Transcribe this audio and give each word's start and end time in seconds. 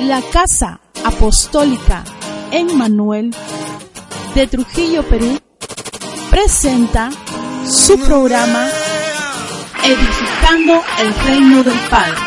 La 0.00 0.22
Casa 0.32 0.80
Apostólica 1.04 2.04
en 2.50 2.78
Manuel 2.78 3.34
de 4.34 4.46
Trujillo, 4.46 5.06
Perú, 5.06 5.38
presenta 6.30 7.10
su 7.66 8.00
programa 8.00 8.66
Edificando 9.84 10.82
el 11.00 11.14
Reino 11.26 11.62
del 11.62 11.78
Padre 11.90 12.18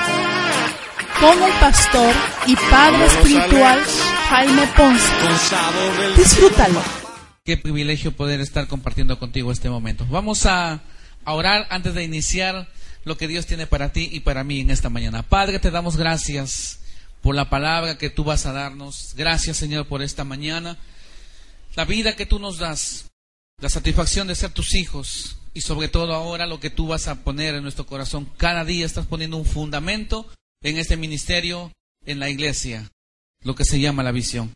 con 1.20 1.41
el 1.41 1.51
pastor 1.54 2.13
y 2.46 2.55
padre 2.55 3.05
espiritual 3.07 3.81
Jaime 4.29 4.67
Ponce. 4.77 5.07
Disfrútalo. 6.15 6.81
Qué 7.43 7.57
privilegio 7.57 8.15
poder 8.15 8.39
estar 8.39 8.67
compartiendo 8.67 9.17
contigo 9.17 9.51
este 9.51 9.71
momento. 9.71 10.05
Vamos 10.11 10.45
a, 10.45 10.81
a 11.25 11.33
orar 11.33 11.65
antes 11.71 11.95
de 11.95 12.03
iniciar 12.03 12.67
lo 13.03 13.17
que 13.17 13.27
Dios 13.27 13.47
tiene 13.47 13.65
para 13.65 13.91
ti 13.91 14.09
y 14.11 14.19
para 14.19 14.43
mí 14.43 14.59
en 14.59 14.69
esta 14.69 14.91
mañana. 14.91 15.23
Padre, 15.23 15.57
te 15.57 15.71
damos 15.71 15.97
gracias 15.97 16.82
por 17.23 17.35
la 17.35 17.49
palabra 17.49 17.97
que 17.97 18.09
tú 18.09 18.25
vas 18.25 18.45
a 18.45 18.51
darnos. 18.51 19.13
Gracias, 19.15 19.55
Señor, 19.55 19.87
por 19.87 20.04
esta 20.04 20.25
mañana. 20.25 20.77
La 21.73 21.86
vida 21.86 22.18
que 22.18 22.25
tú 22.25 22.37
nos 22.37 22.57
das, 22.57 23.05
la 23.61 23.69
satisfacción 23.69 24.27
de 24.27 24.36
ser 24.36 24.51
tus 24.51 24.75
hijos 24.75 25.37
y 25.54 25.61
sobre 25.61 25.87
todo 25.87 26.14
ahora 26.14 26.45
lo 26.45 26.59
que 26.59 26.69
tú 26.69 26.86
vas 26.87 27.07
a 27.07 27.23
poner 27.23 27.55
en 27.55 27.64
nuestro 27.64 27.86
corazón. 27.86 28.29
Cada 28.36 28.65
día 28.65 28.86
estás 28.86 29.07
poniendo 29.07 29.37
un 29.37 29.45
fundamento 29.45 30.29
en 30.61 30.78
este 30.78 30.97
ministerio, 30.97 31.71
en 32.05 32.19
la 32.19 32.30
iglesia, 32.30 32.91
lo 33.42 33.55
que 33.55 33.64
se 33.64 33.80
llama 33.80 34.03
la 34.03 34.11
visión. 34.11 34.53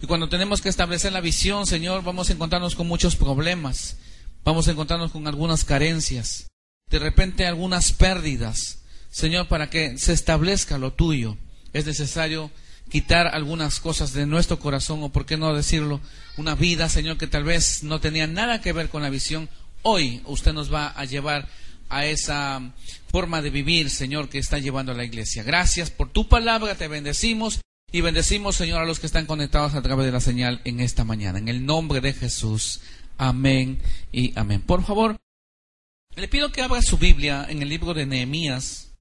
Y 0.00 0.06
cuando 0.06 0.28
tenemos 0.28 0.62
que 0.62 0.68
establecer 0.68 1.12
la 1.12 1.20
visión, 1.20 1.66
Señor, 1.66 2.04
vamos 2.04 2.30
a 2.30 2.34
encontrarnos 2.34 2.76
con 2.76 2.86
muchos 2.86 3.16
problemas, 3.16 3.96
vamos 4.44 4.68
a 4.68 4.70
encontrarnos 4.70 5.10
con 5.10 5.26
algunas 5.26 5.64
carencias, 5.64 6.46
de 6.88 7.00
repente 7.00 7.46
algunas 7.46 7.90
pérdidas. 7.90 8.78
Señor, 9.10 9.48
para 9.48 9.70
que 9.70 9.98
se 9.98 10.12
establezca 10.12 10.78
lo 10.78 10.92
tuyo, 10.92 11.36
es 11.76 11.86
necesario 11.86 12.50
quitar 12.88 13.26
algunas 13.26 13.80
cosas 13.80 14.12
de 14.12 14.26
nuestro 14.26 14.58
corazón, 14.58 15.02
o 15.02 15.10
por 15.10 15.26
qué 15.26 15.36
no 15.36 15.54
decirlo, 15.54 16.00
una 16.36 16.54
vida, 16.54 16.88
Señor, 16.88 17.18
que 17.18 17.26
tal 17.26 17.44
vez 17.44 17.82
no 17.82 18.00
tenía 18.00 18.26
nada 18.26 18.60
que 18.60 18.72
ver 18.72 18.88
con 18.88 19.02
la 19.02 19.10
visión. 19.10 19.48
Hoy 19.82 20.22
usted 20.24 20.52
nos 20.52 20.72
va 20.72 20.88
a 20.88 21.04
llevar 21.04 21.48
a 21.88 22.06
esa 22.06 22.72
forma 23.08 23.42
de 23.42 23.50
vivir, 23.50 23.90
Señor, 23.90 24.28
que 24.28 24.38
está 24.38 24.58
llevando 24.58 24.92
a 24.92 24.96
la 24.96 25.04
iglesia. 25.04 25.42
Gracias 25.42 25.90
por 25.90 26.10
tu 26.10 26.28
palabra, 26.28 26.74
te 26.74 26.88
bendecimos 26.88 27.60
y 27.92 28.00
bendecimos, 28.00 28.56
Señor, 28.56 28.82
a 28.82 28.86
los 28.86 28.98
que 28.98 29.06
están 29.06 29.26
conectados 29.26 29.74
a 29.74 29.82
través 29.82 30.06
de 30.06 30.12
la 30.12 30.20
señal 30.20 30.60
en 30.64 30.80
esta 30.80 31.04
mañana. 31.04 31.38
En 31.38 31.48
el 31.48 31.64
nombre 31.64 32.00
de 32.00 32.12
Jesús. 32.12 32.80
Amén 33.18 33.80
y 34.12 34.32
amén. 34.38 34.60
Por 34.60 34.84
favor, 34.84 35.16
le 36.16 36.28
pido 36.28 36.52
que 36.52 36.62
abra 36.62 36.82
su 36.82 36.98
Biblia 36.98 37.46
en 37.48 37.62
el 37.62 37.68
libro 37.68 37.94
de 37.94 38.06
Nehemías. 38.06 38.95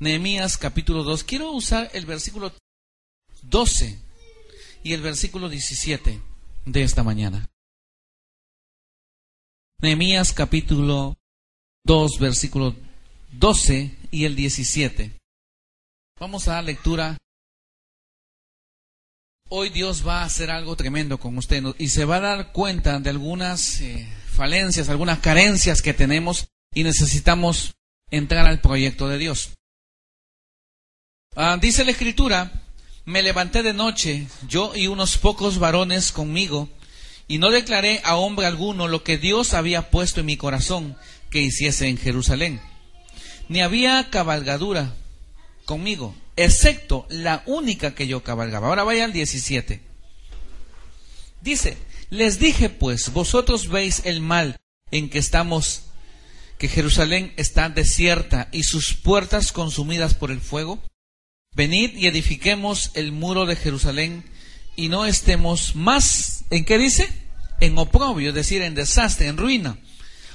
Nehemías 0.00 0.56
capítulo 0.56 1.02
2. 1.02 1.24
Quiero 1.24 1.50
usar 1.52 1.90
el 1.92 2.06
versículo 2.06 2.52
12 3.42 3.98
y 4.84 4.92
el 4.92 5.02
versículo 5.02 5.48
17 5.48 6.22
de 6.66 6.82
esta 6.82 7.02
mañana. 7.02 7.48
Nehemías 9.80 10.32
capítulo 10.32 11.16
2, 11.84 12.18
versículo 12.20 12.76
12 13.32 13.96
y 14.12 14.24
el 14.24 14.36
17. 14.36 15.18
Vamos 16.20 16.46
a 16.46 16.52
dar 16.54 16.64
lectura. 16.64 17.18
Hoy 19.50 19.70
Dios 19.70 20.06
va 20.06 20.22
a 20.22 20.26
hacer 20.26 20.50
algo 20.50 20.76
tremendo 20.76 21.18
con 21.18 21.36
usted 21.38 21.64
y 21.78 21.88
se 21.88 22.04
va 22.04 22.16
a 22.16 22.20
dar 22.20 22.52
cuenta 22.52 23.00
de 23.00 23.10
algunas 23.10 23.80
eh, 23.80 24.06
falencias, 24.26 24.88
algunas 24.90 25.18
carencias 25.20 25.80
que 25.80 25.94
tenemos 25.94 26.48
y 26.72 26.84
necesitamos 26.84 27.74
entrar 28.10 28.46
al 28.46 28.60
proyecto 28.60 29.08
de 29.08 29.18
Dios. 29.18 29.57
Ah, 31.40 31.56
dice 31.56 31.84
la 31.84 31.92
escritura, 31.92 32.50
me 33.04 33.22
levanté 33.22 33.62
de 33.62 33.72
noche, 33.72 34.26
yo 34.48 34.74
y 34.74 34.88
unos 34.88 35.18
pocos 35.18 35.60
varones 35.60 36.10
conmigo, 36.10 36.68
y 37.28 37.38
no 37.38 37.52
declaré 37.52 38.00
a 38.02 38.16
hombre 38.16 38.44
alguno 38.44 38.88
lo 38.88 39.04
que 39.04 39.18
Dios 39.18 39.54
había 39.54 39.88
puesto 39.92 40.18
en 40.18 40.26
mi 40.26 40.36
corazón 40.36 40.96
que 41.30 41.40
hiciese 41.40 41.86
en 41.86 41.96
Jerusalén. 41.96 42.60
Ni 43.48 43.60
había 43.60 44.10
cabalgadura 44.10 44.96
conmigo, 45.64 46.12
excepto 46.34 47.06
la 47.08 47.44
única 47.46 47.94
que 47.94 48.08
yo 48.08 48.24
cabalgaba. 48.24 48.66
Ahora 48.66 48.82
vaya 48.82 49.04
al 49.04 49.12
17. 49.12 49.80
Dice, 51.40 51.78
les 52.10 52.40
dije 52.40 52.68
pues, 52.68 53.12
vosotros 53.12 53.68
veis 53.68 54.02
el 54.04 54.22
mal 54.22 54.56
en 54.90 55.08
que 55.08 55.20
estamos, 55.20 55.82
que 56.58 56.66
Jerusalén 56.66 57.32
está 57.36 57.68
desierta 57.68 58.48
y 58.50 58.64
sus 58.64 58.94
puertas 58.94 59.52
consumidas 59.52 60.14
por 60.14 60.32
el 60.32 60.40
fuego. 60.40 60.82
Venid 61.54 61.96
y 61.96 62.06
edifiquemos 62.06 62.90
el 62.94 63.12
muro 63.12 63.46
de 63.46 63.56
Jerusalén 63.56 64.24
y 64.76 64.88
no 64.88 65.06
estemos 65.06 65.74
más, 65.74 66.44
¿en 66.50 66.64
qué 66.64 66.78
dice? 66.78 67.08
En 67.60 67.76
oprobio, 67.78 68.28
es 68.28 68.34
decir, 68.34 68.62
en 68.62 68.74
desastre, 68.74 69.26
en 69.26 69.36
ruina. 69.36 69.76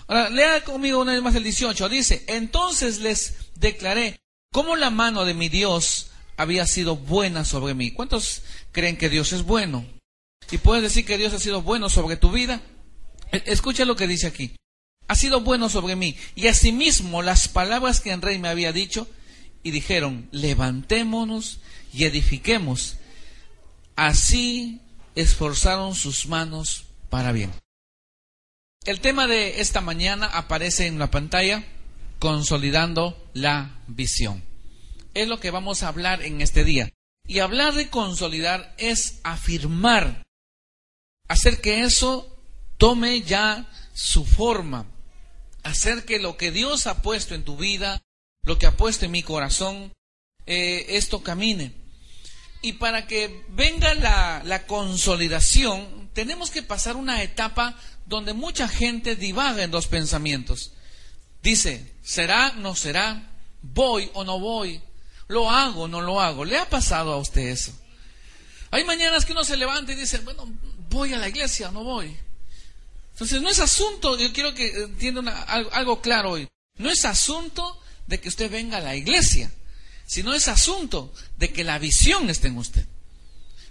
Ahora, 0.08 0.30
lea 0.30 0.64
conmigo 0.64 1.02
una 1.02 1.14
vez 1.14 1.22
más 1.22 1.36
el 1.36 1.44
18. 1.44 1.88
Dice, 1.88 2.24
entonces 2.28 3.00
les 3.00 3.36
declaré 3.56 4.20
cómo 4.52 4.76
la 4.76 4.90
mano 4.90 5.24
de 5.24 5.34
mi 5.34 5.48
Dios 5.50 6.12
había 6.38 6.68
sido 6.68 6.98
buena 6.98 7.46
sobre 7.46 7.74
mí. 7.74 7.92
¿Cuántos 7.92 8.44
creen 8.72 8.98
que 8.98 9.10
Dios 9.10 9.34
es 9.34 9.44
bueno? 9.44 9.86
¿Y 10.52 10.58
puedes 10.58 10.84
decir 10.84 11.06
que 11.06 11.18
Dios 11.18 11.34
ha 11.34 11.40
sido 11.40 11.62
bueno 11.62 11.90
sobre 11.90 12.18
tu 12.18 12.32
vida? 12.32 12.62
E, 13.32 13.44
escucha 13.46 13.86
lo 13.86 13.96
que 13.96 14.08
dice 14.08 14.28
aquí. 14.28 14.56
Ha 15.08 15.16
sido 15.16 15.42
bueno 15.42 15.70
sobre 15.70 15.96
mí. 15.96 16.16
Y 16.36 16.48
asimismo 16.48 17.22
las 17.22 17.48
palabras 17.48 18.02
que 18.02 18.12
el 18.12 18.22
rey 18.22 18.40
me 18.40 18.50
había 18.50 18.74
dicho, 18.74 19.08
y 19.64 19.72
dijeron, 19.72 20.28
levantémonos 20.32 21.60
y 21.94 22.04
edifiquemos 22.06 22.98
Así 23.96 24.82
esforzaron 25.16 25.94
sus 25.96 26.26
manos 26.26 26.86
para 27.10 27.32
bien. 27.32 27.52
El 28.86 29.00
tema 29.00 29.28
de 29.28 29.62
esta 29.62 29.82
mañana 29.82 30.26
aparece 30.26 30.88
en 30.88 31.00
la 31.00 31.12
pantalla, 31.12 31.64
consolidando 32.20 33.30
la 33.34 33.80
visión. 33.88 34.44
Es 35.14 35.28
lo 35.28 35.40
que 35.40 35.52
vamos 35.52 35.84
a 35.84 35.90
hablar 35.90 36.24
en 36.24 36.42
este 36.42 36.64
día. 36.64 36.90
Y 37.26 37.40
hablar 37.40 37.76
de 37.76 37.90
consolidar 37.90 38.74
es 38.78 39.20
afirmar, 39.24 40.24
hacer 41.30 41.62
que 41.62 41.82
eso 41.82 42.38
tome 42.78 43.22
ya 43.22 43.70
su 43.94 44.26
forma, 44.26 44.88
hacer 45.62 46.04
que 46.04 46.20
lo 46.20 46.36
que 46.36 46.52
Dios 46.52 46.88
ha 46.88 47.02
puesto 47.02 47.36
en 47.36 47.46
tu 47.46 47.56
vida, 47.56 48.02
lo 48.44 48.60
que 48.60 48.68
en 49.02 49.12
mi 49.12 49.24
corazón, 49.24 49.94
eh, 50.46 50.86
esto 50.90 51.24
camine. 51.24 51.74
Y 52.62 52.74
para 52.74 53.08
que 53.08 53.46
venga 53.50 53.94
la, 53.94 54.66
consolidación, 54.68 56.10
tenemos 56.14 56.52
que 56.52 56.62
pasar 56.62 56.96
una 56.96 57.24
etapa 57.24 57.78
donde 58.06 58.34
mucha 58.34 58.68
gente 58.68 59.16
divaga 59.16 59.64
en 59.64 59.72
dos 59.72 59.88
pensamientos. 59.88 60.74
Dice, 61.42 61.94
¿será, 62.04 62.54
no 62.54 62.76
será? 62.76 63.30
¿Voy 63.62 64.10
o 64.14 64.24
no 64.24 64.40
voy? 64.40 64.82
¿Lo 65.28 65.50
hago 65.50 65.84
o 65.84 65.88
no 65.88 66.02
lo 66.02 66.22
hago? 66.22 66.46
¿Le 66.46 66.58
ha 66.58 66.70
pasado 66.70 67.14
a 67.14 67.18
usted 67.18 67.48
eso? 67.48 67.74
Hay 68.72 68.84
mañanas 68.84 69.26
que 69.26 69.34
uno 69.34 69.44
se 69.44 69.58
levanta 69.58 69.92
y 69.92 69.96
dice, 69.96 70.20
bueno, 70.20 70.50
voy 70.90 71.14
a 71.14 71.18
la 71.18 71.30
iglesia 71.30 71.72
no 71.72 71.84
voy. 71.84 72.18
Entonces, 73.12 73.42
no 73.42 73.50
es 73.50 73.60
asunto, 73.60 74.18
yo 74.18 74.34
quiero 74.34 74.54
que 74.54 74.70
entiendan 74.70 75.28
algo 75.28 76.02
claro 76.02 76.32
hoy, 76.32 76.48
no 76.78 76.90
es 76.90 77.06
asunto 77.06 77.80
de 78.08 78.20
que 78.20 78.30
usted 78.30 78.52
venga 78.52 78.78
a 78.78 78.82
la 78.82 78.96
iglesia 78.96 79.52
sino 80.06 80.34
es 80.34 80.48
asunto 80.48 81.14
de 81.38 81.52
que 81.52 81.64
la 81.64 81.80
visión 81.80 82.30
esté 82.30 82.48
en 82.48 82.58
usted. 82.58 82.86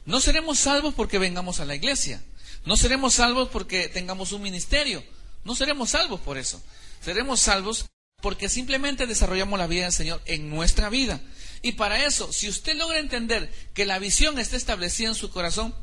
No 0.04 0.20
seremos 0.20 0.58
salvos 0.58 0.94
porque 0.94 1.18
vengamos 1.18 1.60
a 1.60 1.64
la 1.64 1.74
iglesia, 1.74 2.22
no 2.64 2.76
seremos 2.76 3.14
salvos 3.14 3.48
porque 3.50 3.88
tengamos 3.88 4.32
un 4.32 4.42
ministerio, 4.42 5.04
no 5.44 5.54
seremos 5.54 5.90
salvos 5.90 6.20
por 6.20 6.38
eso. 6.38 6.62
Seremos 7.00 7.40
salvos 7.40 7.86
porque 8.20 8.48
simplemente 8.48 9.06
desarrollamos 9.06 9.58
la 9.58 9.66
vida 9.66 9.84
del 9.84 9.92
Señor 9.92 10.22
en 10.24 10.50
nuestra 10.50 10.88
vida. 10.88 11.20
Y 11.62 11.72
para 11.72 12.04
eso, 12.04 12.32
si 12.32 12.48
usted 12.48 12.76
logra 12.76 12.98
entender 12.98 13.52
que 13.74 13.86
la 13.86 13.98
visión 13.98 14.38
está 14.38 14.56
establecida 14.56 15.08
en 15.08 15.14
su 15.14 15.30
corazón, 15.30 15.74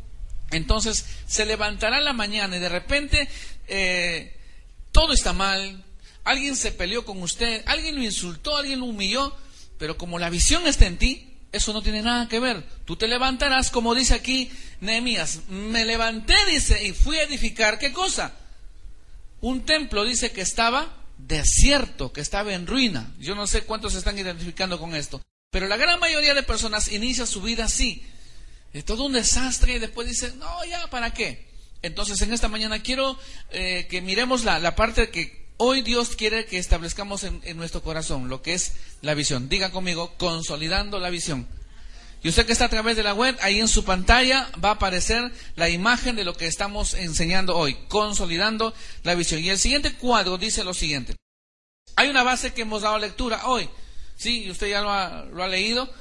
entonces 0.51 1.05
se 1.27 1.45
levantará 1.45 2.01
la 2.01 2.13
mañana 2.13 2.57
y 2.57 2.59
de 2.59 2.69
repente 2.69 3.29
eh, 3.67 4.37
todo 4.91 5.13
está 5.13 5.31
mal, 5.31 5.85
alguien 6.23 6.55
se 6.55 6.71
peleó 6.71 7.05
con 7.05 7.21
usted, 7.21 7.63
alguien 7.65 7.95
lo 7.95 8.03
insultó, 8.03 8.57
alguien 8.57 8.79
lo 8.79 8.85
humilló, 8.85 9.35
pero 9.77 9.97
como 9.97 10.19
la 10.19 10.29
visión 10.29 10.67
está 10.67 10.85
en 10.85 10.97
ti, 10.97 11.29
eso 11.51 11.73
no 11.73 11.81
tiene 11.81 12.01
nada 12.01 12.27
que 12.27 12.39
ver. 12.39 12.63
Tú 12.85 12.95
te 12.95 13.07
levantarás, 13.07 13.71
como 13.71 13.95
dice 13.95 14.13
aquí 14.13 14.51
Nehemías. 14.81 15.41
Me 15.49 15.85
levanté, 15.85 16.35
dice, 16.47 16.85
y 16.85 16.93
fui 16.93 17.17
a 17.17 17.23
edificar. 17.23 17.79
¿Qué 17.79 17.91
cosa? 17.91 18.33
Un 19.41 19.65
templo, 19.65 20.05
dice, 20.05 20.31
que 20.31 20.41
estaba 20.41 20.95
desierto, 21.17 22.13
que 22.13 22.21
estaba 22.21 22.53
en 22.53 22.67
ruina. 22.67 23.11
Yo 23.19 23.35
no 23.35 23.47
sé 23.47 23.63
cuántos 23.63 23.93
se 23.93 23.99
están 23.99 24.19
identificando 24.19 24.79
con 24.79 24.95
esto. 24.95 25.21
Pero 25.49 25.67
la 25.67 25.77
gran 25.77 25.99
mayoría 25.99 26.33
de 26.33 26.43
personas 26.43 26.91
inicia 26.91 27.25
su 27.25 27.41
vida 27.41 27.65
así. 27.65 28.03
Es 28.73 28.85
todo 28.85 29.05
un 29.05 29.13
desastre 29.13 29.73
y 29.73 29.79
después 29.79 30.07
dice, 30.07 30.33
no, 30.35 30.65
ya, 30.65 30.87
¿para 30.91 31.11
qué? 31.13 31.49
Entonces 31.81 32.21
en 32.21 32.33
esta 32.33 32.47
mañana 32.47 32.83
quiero 32.83 33.17
eh, 33.51 33.87
que 33.89 34.01
miremos 34.01 34.43
la, 34.43 34.59
la 34.59 34.75
parte 34.75 35.09
que 35.09 35.48
Hoy 35.61 35.81
Dios 35.81 36.15
quiere 36.15 36.45
que 36.45 36.57
establezcamos 36.57 37.25
en, 37.25 37.57
nuestro 37.57 37.83
corazón 37.83 38.29
lo 38.29 38.41
que 38.41 38.53
es 38.53 38.75
la 39.01 39.13
visión. 39.13 39.49
Diga 39.49 39.71
conmigo, 39.71 40.13
consolidando 40.17 40.99
la 40.99 41.09
visión. 41.09 41.45
Y 42.23 42.29
usted 42.29 42.45
que 42.45 42.53
está 42.53 42.63
a 42.63 42.69
través 42.69 42.95
de 42.95 43.03
la 43.03 43.13
web, 43.13 43.37
ahí 43.41 43.59
en 43.59 43.67
su 43.67 43.83
pantalla 43.83 44.49
va 44.63 44.69
a 44.69 44.73
aparecer 44.75 45.33
la 45.57 45.67
imagen 45.67 46.15
de 46.15 46.23
lo 46.23 46.33
que 46.33 46.47
estamos 46.47 46.93
enseñando 46.93 47.57
hoy, 47.57 47.77
consolidando 47.89 48.73
la 49.03 49.15
visión. 49.15 49.43
Y 49.43 49.49
el 49.49 49.59
siguiente 49.59 49.93
cuadro 49.95 50.37
dice 50.37 50.63
lo 50.63 50.73
siguiente. 50.73 51.17
Hay 51.97 52.07
una 52.07 52.23
base 52.23 52.53
que 52.53 52.61
hemos 52.61 52.83
dado 52.83 52.97
lectura 52.97 53.45
hoy. 53.45 53.69
Sí, 54.15 54.49
usted 54.49 54.69
ya 54.69 54.79
lo 54.79 54.93
ha, 54.93 55.25
lo 55.25 55.43
ha 55.43 55.49
leído, 55.49 55.93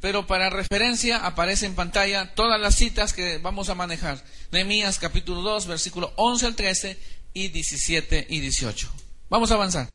pero 0.00 0.28
para 0.28 0.50
referencia 0.50 1.26
aparece 1.26 1.66
en 1.66 1.74
pantalla 1.74 2.32
todas 2.36 2.60
las 2.60 2.76
citas 2.76 3.12
que 3.12 3.38
vamos 3.38 3.70
a 3.70 3.74
manejar. 3.74 4.22
Nehemías 4.52 5.00
capítulo 5.00 5.42
2, 5.42 5.66
versículo 5.66 6.12
11 6.14 6.46
al 6.46 6.54
13 6.54 7.19
y 7.32 7.48
17 7.48 8.26
y 8.28 8.40
18. 8.40 8.92
Vamos 9.28 9.50
a 9.50 9.54
avanzar. 9.54 9.88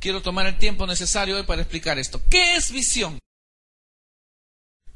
Quiero 0.00 0.22
tomar 0.22 0.46
el 0.46 0.58
tiempo 0.58 0.86
necesario 0.86 1.36
hoy 1.36 1.44
para 1.44 1.62
explicar 1.62 1.98
esto. 1.98 2.20
¿Qué 2.28 2.56
es 2.56 2.70
visión? 2.70 3.18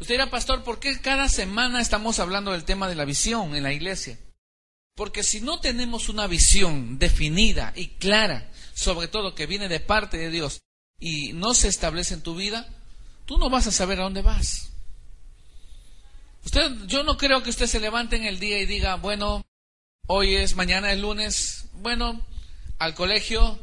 Usted 0.01 0.15
dirá, 0.15 0.31
pastor, 0.31 0.63
¿por 0.63 0.79
qué 0.79 1.01
cada 1.01 1.29
semana 1.29 1.81
estamos 1.81 2.19
hablando 2.21 2.53
del 2.53 2.65
tema 2.65 2.89
de 2.89 2.95
la 2.95 3.05
visión 3.05 3.55
en 3.57 3.63
la 3.63 3.73
iglesia? 3.73 4.19
Porque 4.95 5.23
si 5.23 5.41
no 5.41 5.61
tenemos 5.61 6.09
una 6.09 6.27
visión 6.27 6.99
definida 6.99 7.73
y 7.75 7.89
clara, 7.89 8.51
sobre 8.75 9.09
todo 9.09 9.35
que 9.35 9.47
viene 9.47 9.69
de 9.69 9.81
parte 9.81 10.17
de 10.19 10.31
Dios, 10.31 10.61
y 11.01 11.33
no 11.33 11.55
se 11.55 11.69
establece 11.69 12.15
en 12.15 12.23
tu 12.23 12.35
vida, 12.35 12.69
tú 13.25 13.39
no 13.39 13.51
vas 13.51 13.67
a 13.67 13.73
saber 13.73 14.01
a 14.01 14.05
dónde 14.05 14.23
vas. 14.23 14.71
Usted, 16.45 16.87
yo 16.87 17.03
no 17.03 17.17
creo 17.17 17.43
que 17.43 17.51
usted 17.51 17.67
se 17.67 17.81
levante 17.81 18.17
en 18.17 18.25
el 18.25 18.39
día 18.39 18.61
y 18.61 18.67
diga, 18.67 18.97
bueno, 18.97 19.45
hoy 20.09 20.37
es, 20.37 20.57
mañana 20.57 20.91
es 20.91 20.99
lunes, 20.99 21.67
bueno, 21.75 22.21
al 22.79 22.95
colegio, 22.95 23.59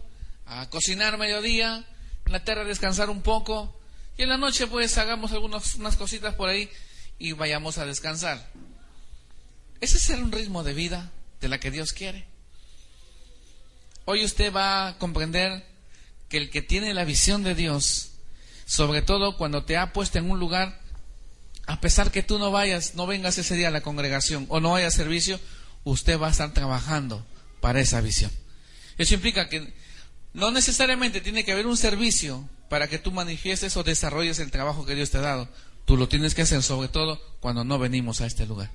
a 0.45 0.69
cocinar 0.69 1.17
mediodía, 1.17 1.85
en 2.25 2.31
la 2.31 2.37
a 2.37 2.63
descansar 2.63 3.09
un 3.09 3.21
poco, 3.21 3.77
y 4.17 4.23
en 4.23 4.29
la 4.29 4.37
noche 4.37 4.67
pues 4.67 4.97
hagamos 4.97 5.31
algunas 5.33 5.75
unas 5.75 5.97
cositas 5.97 6.35
por 6.35 6.47
ahí 6.47 6.69
y 7.19 7.33
vayamos 7.33 7.77
a 7.79 7.85
descansar. 7.85 8.47
Ese 9.81 9.97
es 9.97 10.09
un 10.11 10.31
ritmo 10.31 10.63
de 10.63 10.73
vida 10.73 11.11
de 11.41 11.49
la 11.49 11.59
que 11.59 11.71
Dios 11.71 11.93
quiere. 11.93 12.25
Hoy 14.05 14.23
usted 14.23 14.53
va 14.53 14.87
a 14.87 14.97
comprender 14.99 15.65
que 16.29 16.37
el 16.37 16.51
que 16.51 16.61
tiene 16.61 16.93
la 16.93 17.05
visión 17.05 17.43
de 17.43 17.55
Dios, 17.55 18.11
sobre 18.65 19.01
todo 19.01 19.35
cuando 19.35 19.65
te 19.65 19.77
ha 19.77 19.93
puesto 19.93 20.19
en 20.19 20.29
un 20.29 20.39
lugar, 20.39 20.79
a 21.65 21.81
pesar 21.81 22.11
que 22.11 22.21
tú 22.21 22.37
no 22.37 22.51
vayas, 22.51 22.93
no 22.93 23.07
vengas 23.07 23.39
ese 23.39 23.55
día 23.55 23.69
a 23.69 23.71
la 23.71 23.81
congregación 23.81 24.45
o 24.49 24.59
no 24.59 24.75
haya 24.75 24.91
servicio, 24.91 25.39
usted 25.85 26.19
va 26.19 26.27
a 26.27 26.31
estar 26.31 26.53
trabajando 26.53 27.25
para 27.61 27.79
esa 27.79 28.01
visión. 28.01 28.31
Eso 28.97 29.13
implica 29.13 29.47
que 29.47 29.73
no 30.33 30.51
necesariamente 30.51 31.21
tiene 31.21 31.45
que 31.45 31.53
haber 31.53 31.67
un 31.67 31.77
servicio 31.77 32.47
para 32.69 32.89
que 32.89 32.99
tú 32.99 33.11
manifiestes 33.11 33.77
o 33.77 33.83
desarrolles 33.83 34.39
el 34.39 34.51
trabajo 34.51 34.85
que 34.85 34.95
Dios 34.95 35.11
te 35.11 35.19
ha 35.19 35.21
dado. 35.21 35.47
Tú 35.85 35.95
lo 35.95 36.09
tienes 36.09 36.35
que 36.35 36.41
hacer 36.41 36.61
sobre 36.63 36.89
todo 36.89 37.21
cuando 37.39 37.63
no 37.63 37.79
venimos 37.79 38.19
a 38.19 38.25
este 38.25 38.45
lugar. 38.45 38.69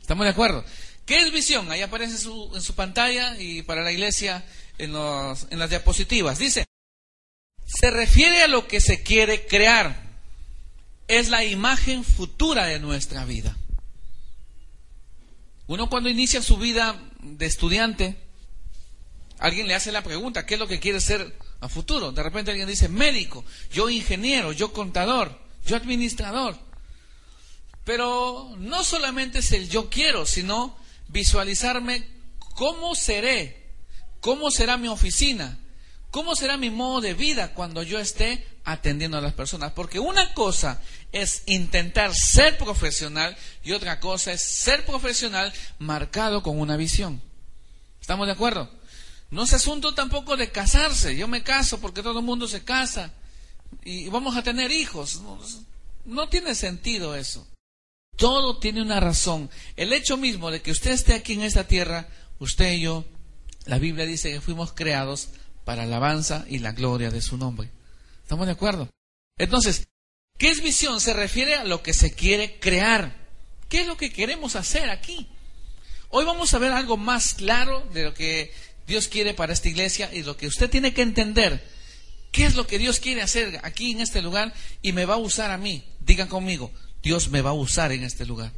¿Estamos 0.00 0.24
de 0.24 0.30
acuerdo? 0.30 0.64
¿Qué 1.06 1.18
es 1.18 1.32
visión? 1.32 1.70
Ahí 1.70 1.82
aparece 1.82 2.18
su, 2.18 2.50
en 2.54 2.62
su 2.62 2.74
pantalla 2.74 3.38
y 3.38 3.62
para 3.62 3.82
la 3.82 3.92
iglesia 3.92 4.44
en, 4.78 4.92
los, 4.92 5.46
en 5.50 5.58
las 5.58 5.70
diapositivas. 5.70 6.38
Dice, 6.38 6.64
se 7.66 7.90
refiere 7.90 8.42
a 8.42 8.48
lo 8.48 8.66
que 8.66 8.80
se 8.80 9.02
quiere 9.02 9.46
crear. 9.46 10.02
Es 11.06 11.28
la 11.28 11.44
imagen 11.44 12.02
futura 12.02 12.64
de 12.66 12.80
nuestra 12.80 13.24
vida. 13.26 13.56
Uno 15.66 15.88
cuando 15.88 16.08
inicia 16.08 16.42
su 16.42 16.56
vida 16.56 17.00
de 17.20 17.46
estudiante, 17.46 18.24
Alguien 19.38 19.66
le 19.66 19.74
hace 19.74 19.92
la 19.92 20.02
pregunta, 20.02 20.46
¿qué 20.46 20.54
es 20.54 20.60
lo 20.60 20.68
que 20.68 20.80
quiere 20.80 21.00
ser 21.00 21.36
a 21.60 21.68
futuro? 21.68 22.12
De 22.12 22.22
repente 22.22 22.50
alguien 22.50 22.68
dice, 22.68 22.88
médico, 22.88 23.44
yo 23.72 23.90
ingeniero, 23.90 24.52
yo 24.52 24.72
contador, 24.72 25.38
yo 25.66 25.76
administrador. 25.76 26.56
Pero 27.84 28.54
no 28.58 28.84
solamente 28.84 29.40
es 29.40 29.52
el 29.52 29.68
yo 29.68 29.90
quiero, 29.90 30.24
sino 30.24 30.76
visualizarme 31.08 32.08
cómo 32.54 32.94
seré, 32.94 33.70
cómo 34.20 34.50
será 34.50 34.76
mi 34.76 34.88
oficina, 34.88 35.58
cómo 36.10 36.36
será 36.36 36.56
mi 36.56 36.70
modo 36.70 37.00
de 37.00 37.14
vida 37.14 37.52
cuando 37.54 37.82
yo 37.82 37.98
esté 37.98 38.46
atendiendo 38.64 39.18
a 39.18 39.20
las 39.20 39.34
personas. 39.34 39.72
Porque 39.72 39.98
una 39.98 40.32
cosa 40.32 40.80
es 41.14 41.44
intentar 41.46 42.12
ser 42.12 42.58
profesional 42.58 43.36
y 43.62 43.72
otra 43.72 44.00
cosa 44.00 44.32
es 44.32 44.42
ser 44.42 44.84
profesional 44.84 45.52
marcado 45.78 46.42
con 46.42 46.58
una 46.58 46.76
visión. 46.76 47.22
¿Estamos 48.00 48.26
de 48.26 48.32
acuerdo? 48.32 48.68
No 49.30 49.44
es 49.44 49.52
asunto 49.54 49.94
tampoco 49.94 50.36
de 50.36 50.50
casarse. 50.50 51.16
Yo 51.16 51.28
me 51.28 51.44
caso 51.44 51.80
porque 51.80 52.02
todo 52.02 52.18
el 52.18 52.24
mundo 52.24 52.48
se 52.48 52.64
casa 52.64 53.12
y 53.84 54.08
vamos 54.08 54.36
a 54.36 54.42
tener 54.42 54.72
hijos. 54.72 55.22
No, 56.04 56.28
tiene 56.28 56.56
sentido 56.56 57.14
eso. 57.14 57.46
Todo 58.16 58.58
tiene 58.58 58.82
una 58.82 58.98
razón. 58.98 59.48
El 59.76 59.92
hecho 59.92 60.16
mismo 60.16 60.50
de 60.50 60.62
que 60.62 60.72
usted 60.72 60.90
esté 60.90 61.14
aquí 61.14 61.34
en 61.34 61.42
esta 61.42 61.68
tierra, 61.68 62.08
usted 62.40 62.72
y 62.72 62.80
yo, 62.82 63.04
la 63.66 63.78
Biblia 63.78 64.04
dice 64.04 64.32
que 64.32 64.40
fuimos 64.40 64.72
creados 64.72 65.28
para 65.64 65.84
alabanza 65.84 66.44
y 66.48 66.58
la 66.58 66.72
gloria 66.72 67.10
de 67.10 67.22
su 67.22 67.36
nombre. 67.36 67.70
¿Estamos 68.22 68.46
de 68.46 68.52
acuerdo? 68.52 68.88
Entonces, 69.38 69.86
¿qué 70.38 70.50
es 70.50 70.62
visión? 70.62 71.00
Se 71.00 71.12
refiere 71.12 71.54
a 71.54 71.64
lo 71.64 71.82
que 71.82 71.94
se 71.94 72.12
quiere 72.12 72.58
crear. 72.58 73.14
¿Qué 73.68 73.82
es 73.82 73.86
lo 73.86 73.96
que 73.96 74.12
queremos 74.12 74.56
hacer 74.56 74.90
aquí? 74.90 75.28
Hoy 76.10 76.24
vamos 76.24 76.54
a 76.54 76.58
ver 76.58 76.72
algo 76.72 76.96
más 76.96 77.34
claro 77.34 77.86
de 77.92 78.04
lo 78.04 78.14
que 78.14 78.52
Dios 78.86 79.08
quiere 79.08 79.34
para 79.34 79.52
esta 79.52 79.68
iglesia 79.68 80.10
y 80.12 80.22
lo 80.22 80.36
que 80.36 80.46
usted 80.46 80.70
tiene 80.70 80.92
que 80.92 81.02
entender, 81.02 81.66
¿qué 82.30 82.44
es 82.44 82.54
lo 82.54 82.66
que 82.66 82.78
Dios 82.78 83.00
quiere 83.00 83.22
hacer 83.22 83.60
aquí 83.62 83.92
en 83.92 84.00
este 84.00 84.22
lugar 84.22 84.52
y 84.82 84.92
me 84.92 85.06
va 85.06 85.14
a 85.14 85.18
usar 85.18 85.50
a 85.50 85.58
mí? 85.58 85.84
Digan 86.00 86.28
conmigo, 86.28 86.70
Dios 87.02 87.30
me 87.30 87.40
va 87.40 87.50
a 87.50 87.54
usar 87.54 87.92
en 87.92 88.04
este 88.04 88.26
lugar. 88.26 88.52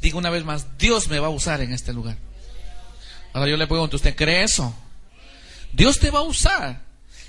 Diga 0.00 0.18
una 0.18 0.30
vez 0.30 0.44
más, 0.44 0.78
Dios 0.78 1.08
me 1.08 1.18
va 1.18 1.28
a 1.28 1.30
usar 1.30 1.62
en 1.62 1.72
este 1.72 1.92
lugar. 1.92 2.18
Ahora 3.32 3.50
yo 3.50 3.56
le 3.56 3.66
pregunto, 3.66 3.96
¿usted 3.96 4.14
cree 4.14 4.42
eso? 4.42 4.74
Dios 5.72 5.98
te 5.98 6.10
va 6.10 6.20
a 6.20 6.22
usar. 6.22 6.82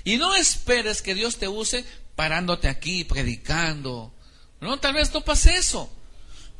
Y 0.04 0.16
no 0.16 0.34
esperes 0.34 1.02
que 1.02 1.14
Dios 1.14 1.38
te 1.38 1.48
use 1.48 1.84
parándote 2.18 2.66
aquí, 2.66 3.04
predicando. 3.04 4.12
No, 4.60 4.80
tal 4.80 4.94
vez 4.94 5.14
no 5.14 5.20
pase 5.20 5.54
eso. 5.54 5.88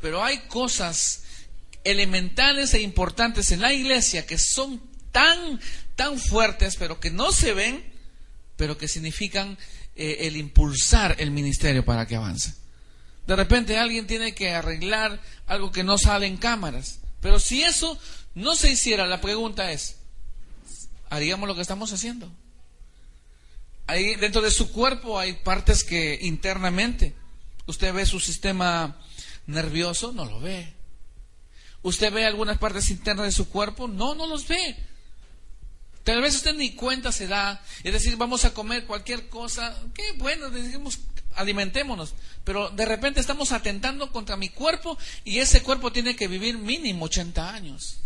Pero 0.01 0.23
hay 0.23 0.39
cosas 0.47 1.25
elementales 1.83 2.75
e 2.75 2.81
importantes 2.81 3.51
en 3.51 3.61
la 3.61 3.73
iglesia 3.73 4.25
que 4.25 4.39
son 4.39 4.81
tan, 5.11 5.61
tan 5.97 6.17
fuertes, 6.17 6.77
pero 6.77 7.01
que 7.01 7.11
no 7.11 7.33
se 7.33 7.55
ven, 7.55 7.85
pero 8.57 8.79
que 8.79 8.87
significan 8.87 9.59
eh, 9.97 10.19
el 10.29 10.37
impulsar 10.37 11.17
el 11.19 11.33
ministerio 11.33 11.85
para 11.85 12.07
que 12.07 12.15
avance. 12.15 12.55
De 13.27 13.35
repente 13.35 13.79
alguien 13.79 14.07
tiene 14.07 14.37
que 14.37 14.55
arreglar 14.55 15.21
algo 15.49 15.73
que 15.73 15.83
no 15.83 15.99
sale 15.99 16.29
en 16.29 16.37
cámaras. 16.37 17.01
Pero 17.21 17.41
si 17.41 17.65
eso 17.65 17.99
no 18.37 18.55
se 18.55 18.71
hiciera, 18.71 19.09
la 19.09 19.21
pregunta 19.21 19.73
es, 19.73 19.97
¿haríamos 21.11 21.49
lo 21.49 21.57
que 21.57 21.63
estamos 21.63 21.93
haciendo? 21.93 22.33
Ahí 23.89 24.17
dentro 24.17 24.43
de 24.43 24.51
su 24.51 24.71
cuerpo 24.71 25.19
hay 25.19 25.33
partes 25.33 25.83
que 25.83 26.19
internamente 26.21 27.15
usted 27.65 27.95
ve 27.95 28.05
su 28.05 28.21
sistema 28.21 29.01
nervioso, 29.47 30.13
no 30.13 30.27
lo 30.27 30.41
ve. 30.41 30.75
Usted 31.81 32.13
ve 32.13 32.27
algunas 32.27 32.59
partes 32.59 32.91
internas 32.91 33.25
de 33.25 33.33
su 33.33 33.49
cuerpo, 33.49 33.89
no, 33.89 34.15
no 34.15 34.27
los 34.27 34.47
ve. 34.47 34.77
Tal 36.05 36.21
vez 36.21 36.35
usted 36.35 36.55
ni 36.55 36.75
cuenta 36.75 37.13
se 37.13 37.29
da. 37.29 37.63
Es 37.83 37.95
decir, 37.95 38.17
vamos 38.17 38.45
a 38.45 38.53
comer 38.53 38.85
cualquier 38.85 39.31
cosa. 39.31 39.75
Qué 39.95 40.13
bueno, 40.19 40.51
decimos, 40.51 40.99
alimentémonos. 41.37 42.13
Pero 42.45 42.69
de 42.69 42.85
repente 42.85 43.21
estamos 43.21 43.53
atentando 43.53 44.13
contra 44.13 44.37
mi 44.37 44.51
cuerpo 44.51 44.99
y 45.25 45.39
ese 45.39 45.63
cuerpo 45.63 45.93
tiene 45.93 46.15
que 46.15 46.29
vivir 46.29 46.59
mínimo 46.59 47.07
80 47.07 47.55
años. 47.55 48.01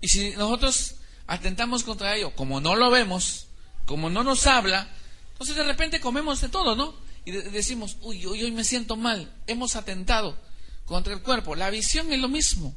Y 0.00 0.08
si 0.08 0.30
nosotros 0.30 0.94
atentamos 1.26 1.84
contra 1.84 2.16
ello, 2.16 2.34
como 2.34 2.62
no 2.62 2.76
lo 2.76 2.90
vemos, 2.90 3.48
como 3.86 4.10
no 4.10 4.22
nos 4.22 4.46
habla, 4.46 4.88
entonces 5.32 5.56
de 5.56 5.64
repente 5.64 6.00
comemos 6.00 6.40
de 6.40 6.48
todo, 6.48 6.76
¿no? 6.76 6.94
Y 7.24 7.32
decimos, 7.32 7.96
uy, 8.02 8.24
hoy, 8.26 8.50
me 8.52 8.64
siento 8.64 8.96
mal, 8.96 9.32
hemos 9.46 9.76
atentado 9.76 10.38
contra 10.84 11.14
el 11.14 11.22
cuerpo. 11.22 11.54
La 11.54 11.70
visión 11.70 12.12
es 12.12 12.20
lo 12.20 12.28
mismo. 12.28 12.74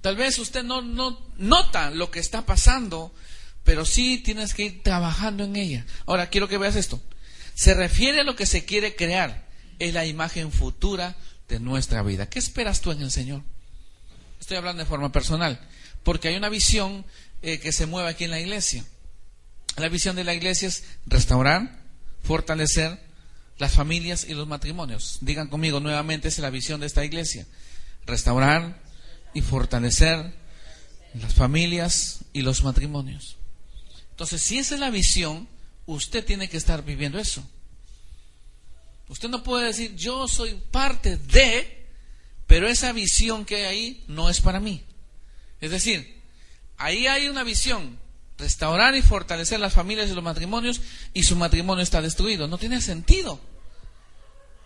Tal 0.00 0.16
vez 0.16 0.38
usted 0.38 0.62
no, 0.62 0.80
no 0.80 1.20
nota 1.36 1.90
lo 1.90 2.10
que 2.10 2.20
está 2.20 2.46
pasando, 2.46 3.14
pero 3.64 3.84
sí 3.84 4.18
tienes 4.18 4.54
que 4.54 4.64
ir 4.64 4.82
trabajando 4.82 5.44
en 5.44 5.56
ella. 5.56 5.86
Ahora, 6.06 6.30
quiero 6.30 6.48
que 6.48 6.58
veas 6.58 6.76
esto. 6.76 7.00
Se 7.54 7.74
refiere 7.74 8.20
a 8.20 8.24
lo 8.24 8.36
que 8.36 8.46
se 8.46 8.64
quiere 8.64 8.96
crear. 8.96 9.46
Es 9.78 9.92
la 9.92 10.06
imagen 10.06 10.50
futura 10.50 11.16
de 11.48 11.60
nuestra 11.60 12.02
vida. 12.02 12.28
¿Qué 12.30 12.38
esperas 12.38 12.80
tú 12.80 12.92
en 12.92 13.02
el 13.02 13.10
Señor? 13.10 13.42
Estoy 14.40 14.56
hablando 14.56 14.82
de 14.82 14.88
forma 14.88 15.12
personal, 15.12 15.60
porque 16.02 16.28
hay 16.28 16.36
una 16.36 16.48
visión 16.48 17.04
eh, 17.42 17.58
que 17.58 17.72
se 17.72 17.86
mueve 17.86 18.08
aquí 18.08 18.24
en 18.24 18.30
la 18.30 18.40
iglesia. 18.40 18.84
La 19.76 19.88
visión 19.88 20.16
de 20.16 20.24
la 20.24 20.34
iglesia 20.34 20.68
es 20.68 20.84
restaurar, 21.06 21.80
fortalecer 22.22 22.98
las 23.58 23.72
familias 23.72 24.26
y 24.28 24.34
los 24.34 24.48
matrimonios. 24.48 25.18
Digan 25.20 25.48
conmigo 25.48 25.80
nuevamente, 25.80 26.28
es 26.28 26.38
la 26.38 26.50
visión 26.50 26.80
de 26.80 26.86
esta 26.86 27.04
iglesia. 27.04 27.46
Restaurar, 28.06 28.80
y 29.36 29.42
fortalecer 29.42 30.32
las 31.12 31.34
familias 31.34 32.20
y 32.32 32.40
los 32.40 32.64
matrimonios. 32.64 33.36
Entonces, 34.12 34.40
si 34.40 34.56
esa 34.56 34.76
es 34.76 34.80
la 34.80 34.88
visión, 34.88 35.46
usted 35.84 36.24
tiene 36.24 36.48
que 36.48 36.56
estar 36.56 36.82
viviendo 36.82 37.18
eso. 37.18 37.46
Usted 39.08 39.28
no 39.28 39.42
puede 39.42 39.66
decir, 39.66 39.94
yo 39.94 40.26
soy 40.26 40.54
parte 40.70 41.18
de, 41.18 41.86
pero 42.46 42.66
esa 42.66 42.92
visión 42.92 43.44
que 43.44 43.56
hay 43.56 43.64
ahí 43.64 44.04
no 44.08 44.30
es 44.30 44.40
para 44.40 44.58
mí. 44.58 44.82
Es 45.60 45.70
decir, 45.70 46.22
ahí 46.78 47.06
hay 47.06 47.28
una 47.28 47.44
visión, 47.44 47.98
restaurar 48.38 48.94
y 48.94 49.02
fortalecer 49.02 49.60
las 49.60 49.72
familias 49.72 50.10
y 50.10 50.14
los 50.14 50.24
matrimonios, 50.24 50.80
y 51.14 51.22
su 51.22 51.36
matrimonio 51.36 51.82
está 51.82 52.02
destruido. 52.02 52.48
No 52.48 52.58
tiene 52.58 52.80
sentido. 52.80 53.40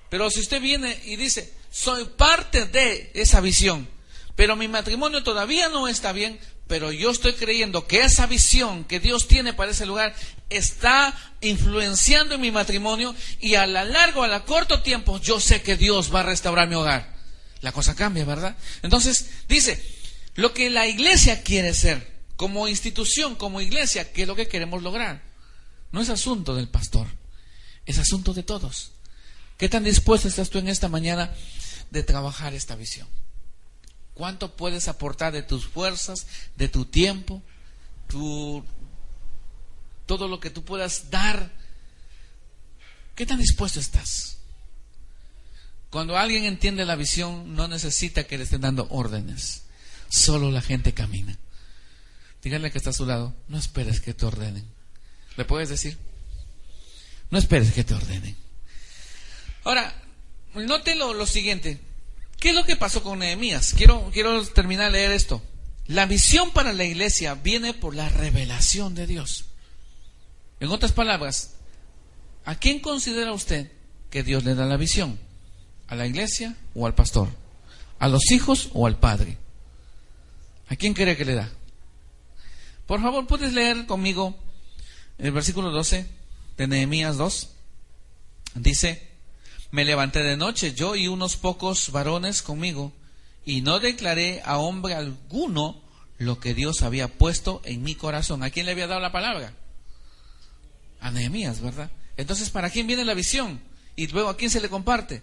Pero 0.08 0.28
si 0.30 0.40
usted 0.40 0.60
viene 0.60 1.00
y 1.04 1.16
dice, 1.16 1.54
soy 1.70 2.04
parte 2.04 2.66
de 2.66 3.12
esa 3.14 3.40
visión, 3.40 3.88
pero 4.34 4.56
mi 4.56 4.68
matrimonio 4.68 5.22
todavía 5.22 5.68
no 5.68 5.86
está 5.86 6.12
bien, 6.12 6.38
pero 6.66 6.92
yo 6.92 7.10
estoy 7.10 7.34
creyendo 7.34 7.86
que 7.86 8.02
esa 8.02 8.26
visión 8.26 8.84
que 8.84 9.00
Dios 9.00 9.28
tiene 9.28 9.54
para 9.54 9.70
ese 9.70 9.86
lugar 9.86 10.14
está 10.50 11.16
influenciando 11.40 12.34
en 12.34 12.40
mi 12.40 12.50
matrimonio 12.50 13.14
y 13.40 13.54
a 13.54 13.66
la 13.66 13.84
largo, 13.84 14.24
a 14.24 14.28
la 14.28 14.44
corto 14.44 14.82
tiempo, 14.82 15.20
yo 15.20 15.40
sé 15.40 15.62
que 15.62 15.76
Dios 15.76 16.14
va 16.14 16.20
a 16.20 16.24
restaurar 16.24 16.68
mi 16.68 16.74
hogar. 16.74 17.14
La 17.60 17.72
cosa 17.72 17.94
cambia, 17.94 18.24
¿verdad? 18.24 18.56
Entonces, 18.82 19.30
dice, 19.48 19.84
lo 20.34 20.54
que 20.54 20.70
la 20.70 20.86
iglesia 20.86 21.42
quiere 21.42 21.74
ser, 21.74 22.19
como 22.40 22.68
institución, 22.68 23.34
como 23.34 23.60
iglesia, 23.60 24.14
¿qué 24.14 24.22
es 24.22 24.26
lo 24.26 24.34
que 24.34 24.48
queremos 24.48 24.82
lograr? 24.82 25.22
No 25.92 26.00
es 26.00 26.08
asunto 26.08 26.54
del 26.54 26.70
pastor, 26.70 27.06
es 27.84 27.98
asunto 27.98 28.32
de 28.32 28.42
todos. 28.42 28.92
¿Qué 29.58 29.68
tan 29.68 29.84
dispuesto 29.84 30.26
estás 30.26 30.48
tú 30.48 30.56
en 30.56 30.68
esta 30.68 30.88
mañana 30.88 31.34
de 31.90 32.02
trabajar 32.02 32.54
esta 32.54 32.76
visión? 32.76 33.06
¿Cuánto 34.14 34.56
puedes 34.56 34.88
aportar 34.88 35.34
de 35.34 35.42
tus 35.42 35.66
fuerzas, 35.66 36.26
de 36.56 36.68
tu 36.68 36.86
tiempo, 36.86 37.42
tu, 38.08 38.64
todo 40.06 40.26
lo 40.26 40.40
que 40.40 40.48
tú 40.48 40.64
puedas 40.64 41.10
dar? 41.10 41.52
¿Qué 43.16 43.26
tan 43.26 43.38
dispuesto 43.38 43.80
estás? 43.80 44.38
Cuando 45.90 46.16
alguien 46.16 46.46
entiende 46.46 46.86
la 46.86 46.96
visión, 46.96 47.54
no 47.54 47.68
necesita 47.68 48.24
que 48.24 48.38
le 48.38 48.44
estén 48.44 48.62
dando 48.62 48.86
órdenes. 48.88 49.64
Solo 50.08 50.50
la 50.50 50.62
gente 50.62 50.94
camina. 50.94 51.38
Dígale 52.42 52.70
que 52.70 52.78
está 52.78 52.90
a 52.90 52.94
su 52.94 53.06
lado, 53.06 53.34
no 53.48 53.58
esperes 53.58 54.00
que 54.00 54.14
te 54.14 54.26
ordenen. 54.26 54.64
¿Le 55.36 55.44
puedes 55.44 55.68
decir? 55.68 55.98
No 57.30 57.38
esperes 57.38 57.72
que 57.72 57.84
te 57.84 57.94
ordenen. 57.94 58.36
Ahora, 59.64 59.94
note 60.54 60.94
lo 60.94 61.26
siguiente. 61.26 61.80
¿Qué 62.38 62.50
es 62.50 62.54
lo 62.54 62.64
que 62.64 62.76
pasó 62.76 63.02
con 63.02 63.18
Nehemías? 63.18 63.74
Quiero, 63.74 64.10
quiero 64.12 64.44
terminar 64.46 64.90
de 64.90 64.98
leer 64.98 65.12
esto. 65.12 65.42
La 65.86 66.06
visión 66.06 66.52
para 66.52 66.72
la 66.72 66.84
iglesia 66.84 67.34
viene 67.34 67.74
por 67.74 67.94
la 67.94 68.08
revelación 68.08 68.94
de 68.94 69.06
Dios. 69.06 69.44
En 70.58 70.70
otras 70.70 70.92
palabras, 70.92 71.54
¿a 72.44 72.54
quién 72.54 72.80
considera 72.80 73.32
usted 73.32 73.70
que 74.08 74.22
Dios 74.22 74.44
le 74.44 74.54
da 74.54 74.64
la 74.64 74.78
visión? 74.78 75.18
¿A 75.88 75.96
la 75.96 76.06
iglesia 76.06 76.56
o 76.74 76.86
al 76.86 76.94
pastor? 76.94 77.28
¿A 77.98 78.08
los 78.08 78.30
hijos 78.30 78.70
o 78.72 78.86
al 78.86 78.98
padre? 78.98 79.36
¿A 80.68 80.76
quién 80.76 80.94
cree 80.94 81.16
que 81.16 81.24
le 81.24 81.34
da? 81.34 81.50
Por 82.90 83.00
favor, 83.00 83.24
¿puedes 83.28 83.52
leer 83.52 83.86
conmigo 83.86 84.36
el 85.18 85.30
versículo 85.30 85.70
12 85.70 86.10
de 86.56 86.66
Nehemías 86.66 87.16
2? 87.16 87.50
Dice, 88.56 89.08
me 89.70 89.84
levanté 89.84 90.24
de 90.24 90.36
noche, 90.36 90.74
yo 90.74 90.96
y 90.96 91.06
unos 91.06 91.36
pocos 91.36 91.92
varones 91.92 92.42
conmigo, 92.42 92.92
y 93.44 93.60
no 93.60 93.78
declaré 93.78 94.42
a 94.44 94.58
hombre 94.58 94.96
alguno 94.96 95.80
lo 96.18 96.40
que 96.40 96.52
Dios 96.52 96.82
había 96.82 97.06
puesto 97.06 97.62
en 97.64 97.84
mi 97.84 97.94
corazón. 97.94 98.42
¿A 98.42 98.50
quién 98.50 98.66
le 98.66 98.72
había 98.72 98.88
dado 98.88 98.98
la 98.98 99.12
palabra? 99.12 99.54
A 100.98 101.12
Nehemías, 101.12 101.60
¿verdad? 101.60 101.92
Entonces, 102.16 102.50
¿para 102.50 102.70
quién 102.70 102.88
viene 102.88 103.04
la 103.04 103.14
visión? 103.14 103.60
Y 103.94 104.08
luego, 104.08 104.30
¿a 104.30 104.36
quién 104.36 104.50
se 104.50 104.60
le 104.60 104.68
comparte? 104.68 105.22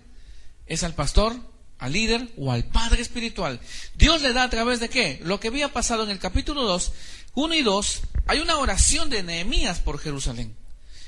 ¿Es 0.68 0.84
al 0.84 0.96
pastor, 0.96 1.36
al 1.80 1.92
líder 1.92 2.32
o 2.38 2.50
al 2.50 2.64
padre 2.64 3.02
espiritual? 3.02 3.60
Dios 3.96 4.22
le 4.22 4.32
da 4.32 4.44
a 4.44 4.50
través 4.50 4.80
de 4.80 4.88
qué? 4.88 5.20
Lo 5.26 5.42
que 5.42 5.50
había 5.50 5.74
pasado 5.74 6.06
en 6.06 6.12
el 6.12 6.20
capítulo 6.20 6.64
2, 6.64 6.94
1 7.38 7.54
y 7.54 7.62
2, 7.62 8.02
hay 8.26 8.40
una 8.40 8.58
oración 8.58 9.12
de 9.12 9.22
Nehemías 9.22 9.78
por 9.78 10.00
Jerusalén. 10.00 10.56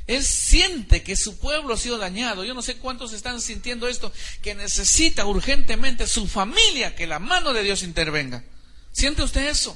Él 0.05 0.23
siente 0.23 1.01
que 1.01 1.15
su 1.15 1.39
pueblo 1.39 1.73
ha 1.73 1.77
sido 1.77 1.97
dañado. 1.97 2.43
Yo 2.43 2.53
no 2.53 2.61
sé 2.61 2.77
cuántos 2.77 3.13
están 3.13 3.41
sintiendo 3.41 3.87
esto, 3.87 4.13
que 4.43 4.53
necesita 4.53 5.25
urgentemente 5.25 6.05
su 6.05 6.27
familia 6.27 6.95
que 6.95 7.07
la 7.07 7.17
mano 7.17 7.51
de 7.51 7.63
Dios 7.63 7.81
intervenga. 7.81 8.43
¿Siente 8.91 9.23
usted 9.23 9.47
eso? 9.47 9.75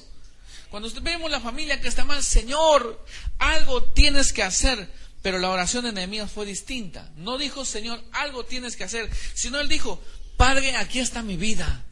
Cuando 0.69 0.91
vemos 1.01 1.31
la 1.31 1.39
familia 1.39 1.81
que 1.81 1.87
está 1.87 2.05
mal, 2.05 2.21
Señor, 2.21 3.03
algo 3.39 3.85
tienes 3.85 4.31
que 4.31 4.43
hacer. 4.43 4.91
Pero 5.23 5.39
la 5.39 5.49
oración 5.49 5.85
de 5.85 5.91
Nehemías 5.91 6.31
fue 6.31 6.45
distinta. 6.45 7.11
No 7.15 7.39
dijo, 7.39 7.65
Señor, 7.65 7.99
algo 8.11 8.45
tienes 8.45 8.75
que 8.75 8.83
hacer, 8.83 9.09
sino 9.33 9.59
él 9.59 9.69
dijo, 9.69 9.99
Padre, 10.37 10.75
aquí 10.75 10.99
está 10.99 11.23
mi 11.23 11.35
vida. 11.35 11.83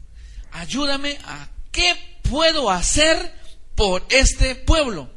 Ayúdame 0.52 1.18
a 1.24 1.50
qué 1.72 2.20
puedo 2.30 2.70
hacer 2.70 3.41
por 3.76 4.06
este 4.10 4.56
pueblo. 4.56 5.10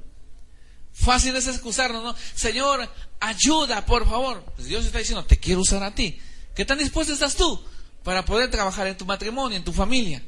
Fácil 0.93 1.35
es 1.35 1.49
excusarnos, 1.49 2.05
¿no? 2.05 2.15
Señor, 2.35 2.89
ayuda, 3.21 3.85
por 3.85 4.09
favor. 4.09 4.45
Pues 4.55 4.69
Dios 4.69 4.87
está 4.87 4.99
diciendo, 4.99 5.25
te 5.25 5.39
quiero 5.39 5.61
usar 5.61 5.83
a 5.83 5.95
ti. 5.95 6.19
¿Qué 6.55 6.65
tan 6.65 6.79
dispuesto 6.79 7.13
estás 7.13 7.35
tú 7.35 7.63
para 8.05 8.25
poder 8.25 8.51
trabajar 8.51 8.87
en 8.87 8.97
tu 8.97 9.05
matrimonio, 9.05 9.57
en 9.57 9.65
tu 9.65 9.73
familia? 9.73 10.23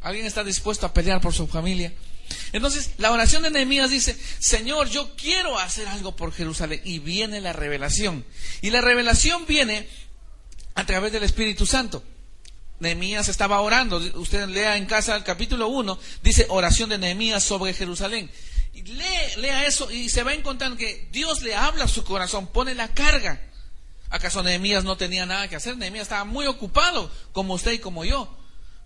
¿Alguien 0.00 0.26
está 0.26 0.44
dispuesto 0.44 0.86
a 0.86 0.92
pelear 0.92 1.20
por 1.20 1.34
su 1.34 1.46
familia? 1.48 1.92
Entonces, 2.52 2.90
la 2.98 3.10
oración 3.10 3.42
de 3.42 3.50
Nehemías 3.50 3.90
dice, 3.90 4.16
Señor, 4.38 4.88
yo 4.88 5.14
quiero 5.16 5.58
hacer 5.58 5.88
algo 5.88 6.14
por 6.14 6.32
Jerusalén. 6.32 6.80
Y 6.84 7.00
viene 7.00 7.40
la 7.40 7.52
revelación. 7.52 8.24
Y 8.62 8.70
la 8.70 8.80
revelación 8.80 9.46
viene 9.46 9.88
a 10.74 10.86
través 10.86 11.12
del 11.12 11.24
Espíritu 11.24 11.66
Santo. 11.66 12.02
Nehemías 12.80 13.28
estaba 13.28 13.60
orando. 13.60 13.98
Usted 14.14 14.48
lea 14.48 14.76
en 14.76 14.86
casa 14.86 15.16
el 15.16 15.24
capítulo 15.24 15.68
1, 15.68 15.98
dice 16.22 16.46
oración 16.48 16.90
de 16.90 16.98
Nehemías 16.98 17.42
sobre 17.42 17.74
Jerusalén 17.74 18.30
lee, 18.84 19.40
lea 19.40 19.66
eso 19.66 19.90
y 19.90 20.08
se 20.08 20.22
va 20.22 20.32
a 20.32 20.34
encontrar 20.34 20.76
que 20.76 21.08
Dios 21.12 21.42
le 21.42 21.54
habla 21.54 21.84
a 21.84 21.88
su 21.88 22.04
corazón, 22.04 22.46
pone 22.46 22.74
la 22.74 22.88
carga. 22.88 23.40
¿Acaso 24.10 24.42
Nehemías 24.42 24.84
no 24.84 24.96
tenía 24.96 25.26
nada 25.26 25.48
que 25.48 25.56
hacer? 25.56 25.76
Nehemías 25.76 26.04
estaba 26.04 26.24
muy 26.24 26.46
ocupado, 26.46 27.10
como 27.32 27.54
usted 27.54 27.72
y 27.72 27.78
como 27.78 28.04
yo. 28.04 28.36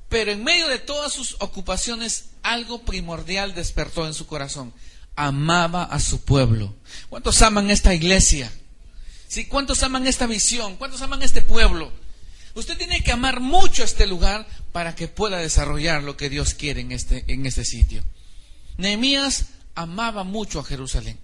Pero 0.08 0.32
en 0.32 0.42
medio 0.42 0.68
de 0.68 0.78
todas 0.78 1.12
sus 1.12 1.36
ocupaciones, 1.40 2.30
algo 2.42 2.82
primordial 2.82 3.54
despertó 3.54 4.06
en 4.06 4.14
su 4.14 4.26
corazón. 4.26 4.72
Amaba 5.14 5.84
a 5.84 6.00
su 6.00 6.24
pueblo. 6.24 6.74
¿Cuántos 7.10 7.42
aman 7.42 7.70
esta 7.70 7.94
iglesia? 7.94 8.50
¿Sí? 9.28 9.46
¿Cuántos 9.46 9.82
aman 9.82 10.06
esta 10.06 10.26
visión? 10.26 10.76
¿Cuántos 10.76 11.02
aman 11.02 11.22
este 11.22 11.42
pueblo? 11.42 11.92
Usted 12.54 12.76
tiene 12.76 13.02
que 13.02 13.12
amar 13.12 13.40
mucho 13.40 13.84
este 13.84 14.06
lugar 14.06 14.46
para 14.72 14.94
que 14.94 15.08
pueda 15.08 15.38
desarrollar 15.38 16.02
lo 16.02 16.16
que 16.16 16.28
Dios 16.28 16.54
quiere 16.54 16.80
en 16.80 16.92
este, 16.92 17.24
en 17.28 17.46
este 17.46 17.64
sitio. 17.64 18.02
Nehemías 18.76 19.46
amaba 19.74 20.24
mucho 20.24 20.60
a 20.60 20.64
Jerusalén. 20.64 21.18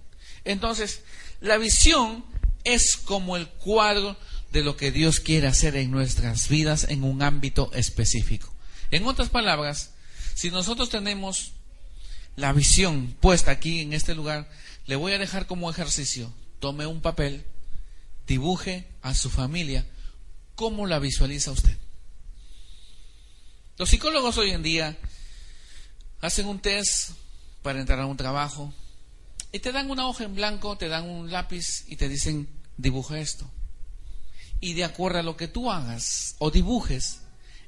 Entonces, 0.45 1.01
la 1.41 1.57
visión 1.57 2.23
es 2.63 2.97
como 2.97 3.35
el 3.35 3.47
cuadro 3.47 4.17
de 4.51 4.63
lo 4.63 4.77
que 4.77 4.91
Dios 4.91 5.19
quiere 5.19 5.47
hacer 5.47 5.75
en 5.75 5.91
nuestras 5.91 6.47
vidas 6.47 6.85
en 6.89 7.03
un 7.03 7.21
ámbito 7.21 7.71
específico. 7.73 8.53
En 8.91 9.05
otras 9.05 9.29
palabras, 9.29 9.91
si 10.33 10.49
nosotros 10.49 10.89
tenemos 10.89 11.51
la 12.35 12.53
visión 12.53 13.15
puesta 13.19 13.51
aquí 13.51 13.81
en 13.81 13.93
este 13.93 14.15
lugar, 14.15 14.49
le 14.85 14.95
voy 14.95 15.11
a 15.11 15.17
dejar 15.17 15.47
como 15.47 15.69
ejercicio. 15.69 16.31
Tome 16.59 16.85
un 16.85 17.01
papel, 17.01 17.45
dibuje 18.27 18.87
a 19.01 19.13
su 19.13 19.29
familia 19.29 19.85
cómo 20.57 20.87
la 20.87 20.97
visualiza 20.97 21.51
usted. 21.51 21.77
Los 23.77 23.89
psicólogos 23.89 24.39
hoy 24.39 24.49
en 24.49 24.63
día 24.63 24.97
hacen 26.19 26.47
un 26.47 26.59
test 26.59 27.11
para 27.61 27.79
entrar 27.79 27.99
a 27.99 28.07
un 28.07 28.17
trabajo. 28.17 28.73
Y 29.51 29.59
te 29.59 29.71
dan 29.71 29.89
una 29.91 30.07
hoja 30.07 30.23
en 30.23 30.33
blanco, 30.33 30.75
te 30.75 30.89
dan 30.89 31.07
un 31.07 31.31
lápiz 31.31 31.85
y 31.87 31.95
te 31.95 32.09
dicen, 32.09 32.49
dibuja 32.75 33.19
esto. 33.19 33.47
Y 34.59 34.73
de 34.73 34.83
acuerdo 34.83 35.19
a 35.19 35.23
lo 35.23 35.37
que 35.37 35.47
tú 35.47 35.71
hagas 35.71 36.35
o 36.39 36.49
dibujes, 36.49 37.19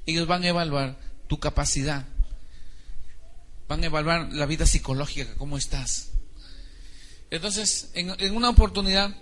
ellos 0.07 0.27
van 0.27 0.43
a 0.43 0.47
evaluar 0.47 0.97
tu 1.27 1.39
capacidad. 1.39 2.07
Van 3.67 3.83
a 3.83 3.85
evaluar 3.85 4.33
la 4.33 4.47
vida 4.47 4.65
psicológica, 4.65 5.35
cómo 5.37 5.59
estás. 5.59 6.09
Entonces, 7.29 7.91
en, 7.93 8.35
una 8.35 8.49
oportunidad, 8.49 9.15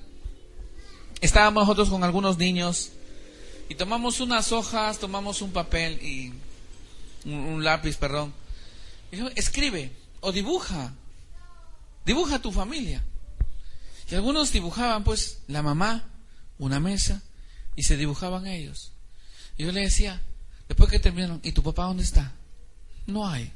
estábamos 1.19 1.63
nosotros 1.63 1.89
con 1.89 2.05
algunos 2.05 2.37
niños 2.37 2.91
y 3.69 3.75
tomamos 3.75 4.19
unas 4.19 4.51
hojas, 4.51 4.99
tomamos 4.99 5.41
un 5.41 5.51
papel 5.51 6.01
y 6.01 6.33
un, 7.25 7.63
lápiz, 7.63 7.97
perdón. 7.97 8.33
Y 9.11 9.19
escribe 9.39 9.91
o 10.21 10.31
dibuja, 10.31 10.93
dibuja 12.05 12.39
tu 12.39 12.51
familia. 12.51 13.03
Y 14.09 14.15
algunos 14.15 14.51
dibujaban 14.51 15.03
pues 15.03 15.39
la 15.47 15.61
mamá, 15.61 16.05
una 16.59 16.79
mesa, 16.79 17.21
y 17.75 17.83
se 17.83 17.97
dibujaban 17.97 18.47
ellos. 18.47 18.93
Y 19.57 19.65
yo 19.65 19.71
le 19.71 19.81
decía, 19.81 20.21
después 20.67 20.89
que 20.89 20.99
terminaron, 20.99 21.41
¿y 21.43 21.51
tu 21.51 21.63
papá 21.63 21.83
dónde 21.83 22.03
está? 22.03 22.33
No 23.05 23.27
hay. 23.27 23.51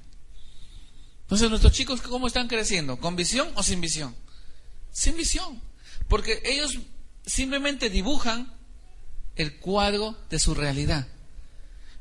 Entonces 1.22 1.50
nuestros 1.50 1.74
chicos, 1.74 2.02
¿cómo 2.02 2.28
están 2.28 2.48
creciendo? 2.48 2.98
¿Con 2.98 3.16
visión 3.16 3.50
o 3.56 3.64
sin 3.64 3.80
visión? 3.80 4.14
sin 4.92 5.16
visión. 5.16 5.62
Porque 6.08 6.42
ellos 6.46 6.78
simplemente 7.26 7.90
dibujan 7.90 8.54
el 9.36 9.58
cuadro 9.58 10.18
de 10.30 10.40
su 10.40 10.54
realidad. 10.54 11.08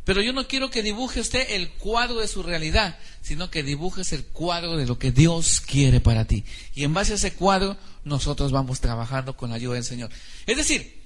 Pero 0.05 0.23
yo 0.23 0.33
no 0.33 0.49
quiero 0.49 0.71
que 0.71 0.83
dibuje 0.83 1.21
usted 1.21 1.47
el 1.51 1.71
cuadro 1.71 2.21
de 2.21 2.29
su 2.29 2.43
realidad, 2.43 2.99
sino 3.21 3.51
que 3.51 3.63
dibujes 3.63 4.13
el 4.13 4.25
cuadro 4.25 4.77
de 4.77 4.87
lo 4.87 4.99
que 4.99 5.13
Dios 5.13 5.61
quiere 5.61 6.01
para 6.01 6.25
ti. 6.25 6.45
Y 6.75 6.85
en 6.85 6.95
base 6.95 7.13
a 7.13 7.17
ese 7.17 7.35
cuadro, 7.35 7.77
nosotros 8.05 8.51
vamos 8.51 8.81
trabajando 8.81 9.37
con 9.37 9.51
la 9.51 9.57
ayuda 9.57 9.75
del 9.75 9.85
Señor. 9.85 10.11
Es 10.47 10.57
decir, 10.57 11.03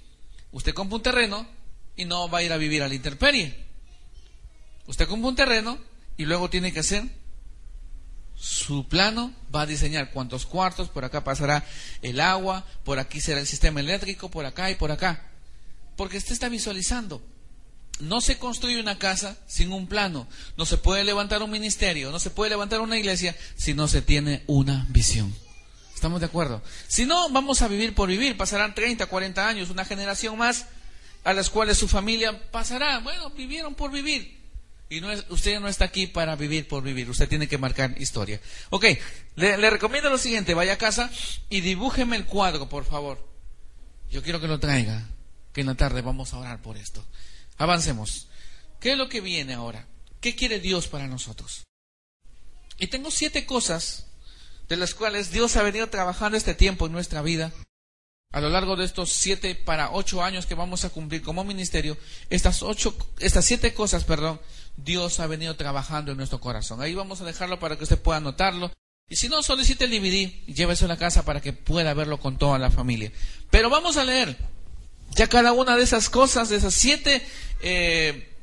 usted 0.52 0.73
compra 0.73 0.97
un 0.97 1.02
terreno 1.02 1.47
y 1.97 2.04
no 2.04 2.28
va 2.31 2.38
a 2.38 2.43
ir 2.45 2.52
a 2.52 2.57
vivir 2.57 2.83
a 2.83 2.88
la 2.88 2.95
intemperie. 2.95 3.64
Usted 4.87 5.09
compra 5.09 5.28
un 5.28 5.37
terreno 5.37 5.78
y 6.16 6.25
luego 6.25 6.49
tiene 6.49 6.73
que 6.73 6.81
hacer 6.81 7.04
su 8.37 8.87
plano, 8.88 9.33
va 9.54 9.62
a 9.62 9.66
diseñar 9.66 10.11
cuántos 10.11 10.47
cuartos, 10.47 10.88
por 10.88 11.04
acá 11.04 11.25
pasará 11.25 11.64
el 12.02 12.21
agua, 12.21 12.64
por 12.85 12.99
aquí 12.99 13.21
será 13.21 13.40
el 13.40 13.47
sistema 13.47 13.81
eléctrico, 13.81 14.31
por 14.31 14.47
acá 14.47 14.71
y 14.71 14.76
por 14.76 14.93
acá. 14.93 15.31
Porque 15.96 16.18
usted 16.18 16.32
está 16.32 16.48
visualizando. 16.48 17.22
No 18.00 18.20
se 18.20 18.38
construye 18.38 18.80
una 18.80 18.98
casa 18.98 19.36
sin 19.46 19.72
un 19.72 19.86
plano, 19.86 20.26
no 20.56 20.66
se 20.66 20.78
puede 20.78 21.04
levantar 21.04 21.42
un 21.42 21.50
ministerio, 21.50 22.10
no 22.10 22.18
se 22.18 22.30
puede 22.30 22.50
levantar 22.50 22.80
una 22.80 22.98
iglesia 22.98 23.36
si 23.54 23.72
no 23.72 23.86
se 23.86 24.02
tiene 24.02 24.42
una 24.48 24.86
visión. 24.90 25.32
¿Estamos 25.94 26.20
de 26.20 26.26
acuerdo? 26.26 26.60
Si 26.88 27.06
no, 27.06 27.30
vamos 27.30 27.62
a 27.62 27.68
vivir 27.68 27.94
por 27.94 28.08
vivir, 28.08 28.36
pasarán 28.36 28.74
30, 28.74 29.06
40 29.06 29.48
años, 29.48 29.70
una 29.70 29.84
generación 29.84 30.36
más, 30.36 30.66
a 31.22 31.32
las 31.32 31.50
cuales 31.50 31.78
su 31.78 31.86
familia 31.86 32.50
pasará. 32.50 32.98
Bueno, 32.98 33.30
vivieron 33.30 33.74
por 33.74 33.92
vivir. 33.92 34.42
Y 34.90 35.00
no 35.00 35.10
es, 35.10 35.24
usted 35.30 35.58
no 35.60 35.68
está 35.68 35.86
aquí 35.86 36.06
para 36.06 36.36
vivir 36.36 36.68
por 36.68 36.82
vivir, 36.82 37.08
usted 37.08 37.28
tiene 37.28 37.48
que 37.48 37.58
marcar 37.58 37.94
historia. 37.98 38.40
Ok, 38.70 38.84
le, 39.36 39.56
le, 39.56 39.70
recomiendo 39.70 40.10
lo 40.10 40.18
siguiente, 40.18 40.52
vaya 40.52 40.74
a 40.74 40.78
casa 40.78 41.10
y 41.48 41.62
dibújeme 41.62 42.16
el 42.16 42.26
cuadro, 42.26 42.68
por 42.68 42.84
favor. 42.84 43.26
Yo 44.10 44.22
quiero 44.22 44.40
que 44.40 44.46
lo 44.46 44.60
traiga, 44.60 45.08
que 45.54 45.62
en 45.62 45.68
la 45.68 45.76
tarde 45.76 46.02
vamos 46.02 46.34
a 46.34 46.38
orar 46.38 46.61
por 46.61 46.76
esto. 46.76 47.02
Avancemos. 47.56 48.28
¿Qué 48.80 48.92
es 48.92 48.99
lo 48.99 49.08
que 49.08 49.23
viene 49.23 49.54
ahora? 49.54 49.87
¿Qué 50.20 50.34
quiere 50.34 50.61
Dios 50.61 50.88
para 50.88 51.06
nosotros? 51.06 51.64
Y 52.78 52.88
tengo 52.88 53.11
siete 53.11 53.46
cosas 53.46 54.08
de 54.68 54.76
las 54.76 54.94
cuales 54.94 55.30
Dios 55.30 55.56
ha 55.56 55.62
venido 55.62 55.88
trabajando 55.88 56.37
este 56.37 56.54
tiempo 56.54 56.87
en 56.87 56.92
nuestra 56.92 57.23
vida 57.23 57.52
a 58.32 58.40
lo 58.40 58.49
largo 58.49 58.75
de 58.75 58.84
estos 58.84 59.12
siete 59.12 59.54
para 59.54 59.92
ocho 59.92 60.25
años 60.25 60.44
que 60.44 60.56
vamos 60.56 60.84
a 60.84 60.90
cumplir 60.90 61.23
como 61.23 61.44
ministerio, 61.44 61.96
estas 62.30 62.64
ocho, 62.64 62.96
estas 63.20 63.44
siete 63.44 63.75
cosas, 63.75 64.02
perdón, 64.02 64.40
Dios 64.76 65.20
ha 65.20 65.28
venido 65.28 65.54
trabajando 65.54 66.11
en 66.11 66.18
nuestro 66.18 66.40
corazón. 66.40 66.82
Ahí 66.82 66.94
vamos 66.94 67.20
a 67.20 67.25
dejarlo 67.25 67.61
para 67.61 67.76
que 67.78 67.84
usted 67.84 68.02
pueda 68.02 68.18
anotarlo. 68.18 68.73
Y 69.08 69.16
si 69.16 69.28
no, 69.28 69.40
solicite 69.44 69.84
el 69.84 69.92
DVD 69.92 70.34
y 70.49 70.52
llévese 70.52 70.87
a 70.87 70.88
la 70.88 70.96
casa 70.96 71.25
para 71.25 71.40
que 71.40 71.52
pueda 71.52 71.94
verlo 71.94 72.18
con 72.18 72.37
toda 72.37 72.58
la 72.58 72.73
familia. 72.73 73.12
Pero 73.50 73.70
vamos 73.70 73.96
a 73.96 74.04
leer 74.04 74.37
ya 75.11 75.28
cada 75.28 75.52
una 75.52 75.76
de 75.76 75.84
esas 75.84 76.11
cosas, 76.11 76.49
de 76.49 76.56
esas 76.56 76.75
siete 76.75 77.26
eh, 77.61 78.34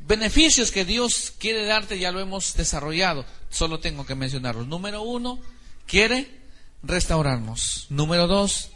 beneficios 0.00 0.70
que 0.70 0.84
Dios 0.84 1.32
quiere 1.38 1.64
darte, 1.64 1.98
ya 1.98 2.12
lo 2.12 2.20
hemos 2.20 2.54
desarrollado. 2.54 3.24
Solo 3.50 3.80
tengo 3.80 4.06
que 4.06 4.14
mencionarlos. 4.14 4.66
Número 4.66 5.02
uno, 5.02 5.40
quiere 5.86 6.42
restaurarnos. 6.82 7.86
Número 7.90 8.26
dos, 8.26 8.70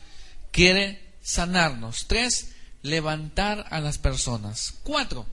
quiere 0.50 1.14
sanarnos. 1.22 2.06
Tres, 2.06 2.52
levantar 2.82 3.66
a 3.70 3.80
las 3.80 3.98
personas. 3.98 4.74
Cuatro, 4.82 5.26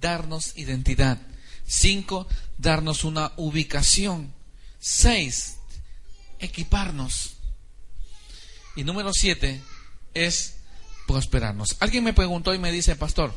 darnos 0.00 0.56
identidad. 0.56 1.18
Cinco, 1.66 2.26
darnos 2.56 3.04
una 3.04 3.32
ubicación. 3.36 4.32
Seis, 4.78 5.58
equiparnos. 6.38 7.34
Y 8.76 8.84
número 8.84 9.12
siete 9.12 9.60
es 10.14 10.57
prosperarnos. 11.08 11.76
Alguien 11.80 12.04
me 12.04 12.12
preguntó 12.12 12.54
y 12.54 12.58
me 12.58 12.70
dice, 12.70 12.94
pastor, 12.94 13.34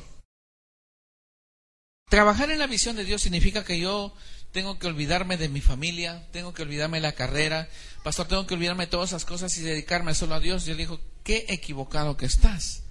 trabajar 2.09 2.51
en 2.51 2.59
la 2.59 2.67
visión 2.67 2.97
de 2.97 3.05
Dios 3.05 3.21
significa 3.21 3.63
que 3.63 3.79
yo 3.79 4.13
tengo 4.51 4.77
que 4.77 4.87
olvidarme 4.87 5.37
de 5.37 5.47
mi 5.47 5.61
familia, 5.61 6.27
tengo 6.31 6.53
que 6.53 6.61
olvidarme 6.61 6.97
de 6.97 7.03
la 7.03 7.13
carrera, 7.13 7.69
pastor, 8.03 8.27
tengo 8.27 8.45
que 8.45 8.55
olvidarme 8.55 8.85
de 8.85 8.91
todas 8.91 9.11
esas 9.11 9.25
cosas 9.25 9.57
y 9.57 9.61
dedicarme 9.61 10.13
solo 10.13 10.35
a 10.35 10.41
Dios. 10.41 10.65
Yo 10.65 10.73
le 10.73 10.79
digo, 10.79 10.99
qué 11.23 11.45
equivocado 11.47 12.17
que 12.17 12.25
estás. 12.25 12.83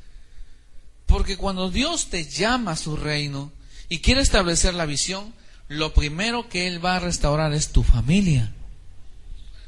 Porque 1.05 1.37
cuando 1.37 1.71
Dios 1.71 2.09
te 2.09 2.25
llama 2.25 2.73
a 2.73 2.77
su 2.77 2.97
reino 2.97 3.53
y 3.89 3.99
quiere 3.99 4.23
establecer 4.23 4.73
la 4.73 4.87
visión, 4.87 5.35
lo 5.69 5.93
primero 5.93 6.49
que 6.49 6.67
Él 6.67 6.83
va 6.83 6.97
a 6.97 7.01
restaurar 7.01 7.53
es 7.53 7.73
tu 7.73 7.83
familia. 7.83 8.55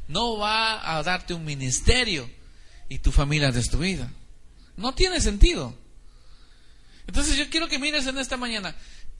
No 0.09 0.39
va 0.39 0.97
a 0.97 1.03
darte 1.03 1.35
un 1.35 1.45
ministerio 1.45 2.31
y 2.89 3.01
tu 3.01 3.13
familia 3.13 3.53
destruida. 3.53 4.11
No 4.77 4.95
tiene 4.95 5.21
sentido. 5.21 5.77
Entonces 7.07 7.37
yo 7.37 7.49
quiero 7.51 7.69
que 7.69 7.79
mires 7.79 8.07
en 8.07 8.19
esta 8.19 8.37
mañana, 8.37 8.75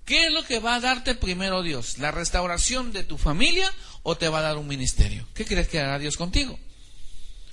¿qué 0.05 0.27
es 0.27 0.33
lo 0.33 0.45
que 0.45 0.59
va 0.59 0.77
a 0.77 0.81
darte 0.81 1.15
primero 1.15 1.63
Dios? 1.63 1.99
¿La 1.99 2.11
restauración 2.11 2.93
de 2.93 3.05
tu 3.05 3.19
familia 3.19 3.71
o 4.03 4.17
te 4.17 4.29
va 4.29 4.39
a 4.39 4.43
dar 4.43 4.57
un 4.57 4.69
ministerio? 4.69 5.27
¿Qué 5.35 5.45
crees 5.45 5.69
que 5.69 5.81
hará 5.81 5.99
Dios 5.99 6.17
contigo? 6.17 6.59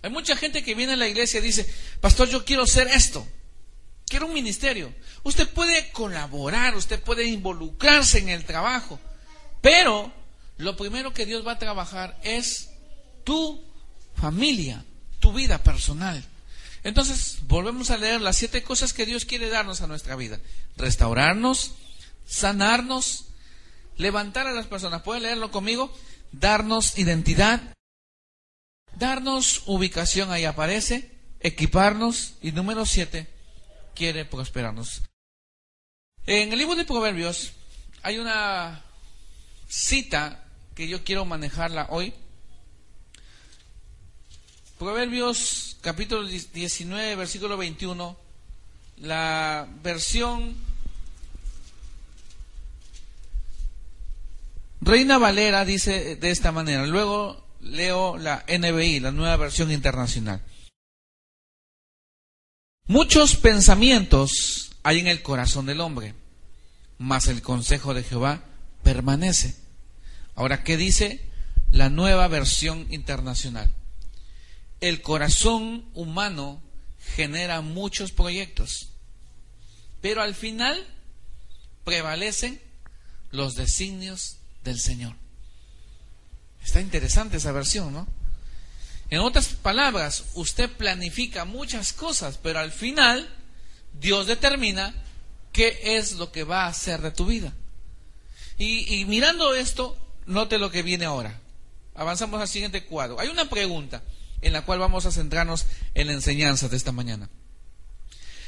Hay 0.02 0.10
mucha 0.12 0.36
gente 0.36 0.64
que 0.64 0.76
viene 0.76 0.94
a 0.94 0.98
la 0.98 1.08
iglesia 1.08 1.40
y 1.40 1.44
dice, 1.44 1.70
pastor, 2.00 2.30
yo 2.30 2.46
quiero 2.46 2.66
ser 2.66 2.88
esto, 2.88 3.28
quiero 4.08 4.28
un 4.28 4.34
ministerio. 4.34 4.94
Usted 5.24 5.50
puede 5.50 5.92
colaborar, 5.92 6.76
usted 6.76 7.02
puede 7.02 7.26
involucrarse 7.26 8.20
en 8.20 8.30
el 8.30 8.46
trabajo, 8.46 9.00
pero 9.62 10.14
lo 10.58 10.78
primero 10.78 11.14
que 11.14 11.26
Dios 11.26 11.46
va 11.46 11.54
a 11.54 11.60
trabajar 11.60 12.18
es 12.24 12.70
tu 13.26 13.62
familia, 14.16 14.86
tu 15.20 15.34
vida 15.34 15.62
personal. 15.64 16.24
Entonces, 16.84 17.40
volvemos 17.44 17.92
a 17.92 17.98
leer 17.98 18.22
las 18.22 18.38
siete 18.38 18.64
cosas 18.64 18.94
que 18.94 19.06
Dios 19.06 19.26
quiere 19.26 19.50
darnos 19.50 19.82
a 19.82 19.88
nuestra 19.88 20.16
vida. 20.16 20.40
Restaurarnos, 20.78 21.74
sanarnos, 22.26 23.26
levantar 23.98 24.48
a 24.48 24.54
las 24.54 24.68
personas. 24.68 25.02
¿Puede 25.02 25.22
leerlo 25.22 25.52
conmigo? 25.52 25.94
Darnos 26.32 26.98
identidad, 26.98 27.74
darnos 28.98 29.64
ubicación, 29.66 30.32
ahí 30.32 30.46
aparece, 30.46 31.12
equiparnos 31.40 32.36
y 32.42 32.52
número 32.52 32.86
siete, 32.86 33.28
quiere 33.96 34.26
prosperarnos. 34.26 35.02
En 36.26 36.52
el 36.54 36.60
libro 36.60 36.76
de 36.76 36.86
Proverbios 36.86 37.54
hay 38.04 38.20
una 38.20 38.84
cita 39.68 40.46
que 40.76 40.88
yo 40.88 41.04
quiero 41.04 41.26
manejarla 41.26 41.88
hoy. 41.90 42.14
Proverbios 44.78 45.69
capítulo 45.82 46.26
19, 46.26 47.16
versículo 47.16 47.58
21, 47.58 48.18
la 48.98 49.68
versión 49.82 50.56
Reina 54.82 55.18
Valera 55.18 55.66
dice 55.66 56.16
de 56.16 56.32
esta 56.32 56.52
manera, 56.52 56.86
luego 56.86 57.46
leo 57.62 58.18
la 58.18 58.46
NBI, 58.48 59.00
la 59.00 59.12
nueva 59.12 59.36
versión 59.36 59.72
internacional. 59.72 60.42
Muchos 62.88 63.36
pensamientos 63.36 64.72
hay 64.84 65.00
en 65.00 65.08
el 65.08 65.22
corazón 65.22 65.66
del 65.66 65.82
hombre, 65.82 66.16
mas 66.98 67.28
el 67.28 67.42
consejo 67.42 67.94
de 67.94 68.04
Jehová 68.04 68.42
permanece. 68.84 69.56
Ahora, 70.36 70.64
¿qué 70.64 70.78
dice 70.78 71.22
la 71.72 71.90
nueva 71.90 72.28
versión 72.28 72.88
internacional? 72.90 73.70
El 74.82 75.02
corazón 75.02 75.86
humano 75.94 76.62
genera 77.16 77.62
muchos 77.62 78.12
proyectos, 78.12 78.90
pero 80.02 80.22
al 80.22 80.36
final 80.36 80.86
prevalecen 81.84 82.62
los 83.32 83.56
designios 83.56 84.38
del 84.64 84.80
Señor. 84.80 85.16
Está 86.64 86.82
interesante 86.82 87.38
esa 87.38 87.52
versión, 87.52 87.94
¿no? 87.94 88.08
En 89.10 89.20
otras 89.20 89.48
palabras, 89.48 90.26
usted 90.36 90.70
planifica 90.70 91.46
muchas 91.46 91.94
cosas, 91.94 92.38
pero 92.42 92.60
al 92.60 92.72
final 92.72 93.28
Dios 94.00 94.28
determina 94.28 94.94
qué 95.52 95.80
es 95.98 96.14
lo 96.14 96.32
que 96.32 96.44
va 96.44 96.66
a 96.66 96.68
hacer 96.68 97.02
de 97.02 97.12
tu 97.12 97.26
vida. 97.26 97.54
Y, 98.60 99.06
mirando 99.06 99.56
esto, 99.56 99.98
note 100.26 100.60
lo 100.60 100.70
que 100.70 100.84
viene 100.84 101.06
ahora. 101.06 101.40
Avanzamos 101.96 102.42
al 102.42 102.48
siguiente 102.48 102.86
cuadro. 102.86 103.20
Hay 103.20 103.30
una 103.30 103.50
pregunta 103.50 104.04
en 104.42 104.54
la 104.54 104.66
cual 104.66 104.80
vamos 104.80 105.06
a 105.06 105.12
centrarnos 105.12 105.66
en 105.94 106.08
la 106.08 106.14
enseñanza 106.14 106.70
de 106.70 106.78
esta 106.78 106.92
mañana. 106.92 107.30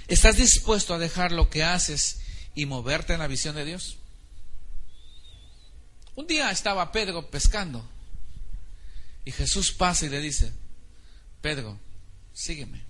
¿Estás 0.08 0.38
dispuesto 0.38 0.94
a 0.94 1.00
dejar 1.00 1.32
lo 1.32 1.50
que 1.50 1.64
haces 1.64 2.20
y 2.56 2.66
moverte 2.66 3.14
en 3.14 3.20
la 3.20 3.28
visión 3.28 3.56
de 3.56 3.66
Dios? 3.66 3.98
Un 6.16 6.28
día 6.28 6.52
estaba 6.52 6.92
Pedro 6.92 7.30
pescando 7.30 7.88
y 9.24 9.32
Jesús 9.32 9.72
pasa 9.72 10.06
y 10.06 10.10
le 10.10 10.20
dice, 10.20 10.52
Pedro, 11.42 11.80
sígueme. 12.34 12.84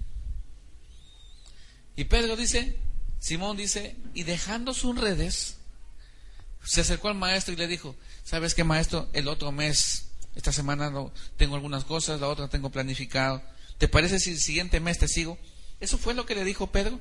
Y 1.95 2.05
Pedro 2.05 2.35
dice, 2.35 2.77
Simón 3.19 3.57
dice, 3.57 3.95
y 4.13 4.23
dejando 4.23 4.73
sus 4.73 4.97
redes, 4.97 5.57
se 6.63 6.81
acercó 6.81 7.09
al 7.09 7.15
maestro 7.15 7.53
y 7.53 7.57
le 7.57 7.67
dijo, 7.67 7.95
¿sabes 8.23 8.55
qué 8.55 8.63
maestro? 8.63 9.09
El 9.13 9.27
otro 9.27 9.51
mes, 9.51 10.10
esta 10.35 10.51
semana 10.51 10.89
no, 10.89 11.11
tengo 11.37 11.55
algunas 11.55 11.83
cosas, 11.83 12.21
la 12.21 12.27
otra 12.27 12.47
tengo 12.47 12.69
planificado, 12.69 13.41
¿te 13.77 13.87
parece 13.87 14.19
si 14.19 14.31
el 14.31 14.39
siguiente 14.39 14.79
mes 14.79 14.97
te 14.97 15.07
sigo? 15.07 15.37
Eso 15.79 15.97
fue 15.97 16.13
lo 16.13 16.25
que 16.25 16.35
le 16.35 16.45
dijo 16.45 16.71
Pedro. 16.71 16.99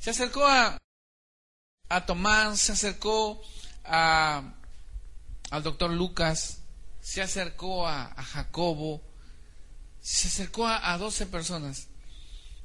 Se 0.00 0.10
acercó 0.10 0.46
a, 0.46 0.78
a 1.88 2.06
Tomás, 2.06 2.60
se 2.60 2.72
acercó 2.72 3.40
a, 3.84 4.54
al 5.50 5.62
doctor 5.62 5.90
Lucas, 5.90 6.58
se 7.00 7.22
acercó 7.22 7.88
a, 7.88 8.14
Jacobo, 8.22 9.02
se 10.00 10.28
acercó 10.28 10.66
a, 10.66 10.92
a 10.92 10.98
12 10.98 11.26
personas. 11.26 11.88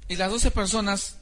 Y 0.09 0.17
las 0.17 0.29
12 0.29 0.51
personas 0.51 1.17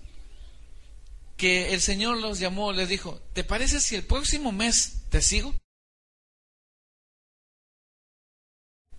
que 1.37 1.73
el 1.73 1.81
Señor 1.81 2.17
los 2.17 2.39
llamó, 2.39 2.73
les 2.73 2.89
dijo, 2.89 3.21
¿te 3.33 3.43
parece 3.43 3.79
si 3.79 3.95
el 3.95 4.03
próximo 4.03 4.51
mes 4.51 5.03
te 5.09 5.21
sigo? 5.21 5.55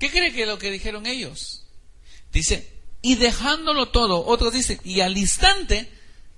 ¿Qué 0.03 0.11
cree 0.11 0.33
que 0.33 0.47
lo 0.47 0.59
que 0.59 0.73
dijeron 0.73 1.07
ellos? 1.07 1.63
Dice, 2.33 2.69
y 3.03 3.15
dejándolo 3.15 3.91
todo, 3.91 4.27
otros 4.27 4.53
dicen, 4.53 4.81
y 4.83 4.99
al 4.99 5.17
instante 5.17 5.89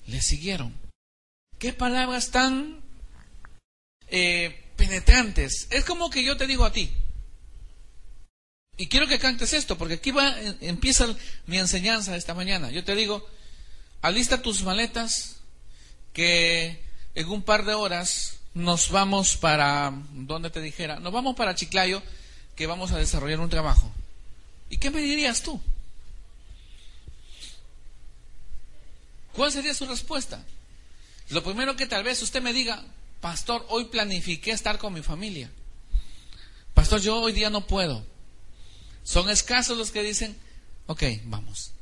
le 0.07 0.21
siguieron. 0.21 0.75
¿Qué 1.59 1.73
palabras 1.73 2.31
tan 2.31 2.83
eh, 4.09 4.67
penetrantes? 4.77 5.67
Es 5.71 5.87
como 5.87 6.11
que 6.11 6.23
yo 6.23 6.37
te 6.37 6.47
digo 6.47 6.67
a 6.67 6.73
ti, 6.73 6.93
y 8.77 8.89
quiero 8.89 9.07
que 9.07 9.19
cantes 9.19 9.55
esto, 9.55 9.79
porque 9.79 9.95
aquí 9.95 10.11
va, 10.11 10.39
empieza 10.61 11.17
mi 11.47 11.57
enseñanza 11.57 12.17
esta 12.17 12.35
mañana. 12.35 12.71
Yo 12.71 12.85
te 12.85 12.95
digo, 12.95 13.27
alista 14.03 14.43
tus 14.43 14.63
maletas, 14.63 15.37
que 16.13 16.85
en 17.15 17.29
un 17.31 17.43
par 17.43 17.65
de 17.65 17.73
horas 17.73 18.41
nos 18.53 18.91
vamos 18.91 19.39
para, 19.39 19.91
¿dónde 20.13 20.51
te 20.51 20.61
dijera? 20.61 21.01
Nos 21.01 21.15
vamos 21.15 21.35
para 21.35 21.55
Chiclayo, 21.55 22.03
que 22.57 22.67
vamos 22.67 22.93
a 22.93 22.99
desarrollar 22.99 23.41
un 23.41 23.51
trabajo. 23.51 23.91
¿Y 24.71 24.79
qué 24.79 24.91
me 24.91 25.01
dirías 25.01 25.43
tú? 25.43 25.61
¿Cuál 29.33 29.53
sería 29.53 29.75
su 29.75 29.87
respuesta? 29.87 30.45
Lo 31.31 31.43
primero 31.43 31.77
que 31.77 31.87
tal 31.87 32.05
vez 32.05 32.23
usted 32.23 32.43
me 32.43 32.53
diga, 32.53 32.85
pastor, 33.21 33.67
hoy 33.69 33.87
planifiqué 33.87 34.53
estar 34.53 34.79
con 34.79 34.93
mi 34.93 35.03
familia. 35.03 35.51
Pastor, 36.73 37.01
yo 37.01 37.21
hoy 37.21 37.33
día 37.33 37.51
no 37.51 37.67
puedo. 37.67 38.05
Son 39.03 39.29
escasos 39.29 39.77
los 39.77 39.91
que 39.91 40.03
dicen, 40.03 40.37
ok, 40.87 41.03
vamos. 41.25 41.73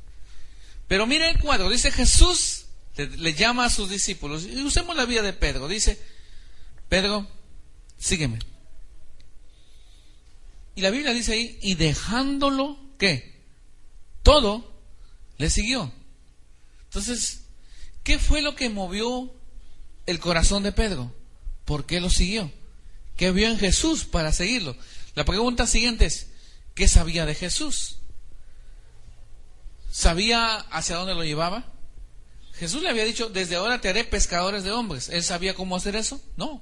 Pero 0.87 1.07
mire 1.07 1.29
el 1.29 1.39
cuadro, 1.39 1.69
dice 1.69 1.91
Jesús, 1.91 2.65
le, 2.95 3.33
llama 3.33 3.65
a 3.65 3.69
sus 3.69 3.89
discípulos, 3.89 4.45
y 4.45 4.61
usemos 4.61 4.95
la 4.95 5.05
vida 5.05 5.21
de 5.21 5.33
Pedro, 5.33 5.67
dice, 5.67 5.99
Pedro, 6.89 7.27
sígueme. 7.97 8.39
Y 10.75 10.81
la 10.81 10.89
Biblia 10.89 11.13
dice 11.13 11.33
ahí, 11.33 11.59
y 11.61 11.75
dejándolo, 11.75 12.77
¿qué? 12.97 13.41
Todo, 14.23 14.73
le 15.37 15.49
siguió. 15.49 15.91
Entonces, 16.85 17.45
¿qué 18.03 18.19
fue 18.19 18.41
lo 18.41 18.55
que 18.55 18.69
movió 18.69 19.33
el 20.05 20.19
corazón 20.19 20.63
de 20.63 20.71
Pedro? 20.71 21.13
¿Por 21.65 21.85
qué 21.85 21.99
lo 21.99 22.09
siguió? 22.09 22.51
¿Qué 23.17 23.31
vio 23.31 23.47
en 23.47 23.59
Jesús 23.59 24.05
para 24.05 24.31
seguirlo? 24.31 24.75
La 25.15 25.25
pregunta 25.25 25.67
siguiente 25.67 26.05
es, 26.05 26.27
¿qué 26.73 26.87
sabía 26.87 27.25
de 27.25 27.35
Jesús? 27.35 27.97
¿Sabía 29.91 30.55
hacia 30.55 30.95
dónde 30.95 31.13
lo 31.13 31.23
llevaba? 31.23 31.71
Jesús 32.53 32.81
le 32.81 32.89
había 32.89 33.05
dicho, 33.05 33.29
desde 33.29 33.55
ahora 33.55 33.79
te 33.81 33.89
haré 33.89 34.03
pescadores 34.03 34.63
de 34.63 34.71
hombres. 34.71 35.09
¿Él 35.09 35.23
sabía 35.23 35.53
cómo 35.53 35.75
hacer 35.75 35.95
eso? 35.95 36.21
No. 36.37 36.61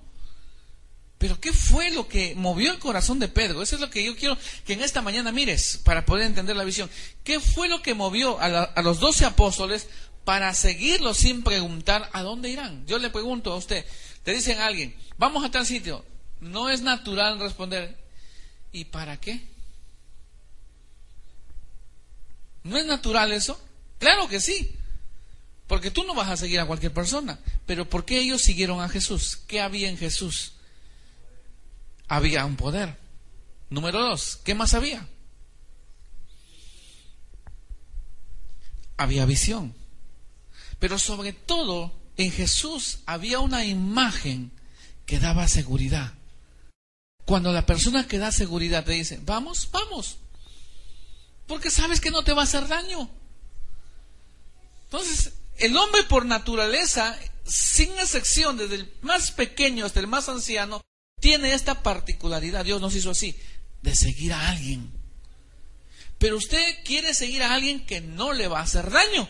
Pero 1.21 1.39
¿qué 1.39 1.53
fue 1.53 1.91
lo 1.91 2.07
que 2.07 2.33
movió 2.33 2.71
el 2.71 2.79
corazón 2.79 3.19
de 3.19 3.27
Pedro? 3.27 3.61
Eso 3.61 3.75
es 3.75 3.81
lo 3.81 3.91
que 3.91 4.03
yo 4.03 4.15
quiero 4.15 4.35
que 4.65 4.73
en 4.73 4.81
esta 4.81 5.03
mañana 5.03 5.31
mires 5.31 5.77
para 5.83 6.03
poder 6.03 6.25
entender 6.25 6.55
la 6.55 6.63
visión. 6.63 6.89
¿Qué 7.23 7.39
fue 7.39 7.69
lo 7.69 7.83
que 7.83 7.93
movió 7.93 8.39
a, 8.41 8.81
los 8.81 8.99
doce 8.99 9.23
apóstoles 9.23 9.87
para 10.25 10.51
seguirlo 10.55 11.13
sin 11.13 11.43
preguntar 11.43 12.09
a 12.13 12.23
dónde 12.23 12.49
irán? 12.49 12.87
Yo 12.87 12.97
le 12.97 13.11
pregunto 13.11 13.53
a 13.53 13.57
usted, 13.57 13.85
te 14.23 14.33
dicen 14.33 14.57
a 14.61 14.65
alguien, 14.65 14.95
vamos 15.19 15.45
a 15.45 15.51
tal 15.51 15.63
sitio. 15.63 16.03
No 16.39 16.71
es 16.71 16.81
natural 16.81 17.39
responder, 17.39 17.95
¿y 18.71 18.85
para 18.85 19.21
qué? 19.21 19.47
¿No 22.63 22.77
es 22.77 22.85
natural 22.87 23.31
eso? 23.31 23.61
Claro 23.99 24.27
que 24.27 24.39
sí. 24.39 24.75
Porque 25.67 25.91
tú 25.91 26.03
no 26.03 26.15
vas 26.15 26.31
a 26.31 26.37
seguir 26.37 26.59
a 26.59 26.65
cualquier 26.65 26.93
persona. 26.93 27.37
Pero 27.67 27.87
¿por 27.87 28.05
qué 28.05 28.17
ellos 28.17 28.41
siguieron 28.41 28.81
a 28.81 28.89
Jesús? 28.89 29.37
¿Qué 29.45 29.61
había 29.61 29.87
en 29.87 29.99
Jesús? 29.99 30.53
Había 32.11 32.45
un 32.45 32.57
poder. 32.57 32.97
Número 33.69 34.01
dos, 34.01 34.37
¿qué 34.43 34.53
más 34.53 34.73
había? 34.73 35.07
Había 38.97 39.25
visión. 39.25 39.73
Pero 40.77 40.99
sobre 40.99 41.31
todo, 41.31 41.93
en 42.17 42.29
Jesús 42.33 42.99
había 43.05 43.39
una 43.39 43.63
imagen 43.63 44.51
que 45.05 45.19
daba 45.19 45.47
seguridad. 45.47 46.13
Cuando 47.23 47.53
la 47.53 47.65
persona 47.65 48.05
que 48.05 48.17
da 48.17 48.33
seguridad 48.33 48.83
te 48.83 48.91
dice, 48.91 49.21
vamos, 49.23 49.69
vamos, 49.71 50.17
porque 51.47 51.71
sabes 51.71 52.01
que 52.01 52.11
no 52.11 52.25
te 52.25 52.33
va 52.33 52.41
a 52.41 52.43
hacer 52.43 52.67
daño. 52.67 53.09
Entonces, 54.83 55.31
el 55.59 55.77
hombre 55.77 56.03
por 56.03 56.25
naturaleza, 56.25 57.17
sin 57.45 57.89
excepción, 57.99 58.57
desde 58.57 58.75
el 58.75 58.93
más 59.01 59.31
pequeño 59.31 59.85
hasta 59.85 60.01
el 60.01 60.07
más 60.07 60.27
anciano, 60.27 60.81
tiene 61.21 61.53
esta 61.53 61.81
particularidad, 61.83 62.65
Dios 62.65 62.81
nos 62.81 62.95
hizo 62.95 63.11
así, 63.11 63.37
de 63.81 63.95
seguir 63.95 64.33
a 64.33 64.49
alguien. 64.49 64.91
Pero 66.17 66.37
usted 66.37 66.61
quiere 66.83 67.13
seguir 67.13 67.43
a 67.43 67.53
alguien 67.53 67.85
que 67.85 68.01
no 68.01 68.33
le 68.33 68.47
va 68.47 68.59
a 68.59 68.63
hacer 68.63 68.91
daño. 68.91 69.29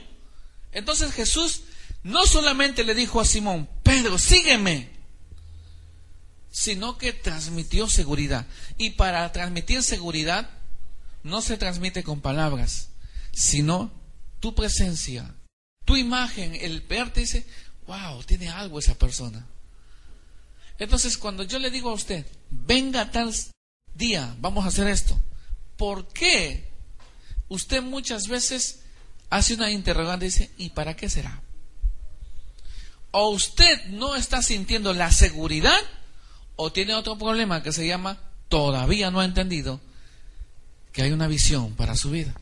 Entonces 0.71 1.13
Jesús 1.13 1.61
no 2.03 2.25
solamente 2.25 2.83
le 2.83 2.95
dijo 2.95 3.21
a 3.21 3.25
Simón, 3.25 3.69
Pedro, 3.83 4.17
sígueme, 4.17 4.89
sino 6.49 6.97
que 6.97 7.13
transmitió 7.13 7.87
seguridad. 7.87 8.47
Y 8.77 8.91
para 8.91 9.31
transmitir 9.31 9.83
seguridad 9.83 10.49
no 11.23 11.41
se 11.41 11.57
transmite 11.57 12.03
con 12.03 12.21
palabras, 12.21 12.89
sino 13.31 13.91
tu 14.39 14.55
presencia, 14.55 15.35
tu 15.85 15.95
imagen, 15.95 16.55
el 16.55 16.81
verte 16.81 17.21
dice, 17.21 17.45
wow, 17.85 18.23
tiene 18.23 18.49
algo 18.49 18.79
esa 18.79 18.95
persona. 18.95 19.45
Entonces, 20.79 21.17
cuando 21.17 21.43
yo 21.43 21.59
le 21.59 21.69
digo 21.69 21.89
a 21.89 21.93
usted, 21.93 22.25
venga 22.49 23.11
tal 23.11 23.33
día, 23.93 24.35
vamos 24.39 24.65
a 24.65 24.69
hacer 24.69 24.87
esto, 24.87 25.19
¿por 25.77 26.07
qué 26.07 26.71
usted 27.49 27.81
muchas 27.81 28.27
veces 28.27 28.83
hace 29.29 29.53
una 29.53 29.71
interrogante 29.71 30.25
y 30.25 30.29
dice, 30.29 30.51
¿y 30.57 30.69
para 30.69 30.95
qué 30.95 31.09
será? 31.09 31.41
O 33.11 33.29
usted 33.29 33.85
no 33.87 34.15
está 34.15 34.41
sintiendo 34.41 34.93
la 34.93 35.11
seguridad 35.11 35.79
o 36.55 36.71
tiene 36.71 36.93
otro 36.93 37.17
problema 37.17 37.61
que 37.61 37.73
se 37.73 37.85
llama, 37.85 38.19
todavía 38.47 39.11
no 39.11 39.19
ha 39.19 39.25
entendido 39.25 39.81
que 40.91 41.01
hay 41.01 41.11
una 41.11 41.27
visión 41.27 41.75
para 41.75 41.95
su 41.95 42.11
vida. 42.11 42.33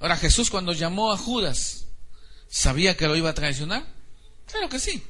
Ahora 0.00 0.16
Jesús 0.16 0.50
cuando 0.50 0.72
llamó 0.72 1.12
a 1.12 1.16
Judas, 1.16 1.86
¿sabía 2.48 2.96
que 2.96 3.06
lo 3.06 3.16
iba 3.16 3.30
a 3.30 3.34
traicionar? 3.34 3.86
Claro 4.46 4.68
que 4.68 4.78
sí. 4.78 5.02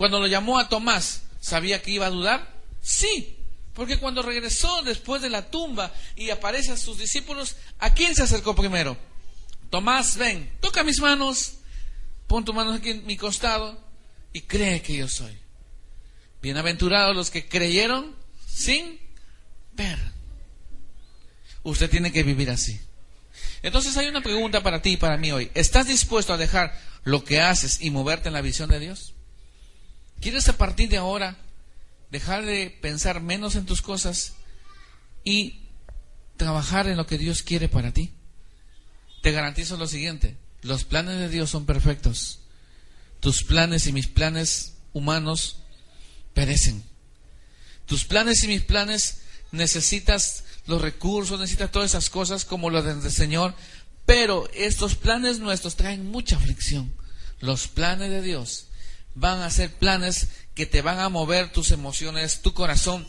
Cuando 0.00 0.18
lo 0.18 0.26
llamó 0.26 0.58
a 0.58 0.70
Tomás, 0.70 1.24
¿sabía 1.42 1.82
que 1.82 1.90
iba 1.90 2.06
a 2.06 2.10
dudar? 2.10 2.54
Sí, 2.80 3.36
porque 3.74 3.98
cuando 3.98 4.22
regresó 4.22 4.80
después 4.80 5.20
de 5.20 5.28
la 5.28 5.50
tumba 5.50 5.92
y 6.16 6.30
aparece 6.30 6.72
a 6.72 6.78
sus 6.78 6.96
discípulos, 6.96 7.56
¿a 7.78 7.92
quién 7.92 8.14
se 8.14 8.22
acercó 8.22 8.54
primero? 8.54 8.96
Tomás, 9.68 10.16
ven, 10.16 10.50
toca 10.62 10.84
mis 10.84 11.00
manos, 11.00 11.56
pon 12.26 12.46
tus 12.46 12.54
manos 12.54 12.78
aquí 12.78 12.88
en 12.88 13.04
mi 13.04 13.18
costado 13.18 13.78
y 14.32 14.40
cree 14.40 14.80
que 14.80 14.96
yo 14.96 15.06
soy. 15.06 15.36
Bienaventurados 16.40 17.14
los 17.14 17.30
que 17.30 17.46
creyeron 17.46 18.16
sin 18.48 18.98
ver. 19.72 19.98
Usted 21.62 21.90
tiene 21.90 22.10
que 22.10 22.22
vivir 22.22 22.48
así. 22.48 22.80
Entonces 23.60 23.98
hay 23.98 24.06
una 24.06 24.22
pregunta 24.22 24.62
para 24.62 24.80
ti 24.80 24.92
y 24.92 24.96
para 24.96 25.18
mí 25.18 25.30
hoy. 25.30 25.50
¿Estás 25.52 25.88
dispuesto 25.88 26.32
a 26.32 26.38
dejar 26.38 26.72
lo 27.04 27.22
que 27.22 27.42
haces 27.42 27.82
y 27.82 27.90
moverte 27.90 28.28
en 28.28 28.32
la 28.32 28.40
visión 28.40 28.70
de 28.70 28.80
Dios? 28.80 29.12
¿Quieres 30.20 30.48
a 30.48 30.58
partir 30.58 30.90
de 30.90 30.98
ahora 30.98 31.36
dejar 32.10 32.44
de 32.44 32.70
pensar 32.82 33.22
menos 33.22 33.56
en 33.56 33.64
tus 33.64 33.80
cosas 33.80 34.34
y 35.24 35.62
trabajar 36.36 36.86
en 36.88 36.98
lo 36.98 37.06
que 37.06 37.16
Dios 37.16 37.42
quiere 37.42 37.68
para 37.68 37.92
ti? 37.92 38.12
Te 39.22 39.32
garantizo 39.32 39.76
lo 39.78 39.86
siguiente, 39.86 40.36
los 40.62 40.84
planes 40.84 41.18
de 41.18 41.28
Dios 41.28 41.50
son 41.50 41.64
perfectos. 41.64 42.40
Tus 43.20 43.44
planes 43.44 43.86
y 43.86 43.92
mis 43.92 44.06
planes 44.06 44.74
humanos 44.92 45.60
perecen. 46.34 46.82
Tus 47.86 48.04
planes 48.04 48.44
y 48.44 48.48
mis 48.48 48.62
planes 48.62 49.22
necesitas 49.52 50.44
los 50.66 50.80
recursos, 50.80 51.40
necesitas 51.40 51.70
todas 51.70 51.90
esas 51.90 52.10
cosas 52.10 52.44
como 52.44 52.70
los 52.70 52.84
del 52.84 53.10
Señor, 53.10 53.54
pero 54.06 54.48
estos 54.54 54.96
planes 54.96 55.38
nuestros 55.38 55.76
traen 55.76 56.10
mucha 56.10 56.36
aflicción. 56.36 56.92
Los 57.40 57.68
planes 57.68 58.10
de 58.10 58.22
Dios 58.22 58.66
van 59.14 59.40
a 59.40 59.50
ser 59.50 59.72
planes 59.74 60.28
que 60.54 60.66
te 60.66 60.82
van 60.82 60.98
a 60.98 61.08
mover 61.08 61.52
tus 61.52 61.70
emociones, 61.70 62.42
tu 62.42 62.54
corazón, 62.54 63.06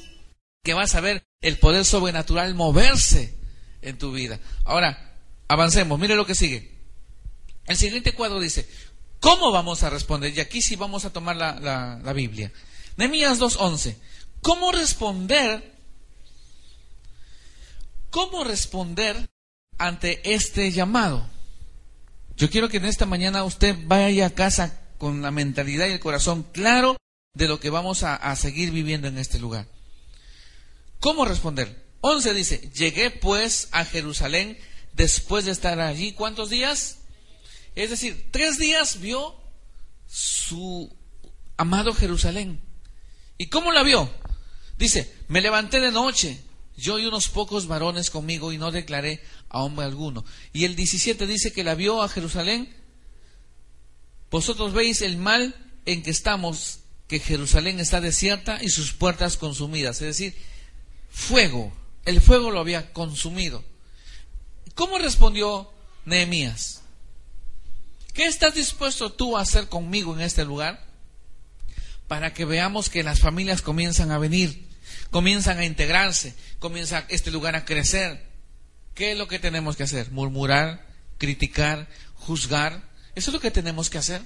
que 0.64 0.74
vas 0.74 0.96
a 0.96 1.02
ver 1.02 1.24
el 1.42 1.58
poder 1.58 1.86
sobrenatural 1.86 2.56
moverse 2.56 3.38
en 3.82 3.98
tu 3.98 4.12
vida. 4.12 4.40
Ahora, 4.64 5.18
avancemos, 5.48 6.00
mire 6.00 6.16
lo 6.16 6.26
que 6.26 6.36
sigue. 6.36 6.72
El 7.66 7.78
siguiente 7.78 8.14
cuadro 8.14 8.40
dice, 8.40 8.70
¿cómo 9.20 9.52
vamos 9.52 9.84
a 9.84 9.90
responder? 9.90 10.36
Y 10.36 10.40
aquí 10.40 10.62
sí 10.62 10.76
vamos 10.76 11.06
a 11.06 11.14
tomar 11.14 11.36
la, 11.36 11.60
la, 11.60 12.00
la 12.04 12.14
Biblia. 12.14 12.52
Nehemías 12.98 13.40
2.11. 13.40 13.96
¿Cómo 14.42 14.72
responder? 14.72 15.72
¿Cómo 18.10 18.44
responder 18.44 19.30
ante 19.78 20.34
este 20.34 20.72
llamado? 20.72 21.28
Yo 22.36 22.50
quiero 22.50 22.70
que 22.70 22.78
en 22.78 22.86
esta 22.86 23.06
mañana 23.06 23.44
usted 23.44 23.76
vaya 23.86 24.26
a 24.26 24.30
casa 24.32 24.81
con 25.02 25.24
la 25.24 25.32
mentalidad 25.32 25.88
y 25.88 25.94
el 25.94 26.00
corazón 26.00 26.44
claro 26.44 26.96
de 27.34 27.48
lo 27.48 27.60
que 27.60 27.72
vamos 27.72 28.04
a, 28.04 28.36
seguir 28.36 28.70
viviendo 28.70 29.08
en 29.08 29.18
este 29.18 29.40
lugar. 29.40 29.68
¿Cómo 31.00 31.26
responder? 31.26 31.84
11 32.02 32.36
dice, 32.36 32.70
llegué 32.70 33.10
pues 33.10 33.70
a 33.72 33.84
Jerusalén 33.84 34.60
después 34.94 35.46
de 35.46 35.54
estar 35.54 35.80
allí, 35.80 36.14
¿cuántos 36.14 36.52
días? 36.52 37.00
Es 37.74 37.90
decir, 37.90 38.30
tres 38.30 38.60
días 38.60 39.02
vio 39.02 39.36
su 40.06 40.96
amado 41.58 41.96
Jerusalén. 41.96 42.62
¿Y 43.40 43.48
cómo 43.48 43.72
la 43.72 43.82
vio? 43.82 44.08
Dice, 44.78 45.12
me 45.30 45.42
levanté 45.42 45.80
de 45.80 45.92
noche, 45.92 46.40
yo 46.78 47.00
y 47.00 47.08
unos 47.08 47.28
pocos 47.28 47.66
varones 47.66 48.12
conmigo 48.12 48.54
y 48.54 48.60
no 48.60 48.72
declaré 48.72 49.24
a 49.50 49.64
hombre 49.64 49.88
alguno. 49.88 50.24
Y 50.54 50.66
el 50.66 50.76
17 50.76 51.26
dice 51.26 51.52
que 51.52 51.64
la 51.64 51.74
vio 51.74 52.04
a 52.04 52.08
Jerusalén. 52.08 52.81
Vosotros 54.32 54.74
veis 54.74 55.02
el 55.02 55.18
mal 55.18 55.54
en 55.86 56.02
que 56.02 56.10
estamos, 56.10 56.80
que 57.08 57.20
Jerusalén 57.20 57.80
está 57.80 58.00
desierta 58.00 58.64
y 58.64 58.70
sus 58.70 58.94
puertas 58.94 59.38
consumidas. 59.38 60.02
Es 60.02 60.18
decir, 60.18 60.36
fuego. 61.12 61.72
El 62.06 62.22
fuego 62.22 62.50
lo 62.50 62.62
había 62.62 62.94
consumido. 62.94 63.64
¿Cómo 64.74 64.98
respondió 64.98 65.72
Nehemías? 66.06 66.82
¿Qué 68.14 68.26
estás 68.26 68.56
dispuesto 68.56 69.12
tú 69.12 69.38
a 69.38 69.42
hacer 69.42 69.68
conmigo 69.68 70.16
en 70.16 70.22
este 70.22 70.46
lugar? 70.46 70.84
Para 72.08 72.34
que 72.34 72.46
veamos 72.46 72.90
que 72.90 73.04
las 73.04 73.20
familias 73.20 73.62
comienzan 73.62 74.12
a 74.12 74.18
venir, 74.18 74.68
comienzan 75.12 75.60
a 75.60 75.66
integrarse, 75.66 76.36
comienza 76.60 77.06
este 77.10 77.32
lugar 77.32 77.56
a 77.56 77.66
crecer. 77.66 78.26
¿Qué 78.96 79.12
es 79.12 79.18
lo 79.18 79.28
que 79.28 79.40
tenemos 79.40 79.76
que 79.76 79.84
hacer? 79.84 80.12
Murmurar, 80.12 80.86
criticar, 81.18 81.88
juzgar. 82.16 82.91
Eso 83.16 83.30
es 83.30 83.34
lo 83.34 83.40
que 83.40 83.52
tenemos 83.52 83.90
que 83.90 83.98
hacer. 83.98 84.22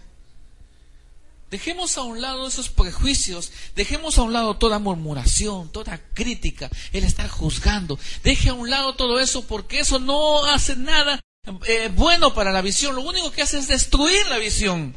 Dejemos 1.52 1.98
a 1.98 2.02
un 2.02 2.22
lado 2.22 2.48
esos 2.48 2.70
prejuicios, 2.70 3.52
dejemos 3.76 4.18
a 4.18 4.24
un 4.24 4.34
lado 4.34 4.58
toda 4.58 4.80
murmuración, 4.80 5.72
toda 5.72 6.02
crítica, 6.14 6.70
el 6.92 7.04
estar 7.04 7.30
juzgando. 7.30 8.00
Deje 8.24 8.50
a 8.50 8.54
un 8.54 8.70
lado 8.70 8.96
todo 8.96 9.20
eso 9.20 9.46
porque 9.46 9.80
eso 9.80 10.00
no 10.00 10.44
hace 10.46 10.76
nada 10.76 11.22
eh, 11.68 11.92
bueno 11.96 12.34
para 12.34 12.52
la 12.52 12.62
visión. 12.62 12.96
Lo 12.96 13.02
único 13.02 13.32
que 13.32 13.44
hace 13.44 13.60
es 13.60 13.68
destruir 13.68 14.26
la 14.28 14.38
visión. 14.38 14.96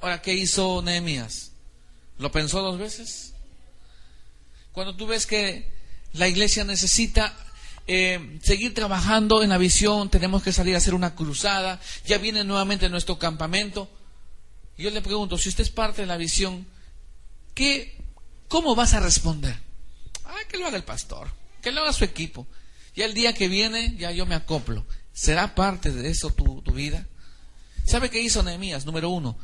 Ahora, 0.00 0.20
¿qué 0.20 0.34
hizo 0.34 0.82
Nehemías? 0.82 1.52
¿Lo 2.18 2.32
pensó 2.32 2.60
dos 2.60 2.78
veces? 2.78 3.32
Cuando 4.72 4.96
tú 4.96 5.06
ves 5.06 5.26
que 5.26 5.72
la 6.12 6.28
iglesia 6.28 6.64
necesita 6.64 7.34
eh, 7.88 8.38
seguir 8.42 8.74
trabajando 8.74 9.42
en 9.42 9.50
la 9.50 9.58
visión, 9.58 10.10
tenemos 10.10 10.42
que 10.42 10.52
salir 10.52 10.74
a 10.74 10.78
hacer 10.78 10.94
una 10.94 11.14
cruzada, 11.14 11.80
ya 12.04 12.18
viene 12.18 12.42
nuevamente 12.42 12.88
nuestro 12.88 13.18
campamento. 13.18 13.88
Yo 14.76 14.90
le 14.90 15.02
pregunto, 15.02 15.38
si 15.38 15.48
usted 15.48 15.62
es 15.62 15.70
parte 15.70 16.02
de 16.02 16.06
la 16.06 16.16
visión, 16.16 16.66
¿qué, 17.54 17.96
¿cómo 18.48 18.74
vas 18.74 18.94
a 18.94 19.00
responder? 19.00 19.56
Ah, 20.24 20.34
que 20.48 20.58
lo 20.58 20.66
haga 20.66 20.76
el 20.76 20.84
pastor, 20.84 21.30
que 21.62 21.70
lo 21.70 21.82
haga 21.82 21.92
su 21.92 22.04
equipo. 22.04 22.46
Ya 22.96 23.04
el 23.04 23.14
día 23.14 23.34
que 23.34 23.48
viene, 23.48 23.94
ya 23.96 24.10
yo 24.10 24.26
me 24.26 24.34
acoplo. 24.34 24.84
¿Será 25.12 25.54
parte 25.54 25.92
de 25.92 26.10
eso 26.10 26.30
tu, 26.30 26.62
vida? 26.72 27.06
¿Sabe 27.84 28.10
qué 28.10 28.20
hizo 28.20 28.42
Nehemías? 28.42 28.84
Número 28.84 29.10
uno. 29.10 29.38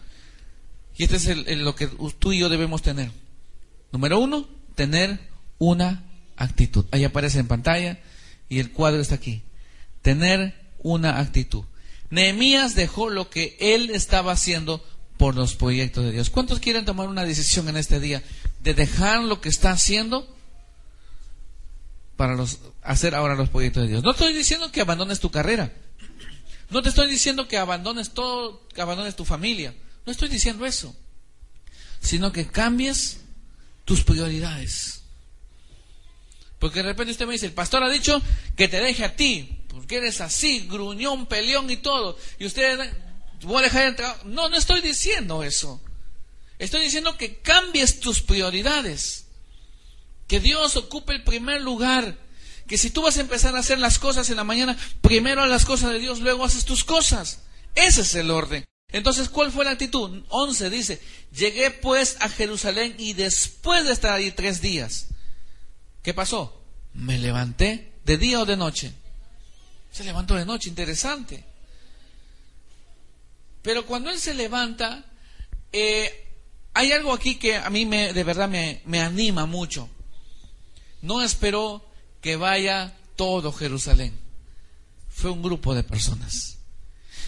Y 0.96 1.04
este 1.04 1.16
es 1.16 1.58
lo 1.58 1.74
que 1.74 1.86
tú 2.18 2.32
y 2.32 2.40
yo 2.40 2.48
debemos 2.48 2.82
tener. 2.82 3.10
Número 3.92 4.18
uno, 4.18 4.48
tener 4.74 5.30
una 5.58 6.02
actitud. 6.36 6.84
Ahí 6.90 7.04
aparece 7.04 7.38
en 7.38 7.46
pantalla 7.46 8.00
y 8.52 8.60
el 8.60 8.70
cuadro 8.70 9.00
está 9.00 9.14
aquí. 9.14 9.42
Tener 10.02 10.54
una 10.80 11.20
actitud. 11.20 11.64
Nehemías 12.10 12.74
dejó 12.74 13.08
lo 13.08 13.30
que 13.30 13.56
él 13.58 13.88
estaba 13.88 14.32
haciendo 14.32 14.84
por 15.16 15.34
los 15.34 15.54
proyectos 15.54 16.04
de 16.04 16.12
Dios. 16.12 16.28
¿Cuántos 16.28 16.60
quieren 16.60 16.84
tomar 16.84 17.08
una 17.08 17.24
decisión 17.24 17.70
en 17.70 17.78
este 17.78 17.98
día 17.98 18.22
de 18.60 18.74
dejar 18.74 19.22
lo 19.22 19.40
que 19.40 19.48
está 19.48 19.70
haciendo 19.70 20.36
para 22.16 22.34
los, 22.34 22.58
hacer 22.82 23.14
ahora 23.14 23.36
los 23.36 23.48
proyectos 23.48 23.84
de 23.84 23.88
Dios? 23.88 24.04
No 24.04 24.10
estoy 24.10 24.34
diciendo 24.34 24.70
que 24.70 24.82
abandones 24.82 25.18
tu 25.18 25.30
carrera. 25.30 25.72
No 26.68 26.82
te 26.82 26.90
estoy 26.90 27.10
diciendo 27.10 27.48
que 27.48 27.56
abandones 27.56 28.10
todo, 28.10 28.68
que 28.68 28.82
abandones 28.82 29.16
tu 29.16 29.24
familia. 29.24 29.74
No 30.04 30.12
estoy 30.12 30.28
diciendo 30.28 30.66
eso. 30.66 30.94
Sino 32.02 32.32
que 32.32 32.48
cambies 32.48 33.20
tus 33.86 34.04
prioridades. 34.04 35.01
Porque 36.62 36.78
de 36.78 36.90
repente 36.90 37.10
usted 37.10 37.26
me 37.26 37.32
dice, 37.32 37.46
el 37.46 37.54
pastor 37.54 37.82
ha 37.82 37.88
dicho 37.88 38.22
que 38.56 38.68
te 38.68 38.80
deje 38.80 39.04
a 39.04 39.16
ti, 39.16 39.64
porque 39.66 39.96
eres 39.96 40.20
así, 40.20 40.68
gruñón, 40.68 41.26
peleón 41.26 41.68
y 41.68 41.78
todo. 41.78 42.16
Y 42.38 42.46
usted 42.46 42.78
voy 43.42 43.58
a 43.58 43.64
dejar 43.64 43.88
entrar. 43.88 44.24
No, 44.26 44.48
no 44.48 44.56
estoy 44.56 44.80
diciendo 44.80 45.42
eso. 45.42 45.80
Estoy 46.60 46.84
diciendo 46.84 47.18
que 47.18 47.40
cambies 47.40 47.98
tus 47.98 48.20
prioridades. 48.20 49.26
Que 50.28 50.38
Dios 50.38 50.76
ocupe 50.76 51.14
el 51.14 51.24
primer 51.24 51.62
lugar. 51.62 52.16
Que 52.68 52.78
si 52.78 52.90
tú 52.90 53.02
vas 53.02 53.16
a 53.16 53.22
empezar 53.22 53.56
a 53.56 53.58
hacer 53.58 53.80
las 53.80 53.98
cosas 53.98 54.30
en 54.30 54.36
la 54.36 54.44
mañana, 54.44 54.78
primero 55.00 55.44
las 55.46 55.64
cosas 55.64 55.90
de 55.90 55.98
Dios, 55.98 56.20
luego 56.20 56.44
haces 56.44 56.64
tus 56.64 56.84
cosas. 56.84 57.40
Ese 57.74 58.02
es 58.02 58.14
el 58.14 58.30
orden. 58.30 58.64
Entonces, 58.92 59.28
¿cuál 59.28 59.50
fue 59.50 59.64
la 59.64 59.72
actitud? 59.72 60.22
11 60.28 60.70
dice, 60.70 61.02
llegué 61.34 61.72
pues 61.72 62.18
a 62.20 62.28
Jerusalén 62.28 62.94
y 62.98 63.14
después 63.14 63.84
de 63.84 63.92
estar 63.92 64.12
ahí 64.12 64.30
tres 64.30 64.60
días, 64.60 65.08
¿qué 66.02 66.14
pasó? 66.14 66.62
Me 66.94 67.18
levanté 67.18 67.92
de 68.04 68.18
día 68.18 68.40
o 68.40 68.46
de 68.46 68.56
noche. 68.56 68.92
Se 69.90 70.04
levantó 70.04 70.34
de 70.34 70.44
noche, 70.44 70.68
interesante. 70.68 71.44
Pero 73.62 73.86
cuando 73.86 74.10
él 74.10 74.18
se 74.18 74.34
levanta, 74.34 75.04
eh, 75.72 76.28
hay 76.74 76.92
algo 76.92 77.12
aquí 77.12 77.36
que 77.36 77.56
a 77.56 77.70
mí 77.70 77.86
me, 77.86 78.12
de 78.12 78.24
verdad 78.24 78.48
me, 78.48 78.82
me 78.86 79.00
anima 79.00 79.46
mucho. 79.46 79.88
No 81.00 81.22
esperó 81.22 81.84
que 82.20 82.36
vaya 82.36 82.96
todo 83.16 83.52
Jerusalén. 83.52 84.18
Fue 85.08 85.30
un 85.30 85.42
grupo 85.42 85.74
de 85.74 85.84
personas. 85.84 86.58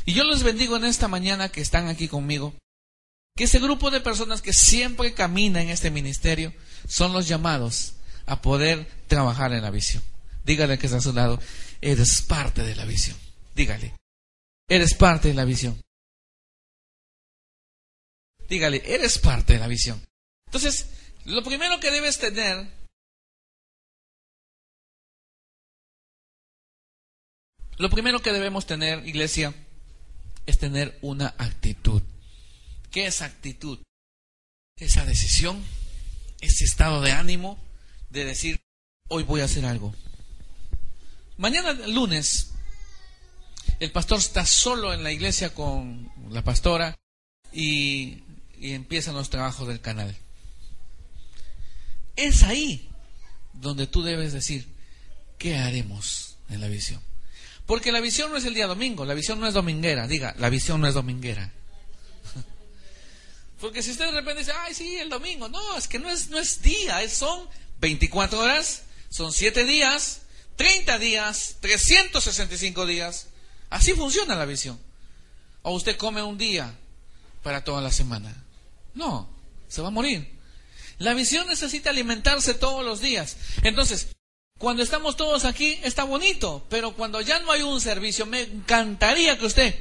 Y 0.07 0.13
yo 0.15 0.25
les 0.25 0.43
bendigo 0.43 0.77
en 0.77 0.85
esta 0.85 1.09
mañana 1.09 1.51
que 1.51 1.61
están 1.61 1.89
aquí 1.89 2.09
conmigo, 2.09 2.55
que 3.37 3.45
ese 3.45 3.59
grupo 3.59 3.91
de 3.91 4.01
personas 4.01 4.43
que 4.43 4.53
siempre 4.53 5.15
camina 5.15 5.63
en 5.63 5.71
este 5.71 5.91
ministerio 5.91 6.53
son 6.87 7.13
los 7.13 7.27
llamados 7.27 7.95
a 8.27 8.41
poder 8.41 8.87
trabajar 9.07 9.53
en 9.53 9.63
la 9.63 9.71
visión. 9.71 10.03
Dígale 10.45 10.79
que 10.79 10.87
está 10.87 10.99
a 10.99 11.03
su 11.03 11.13
lado, 11.13 11.41
eres 11.81 12.23
parte 12.23 12.63
de 12.63 12.75
la 12.75 12.85
visión. 12.85 13.17
Dígale, 13.55 13.95
eres 14.69 14.95
parte 14.95 15.29
de 15.29 15.35
la 15.35 15.45
visión. 15.45 15.81
Dígale, 18.49 18.83
eres 18.87 19.19
parte 19.19 19.55
de 19.55 19.59
la 19.59 19.69
visión. 19.69 20.05
Entonces, 20.47 20.87
lo 21.25 21.43
primero 21.43 21.81
que 21.81 21.91
debes 21.91 22.19
tener 22.19 22.69
Lo 27.77 27.91
primero 27.91 28.23
que 28.23 28.33
debemos 28.33 28.67
tener, 28.67 29.07
iglesia, 29.07 29.53
es 30.47 30.59
tener 30.59 30.97
una 31.03 31.35
actitud. 31.39 32.03
¿Qué 32.91 33.07
es 33.07 33.21
actitud? 33.21 33.81
Esa 34.77 35.05
decisión, 35.05 35.65
ese 36.41 36.65
estado 36.65 37.01
de 37.01 37.11
ánimo 37.11 37.59
de 38.15 38.25
decir, 38.25 38.61
hoy 39.09 39.25
voy 39.25 39.43
a 39.43 39.45
hacer 39.45 39.67
algo. 39.67 39.95
Mañana 41.37 41.73
lunes, 41.73 42.53
el 43.81 43.91
pastor 43.91 44.19
está 44.19 44.47
solo 44.47 44.95
en 44.95 45.03
la 45.03 45.13
iglesia 45.13 45.53
con 45.53 46.11
la 46.31 46.43
pastora 46.43 46.97
y 47.53 48.23
empiezan 48.61 49.15
los 49.15 49.31
trabajos 49.31 49.69
del 49.69 49.81
canal. 49.81 50.17
Es 52.17 52.45
ahí 52.45 52.89
donde 53.53 53.89
tú 53.89 54.03
debes 54.03 54.33
decir, 54.33 54.69
¿qué 55.37 55.57
haremos 55.57 56.39
en 56.49 56.61
la 56.61 56.69
visión? 56.69 57.03
Porque 57.67 57.91
la 57.91 58.01
visión 58.01 58.31
no 58.31 58.37
es 58.37 58.45
el 58.45 58.55
día 58.55 58.67
domingo, 58.67 59.05
la 59.05 59.15
visión 59.15 59.41
no 59.41 59.49
es 59.49 59.55
dominguera, 59.55 60.07
diga, 60.07 60.35
la 60.39 60.51
visión 60.51 60.81
no 60.81 60.87
es 60.87 60.95
dominguera. 60.95 61.51
Porque 63.61 63.83
si 63.83 63.91
usted 63.91 64.07
de 64.07 64.13
repente 64.13 64.41
dice, 64.41 64.53
ay, 64.53 64.75
sí, 64.75 64.97
el 64.99 65.09
domingo, 65.09 65.49
no, 65.49 65.77
es 65.77 65.89
que 65.89 65.99
no 65.99 66.11
es, 66.11 66.29
no 66.29 66.39
es 66.39 66.63
día, 66.63 67.09
son 67.09 67.49
24 67.81 68.39
horas, 68.39 68.85
son 69.11 69.33
7 69.33 69.65
días, 69.65 70.23
30 70.57 70.99
días, 70.99 71.57
365 71.61 72.87
días. 72.87 73.29
Así 73.71 73.93
funciona 73.93 74.35
la 74.35 74.45
visión. 74.45 74.79
O 75.63 75.73
usted 75.73 75.97
come 75.97 76.23
un 76.23 76.39
día 76.39 76.75
para 77.43 77.65
toda 77.65 77.81
la 77.81 77.91
semana. 77.91 78.45
No, 78.95 79.29
se 79.69 79.83
va 79.83 79.89
a 79.89 79.91
morir. 79.91 80.33
La 80.99 81.15
visión 81.15 81.47
necesita 81.49 81.91
alimentarse 81.91 82.55
todos 82.55 82.85
los 82.85 83.01
días. 83.01 83.37
Entonces, 83.63 84.09
Cuando 84.59 84.83
estamos 84.85 85.17
todos 85.17 85.45
aquí 85.45 85.81
está 85.83 86.05
bonito, 86.05 86.65
pero 86.71 86.95
cuando 86.95 87.21
ya 87.21 87.41
no 87.41 87.51
hay 87.51 87.63
un 87.63 87.81
servicio, 87.81 88.25
me 88.25 88.43
encantaría 88.43 89.37
que 89.37 89.47
usted 89.47 89.75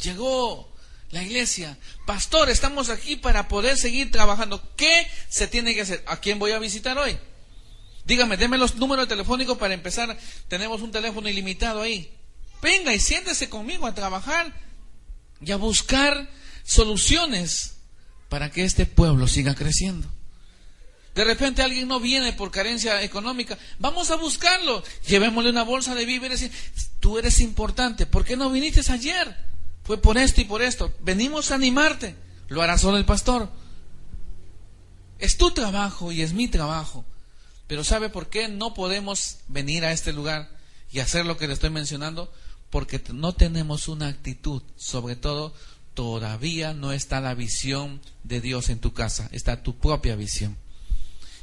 llegó 0.00 0.72
la 1.10 1.22
iglesia, 1.22 1.78
pastor, 2.04 2.50
estamos 2.50 2.90
aquí 2.90 3.16
para 3.16 3.48
poder 3.48 3.76
seguir 3.76 4.10
trabajando. 4.10 4.62
¿Qué 4.76 5.06
se 5.28 5.46
tiene 5.46 5.74
que 5.74 5.82
hacer? 5.82 6.02
¿A 6.06 6.20
quién 6.20 6.38
voy 6.38 6.52
a 6.52 6.58
visitar 6.58 6.98
hoy? 6.98 7.16
Dígame, 8.04 8.36
déme 8.36 8.58
los 8.58 8.76
números 8.76 9.08
telefónicos 9.08 9.58
para 9.58 9.74
empezar. 9.74 10.16
Tenemos 10.48 10.82
un 10.82 10.92
teléfono 10.92 11.28
ilimitado 11.28 11.82
ahí. 11.82 12.12
Venga 12.62 12.94
y 12.94 13.00
siéntese 13.00 13.48
conmigo 13.48 13.86
a 13.86 13.94
trabajar 13.94 14.52
y 15.40 15.52
a 15.52 15.56
buscar 15.56 16.28
soluciones 16.64 17.76
para 18.28 18.50
que 18.50 18.64
este 18.64 18.86
pueblo 18.86 19.28
siga 19.28 19.54
creciendo. 19.54 20.08
De 21.14 21.24
repente 21.24 21.62
alguien 21.62 21.88
no 21.88 21.98
viene 21.98 22.32
por 22.32 22.50
carencia 22.50 23.02
económica. 23.02 23.56
Vamos 23.78 24.10
a 24.10 24.16
buscarlo. 24.16 24.84
Llevémosle 25.06 25.50
una 25.50 25.62
bolsa 25.62 25.94
de 25.94 26.04
víveres. 26.04 26.50
Tú 27.00 27.18
eres 27.18 27.40
importante. 27.40 28.06
¿Por 28.06 28.24
qué 28.24 28.36
no 28.36 28.50
viniste 28.50 28.82
ayer? 28.92 29.34
Fue 29.86 29.98
por 29.98 30.18
esto 30.18 30.40
y 30.40 30.44
por 30.44 30.62
esto. 30.62 30.92
Venimos 31.00 31.50
a 31.50 31.54
animarte. 31.54 32.16
Lo 32.48 32.60
hará 32.62 32.76
solo 32.76 32.96
el 32.96 33.04
pastor. 33.04 33.48
Es 35.18 35.38
tu 35.38 35.52
trabajo 35.52 36.10
y 36.10 36.22
es 36.22 36.32
mi 36.32 36.48
trabajo. 36.48 37.04
Pero 37.68 37.84
¿sabe 37.84 38.08
por 38.08 38.28
qué 38.28 38.48
no 38.48 38.74
podemos 38.74 39.38
venir 39.48 39.84
a 39.84 39.92
este 39.92 40.12
lugar 40.12 40.50
y 40.90 40.98
hacer 40.98 41.24
lo 41.24 41.36
que 41.36 41.46
le 41.46 41.54
estoy 41.54 41.70
mencionando? 41.70 42.32
Porque 42.70 43.00
no 43.12 43.32
tenemos 43.32 43.86
una 43.86 44.08
actitud. 44.08 44.62
Sobre 44.76 45.14
todo, 45.14 45.54
todavía 45.94 46.74
no 46.74 46.92
está 46.92 47.20
la 47.20 47.34
visión 47.34 48.00
de 48.24 48.40
Dios 48.40 48.70
en 48.70 48.80
tu 48.80 48.92
casa. 48.92 49.28
Está 49.30 49.62
tu 49.62 49.76
propia 49.76 50.16
visión. 50.16 50.56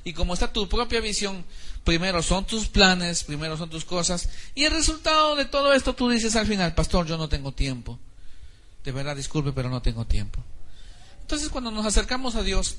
Y 0.04 0.12
como 0.12 0.34
está 0.34 0.52
tu 0.52 0.68
propia 0.68 1.00
visión, 1.00 1.46
primero 1.86 2.22
son 2.22 2.46
tus 2.46 2.68
planes, 2.68 3.24
primero 3.24 3.56
son 3.56 3.70
tus 3.70 3.86
cosas, 3.86 4.28
y 4.54 4.66
el 4.66 4.74
resultado 4.74 5.38
de 5.38 5.46
todo 5.46 5.74
esto 5.74 5.94
tú 5.94 6.10
dices 6.10 6.36
al 6.36 6.46
final, 6.46 6.76
pastor, 6.76 7.06
yo 7.06 7.18
no 7.18 7.30
tengo 7.30 7.54
tiempo. 7.54 7.98
De 8.84 8.92
verdad, 8.92 9.16
disculpe, 9.16 9.52
pero 9.54 9.70
no 9.70 9.82
tengo 9.82 10.06
tiempo. 10.06 10.44
Entonces 11.22 11.50
cuando 11.50 11.72
nos 11.72 11.86
acercamos 11.86 12.36
a 12.36 12.44
Dios 12.44 12.76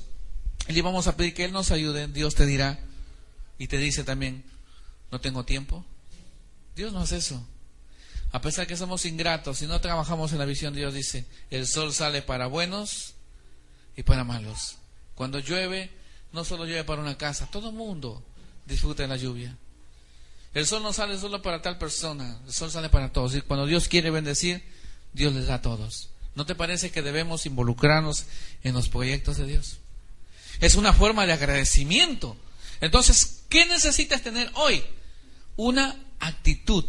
y 0.67 0.73
le 0.73 0.81
vamos 0.81 1.07
a 1.07 1.17
pedir 1.17 1.33
que 1.33 1.45
Él 1.45 1.51
nos 1.51 1.71
ayude, 1.71 2.07
Dios 2.07 2.35
te 2.35 2.45
dirá 2.45 2.79
y 3.57 3.67
te 3.67 3.77
dice 3.77 4.03
también, 4.03 4.43
no 5.11 5.19
tengo 5.19 5.45
tiempo. 5.45 5.83
Dios 6.75 6.93
no 6.93 6.99
hace 6.99 7.17
eso. 7.17 7.45
A 8.31 8.41
pesar 8.41 8.67
que 8.67 8.75
somos 8.75 9.05
ingratos, 9.05 9.59
si 9.59 9.65
no 9.65 9.79
trabajamos 9.79 10.33
en 10.33 10.39
la 10.39 10.45
visión, 10.45 10.73
Dios 10.73 10.93
dice, 10.93 11.25
el 11.49 11.67
sol 11.67 11.93
sale 11.93 12.21
para 12.21 12.47
buenos 12.47 13.13
y 13.95 14.03
para 14.03 14.23
malos. 14.23 14.77
Cuando 15.15 15.39
llueve, 15.39 15.89
no 16.33 16.43
solo 16.43 16.65
llueve 16.65 16.83
para 16.83 17.01
una 17.01 17.17
casa, 17.17 17.49
todo 17.49 17.71
mundo 17.71 18.23
disfruta 18.65 19.03
de 19.03 19.09
la 19.09 19.15
lluvia. 19.15 19.57
El 20.53 20.65
sol 20.65 20.83
no 20.83 20.93
sale 20.93 21.17
solo 21.17 21.41
para 21.41 21.61
tal 21.61 21.77
persona, 21.77 22.39
el 22.45 22.53
sol 22.53 22.71
sale 22.71 22.89
para 22.89 23.11
todos. 23.11 23.35
Y 23.35 23.41
cuando 23.41 23.65
Dios 23.65 23.87
quiere 23.87 24.11
bendecir, 24.11 24.63
Dios 25.15 25.33
les 25.33 25.47
da 25.47 25.55
a 25.55 25.61
todos. 25.61 26.09
¿No 26.35 26.45
te 26.45 26.55
parece 26.55 26.91
que 26.91 27.01
debemos 27.01 27.45
involucrarnos 27.45 28.25
en 28.63 28.73
los 28.73 28.89
proyectos 28.89 29.37
de 29.37 29.47
Dios? 29.47 29.79
Es 30.59 30.75
una 30.75 30.93
forma 30.93 31.25
de 31.25 31.33
agradecimiento. 31.33 32.35
Entonces, 32.81 33.43
¿qué 33.49 33.65
necesitas 33.65 34.21
tener 34.21 34.51
hoy? 34.55 34.83
Una 35.55 35.95
actitud. 36.19 36.83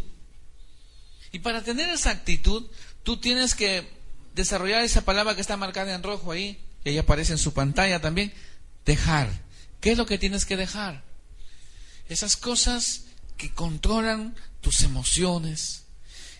Y 1.30 1.38
para 1.38 1.62
tener 1.62 1.88
esa 1.88 2.10
actitud, 2.10 2.66
tú 3.04 3.18
tienes 3.18 3.54
que 3.54 3.88
desarrollar 4.34 4.82
esa 4.82 5.04
palabra 5.04 5.34
que 5.36 5.40
está 5.40 5.56
marcada 5.56 5.94
en 5.94 6.02
rojo 6.02 6.32
ahí, 6.32 6.58
y 6.84 6.90
ahí 6.90 6.98
aparece 6.98 7.32
en 7.32 7.38
su 7.38 7.54
pantalla 7.54 8.00
también, 8.00 8.32
dejar. 8.84 9.30
¿Qué 9.80 9.92
es 9.92 9.98
lo 9.98 10.06
que 10.06 10.18
tienes 10.18 10.44
que 10.44 10.56
dejar? 10.56 11.04
Esas 12.08 12.36
cosas 12.36 13.04
que 13.36 13.52
controlan 13.52 14.34
tus 14.60 14.82
emociones, 14.82 15.85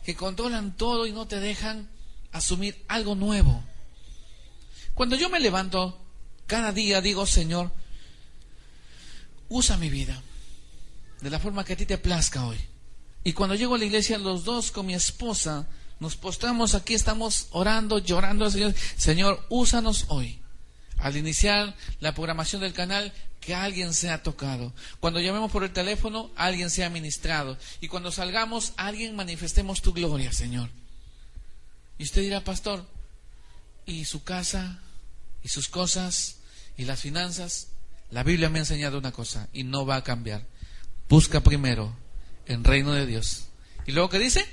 que 0.06 0.14
controlan 0.14 0.76
todo 0.76 1.08
y 1.08 1.10
no 1.10 1.26
te 1.26 1.40
dejan 1.40 1.90
asumir 2.30 2.80
algo 2.86 3.16
nuevo. 3.16 3.60
Cuando 4.94 5.16
yo 5.16 5.28
me 5.28 5.40
levanto 5.40 6.00
cada 6.46 6.70
día 6.70 7.00
digo, 7.00 7.26
Señor, 7.26 7.72
usa 9.48 9.76
mi 9.78 9.90
vida 9.90 10.22
de 11.20 11.28
la 11.28 11.40
forma 11.40 11.64
que 11.64 11.72
a 11.72 11.76
ti 11.76 11.86
te 11.86 11.98
plazca 11.98 12.46
hoy. 12.46 12.56
Y 13.24 13.32
cuando 13.32 13.56
llego 13.56 13.74
a 13.74 13.78
la 13.78 13.84
iglesia, 13.84 14.16
los 14.18 14.44
dos 14.44 14.70
con 14.70 14.86
mi 14.86 14.94
esposa, 14.94 15.66
nos 15.98 16.14
postramos 16.14 16.76
aquí, 16.76 16.94
estamos 16.94 17.48
orando, 17.50 17.98
llorando 17.98 18.44
al 18.44 18.52
Señor. 18.52 18.74
Señor, 18.96 19.44
úsanos 19.48 20.04
hoy 20.06 20.38
al 20.98 21.16
iniciar 21.16 21.74
la 21.98 22.14
programación 22.14 22.62
del 22.62 22.72
canal, 22.72 23.12
que 23.46 23.54
alguien 23.54 23.94
sea 23.94 24.24
tocado. 24.24 24.72
Cuando 24.98 25.20
llamemos 25.20 25.52
por 25.52 25.62
el 25.62 25.72
teléfono, 25.72 26.32
alguien 26.34 26.68
sea 26.68 26.90
ministrado. 26.90 27.56
Y 27.80 27.86
cuando 27.86 28.10
salgamos, 28.10 28.72
alguien 28.76 29.14
manifestemos 29.14 29.82
tu 29.82 29.92
gloria, 29.92 30.32
Señor. 30.32 30.68
Y 31.96 32.02
usted 32.02 32.22
dirá, 32.22 32.42
pastor, 32.42 32.84
¿y 33.86 34.04
su 34.04 34.24
casa? 34.24 34.80
¿Y 35.44 35.48
sus 35.48 35.68
cosas? 35.68 36.38
¿Y 36.76 36.86
las 36.86 37.00
finanzas? 37.00 37.68
La 38.10 38.24
Biblia 38.24 38.50
me 38.50 38.58
ha 38.58 38.62
enseñado 38.62 38.98
una 38.98 39.12
cosa 39.12 39.48
y 39.52 39.62
no 39.62 39.86
va 39.86 39.94
a 39.94 40.04
cambiar. 40.04 40.44
Busca 41.08 41.40
primero 41.40 41.96
el 42.46 42.64
reino 42.64 42.94
de 42.94 43.06
Dios. 43.06 43.46
¿Y 43.86 43.92
luego 43.92 44.08
qué 44.08 44.18
dice? 44.18 44.44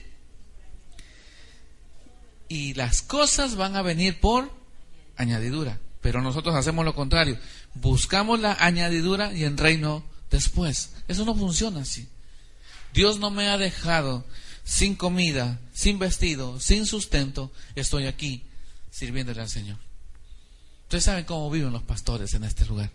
Y 2.47 2.75
las 2.75 3.01
cosas 3.01 3.56
van 3.56 3.75
a 3.75 3.82
venir 3.82 4.19
por 4.19 4.51
añadidura. 5.17 5.79
Pero 5.99 6.21
nosotros 6.21 6.53
hacemos 6.53 6.86
lo 6.86 6.93
contrario. 6.93 7.39
Buscamos 7.76 8.40
la 8.40 8.54
añadidura 8.60 9.34
y 9.34 9.44
el 9.44 9.58
reino 9.58 10.04
después. 10.30 10.92
Eso 11.08 11.26
no 11.26 11.36
funciona 11.36 11.82
así. 11.82 12.08
Dios 12.94 13.20
no 13.20 13.32
me 13.32 13.50
ha 13.50 13.58
dejado 13.58 14.26
sin 14.64 14.96
comida, 14.96 15.60
sin 15.74 16.00
vestido, 16.00 16.60
sin 16.60 16.86
sustento. 16.86 17.52
Estoy 17.76 18.06
aquí 18.06 18.44
sirviéndole 18.92 19.42
al 19.42 19.50
Señor. 19.50 19.78
Ustedes 20.84 21.06
saben 21.06 21.26
cómo 21.26 21.50
viven 21.50 21.74
los 21.74 21.84
pastores 21.84 22.34
en 22.34 22.44
este 22.44 22.66
lugar. 22.66 22.92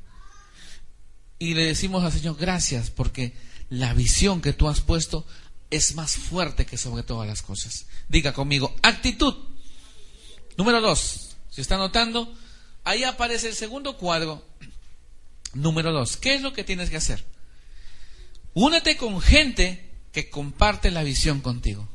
Y 1.38 1.55
le 1.55 1.64
decimos 1.64 2.05
al 2.05 2.12
Señor, 2.12 2.37
gracias, 2.37 2.91
porque 2.91 3.33
la 3.71 3.95
visión 3.95 4.41
que 4.41 4.53
tú 4.53 4.69
has 4.69 4.81
puesto 4.81 5.27
es 5.71 5.95
más 5.95 6.17
fuerte 6.17 6.67
que 6.67 6.79
sobre 6.79 7.03
todas 7.03 7.29
las 7.29 7.43
cosas. 7.43 7.87
Diga 8.09 8.33
conmigo, 8.33 8.75
actitud. 8.83 9.35
Número 10.57 10.81
dos, 10.81 11.37
si 11.51 11.61
está 11.61 11.77
notando, 11.77 12.33
Ahí 12.88 13.05
aparece 13.05 13.49
el 13.49 13.55
segundo 13.55 13.99
cuadro, 13.99 14.43
número 15.54 15.92
dos. 15.92 16.16
¿Qué 16.16 16.34
es 16.34 16.42
lo 16.42 16.52
que 16.52 16.64
tienes 16.64 16.90
que 16.90 16.96
hacer? 16.96 17.24
Únete 18.54 18.96
con 18.96 19.20
gente 19.20 19.90
que 20.12 20.30
comparte 20.30 20.90
la 20.90 21.02
visión 21.02 21.40
contigo. 21.40 21.88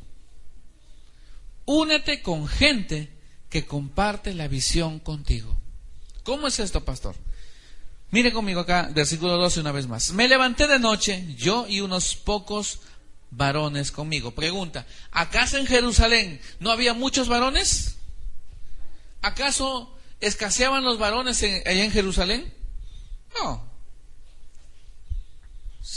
Únete 1.66 2.22
con 2.22 2.46
gente 2.46 3.10
que 3.50 3.66
comparte 3.66 4.34
la 4.34 4.48
visión 4.48 4.98
contigo. 4.98 5.56
¿Cómo 6.22 6.46
es 6.46 6.58
esto, 6.58 6.84
pastor? 6.84 7.16
Mire 8.10 8.32
conmigo 8.32 8.60
acá, 8.60 8.90
versículo 8.94 9.36
12 9.36 9.60
una 9.60 9.72
vez 9.72 9.86
más. 9.86 10.12
Me 10.12 10.28
levanté 10.28 10.66
de 10.66 10.78
noche, 10.78 11.34
yo 11.36 11.66
y 11.68 11.80
unos 11.80 12.14
pocos 12.14 12.80
varones 13.30 13.90
conmigo. 13.90 14.30
Pregunta, 14.30 14.86
¿acaso 15.10 15.58
en 15.58 15.66
Jerusalén 15.66 16.40
no 16.60 16.70
había 16.70 16.94
muchos 16.94 17.28
varones? 17.28 17.96
¿Acaso 19.22 19.94
¿Escaseaban 20.24 20.84
los 20.84 20.98
varones 20.98 21.42
allá 21.42 21.84
en 21.84 21.90
Jerusalén? 21.90 22.50
No. 23.38 23.62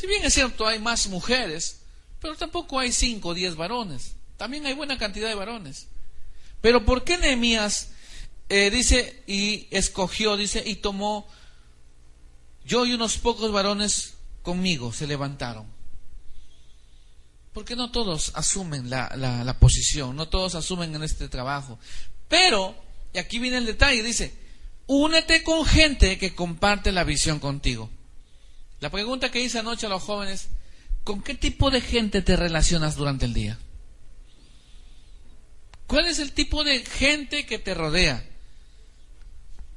Bien 0.08 0.24
es 0.24 0.34
cierto, 0.34 0.66
hay 0.66 0.80
más 0.80 1.08
mujeres, 1.08 1.82
pero 2.22 2.36
tampoco 2.36 2.80
hay 2.80 2.92
cinco 2.92 3.30
o 3.30 3.34
diez 3.34 3.56
varones. 3.56 4.16
También 4.38 4.66
hay 4.66 4.74
buena 4.74 4.98
cantidad 4.98 5.28
de 5.28 5.36
varones. 5.36 5.88
Pero 6.62 6.86
¿por 6.86 7.04
qué 7.04 7.18
Nehemías 7.18 7.90
eh, 8.50 8.72
dice 8.72 9.22
y 9.28 9.68
escogió, 9.70 10.38
dice, 10.38 10.64
y 10.66 10.76
tomó 10.76 11.28
yo 12.66 12.86
y 12.86 12.94
unos 12.94 13.18
pocos 13.18 13.52
varones 13.52 14.14
conmigo 14.44 14.94
se 14.94 15.08
levantaron? 15.08 15.68
Porque 17.54 17.76
no 17.76 17.92
todos 17.92 18.32
asumen 18.36 18.90
la, 18.90 19.10
la 19.16 19.60
posición, 19.60 20.16
no 20.16 20.30
todos 20.30 20.56
asumen 20.56 20.96
en 20.96 21.04
este 21.04 21.28
trabajo. 21.28 21.80
Pero 22.30 22.76
y 23.14 23.18
aquí 23.18 23.40
viene 23.40 23.58
el 23.58 23.66
detalle, 23.66 24.04
dice, 24.04 24.34
únete 24.86 25.44
con 25.44 25.66
gente 25.66 26.18
que 26.18 26.36
comparte 26.36 26.92
la 26.92 27.04
visión 27.04 27.40
contigo. 27.40 27.90
La 28.80 28.90
pregunta 28.90 29.32
que 29.32 29.42
hice 29.42 29.60
anoche 29.60 29.88
a 29.88 29.90
los 29.90 30.04
jóvenes, 30.04 30.50
¿con 31.04 31.22
qué 31.22 31.36
tipo 31.36 31.72
de 31.72 31.82
gente 31.82 32.22
te 32.22 32.36
relacionas 32.36 32.96
durante 32.96 33.26
el 33.26 33.34
día? 33.34 33.58
¿Cuál 35.88 36.06
es 36.08 36.20
el 36.20 36.34
tipo 36.34 36.64
de 36.64 36.84
gente 36.86 37.46
que 37.46 37.60
te 37.60 37.74
rodea? 37.74 38.24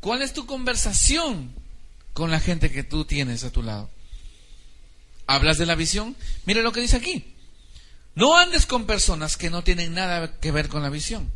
¿Cuál 0.01 0.23
es 0.23 0.33
tu 0.33 0.45
conversación 0.45 1.55
con 2.13 2.31
la 2.31 2.41
gente 2.41 2.71
que 2.71 2.83
tú 2.83 3.05
tienes 3.05 3.45
a 3.45 3.53
tu 3.53 3.63
lado? 3.63 3.89
¿Hablas 5.27 5.59
de 5.59 5.67
la 5.67 5.77
visión? 5.77 6.17
Mire 6.45 6.63
lo 6.63 6.73
que 6.73 6.81
dice 6.81 6.97
aquí. 6.97 7.37
No 8.17 8.37
andes 8.37 8.67
con 8.67 8.87
personas 8.87 9.37
que 9.37 9.51
no 9.51 9.63
tienen 9.63 9.95
nada 9.95 10.41
que 10.41 10.51
ver 10.51 10.69
con 10.69 10.83
la 10.83 10.91
visión. 10.91 11.31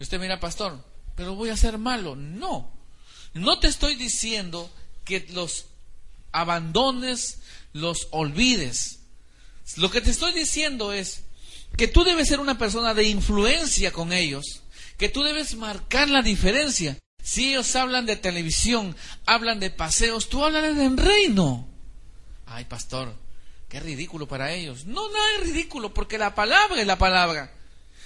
Usted 0.00 0.18
mira, 0.18 0.40
pastor, 0.40 0.84
pero 1.14 1.36
voy 1.36 1.50
a 1.50 1.56
ser 1.56 1.78
malo. 1.78 2.16
No, 2.16 2.72
no 3.34 3.60
te 3.60 3.68
estoy 3.68 3.94
diciendo 3.94 4.68
que 5.04 5.26
los 5.30 5.66
abandones, 6.34 7.38
los 7.72 8.08
olvides. 8.10 8.98
Lo 9.76 9.90
que 9.90 10.02
te 10.02 10.10
estoy 10.10 10.32
diciendo 10.32 10.92
es 10.92 11.22
que 11.76 11.88
tú 11.88 12.04
debes 12.04 12.28
ser 12.28 12.40
una 12.40 12.58
persona 12.58 12.92
de 12.92 13.04
influencia 13.04 13.92
con 13.92 14.12
ellos, 14.12 14.62
que 14.98 15.08
tú 15.08 15.22
debes 15.22 15.54
marcar 15.54 16.10
la 16.10 16.22
diferencia. 16.22 16.98
Si 17.22 17.50
ellos 17.50 17.74
hablan 17.74 18.04
de 18.04 18.16
televisión, 18.16 18.94
hablan 19.24 19.60
de 19.60 19.70
paseos, 19.70 20.28
tú 20.28 20.44
hablas 20.44 20.76
del 20.76 20.98
reino. 20.98 21.66
Ay, 22.46 22.66
pastor, 22.66 23.14
qué 23.68 23.80
ridículo 23.80 24.28
para 24.28 24.52
ellos. 24.52 24.84
No, 24.84 25.08
no 25.08 25.18
es 25.38 25.48
ridículo, 25.48 25.94
porque 25.94 26.18
la 26.18 26.34
palabra 26.34 26.80
es 26.80 26.86
la 26.86 26.98
palabra. 26.98 27.52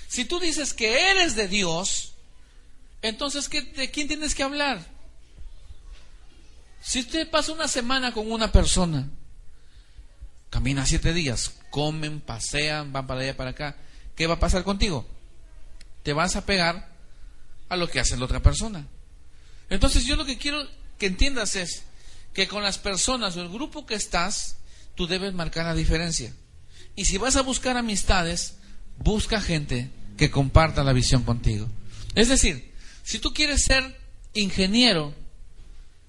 Si 0.07 0.25
tú 0.25 0.39
dices 0.39 0.73
que 0.73 1.11
eres 1.11 1.35
de 1.35 1.49
Dios, 1.49 2.13
entonces 3.03 3.51
¿de 3.51 3.91
quién 3.91 4.07
tienes 4.07 4.35
que 4.35 4.43
hablar? 4.43 4.98
Si 6.89 7.01
usted 7.01 7.29
pasa 7.29 7.53
una 7.53 7.69
semana 7.69 8.13
con 8.13 8.33
una 8.33 8.51
persona, 8.51 9.11
camina 10.49 10.87
siete 10.87 11.13
días, 11.13 11.53
comen, 11.69 12.19
pasean, 12.19 12.95
van 12.95 13.07
para 13.07 13.21
allá 13.21 13.37
para 13.37 13.51
acá, 13.51 13.77
¿qué 14.17 14.27
va 14.27 14.37
a 14.37 14.41
pasar 14.41 14.65
contigo? 14.65 15.07
Te 16.03 16.15
vas 16.15 16.35
a 16.37 16.47
pegar 16.47 16.89
a 17.69 17.77
lo 17.77 17.91
que 17.91 18.01
hace 18.01 18.17
la 18.17 18.25
otra 18.25 18.41
persona. 18.41 18.87
Entonces 19.69 20.07
yo 20.07 20.17
lo 20.17 20.25
que 20.25 20.39
quiero 20.39 20.67
que 20.97 21.05
entiendas 21.05 21.57
es 21.57 21.83
que 22.33 22.49
con 22.49 22.63
las 22.63 22.79
personas 22.79 23.37
o 23.37 23.43
el 23.43 23.51
grupo 23.51 23.85
que 23.85 23.95
estás, 23.95 24.57
tú 24.95 25.07
debes 25.07 25.35
marcar 25.35 25.67
la 25.67 25.75
diferencia. 25.75 26.33
Y 26.97 27.05
si 27.05 27.19
vas 27.19 27.37
a 27.37 27.43
buscar 27.43 27.77
amistades, 27.77 28.57
busca 28.97 29.43
gente 29.43 29.91
que 30.17 30.31
comparta 30.31 30.83
la 30.85 30.95
visión 30.95 31.23
contigo. 31.23 31.69
Es 32.15 32.29
decir, 32.29 32.73
si 33.03 33.19
tú 33.19 33.35
quieres 33.35 33.65
ser 33.65 34.01
ingeniero, 34.33 35.15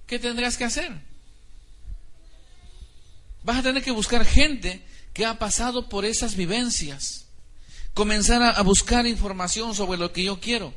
¿qué 0.10 0.18
tendrás 0.18 0.58
que 0.58 0.66
hacer? 0.66 0.92
Vas 3.44 3.60
a 3.60 3.64
tener 3.64 3.84
que 3.84 3.92
buscar 3.92 4.26
gente 4.26 4.84
que 5.14 5.24
ha 5.24 5.38
pasado 5.38 5.88
por 5.88 6.04
esas 6.04 6.36
vivencias. 6.36 7.28
Comenzar 7.94 8.42
a, 8.42 8.62
buscar 8.64 9.06
información 9.06 9.76
sobre 9.76 10.00
lo 10.00 10.12
que 10.12 10.24
yo 10.24 10.40
quiero. 10.40 10.74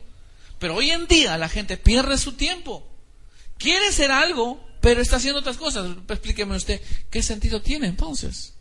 Pero 0.58 0.76
hoy 0.76 0.90
en 0.90 1.06
día 1.06 1.38
la 1.38 1.48
gente 1.48 1.78
pierde 1.78 2.18
su 2.18 2.32
tiempo. 2.32 2.86
Quiere 3.58 3.90
ser 3.90 4.12
algo, 4.12 4.64
pero 4.82 5.00
está 5.00 5.16
haciendo 5.16 5.40
otras 5.40 5.56
cosas. 5.56 5.96
Explíqueme 6.08 6.54
usted, 6.54 6.80
¿qué 7.10 7.22
sentido 7.22 7.62
tiene 7.62 7.86
entonces? 7.86 8.52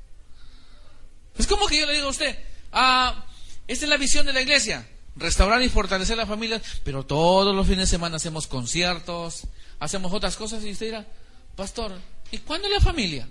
Es 1.38 1.48
como 1.48 1.68
que 1.68 1.80
yo 1.80 1.86
le 1.86 1.94
digo 1.94 2.08
a 2.08 2.12
usted, 2.12 2.38
ah, 2.72 3.26
esta 3.68 3.86
es 3.86 3.90
la 3.90 3.98
visión 3.98 4.26
de 4.26 4.34
la 4.34 4.42
iglesia, 4.42 4.88
restaurar 5.16 5.62
y 5.62 5.70
fortalecer 5.70 6.18
la 6.18 6.26
familia, 6.26 6.62
pero 6.84 7.06
todos 7.06 7.56
los 7.56 7.68
fines 7.68 7.90
de 7.90 7.96
semana 7.96 8.18
hacemos 8.18 8.48
conciertos, 8.48 9.44
hacemos 9.80 10.14
otras 10.14 10.36
cosas 10.36 10.64
y 10.64 10.72
usted 10.72 10.88
dirá, 10.88 11.08
pastor, 11.56 12.00
¿y 12.32 12.38
cuándo 12.40 12.70
la 12.70 12.80
familia? 12.80 13.28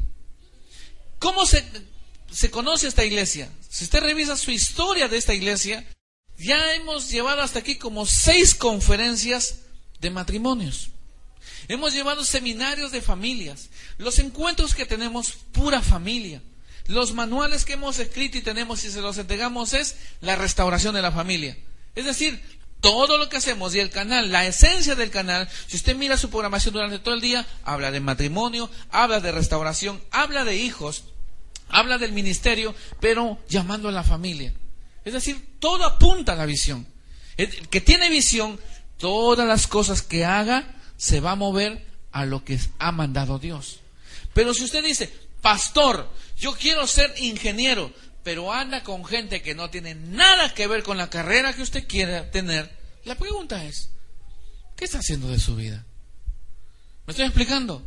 ¿Cómo 1.19 1.47
se, 1.47 1.65
se 2.31 2.51
conoce 2.51 2.89
esta 2.89 3.05
iglesia? 3.05 3.51
Si 3.69 3.85
usted 3.85 4.01
revisa 4.01 4.37
su 4.37 4.51
historia 4.51 5.09
de 5.09 5.17
esta 5.17 5.35
iglesia, 5.35 5.87
ya 6.39 6.75
hemos 6.75 7.11
llevado 7.11 7.43
hasta 7.43 7.59
aquí 7.59 7.77
como 7.77 8.07
seis 8.07 8.55
conferencias 8.55 9.61
de 10.01 10.11
matrimonios. 10.11 10.91
Hemos 11.69 11.93
llevado 11.93 12.25
seminarios 12.25 12.91
de 12.93 13.03
familias. 13.03 13.69
Los 13.99 14.19
encuentros 14.19 14.75
que 14.75 14.87
tenemos, 14.87 15.33
pura 15.53 15.83
familia. 15.83 16.43
Los 16.87 17.13
manuales 17.13 17.65
que 17.65 17.75
hemos 17.75 17.99
escrito 17.99 18.39
y 18.39 18.43
tenemos 18.43 18.83
y 18.85 18.91
se 18.91 19.01
los 19.01 19.19
entregamos 19.19 19.75
es 19.75 19.97
la 20.21 20.35
restauración 20.35 20.95
de 20.95 21.03
la 21.03 21.13
familia. 21.13 21.57
Es 21.95 22.05
decir, 22.05 22.41
todo 22.81 23.19
lo 23.19 23.29
que 23.29 23.37
hacemos 23.37 23.75
y 23.75 23.81
el 23.81 23.91
canal, 23.91 24.33
la 24.33 24.47
esencia 24.47 24.95
del 24.95 25.11
canal, 25.11 25.49
si 25.67 25.77
usted 25.77 25.97
mira 25.97 26.17
su 26.17 26.31
programación 26.31 26.75
durante 26.75 26.99
todo 26.99 27.15
el 27.15 27.21
día, 27.21 27.47
habla 27.65 27.91
de 27.91 28.01
matrimonio, 28.01 28.71
habla 28.91 29.21
de 29.21 29.33
restauración, 29.33 30.01
habla 30.11 30.45
de 30.45 30.57
hijos, 30.57 31.05
habla 31.69 31.99
del 31.99 32.13
ministerio, 32.13 32.75
pero 33.01 33.39
llamando 33.49 33.89
a 33.89 33.93
la 33.93 34.03
familia. 34.03 34.55
Es 35.05 35.13
decir, 35.13 35.57
todo 35.59 35.85
apunta 35.85 36.33
a 36.33 36.37
la 36.37 36.47
visión. 36.47 36.87
El 37.37 37.69
que 37.69 37.81
tiene 37.81 38.11
visión, 38.11 38.59
todas 38.99 39.47
las 39.47 39.67
cosas 39.67 40.03
que 40.03 40.25
haga 40.25 40.65
se 40.97 41.21
va 41.21 41.33
a 41.33 41.37
mover 41.37 41.87
a 42.13 42.25
lo 42.25 42.45
que 42.45 42.59
ha 42.79 42.93
mandado 42.93 43.39
Dios. 43.39 43.81
Pero 44.35 44.55
si 44.55 44.65
usted 44.65 44.85
dice, 44.85 45.13
pastor, 45.41 46.11
yo 46.37 46.53
quiero 46.53 46.87
ser 46.87 47.13
ingeniero, 47.19 47.93
pero 48.23 48.53
anda 48.53 48.83
con 48.83 49.05
gente 49.05 49.43
que 49.43 49.55
no 49.55 49.71
tiene 49.71 49.95
nada 49.95 50.53
que 50.55 50.67
ver 50.67 50.83
con 50.83 50.99
la 50.99 51.11
carrera 51.11 51.53
que 51.53 51.63
usted 51.63 51.87
quiere 51.87 52.23
tener, 52.23 52.71
la 53.05 53.15
pregunta 53.15 53.65
es, 53.65 53.91
¿qué 54.77 54.85
está 54.85 54.99
haciendo 54.99 55.29
de 55.29 55.41
su 55.41 55.57
vida? 55.57 55.85
¿Me 57.07 57.13
estoy 57.13 57.27
explicando? 57.27 57.83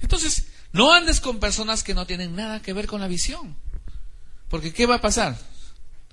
Entonces, 0.00 0.46
no 0.72 0.92
andes 0.92 1.20
con 1.20 1.40
personas 1.40 1.82
que 1.82 1.94
no 1.94 2.06
tienen 2.06 2.34
nada 2.34 2.60
que 2.60 2.72
ver 2.72 2.86
con 2.86 3.00
la 3.00 3.08
visión. 3.08 3.56
Porque 4.48 4.72
¿qué 4.72 4.86
va 4.86 4.96
a 4.96 5.00
pasar? 5.00 5.38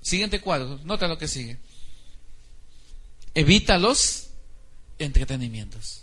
Siguiente 0.00 0.40
cuadro, 0.40 0.80
nota 0.84 1.08
lo 1.08 1.18
que 1.18 1.28
sigue. 1.28 1.58
Evita 3.34 3.78
los 3.78 4.28
entretenimientos. 4.98 6.02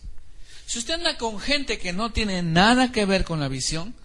Si 0.66 0.80
usted 0.80 0.95
anda 0.95 1.18
con 1.18 1.39
gente 1.39 1.78
que 1.78 1.93
no 1.93 2.11
tiene 2.11 2.41
nada 2.43 2.91
que 2.91 3.05
ver 3.05 3.24
con 3.24 3.39
la 3.39 3.47
visión, 3.47 3.95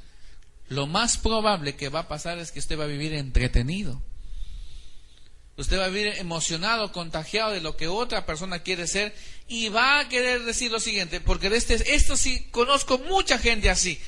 lo 0.71 0.87
más 0.87 1.19
probable 1.19 1.75
que 1.75 1.89
va 1.89 2.01
a 2.01 2.09
pasar 2.09 2.39
es 2.39 2.53
que 2.53 2.61
usted 2.61 2.79
va 2.79 2.85
a 2.85 2.87
vivir 2.87 3.13
entretenido. 3.13 4.01
Usted 5.57 5.81
va 5.81 5.87
a 5.87 5.89
vivir 5.89 6.15
emocionado, 6.19 6.93
contagiado 6.93 7.51
de 7.51 7.61
lo 7.61 7.77
que 7.77 7.89
otra 7.89 8.25
persona 8.25 8.61
quiere 8.61 8.87
ser 8.87 9.13
y 9.49 9.69
va 9.69 9.99
a 9.99 10.09
querer 10.09 10.45
decir 10.45 10.71
lo 10.71 10.79
siguiente, 10.79 11.21
porque 11.21 11.51
de 11.51 11.57
este, 11.57 11.95
esto 11.97 12.17
sí 12.17 12.47
conozco 12.53 12.99
mucha 12.99 13.37
gente 13.37 13.69
así. 13.69 14.01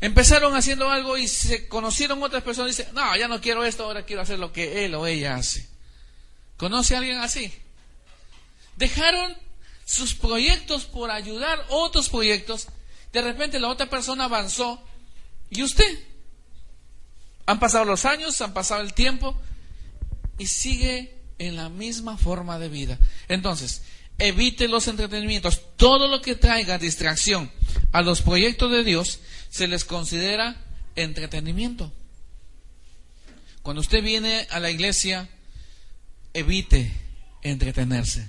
Empezaron 0.00 0.56
haciendo 0.56 0.90
algo 0.90 1.16
y 1.16 1.28
se 1.28 1.68
conocieron 1.68 2.20
otras 2.24 2.42
personas 2.42 2.72
y 2.72 2.76
dicen, 2.76 2.92
no, 2.92 3.16
ya 3.16 3.28
no 3.28 3.40
quiero 3.40 3.64
esto, 3.64 3.84
ahora 3.84 4.04
quiero 4.04 4.22
hacer 4.22 4.40
lo 4.40 4.52
que 4.52 4.84
él 4.84 4.96
o 4.96 5.06
ella 5.06 5.36
hace. 5.36 5.68
¿Conoce 6.56 6.96
a 6.96 6.98
alguien 6.98 7.18
así? 7.18 7.54
Dejaron 8.76 9.36
sus 9.84 10.16
proyectos 10.16 10.86
por 10.86 11.12
ayudar 11.12 11.64
otros 11.68 12.08
proyectos. 12.08 12.66
De 13.12 13.22
repente 13.22 13.60
la 13.60 13.68
otra 13.68 13.88
persona 13.88 14.24
avanzó 14.24 14.82
y 15.54 15.62
usted. 15.62 15.98
Han 17.46 17.58
pasado 17.58 17.84
los 17.84 18.04
años, 18.04 18.40
han 18.40 18.54
pasado 18.54 18.82
el 18.82 18.94
tiempo 18.94 19.38
y 20.38 20.46
sigue 20.46 21.20
en 21.38 21.56
la 21.56 21.68
misma 21.68 22.16
forma 22.16 22.58
de 22.58 22.68
vida. 22.68 22.98
Entonces, 23.28 23.82
evite 24.18 24.68
los 24.68 24.88
entretenimientos. 24.88 25.62
Todo 25.76 26.08
lo 26.08 26.22
que 26.22 26.34
traiga 26.34 26.78
distracción 26.78 27.50
a 27.92 28.02
los 28.02 28.22
proyectos 28.22 28.70
de 28.70 28.84
Dios 28.84 29.20
se 29.50 29.68
les 29.68 29.84
considera 29.84 30.56
entretenimiento. 30.96 31.92
Cuando 33.62 33.80
usted 33.80 34.02
viene 34.02 34.46
a 34.50 34.60
la 34.60 34.70
iglesia, 34.70 35.28
evite 36.32 36.92
entretenerse. 37.42 38.28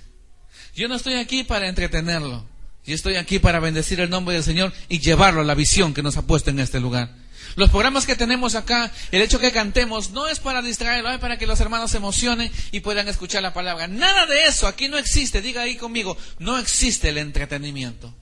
Yo 0.74 0.88
no 0.88 0.94
estoy 0.94 1.14
aquí 1.14 1.42
para 1.44 1.68
entretenerlo. 1.68 2.46
Yo 2.86 2.94
estoy 2.94 3.16
aquí 3.16 3.40
para 3.40 3.58
bendecir 3.58 4.00
el 4.00 4.10
nombre 4.10 4.34
del 4.34 4.44
Señor 4.44 4.72
y 4.88 5.00
llevarlo 5.00 5.40
a 5.40 5.44
la 5.44 5.54
visión 5.54 5.92
que 5.92 6.02
nos 6.02 6.16
ha 6.16 6.22
puesto 6.22 6.50
en 6.50 6.60
este 6.60 6.78
lugar. 6.78 7.10
Los 7.56 7.70
programas 7.70 8.06
que 8.06 8.16
tenemos 8.16 8.54
acá, 8.54 8.92
el 9.10 9.22
hecho 9.22 9.40
que 9.40 9.50
cantemos, 9.50 10.10
no 10.10 10.28
es 10.28 10.38
para 10.40 10.62
distraerlo, 10.62 11.10
es 11.10 11.18
para 11.18 11.38
que 11.38 11.46
los 11.46 11.58
hermanos 11.58 11.90
se 11.90 11.96
emocionen 11.96 12.50
y 12.70 12.80
puedan 12.80 13.08
escuchar 13.08 13.42
la 13.42 13.54
palabra. 13.54 13.88
Nada 13.88 14.26
de 14.26 14.44
eso, 14.44 14.66
aquí 14.66 14.88
no 14.88 14.98
existe, 14.98 15.40
diga 15.40 15.62
ahí 15.62 15.76
conmigo, 15.76 16.16
no 16.38 16.58
existe 16.58 17.08
el 17.08 17.18
entretenimiento. 17.18 18.14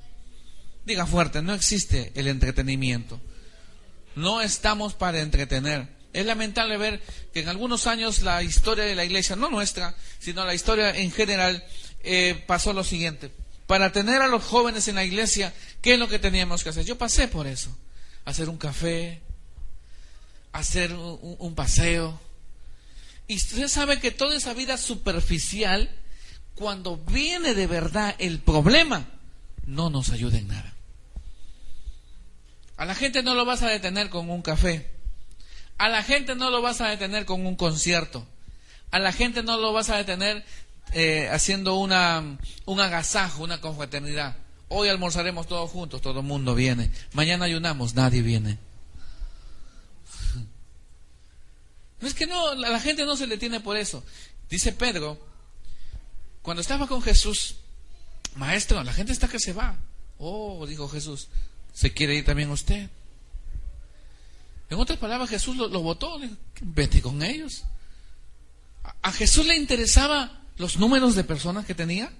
Diga 0.86 1.04
fuerte, 1.04 1.42
no 1.42 1.52
existe 1.52 2.12
el 2.14 2.28
entretenimiento. 2.28 3.20
No 4.14 4.40
estamos 4.40 4.94
para 4.94 5.20
entretener. 5.20 5.88
Es 6.12 6.24
lamentable 6.24 6.76
ver 6.76 7.02
que 7.32 7.40
en 7.40 7.48
algunos 7.48 7.86
años 7.86 8.22
la 8.22 8.42
historia 8.42 8.84
de 8.84 8.94
la 8.94 9.04
iglesia, 9.04 9.34
no 9.34 9.50
nuestra, 9.50 9.96
sino 10.20 10.44
la 10.44 10.54
historia 10.54 10.96
en 10.96 11.10
general, 11.10 11.64
eh, 12.04 12.42
pasó 12.46 12.72
lo 12.72 12.84
siguiente. 12.84 13.32
Para 13.66 13.92
tener 13.92 14.20
a 14.20 14.28
los 14.28 14.44
jóvenes 14.44 14.88
en 14.88 14.96
la 14.96 15.04
iglesia, 15.04 15.54
¿qué 15.80 15.94
es 15.94 15.98
lo 15.98 16.08
que 16.08 16.18
teníamos 16.18 16.62
que 16.62 16.68
hacer? 16.70 16.84
Yo 16.84 16.98
pasé 16.98 17.28
por 17.28 17.46
eso. 17.46 17.74
Hacer 18.24 18.48
un 18.48 18.58
café, 18.58 19.22
hacer 20.52 20.92
un, 20.92 21.54
paseo. 21.54 22.18
Y 23.26 23.36
usted 23.36 23.68
sabe 23.68 24.00
que 24.00 24.10
toda 24.10 24.36
esa 24.36 24.54
vida 24.54 24.76
superficial, 24.76 25.90
cuando 26.54 26.96
viene 26.96 27.54
de 27.54 27.66
verdad 27.66 28.14
el 28.18 28.38
problema, 28.38 29.06
no 29.66 29.90
nos 29.90 30.10
ayuda 30.10 30.38
en 30.38 30.48
nada. 30.48 30.74
A 32.76 32.84
la 32.84 32.94
gente 32.94 33.22
no 33.22 33.34
lo 33.34 33.44
vas 33.44 33.62
a 33.62 33.68
detener 33.68 34.10
con 34.10 34.30
un 34.30 34.42
café. 34.42 34.90
A 35.78 35.88
la 35.88 36.02
gente 36.02 36.34
no 36.34 36.50
lo 36.50 36.62
vas 36.62 36.80
a 36.80 36.88
detener 36.88 37.24
con 37.24 37.46
un 37.46 37.56
concierto. 37.56 38.26
A 38.90 38.98
la 38.98 39.12
gente 39.12 39.42
no 39.42 39.58
lo 39.58 39.72
vas 39.72 39.90
a 39.90 39.96
detener 39.96 40.44
eh, 40.94 41.28
haciendo 41.30 41.74
una, 41.76 42.38
un 42.64 42.80
agasajo, 42.80 43.42
una 43.42 43.60
confraternidad. 43.60 44.36
Hoy 44.68 44.88
almorzaremos 44.88 45.46
todos 45.46 45.70
juntos, 45.70 46.00
todo 46.00 46.20
el 46.20 46.26
mundo 46.26 46.54
viene. 46.54 46.90
Mañana 47.12 47.44
ayunamos, 47.44 47.94
nadie 47.94 48.22
viene. 48.22 48.58
No 52.00 52.08
es 52.08 52.14
que 52.14 52.26
no, 52.26 52.48
a 52.48 52.54
la 52.54 52.80
gente 52.80 53.06
no 53.06 53.16
se 53.16 53.26
le 53.26 53.38
tiene 53.38 53.60
por 53.60 53.78
eso. 53.78 54.04
Dice 54.50 54.72
Pedro, 54.72 55.18
cuando 56.42 56.60
estaba 56.60 56.86
con 56.86 57.00
Jesús, 57.00 57.56
maestro, 58.36 58.82
la 58.84 58.92
gente 58.92 59.12
está 59.12 59.26
que 59.26 59.38
se 59.38 59.54
va. 59.54 59.78
Oh, 60.18 60.66
dijo 60.66 60.86
Jesús, 60.86 61.28
¿Se 61.74 61.92
quiere 61.92 62.14
ir 62.14 62.24
también 62.24 62.50
usted? 62.50 62.88
En 64.70 64.78
otras 64.78 64.98
palabras, 64.98 65.28
Jesús 65.28 65.56
lo, 65.56 65.68
votó, 65.82 66.20
vete 66.62 67.02
con 67.02 67.22
ellos. 67.22 67.64
¿A 69.02 69.12
Jesús 69.12 69.44
le 69.44 69.56
interesaba 69.56 70.43
los 70.56 70.76
números 70.78 71.14
de 71.14 71.24
personas 71.24 71.66
que 71.66 71.74
tenía? 71.74 72.12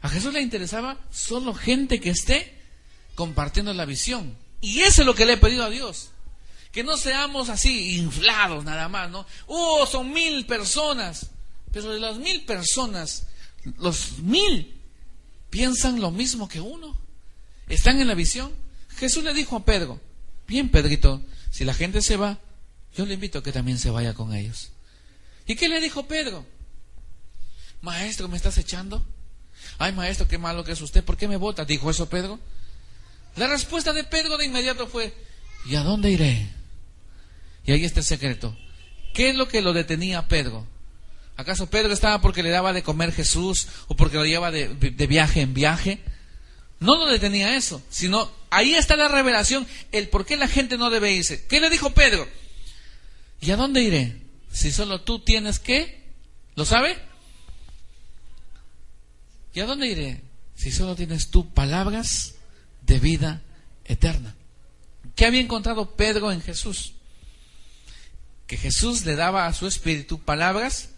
A 0.00 0.08
Jesús 0.08 0.32
le 0.32 0.40
interesaba 0.40 0.98
solo 1.10 1.54
gente 1.54 2.00
que 2.00 2.10
esté 2.10 2.56
compartiendo 3.14 3.74
la 3.74 3.84
visión. 3.84 4.36
Y 4.60 4.80
eso 4.80 5.02
es 5.02 5.06
lo 5.06 5.14
que 5.14 5.26
le 5.26 5.34
he 5.34 5.38
pedido 5.38 5.64
a 5.64 5.70
Dios. 5.70 6.10
Que 6.72 6.84
no 6.84 6.96
seamos 6.96 7.48
así 7.48 7.96
inflados 7.96 8.64
nada 8.64 8.88
más, 8.88 9.10
¿no? 9.10 9.26
Oh, 9.46 9.86
son 9.86 10.12
mil 10.12 10.46
personas. 10.46 11.30
Pero 11.72 11.92
de 11.92 12.00
las 12.00 12.18
mil 12.18 12.44
personas, 12.44 13.26
los 13.78 14.18
mil 14.18 14.80
piensan 15.50 16.00
lo 16.00 16.10
mismo 16.10 16.48
que 16.48 16.60
uno. 16.60 16.96
Están 17.68 18.00
en 18.00 18.08
la 18.08 18.14
visión. 18.14 18.52
Jesús 18.96 19.22
le 19.24 19.34
dijo 19.34 19.56
a 19.56 19.64
Pedro, 19.64 20.00
bien 20.46 20.70
Pedrito, 20.70 21.22
si 21.50 21.64
la 21.64 21.74
gente 21.74 22.02
se 22.02 22.16
va, 22.16 22.38
yo 22.96 23.06
le 23.06 23.14
invito 23.14 23.38
a 23.38 23.42
que 23.42 23.52
también 23.52 23.78
se 23.78 23.90
vaya 23.90 24.14
con 24.14 24.34
ellos. 24.34 24.70
¿Y 25.46 25.56
qué 25.56 25.68
le 25.68 25.80
dijo 25.80 26.06
Pedro? 26.06 26.44
Maestro, 27.80 28.28
¿me 28.28 28.36
estás 28.36 28.58
echando? 28.58 29.04
Ay, 29.78 29.92
maestro, 29.92 30.26
qué 30.28 30.38
malo 30.38 30.64
que 30.64 30.72
es 30.72 30.80
usted, 30.80 31.04
¿por 31.04 31.16
qué 31.16 31.28
me 31.28 31.36
vota? 31.36 31.64
Dijo 31.64 31.90
eso 31.90 32.08
Pedro. 32.08 32.38
La 33.36 33.46
respuesta 33.46 33.92
de 33.92 34.04
Pedro 34.04 34.36
de 34.36 34.46
inmediato 34.46 34.86
fue, 34.88 35.14
¿y 35.66 35.76
a 35.76 35.82
dónde 35.82 36.10
iré? 36.10 36.48
Y 37.64 37.72
ahí 37.72 37.84
está 37.84 38.00
el 38.00 38.06
secreto. 38.06 38.56
¿Qué 39.14 39.30
es 39.30 39.36
lo 39.36 39.48
que 39.48 39.62
lo 39.62 39.72
detenía 39.72 40.18
a 40.18 40.28
Pedro? 40.28 40.66
¿Acaso 41.36 41.70
Pedro 41.70 41.92
estaba 41.92 42.20
porque 42.20 42.42
le 42.42 42.50
daba 42.50 42.72
de 42.72 42.82
comer 42.82 43.12
Jesús 43.12 43.68
o 43.86 43.94
porque 43.94 44.16
lo 44.16 44.24
llevaba 44.24 44.50
de, 44.50 44.68
viaje 45.06 45.40
en 45.40 45.54
viaje? 45.54 46.00
No 46.80 46.96
lo 46.96 47.06
detenía 47.06 47.56
eso, 47.56 47.82
sino 47.90 48.30
ahí 48.50 48.74
está 48.74 48.96
la 48.96 49.08
revelación, 49.08 49.66
el 49.92 50.08
por 50.08 50.26
qué 50.26 50.36
la 50.36 50.48
gente 50.48 50.78
no 50.78 50.90
debe 50.90 51.12
irse. 51.12 51.46
¿Qué 51.46 51.60
le 51.60 51.70
dijo 51.70 51.90
Pedro? 51.90 52.28
¿Y 53.40 53.52
a 53.52 53.56
dónde 53.56 53.82
iré? 53.82 54.22
Si 54.52 54.72
solo 54.72 55.02
tú 55.02 55.20
tienes 55.20 55.60
que, 55.60 56.10
¿lo 56.56 56.64
sabe? 56.64 56.98
¿Y 59.54 59.60
a 59.60 59.66
dónde 59.66 59.88
iré? 59.88 60.22
Si 60.54 60.70
solo 60.70 60.96
tienes 60.96 61.30
tú 61.30 61.52
palabras 61.52 62.34
de 62.82 62.98
vida 62.98 63.42
eterna. 63.84 64.34
¿Qué 65.14 65.26
había 65.26 65.40
encontrado 65.40 65.96
Pedro 65.96 66.30
en 66.32 66.40
Jesús? 66.40 66.94
Que 68.46 68.56
Jesús 68.56 69.04
le 69.04 69.16
daba 69.16 69.46
a 69.46 69.52
su 69.52 69.66
espíritu 69.66 70.20
palabras 70.20 70.90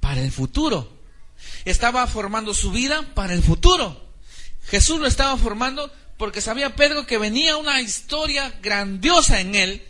para 0.00 0.20
el 0.20 0.30
futuro. 0.30 0.92
Estaba 1.64 2.06
formando 2.06 2.54
su 2.54 2.70
vida 2.70 3.14
para 3.14 3.34
el 3.34 3.42
futuro. 3.42 4.00
Jesús 4.66 5.00
lo 5.00 5.06
estaba 5.06 5.36
formando 5.36 5.90
porque 6.16 6.40
sabía 6.40 6.76
Pedro 6.76 7.06
que 7.06 7.18
venía 7.18 7.56
una 7.56 7.80
historia 7.80 8.54
grandiosa 8.62 9.40
en 9.40 9.54
él. 9.54 9.82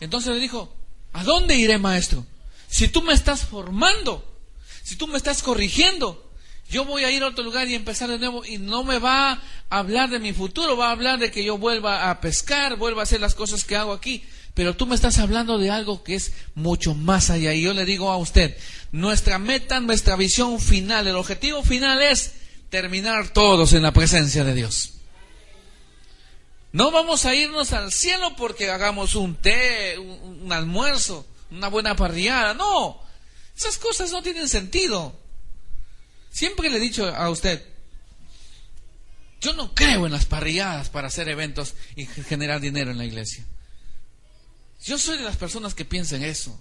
Entonces 0.00 0.34
le 0.34 0.40
dijo, 0.40 0.74
¿a 1.12 1.24
dónde 1.24 1.56
iré, 1.56 1.78
maestro? 1.78 2.26
Si 2.68 2.88
tú 2.88 3.02
me 3.02 3.14
estás 3.14 3.44
formando, 3.44 4.38
si 4.82 4.96
tú 4.96 5.06
me 5.06 5.16
estás 5.16 5.42
corrigiendo, 5.42 6.23
yo 6.74 6.84
voy 6.84 7.04
a 7.04 7.10
ir 7.12 7.22
a 7.22 7.28
otro 7.28 7.44
lugar 7.44 7.68
y 7.68 7.76
empezar 7.76 8.10
de 8.10 8.18
nuevo 8.18 8.44
y 8.44 8.58
no 8.58 8.82
me 8.82 8.98
va 8.98 9.30
a 9.30 9.40
hablar 9.70 10.10
de 10.10 10.18
mi 10.18 10.32
futuro, 10.32 10.76
va 10.76 10.88
a 10.88 10.90
hablar 10.90 11.20
de 11.20 11.30
que 11.30 11.44
yo 11.44 11.56
vuelva 11.56 12.10
a 12.10 12.20
pescar, 12.20 12.76
vuelva 12.76 13.02
a 13.02 13.04
hacer 13.04 13.20
las 13.20 13.36
cosas 13.36 13.62
que 13.62 13.76
hago 13.76 13.92
aquí. 13.92 14.24
Pero 14.54 14.74
tú 14.74 14.84
me 14.84 14.96
estás 14.96 15.18
hablando 15.18 15.56
de 15.56 15.70
algo 15.70 16.02
que 16.02 16.16
es 16.16 16.32
mucho 16.56 16.96
más 16.96 17.30
allá. 17.30 17.54
Y 17.54 17.62
yo 17.62 17.74
le 17.74 17.84
digo 17.84 18.10
a 18.10 18.16
usted, 18.16 18.58
nuestra 18.90 19.38
meta, 19.38 19.78
nuestra 19.78 20.16
visión 20.16 20.58
final, 20.58 21.06
el 21.06 21.14
objetivo 21.14 21.62
final 21.62 22.02
es 22.02 22.34
terminar 22.70 23.28
todos 23.28 23.72
en 23.72 23.82
la 23.82 23.92
presencia 23.92 24.42
de 24.42 24.54
Dios. 24.54 24.94
No 26.72 26.90
vamos 26.90 27.24
a 27.24 27.36
irnos 27.36 27.72
al 27.72 27.92
cielo 27.92 28.34
porque 28.36 28.68
hagamos 28.68 29.14
un 29.14 29.36
té, 29.36 29.96
un, 29.96 30.52
almuerzo, 30.52 31.24
una 31.52 31.68
buena 31.68 31.94
parrillada. 31.94 32.52
No, 32.52 33.00
esas 33.56 33.78
cosas 33.78 34.10
no 34.10 34.24
tienen 34.24 34.48
sentido. 34.48 35.23
Siempre 36.34 36.68
le 36.68 36.78
he 36.78 36.80
dicho 36.80 37.06
a 37.14 37.30
usted, 37.30 37.64
yo 39.40 39.52
no 39.52 39.72
creo 39.72 40.06
en 40.06 40.10
las 40.10 40.26
parrilladas 40.26 40.90
para 40.90 41.06
hacer 41.06 41.28
eventos 41.28 41.74
y 41.94 42.06
generar 42.06 42.60
dinero 42.60 42.90
en 42.90 42.98
la 42.98 43.04
iglesia. 43.04 43.44
Yo 44.82 44.98
soy 44.98 45.18
de 45.18 45.22
las 45.22 45.36
personas 45.36 45.74
que 45.74 45.84
piensan 45.84 46.24
eso. 46.24 46.60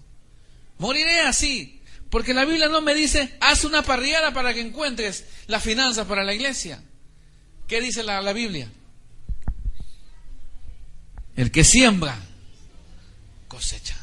Moriré 0.78 1.22
así, 1.22 1.82
porque 2.12 2.36
la 2.36 2.46
Biblia 2.46 2.68
no 2.68 2.82
me 2.82 2.94
dice, 2.94 3.36
haz 3.42 3.64
una 3.64 3.82
parrillada 3.82 4.32
para 4.32 4.54
que 4.54 4.62
encuentres 4.62 5.26
la 5.48 5.60
finanza 5.60 6.08
para 6.08 6.24
la 6.24 6.36
iglesia. 6.36 6.84
¿Qué 7.68 7.82
dice 7.82 8.04
la, 8.04 8.22
la 8.22 8.34
Biblia? 8.34 8.72
El 11.36 11.50
que 11.50 11.64
siembra, 11.64 12.16
cosecha. 13.48 13.98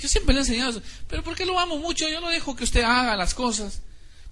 Yo 0.00 0.08
siempre 0.08 0.34
le 0.34 0.40
he 0.40 0.42
enseñado 0.42 0.70
eso. 0.70 0.82
Pero 1.06 1.22
¿por 1.22 1.36
qué 1.36 1.46
lo 1.46 1.56
amo 1.56 1.78
mucho? 1.78 2.08
Yo 2.08 2.20
no 2.20 2.30
dejo 2.30 2.56
que 2.56 2.64
usted 2.64 2.82
haga 2.82 3.14
las 3.14 3.32
cosas. 3.32 3.82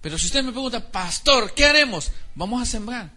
Pero 0.04 0.18
si 0.18 0.26
usted 0.26 0.44
me 0.44 0.52
pregunta, 0.52 0.92
pastor, 0.92 1.54
¿qué 1.54 1.64
haremos? 1.64 2.12
Vamos 2.34 2.60
a 2.60 2.66
sembrar. 2.66 3.10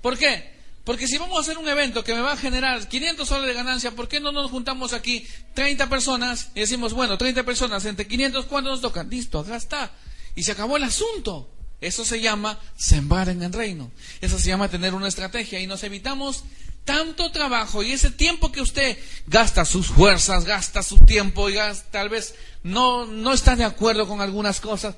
¿Por 0.00 0.16
qué? 0.16 0.50
Porque 0.84 1.06
si 1.06 1.18
vamos 1.18 1.36
a 1.36 1.42
hacer 1.42 1.58
un 1.58 1.68
evento 1.68 2.02
que 2.02 2.14
me 2.14 2.22
va 2.22 2.32
a 2.32 2.36
generar 2.38 2.88
500 2.88 3.28
soles 3.28 3.46
de 3.46 3.52
ganancia, 3.52 3.90
¿por 3.90 4.08
qué 4.08 4.20
no 4.20 4.32
nos 4.32 4.50
juntamos 4.50 4.94
aquí 4.94 5.26
30 5.52 5.90
personas 5.90 6.48
y 6.54 6.60
decimos, 6.60 6.94
bueno, 6.94 7.18
30 7.18 7.42
personas 7.42 7.84
entre 7.84 8.06
500, 8.06 8.46
¿cuánto 8.46 8.70
nos 8.70 8.80
toca? 8.80 9.02
Listo, 9.02 9.40
acá 9.40 9.56
está. 9.56 9.92
Y 10.34 10.42
se 10.42 10.52
acabó 10.52 10.78
el 10.78 10.84
asunto. 10.84 11.50
Eso 11.78 12.06
se 12.06 12.22
llama 12.22 12.58
sembrar 12.74 13.28
en 13.28 13.42
el 13.42 13.52
reino. 13.52 13.90
Eso 14.22 14.38
se 14.38 14.48
llama 14.48 14.70
tener 14.70 14.94
una 14.94 15.08
estrategia 15.08 15.60
y 15.60 15.66
nos 15.66 15.84
evitamos 15.84 16.44
tanto 16.86 17.30
trabajo 17.32 17.82
y 17.82 17.92
ese 17.92 18.10
tiempo 18.10 18.50
que 18.50 18.62
usted 18.62 18.96
gasta 19.26 19.66
sus 19.66 19.88
fuerzas, 19.88 20.46
gasta 20.46 20.82
su 20.82 21.00
tiempo 21.00 21.50
y 21.50 21.56
tal 21.90 22.08
vez 22.08 22.34
no, 22.62 23.04
no 23.04 23.34
está 23.34 23.56
de 23.56 23.64
acuerdo 23.64 24.08
con 24.08 24.22
algunas 24.22 24.58
cosas. 24.58 24.94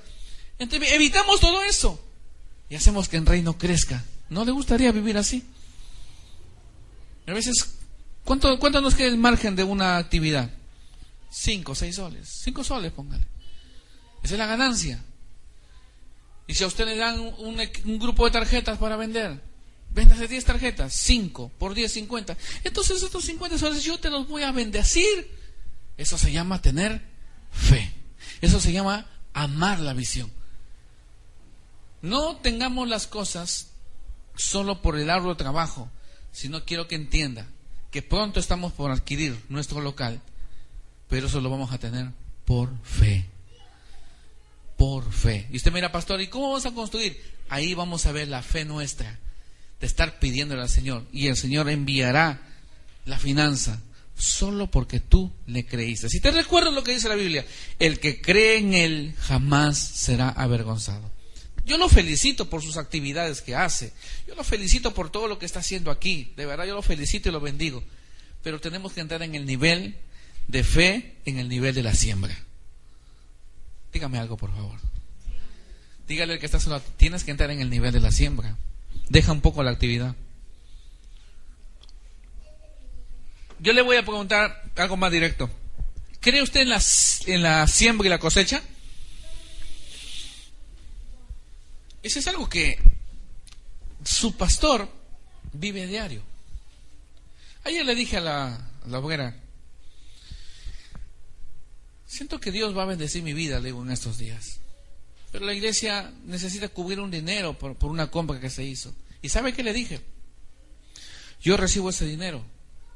Evitamos 0.70 1.40
todo 1.40 1.62
eso 1.62 2.02
y 2.68 2.76
hacemos 2.76 3.08
que 3.08 3.16
el 3.16 3.26
reino 3.26 3.58
crezca. 3.58 4.04
¿No 4.28 4.44
le 4.44 4.52
gustaría 4.52 4.92
vivir 4.92 5.18
así? 5.18 5.44
A 7.26 7.32
veces, 7.32 7.76
¿cuánto, 8.24 8.58
¿cuánto 8.58 8.80
nos 8.80 8.94
queda 8.94 9.08
el 9.08 9.18
margen 9.18 9.56
de 9.56 9.64
una 9.64 9.98
actividad? 9.98 10.50
Cinco, 11.30 11.74
seis 11.74 11.96
soles. 11.96 12.40
Cinco 12.42 12.64
soles, 12.64 12.92
póngale. 12.92 13.26
Esa 14.22 14.34
es 14.34 14.38
la 14.38 14.46
ganancia. 14.46 15.02
Y 16.46 16.54
si 16.54 16.64
a 16.64 16.66
usted 16.66 16.84
le 16.86 16.96
dan 16.96 17.18
un, 17.18 17.98
grupo 17.98 18.24
de 18.24 18.30
tarjetas 18.32 18.78
para 18.78 18.96
vender, 18.96 19.40
véndase 19.90 20.28
10 20.28 20.44
tarjetas, 20.44 20.92
5 20.92 21.52
por 21.58 21.74
10, 21.74 21.92
50. 21.92 22.36
Entonces 22.64 23.02
estos 23.02 23.24
50 23.24 23.58
soles 23.58 23.84
yo 23.84 23.98
te 23.98 24.10
los 24.10 24.28
voy 24.28 24.42
a 24.42 24.52
bendecir. 24.52 25.30
Eso 25.96 26.18
se 26.18 26.32
llama 26.32 26.60
tener 26.60 27.00
fe. 27.52 27.92
Eso 28.40 28.60
se 28.60 28.72
llama 28.72 29.06
amar 29.32 29.80
la 29.80 29.94
visión. 29.94 30.30
No 32.03 32.36
tengamos 32.36 32.88
las 32.88 33.07
cosas 33.07 33.70
solo 34.34 34.82
por 34.82 34.98
el 34.98 35.09
arduo 35.09 35.36
trabajo, 35.36 35.88
sino 36.32 36.64
quiero 36.64 36.88
que 36.88 36.96
entienda 36.96 37.46
que 37.90 38.03
pronto 38.03 38.40
estamos 38.40 38.72
por 38.72 38.90
adquirir 38.90 39.38
nuestro 39.48 39.80
local, 39.80 40.20
pero 41.09 41.28
eso 41.28 41.40
lo 41.40 41.50
vamos 41.50 41.72
a 41.72 41.78
tener 41.78 42.09
por 42.44 42.70
fe. 42.82 43.26
Por 44.76 45.12
fe. 45.12 45.46
Y 45.53 45.57
usted 45.57 45.72
mira, 45.72 45.92
pastor, 45.92 46.20
¿y 46.20 46.26
cómo 46.26 46.48
vamos 46.48 46.66
a 46.66 46.72
construir? 46.72 47.20
Ahí 47.48 47.74
vamos 47.74 48.07
a 48.07 48.12
ver 48.12 48.28
la 48.28 48.42
fe 48.42 48.64
nuestra 48.64 49.18
de 49.78 49.86
estar 49.86 50.18
pidiéndole 50.18 50.62
al 50.62 50.68
Señor. 50.68 51.07
Y 51.12 51.28
el 51.28 51.36
Señor 51.36 51.68
enviará 51.68 52.40
la 53.05 53.18
finanza 53.18 53.80
solo 54.16 54.70
porque 54.70 54.98
tú 54.98 55.30
le 55.46 55.66
creíste. 55.66 56.09
Si 56.09 56.20
te 56.20 56.30
recuerdas 56.30 56.72
lo 56.72 56.82
que 56.82 56.94
dice 56.94 57.09
la 57.09 57.14
Biblia, 57.14 57.44
el 57.78 58.00
que 58.00 58.20
cree 58.20 58.59
en 58.59 58.74
Él 58.74 59.14
jamás 59.20 59.78
será 59.78 60.30
avergonzado. 60.30 61.11
Yo 61.64 61.78
lo 61.78 61.88
felicito 61.88 62.50
por 62.50 62.62
sus 62.62 62.76
actividades 62.76 63.40
que 63.40 63.54
hace. 63.54 63.92
Yo 64.26 64.34
lo 64.34 64.42
felicito 64.42 64.94
por 64.94 65.10
todo 65.10 65.28
lo 65.28 65.38
que 65.38 65.46
está 65.46 65.60
haciendo 65.60 65.90
aquí. 65.90 66.32
De 66.36 66.46
verdad, 66.46 66.64
yo 66.66 66.74
lo 66.74 66.82
felicito 66.82 67.28
y 67.28 67.32
lo 67.32 67.40
bendigo. 67.40 67.82
Pero 68.42 68.60
tenemos 68.60 68.92
que 68.92 69.00
entrar 69.00 69.22
en 69.22 69.34
el 69.34 69.46
nivel 69.46 69.96
de 70.48 70.64
fe, 70.64 71.16
en 71.24 71.38
el 71.38 71.48
nivel 71.48 71.74
de 71.74 71.82
la 71.82 71.94
siembra. 71.94 72.36
Dígame 73.92 74.18
algo, 74.18 74.36
por 74.36 74.50
favor. 74.52 74.78
Dígale 76.08 76.34
al 76.34 76.38
que 76.40 76.46
está 76.46 76.58
solo, 76.58 76.80
tienes 76.96 77.22
que 77.22 77.30
entrar 77.30 77.50
en 77.50 77.60
el 77.60 77.70
nivel 77.70 77.92
de 77.92 78.00
la 78.00 78.10
siembra. 78.10 78.56
Deja 79.08 79.32
un 79.32 79.40
poco 79.40 79.62
la 79.62 79.70
actividad. 79.70 80.16
Yo 83.60 83.72
le 83.72 83.82
voy 83.82 83.96
a 83.96 84.02
preguntar 84.02 84.64
algo 84.74 84.96
más 84.96 85.12
directo. 85.12 85.48
¿Cree 86.20 86.42
usted 86.42 86.62
en 86.62 86.70
la, 86.70 86.82
en 87.26 87.42
la 87.42 87.66
siembra 87.68 88.06
y 88.06 88.10
la 88.10 88.18
cosecha? 88.18 88.62
Eso 92.03 92.18
es 92.18 92.26
algo 92.26 92.48
que 92.48 92.78
su 94.05 94.36
pastor 94.36 94.88
vive 95.53 95.82
a 95.82 95.86
diario. 95.86 96.22
Ayer 97.64 97.86
le 97.86 97.94
dije 97.94 98.16
a 98.16 98.20
la, 98.20 98.70
la 98.86 98.98
hoguera, 98.98 99.36
siento 102.07 102.40
que 102.40 102.50
Dios 102.50 102.76
va 102.76 102.82
a 102.82 102.86
bendecir 102.86 103.22
mi 103.22 103.32
vida, 103.32 103.61
le 103.61 103.66
digo, 103.66 103.82
en 103.82 103.92
estos 103.92 104.18
días. 104.18 104.59
Pero 105.30 105.46
la 105.46 105.55
iglesia 105.55 106.12
necesita 106.26 106.68
cubrir 106.68 107.00
un 107.00 107.11
dinero 107.11 107.57
por, 107.59 107.76
por 107.76 107.90
una 107.90 108.11
compra 108.11 108.40
que 108.40 108.50
se 108.50 108.64
hizo. 108.64 108.92
¿Y 109.22 109.28
sabe 109.28 109.53
qué 109.53 109.62
le 109.62 109.72
dije? 109.72 110.00
Yo 111.40 111.57
recibo 111.57 111.90
ese 111.90 112.05
dinero 112.05 112.44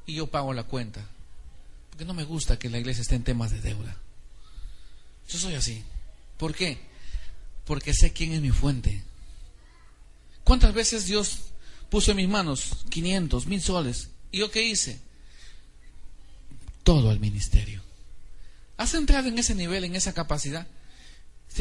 y 0.04 0.14
yo 0.14 0.26
pago 0.26 0.52
la 0.52 0.64
cuenta. 0.64 1.06
Porque 1.90 2.04
no 2.04 2.12
me 2.12 2.24
gusta 2.24 2.58
que 2.58 2.68
la 2.68 2.78
iglesia 2.78 3.02
esté 3.02 3.14
en 3.14 3.24
temas 3.24 3.52
de 3.52 3.60
deuda. 3.60 3.96
Yo 5.28 5.38
soy 5.38 5.54
así. 5.54 5.82
¿Por 6.36 6.54
qué? 6.54 6.78
Porque 7.66 7.92
sé 7.92 8.12
quién 8.12 8.32
es 8.32 8.40
mi 8.40 8.50
fuente. 8.50 9.02
¿Cuántas 10.44 10.72
veces 10.72 11.06
Dios 11.06 11.38
puso 11.90 12.12
en 12.12 12.18
mis 12.18 12.28
manos 12.28 12.84
500, 12.88 13.46
mil 13.46 13.60
soles? 13.60 14.08
¿Y 14.30 14.38
yo 14.38 14.50
qué 14.50 14.62
hice? 14.62 15.00
Todo 16.84 17.10
al 17.10 17.20
ministerio. 17.20 17.82
¿Has 18.76 18.94
entrado 18.94 19.28
en 19.28 19.38
ese 19.38 19.54
nivel, 19.54 19.84
en 19.84 19.96
esa 19.96 20.14
capacidad? 20.14 20.66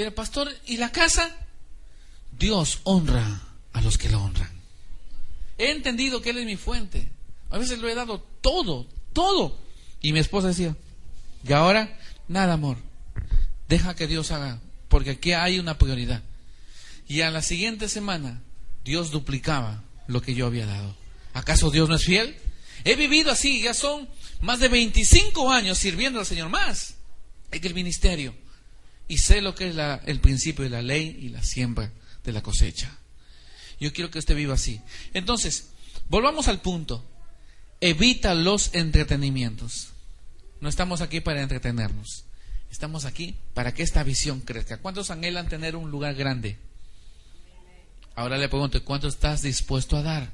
el 0.03 0.13
pastor, 0.13 0.53
¿y 0.65 0.77
la 0.77 0.91
casa? 0.91 1.33
Dios 2.37 2.79
honra 2.83 3.41
a 3.71 3.81
los 3.81 3.97
que 3.97 4.09
lo 4.09 4.21
honran. 4.21 4.51
He 5.57 5.71
entendido 5.71 6.21
que 6.21 6.31
Él 6.31 6.39
es 6.39 6.45
mi 6.45 6.57
fuente. 6.57 7.09
A 7.49 7.57
veces 7.57 7.79
lo 7.79 7.87
he 7.87 7.95
dado 7.95 8.19
todo, 8.41 8.87
todo. 9.13 9.57
Y 10.01 10.11
mi 10.11 10.19
esposa 10.19 10.49
decía, 10.49 10.75
y 11.47 11.53
ahora, 11.53 11.97
nada, 12.27 12.53
amor. 12.53 12.77
Deja 13.69 13.95
que 13.95 14.07
Dios 14.07 14.31
haga, 14.31 14.59
porque 14.95 15.09
aquí 15.09 15.33
hay 15.33 15.59
una 15.59 15.77
prioridad. 15.77 16.23
Y 17.05 17.19
a 17.19 17.29
la 17.29 17.41
siguiente 17.41 17.89
semana, 17.89 18.41
Dios 18.85 19.11
duplicaba 19.11 19.83
lo 20.07 20.21
que 20.21 20.33
yo 20.33 20.45
había 20.45 20.65
dado. 20.65 20.95
¿Acaso 21.33 21.69
Dios 21.69 21.89
no 21.89 21.95
es 21.95 22.05
fiel? 22.05 22.37
He 22.85 22.95
vivido 22.95 23.29
así, 23.29 23.61
ya 23.61 23.73
son 23.73 24.07
más 24.39 24.61
de 24.61 24.69
25 24.69 25.51
años 25.51 25.79
sirviendo 25.79 26.21
al 26.21 26.25
Señor, 26.25 26.47
más 26.47 26.95
en 27.51 27.65
el 27.65 27.73
ministerio. 27.73 28.33
Y 29.09 29.17
sé 29.17 29.41
lo 29.41 29.53
que 29.53 29.67
es 29.67 29.75
el 30.05 30.21
principio 30.21 30.63
de 30.63 30.69
la 30.69 30.81
ley 30.81 31.19
y 31.23 31.27
la 31.27 31.43
siembra 31.43 31.91
de 32.23 32.31
la 32.31 32.41
cosecha. 32.41 32.97
Yo 33.81 33.91
quiero 33.91 34.09
que 34.09 34.19
usted 34.19 34.33
viva 34.37 34.53
así. 34.53 34.79
Entonces, 35.13 35.71
volvamos 36.07 36.47
al 36.47 36.61
punto. 36.61 37.03
Evita 37.81 38.33
los 38.33 38.73
entretenimientos. 38.73 39.89
No 40.61 40.69
estamos 40.69 41.01
aquí 41.01 41.19
para 41.19 41.41
entretenernos. 41.41 42.23
Estamos 42.75 43.05
aquí 43.05 43.33
para 43.53 43.73
que 43.73 43.83
esta 43.83 44.03
visión 44.03 44.41
crezca. 44.41 44.79
¿Cuántos 44.79 45.09
anhelan 45.09 45.47
tener 45.47 45.77
un 45.77 45.89
lugar 45.89 46.13
grande? 46.13 46.57
Ahora 48.15 48.37
le 48.37 48.49
pregunto, 48.49 48.83
¿cuánto 48.83 49.07
estás 49.07 49.41
dispuesto 49.41 49.95
a 49.95 50.01
dar? 50.01 50.29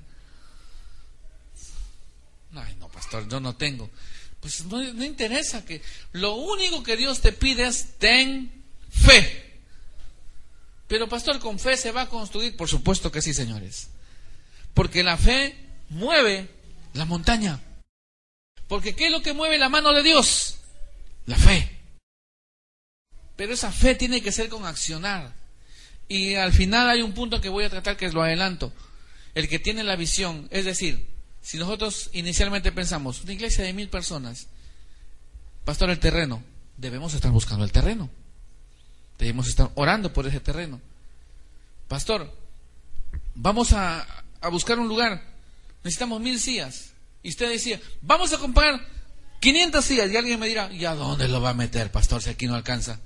Ay, 2.55 2.75
no, 2.79 2.87
pastor, 2.87 3.29
yo 3.29 3.39
no 3.39 3.55
tengo. 3.55 3.91
Pues 4.39 4.65
no, 4.65 4.81
no 4.81 5.03
interesa 5.03 5.63
que 5.63 5.83
lo 6.13 6.33
único 6.33 6.81
que 6.81 6.97
Dios 6.97 7.21
te 7.21 7.31
pide 7.31 7.67
es 7.67 7.99
ten 7.99 8.51
fe. 8.89 9.59
Pero 10.87 11.07
pastor, 11.07 11.37
con 11.37 11.59
fe 11.59 11.77
se 11.77 11.91
va 11.91 12.01
a 12.01 12.09
construir. 12.09 12.57
Por 12.57 12.67
supuesto 12.67 13.11
que 13.11 13.21
sí, 13.21 13.35
señores. 13.35 13.89
Porque 14.73 15.03
la 15.03 15.15
fe 15.15 15.55
mueve 15.89 16.49
la 16.95 17.05
montaña. 17.05 17.59
Porque 18.67 18.95
¿qué 18.95 19.05
es 19.05 19.11
lo 19.11 19.21
que 19.21 19.33
mueve 19.33 19.59
la 19.59 19.69
mano 19.69 19.93
de 19.93 20.01
Dios? 20.01 20.57
La 21.27 21.35
fe. 21.37 21.70
Pero 23.35 23.53
esa 23.53 23.71
fe 23.71 23.95
tiene 23.95 24.21
que 24.21 24.31
ser 24.31 24.49
con 24.49 24.65
accionar. 24.65 25.33
Y 26.07 26.35
al 26.35 26.51
final 26.51 26.89
hay 26.89 27.01
un 27.01 27.13
punto 27.13 27.39
que 27.39 27.49
voy 27.49 27.63
a 27.63 27.69
tratar 27.69 27.97
que 27.97 28.11
lo 28.11 28.21
adelanto. 28.21 28.73
El 29.33 29.47
que 29.47 29.59
tiene 29.59 29.83
la 29.83 29.95
visión, 29.95 30.47
es 30.51 30.65
decir, 30.65 31.07
si 31.41 31.57
nosotros 31.57 32.09
inicialmente 32.13 32.71
pensamos, 32.71 33.21
una 33.21 33.33
iglesia 33.33 33.63
de 33.63 33.73
mil 33.73 33.89
personas, 33.89 34.47
pastor, 35.63 35.89
el 35.89 35.99
terreno, 35.99 36.43
debemos 36.77 37.13
estar 37.13 37.31
buscando 37.31 37.63
el 37.63 37.71
terreno. 37.71 38.09
Debemos 39.17 39.47
estar 39.47 39.71
orando 39.75 40.11
por 40.11 40.27
ese 40.27 40.39
terreno. 40.39 40.81
Pastor, 41.87 42.35
vamos 43.35 43.71
a, 43.71 44.05
a 44.41 44.49
buscar 44.49 44.79
un 44.79 44.87
lugar. 44.87 45.23
Necesitamos 45.83 46.19
mil 46.19 46.39
sillas. 46.39 46.91
Y 47.23 47.29
usted 47.29 47.49
decía, 47.49 47.79
vamos 48.01 48.33
a 48.33 48.37
comprar 48.37 48.85
500 49.39 49.85
sillas. 49.85 50.11
Y 50.11 50.17
alguien 50.17 50.39
me 50.39 50.47
dirá, 50.47 50.71
¿y 50.71 50.85
a 50.85 50.95
dónde 50.95 51.27
lo 51.27 51.41
va 51.41 51.51
a 51.51 51.53
meter, 51.53 51.91
pastor, 51.91 52.21
si 52.21 52.29
aquí 52.29 52.47
no 52.47 52.55
alcanza? 52.55 52.99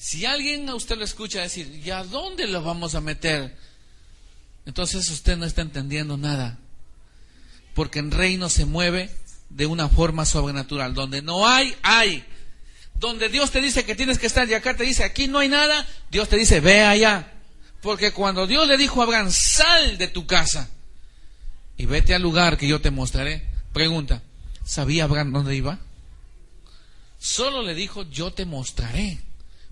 Si 0.00 0.24
alguien 0.24 0.66
a 0.70 0.74
usted 0.74 0.96
lo 0.96 1.04
escucha 1.04 1.42
decir, 1.42 1.78
¿y 1.84 1.90
a 1.90 2.02
dónde 2.04 2.46
lo 2.46 2.62
vamos 2.62 2.94
a 2.94 3.02
meter? 3.02 3.54
Entonces 4.64 5.10
usted 5.10 5.36
no 5.36 5.44
está 5.44 5.60
entendiendo 5.60 6.16
nada. 6.16 6.56
Porque 7.74 7.98
en 7.98 8.10
reino 8.10 8.48
se 8.48 8.64
mueve 8.64 9.14
de 9.50 9.66
una 9.66 9.90
forma 9.90 10.24
sobrenatural. 10.24 10.94
Donde 10.94 11.20
no 11.20 11.46
hay, 11.46 11.76
hay. 11.82 12.24
Donde 12.94 13.28
Dios 13.28 13.50
te 13.50 13.60
dice 13.60 13.84
que 13.84 13.94
tienes 13.94 14.18
que 14.18 14.26
estar 14.26 14.48
y 14.48 14.54
acá 14.54 14.74
te 14.74 14.84
dice, 14.84 15.04
aquí 15.04 15.28
no 15.28 15.38
hay 15.38 15.50
nada, 15.50 15.86
Dios 16.10 16.30
te 16.30 16.38
dice, 16.38 16.60
ve 16.60 16.80
allá. 16.80 17.34
Porque 17.82 18.10
cuando 18.12 18.46
Dios 18.46 18.66
le 18.68 18.78
dijo 18.78 19.02
a 19.02 19.04
Abraham, 19.04 19.30
sal 19.30 19.98
de 19.98 20.08
tu 20.08 20.26
casa 20.26 20.70
y 21.76 21.84
vete 21.84 22.14
al 22.14 22.22
lugar 22.22 22.56
que 22.56 22.66
yo 22.66 22.80
te 22.80 22.90
mostraré. 22.90 23.46
Pregunta, 23.74 24.22
¿sabía 24.64 25.04
Abraham 25.04 25.34
dónde 25.34 25.56
iba? 25.56 25.78
Solo 27.18 27.60
le 27.60 27.74
dijo, 27.74 28.04
yo 28.04 28.32
te 28.32 28.46
mostraré. 28.46 29.20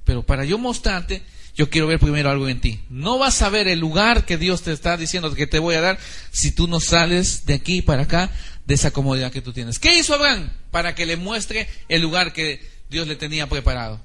Pero 0.08 0.22
para 0.22 0.46
yo 0.46 0.56
mostrarte, 0.56 1.20
yo 1.54 1.68
quiero 1.68 1.86
ver 1.86 1.98
primero 1.98 2.30
algo 2.30 2.48
en 2.48 2.62
ti. 2.62 2.80
No 2.88 3.18
vas 3.18 3.42
a 3.42 3.50
ver 3.50 3.68
el 3.68 3.78
lugar 3.78 4.24
que 4.24 4.38
Dios 4.38 4.62
te 4.62 4.72
está 4.72 4.96
diciendo 4.96 5.34
que 5.34 5.46
te 5.46 5.58
voy 5.58 5.74
a 5.74 5.82
dar 5.82 5.98
si 6.32 6.50
tú 6.50 6.66
no 6.66 6.80
sales 6.80 7.44
de 7.44 7.52
aquí 7.52 7.82
para 7.82 8.04
acá 8.04 8.30
de 8.64 8.72
esa 8.72 8.90
comodidad 8.90 9.30
que 9.30 9.42
tú 9.42 9.52
tienes. 9.52 9.78
¿Qué 9.78 9.98
hizo 9.98 10.14
Abraham? 10.14 10.48
Para 10.70 10.94
que 10.94 11.04
le 11.04 11.18
muestre 11.18 11.68
el 11.90 12.00
lugar 12.00 12.32
que 12.32 12.66
Dios 12.88 13.06
le 13.06 13.16
tenía 13.16 13.50
preparado. 13.50 14.02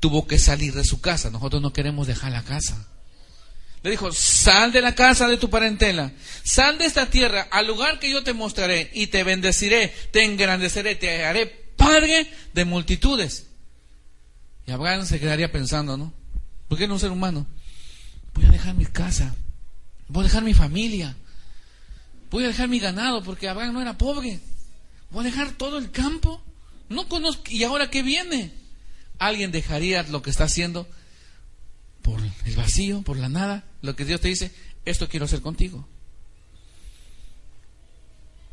Tuvo 0.00 0.26
que 0.26 0.40
salir 0.40 0.74
de 0.74 0.82
su 0.82 1.00
casa. 1.00 1.30
Nosotros 1.30 1.62
no 1.62 1.72
queremos 1.72 2.08
dejar 2.08 2.32
la 2.32 2.42
casa. 2.42 2.88
Le 3.84 3.90
dijo, 3.92 4.10
sal 4.10 4.72
de 4.72 4.80
la 4.80 4.96
casa 4.96 5.28
de 5.28 5.36
tu 5.36 5.50
parentela, 5.50 6.10
sal 6.42 6.78
de 6.78 6.86
esta 6.86 7.06
tierra 7.10 7.46
al 7.52 7.68
lugar 7.68 8.00
que 8.00 8.10
yo 8.10 8.24
te 8.24 8.32
mostraré 8.32 8.90
y 8.92 9.06
te 9.06 9.22
bendeciré, 9.22 9.94
te 10.10 10.24
engrandeceré, 10.24 10.96
te 10.96 11.24
haré 11.24 11.46
padre 11.76 12.26
de 12.54 12.64
multitudes. 12.64 13.53
Y 14.66 14.70
Abraham 14.70 15.04
se 15.04 15.20
quedaría 15.20 15.52
pensando, 15.52 15.96
¿no? 15.96 16.12
¿Por 16.68 16.78
qué 16.78 16.88
no 16.88 16.94
un 16.94 17.00
ser 17.00 17.10
humano? 17.10 17.46
Voy 18.34 18.44
a 18.46 18.50
dejar 18.50 18.74
mi 18.74 18.86
casa, 18.86 19.34
voy 20.08 20.22
a 20.22 20.28
dejar 20.28 20.42
mi 20.42 20.54
familia, 20.54 21.16
voy 22.30 22.44
a 22.44 22.48
dejar 22.48 22.68
mi 22.68 22.80
ganado, 22.80 23.22
porque 23.22 23.48
Abraham 23.48 23.74
no 23.74 23.82
era 23.82 23.96
pobre. 23.98 24.40
Voy 25.10 25.26
a 25.26 25.30
dejar 25.30 25.52
todo 25.52 25.78
el 25.78 25.90
campo. 25.90 26.42
No 26.88 27.08
conozco. 27.08 27.44
¿Y 27.48 27.62
ahora 27.62 27.90
qué 27.90 28.02
viene? 28.02 28.52
¿Alguien 29.18 29.52
dejaría 29.52 30.02
lo 30.04 30.22
que 30.22 30.30
está 30.30 30.44
haciendo 30.44 30.88
por 32.02 32.20
el 32.44 32.56
vacío, 32.56 33.02
por 33.02 33.16
la 33.16 33.28
nada? 33.28 33.64
Lo 33.82 33.94
que 33.94 34.04
Dios 34.04 34.20
te 34.20 34.28
dice, 34.28 34.52
esto 34.84 35.08
quiero 35.08 35.26
hacer 35.26 35.40
contigo. 35.40 35.86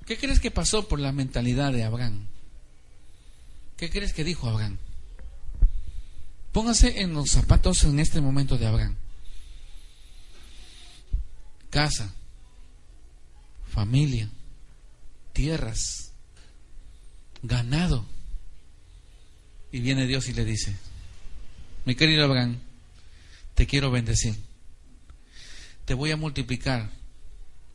¿Qué 0.06 0.18
crees 0.18 0.40
que 0.40 0.52
pasó 0.52 0.88
por 0.88 1.00
la 1.00 1.12
mentalidad 1.12 1.72
de 1.72 1.84
Abraham? 1.84 2.28
¿Qué 3.78 3.90
crees 3.90 4.14
que 4.14 4.24
dijo 4.24 4.48
Abraham? 4.50 4.78
Póngase 6.52 7.02
en 7.02 7.14
los 7.14 7.32
zapatos 7.32 7.84
en 7.84 8.00
este 8.00 8.20
momento 8.20 8.58
de 8.58 8.68
Abraham. 8.68 8.96
Casa, 11.70 12.14
familia, 13.70 14.30
tierras, 15.32 16.12
ganado. 17.42 18.06
Y 19.72 19.80
viene 19.80 20.06
Dios 20.06 20.28
y 20.28 20.34
le 20.34 20.44
dice, 20.44 20.76
mi 21.86 21.96
querido 21.96 22.26
Abraham, 22.26 22.60
te 23.56 23.66
quiero 23.66 23.90
bendecir. 23.90 24.36
Te 25.86 25.94
voy 25.94 26.12
a 26.12 26.18
multiplicar. 26.18 26.90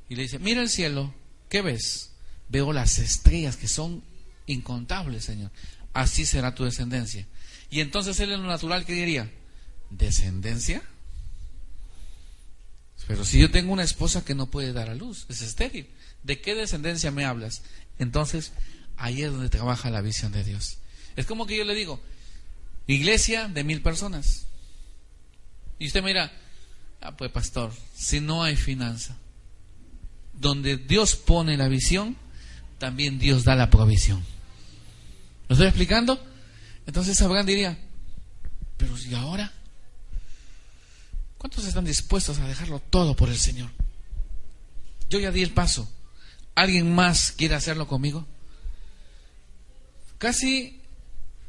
Y 0.09 0.15
le 0.15 0.23
dice, 0.23 0.39
mira 0.39 0.61
el 0.61 0.69
cielo, 0.69 1.15
¿qué 1.49 1.63
ves? 1.63 2.11
Veo 2.49 2.73
las 2.75 2.99
estrellas 2.99 3.57
que 3.57 3.69
son 3.69 4.03
incontables, 4.47 5.25
Señor. 5.25 5.51
Así 5.95 6.27
será 6.27 6.55
tu 6.55 6.65
descendencia. 6.65 7.27
Y 7.71 7.81
entonces 7.81 8.19
él 8.21 8.33
en 8.33 8.43
lo 8.43 8.49
natural, 8.49 8.85
¿qué 8.85 8.93
diría? 8.93 9.31
¿Descendencia? 9.91 10.83
Pero 13.07 13.25
si 13.25 13.39
yo 13.39 13.51
tengo 13.51 13.73
una 13.73 13.85
esposa 13.85 14.25
que 14.25 14.35
no 14.35 14.47
puede 14.47 14.73
dar 14.73 14.91
a 14.91 14.95
luz, 14.95 15.27
es 15.29 15.43
estéril, 15.43 15.89
¿de 16.23 16.41
qué 16.41 16.55
descendencia 16.55 17.11
me 17.11 17.25
hablas? 17.25 17.63
Entonces, 17.99 18.53
ahí 18.97 19.23
es 19.23 19.31
donde 19.31 19.49
trabaja 19.49 19.91
la 19.91 20.01
visión 20.01 20.33
de 20.33 20.43
Dios. 20.43 20.79
Es 21.15 21.27
como 21.27 21.47
que 21.47 21.57
yo 21.57 21.65
le 21.65 21.75
digo, 21.75 22.01
iglesia 22.87 23.49
de 23.49 23.65
mil 23.65 23.81
personas. 23.83 24.47
Y 25.79 25.87
usted 25.87 26.03
mira, 26.03 26.33
ah, 27.01 27.17
pues 27.17 27.31
pastor, 27.31 27.73
si 27.95 28.21
no 28.21 28.43
hay 28.43 28.57
finanza, 28.57 29.17
donde 30.33 30.77
Dios 30.77 31.17
pone 31.17 31.57
la 31.57 31.69
visión, 31.69 32.17
también 32.79 33.19
Dios 33.19 33.45
da 33.45 33.55
la 33.55 33.71
provisión. 33.71 34.23
¿Lo 35.49 35.55
estoy 35.55 35.69
explicando? 35.69 36.21
Entonces 36.87 37.21
Abraham 37.21 37.47
diría, 37.47 37.79
pero 38.77 38.97
si 38.97 39.15
ahora, 39.15 39.53
¿cuántos 41.39 41.65
están 41.65 41.85
dispuestos 41.85 42.39
a 42.39 42.47
dejarlo 42.47 42.81
todo 42.81 43.17
por 43.17 43.29
el 43.29 43.39
Señor? 43.39 43.71
Yo 45.11 45.19
ya 45.19 45.31
di 45.31 45.43
el 45.43 45.53
paso. 45.53 45.91
¿Alguien 46.55 46.95
más 46.95 47.33
quiere 47.33 47.55
hacerlo 47.55 47.87
conmigo? 47.87 48.27
Casi, 50.19 50.81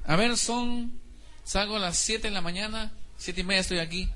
a 0.05 0.15
ver, 0.15 0.37
son, 0.37 0.99
salgo 1.45 1.77
a 1.77 1.79
las 1.79 1.97
7 1.97 2.27
de 2.27 2.33
la 2.33 2.41
mañana, 2.41 2.91
siete 3.17 3.41
y 3.41 3.43
media 3.43 3.61
estoy 3.61 3.79
aquí, 3.79 4.09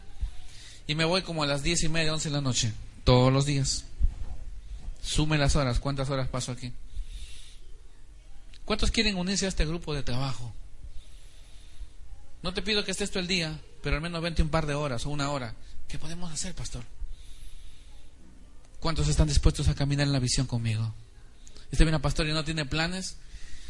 y 0.87 0.95
me 0.95 1.05
voy 1.05 1.21
como 1.21 1.43
a 1.43 1.47
las 1.47 1.63
diez 1.63 1.83
y 1.83 1.89
media, 1.89 2.13
once 2.13 2.29
de 2.29 2.35
la 2.35 2.41
noche, 2.41 2.73
todos 3.03 3.31
los 3.31 3.45
días. 3.45 3.85
Sume 5.01 5.37
las 5.37 5.55
horas, 5.55 5.79
¿cuántas 5.79 6.09
horas 6.09 6.27
paso 6.27 6.51
aquí? 6.51 6.73
¿Cuántos 8.65 8.91
quieren 8.91 9.17
unirse 9.17 9.45
a 9.45 9.49
este 9.49 9.65
grupo 9.65 9.95
de 9.95 10.03
trabajo? 10.03 10.53
No 12.43 12.53
te 12.53 12.61
pido 12.61 12.83
que 12.83 12.91
estés 12.91 13.11
todo 13.11 13.19
el 13.19 13.27
día, 13.27 13.59
pero 13.83 13.95
al 13.95 14.01
menos 14.01 14.21
vente 14.21 14.41
un 14.41 14.49
par 14.49 14.65
de 14.65 14.73
horas 14.73 15.05
o 15.05 15.09
una 15.09 15.29
hora. 15.29 15.55
¿Qué 15.87 15.99
podemos 15.99 16.31
hacer, 16.31 16.55
pastor? 16.55 16.83
¿Cuántos 18.79 19.07
están 19.07 19.27
dispuestos 19.27 19.67
a 19.67 19.75
caminar 19.75 20.07
en 20.07 20.13
la 20.13 20.19
visión 20.19 20.47
conmigo? 20.47 20.93
Este 21.71 21.83
viene 21.83 21.99
pastor 21.99 22.27
y 22.27 22.33
no 22.33 22.43
tiene 22.43 22.65
planes. 22.65 23.17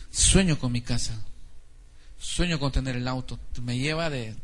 Sueño 0.10 0.58
con 0.58 0.72
mi 0.72 0.82
casa. 0.82 1.22
Sueño 2.18 2.60
con 2.60 2.72
tener 2.72 2.96
el 2.96 3.08
auto. 3.08 3.40
Me 3.62 3.78
lleva 3.78 4.10
de 4.10 4.30
eh, 4.30 4.36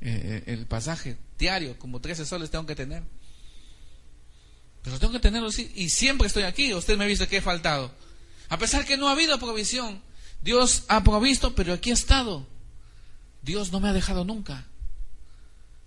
eh, 0.00 0.44
el 0.46 0.66
pasaje 0.66 1.16
diario, 1.38 1.78
como 1.78 2.00
13 2.00 2.24
soles 2.24 2.50
tengo 2.50 2.66
que 2.66 2.76
tener. 2.76 3.02
Pero 4.82 4.98
tengo 4.98 5.12
que 5.12 5.20
tenerlo 5.20 5.48
así. 5.48 5.72
Y 5.74 5.88
siempre 5.88 6.26
estoy 6.26 6.44
aquí. 6.44 6.72
Usted 6.72 6.96
me 6.96 7.04
ha 7.04 7.08
visto 7.08 7.28
que 7.28 7.38
he 7.38 7.42
faltado. 7.42 7.92
A 8.48 8.58
pesar 8.58 8.84
que 8.84 8.96
no 8.96 9.08
ha 9.08 9.12
habido 9.12 9.38
provisión. 9.38 10.02
Dios 10.40 10.84
ha 10.88 11.02
provisto, 11.02 11.54
pero 11.54 11.72
aquí 11.72 11.90
he 11.90 11.94
estado. 11.94 12.46
Dios 13.42 13.72
no 13.72 13.80
me 13.80 13.88
ha 13.88 13.92
dejado 13.92 14.24
nunca. 14.24 14.66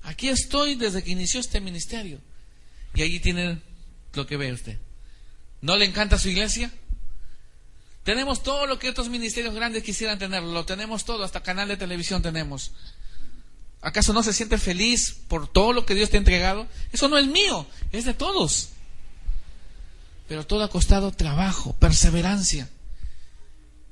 Aquí 0.03 0.29
estoy 0.29 0.75
desde 0.75 1.03
que 1.03 1.11
inició 1.11 1.39
este 1.39 1.59
ministerio. 1.61 2.19
Y 2.93 3.01
allí 3.01 3.19
tiene 3.19 3.61
lo 4.13 4.27
que 4.27 4.37
ve 4.37 4.53
usted. 4.53 4.77
¿No 5.61 5.75
le 5.75 5.85
encanta 5.85 6.19
su 6.19 6.29
iglesia? 6.29 6.71
Tenemos 8.03 8.43
todo 8.43 8.67
lo 8.67 8.77
que 8.77 8.89
otros 8.89 9.09
ministerios 9.09 9.55
grandes 9.55 9.83
quisieran 9.83 10.19
tener. 10.19 10.43
Lo 10.43 10.65
tenemos 10.65 11.05
todo, 11.05 11.23
hasta 11.23 11.41
canal 11.41 11.67
de 11.67 11.75
televisión 11.75 12.21
tenemos. 12.21 12.71
¿Acaso 13.81 14.13
no 14.13 14.21
se 14.21 14.33
siente 14.33 14.57
feliz 14.57 15.15
por 15.27 15.47
todo 15.47 15.73
lo 15.73 15.85
que 15.85 15.95
Dios 15.95 16.09
te 16.09 16.17
ha 16.17 16.19
entregado? 16.19 16.67
Eso 16.91 17.07
no 17.09 17.17
es 17.17 17.27
mío, 17.27 17.65
es 17.91 18.05
de 18.05 18.13
todos. 18.13 18.69
Pero 20.27 20.45
todo 20.45 20.63
ha 20.63 20.69
costado 20.69 21.11
trabajo, 21.11 21.73
perseverancia. 21.73 22.69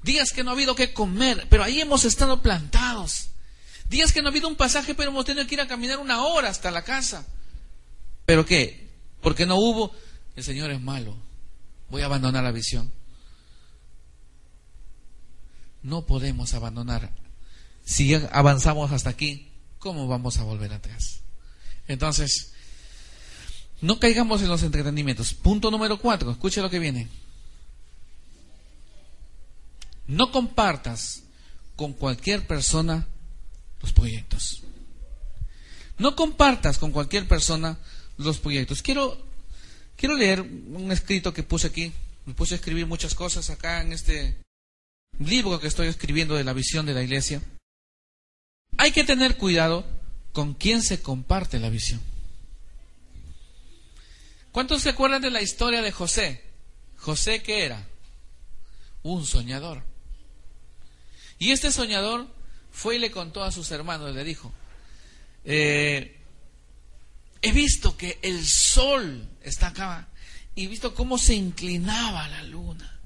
Días 0.04 0.32
que 0.32 0.44
no 0.44 0.52
ha 0.52 0.54
habido 0.54 0.76
que 0.76 0.94
comer, 0.94 1.48
pero 1.50 1.64
ahí 1.64 1.82
hemos 1.82 2.06
estado 2.06 2.42
plantados. 2.42 3.30
Días 3.94 4.12
que 4.12 4.24
no 4.24 4.30
ha 4.30 4.32
habido 4.32 4.48
un 4.48 4.56
pasaje, 4.56 4.96
pero 4.96 5.12
hemos 5.12 5.24
tenido 5.24 5.46
que 5.46 5.54
ir 5.54 5.62
a 5.62 5.68
caminar 5.68 6.00
una 6.00 6.24
hora 6.24 6.50
hasta 6.50 6.72
la 6.72 6.82
casa. 6.82 7.28
¿Pero 8.26 8.44
qué? 8.44 8.90
Porque 9.22 9.46
no 9.46 9.56
hubo. 9.58 9.92
El 10.36 10.44
Señor 10.44 10.72
es 10.72 10.82
malo. 10.82 11.16
Voy 11.92 12.02
a 12.02 12.06
abandonar 12.06 12.44
la 12.44 12.52
visión. 12.52 12.92
No 15.84 16.08
podemos 16.08 16.56
abandonar. 16.56 17.12
Si 17.86 18.16
avanzamos 18.32 18.92
hasta 18.92 19.12
aquí, 19.12 19.52
¿cómo 19.78 20.08
vamos 20.08 20.40
a 20.40 20.44
volver 20.44 20.74
atrás? 20.74 21.20
Entonces, 21.88 22.52
no 23.80 24.00
caigamos 24.00 24.42
en 24.42 24.50
los 24.50 24.64
entretenimientos. 24.64 25.36
Punto 25.36 25.70
número 25.70 26.00
cuatro, 26.00 26.32
escuche 26.32 26.62
lo 26.62 26.70
que 26.72 26.80
viene. 26.80 27.10
No 30.08 30.32
compartas 30.32 31.22
con 31.76 31.94
cualquier 31.94 32.48
persona 32.48 33.08
los 33.84 33.94
proyectos. 33.94 34.64
No 36.00 36.16
compartas 36.16 36.80
con 36.80 36.92
cualquier 36.92 37.28
persona 37.28 37.78
los 38.18 38.40
proyectos. 38.40 38.82
Quiero, 38.82 39.24
quiero 39.96 40.16
leer 40.16 40.42
un 40.42 40.92
escrito 40.92 41.34
que 41.34 41.44
puse 41.44 41.68
aquí. 41.68 41.92
Me 42.26 42.34
puse 42.34 42.56
a 42.56 42.58
escribir 42.58 42.88
muchas 42.88 43.14
cosas 43.14 43.50
acá 43.50 43.82
en 43.82 43.94
este 43.94 44.38
libro 45.20 45.60
que 45.60 45.68
estoy 45.68 45.88
escribiendo 45.88 46.34
de 46.36 46.46
la 46.46 46.54
visión 46.54 46.86
de 46.86 46.94
la 46.94 47.04
iglesia. 47.04 47.42
Hay 48.78 48.92
que 48.92 49.04
tener 49.04 49.38
cuidado 49.38 49.86
con 50.32 50.56
quién 50.56 50.82
se 50.82 51.02
comparte 51.02 51.60
la 51.60 51.70
visión. 51.70 52.02
¿Cuántos 54.52 54.82
se 54.82 54.90
acuerdan 54.90 55.22
de 55.22 55.30
la 55.30 55.42
historia 55.42 55.82
de 55.82 55.92
José? 55.92 56.42
José, 56.98 57.44
¿qué 57.44 57.66
era? 57.66 57.86
Un 59.04 59.26
soñador. 59.26 59.84
Y 61.38 61.52
este 61.52 61.72
soñador 61.72 62.28
fue 62.74 62.96
y 62.98 63.00
le 63.00 63.12
contó 63.12 63.44
a 63.44 63.52
sus 63.52 63.72
hermanos, 63.72 64.12
y 64.12 64.16
le 64.16 64.24
dijo, 64.26 64.52
eh, 65.46 66.18
he 67.42 67.52
visto 67.52 67.96
que 67.96 68.20
el 68.22 68.46
sol 68.46 69.30
está 69.42 69.68
acá 69.68 70.08
y 70.56 70.66
he 70.66 70.68
visto 70.68 70.94
cómo 70.94 71.18
se 71.18 71.36
inclinaba 71.36 72.28
la 72.28 72.44
luna. 72.44 73.00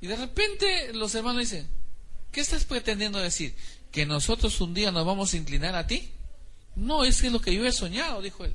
Y 0.00 0.08
de 0.08 0.16
repente 0.16 0.92
los 0.92 1.14
hermanos 1.14 1.42
dicen, 1.42 1.68
¿qué 2.32 2.40
estás 2.40 2.64
pretendiendo 2.64 3.18
decir? 3.18 3.54
¿Que 3.92 4.04
nosotros 4.04 4.60
un 4.60 4.74
día 4.74 4.90
nos 4.90 5.06
vamos 5.06 5.32
a 5.32 5.36
inclinar 5.36 5.74
a 5.76 5.86
ti? 5.86 6.10
No, 6.74 7.04
es 7.04 7.20
que 7.20 7.28
es 7.28 7.32
lo 7.32 7.40
que 7.40 7.54
yo 7.54 7.64
he 7.64 7.72
soñado, 7.72 8.20
dijo 8.20 8.44
él. 8.44 8.54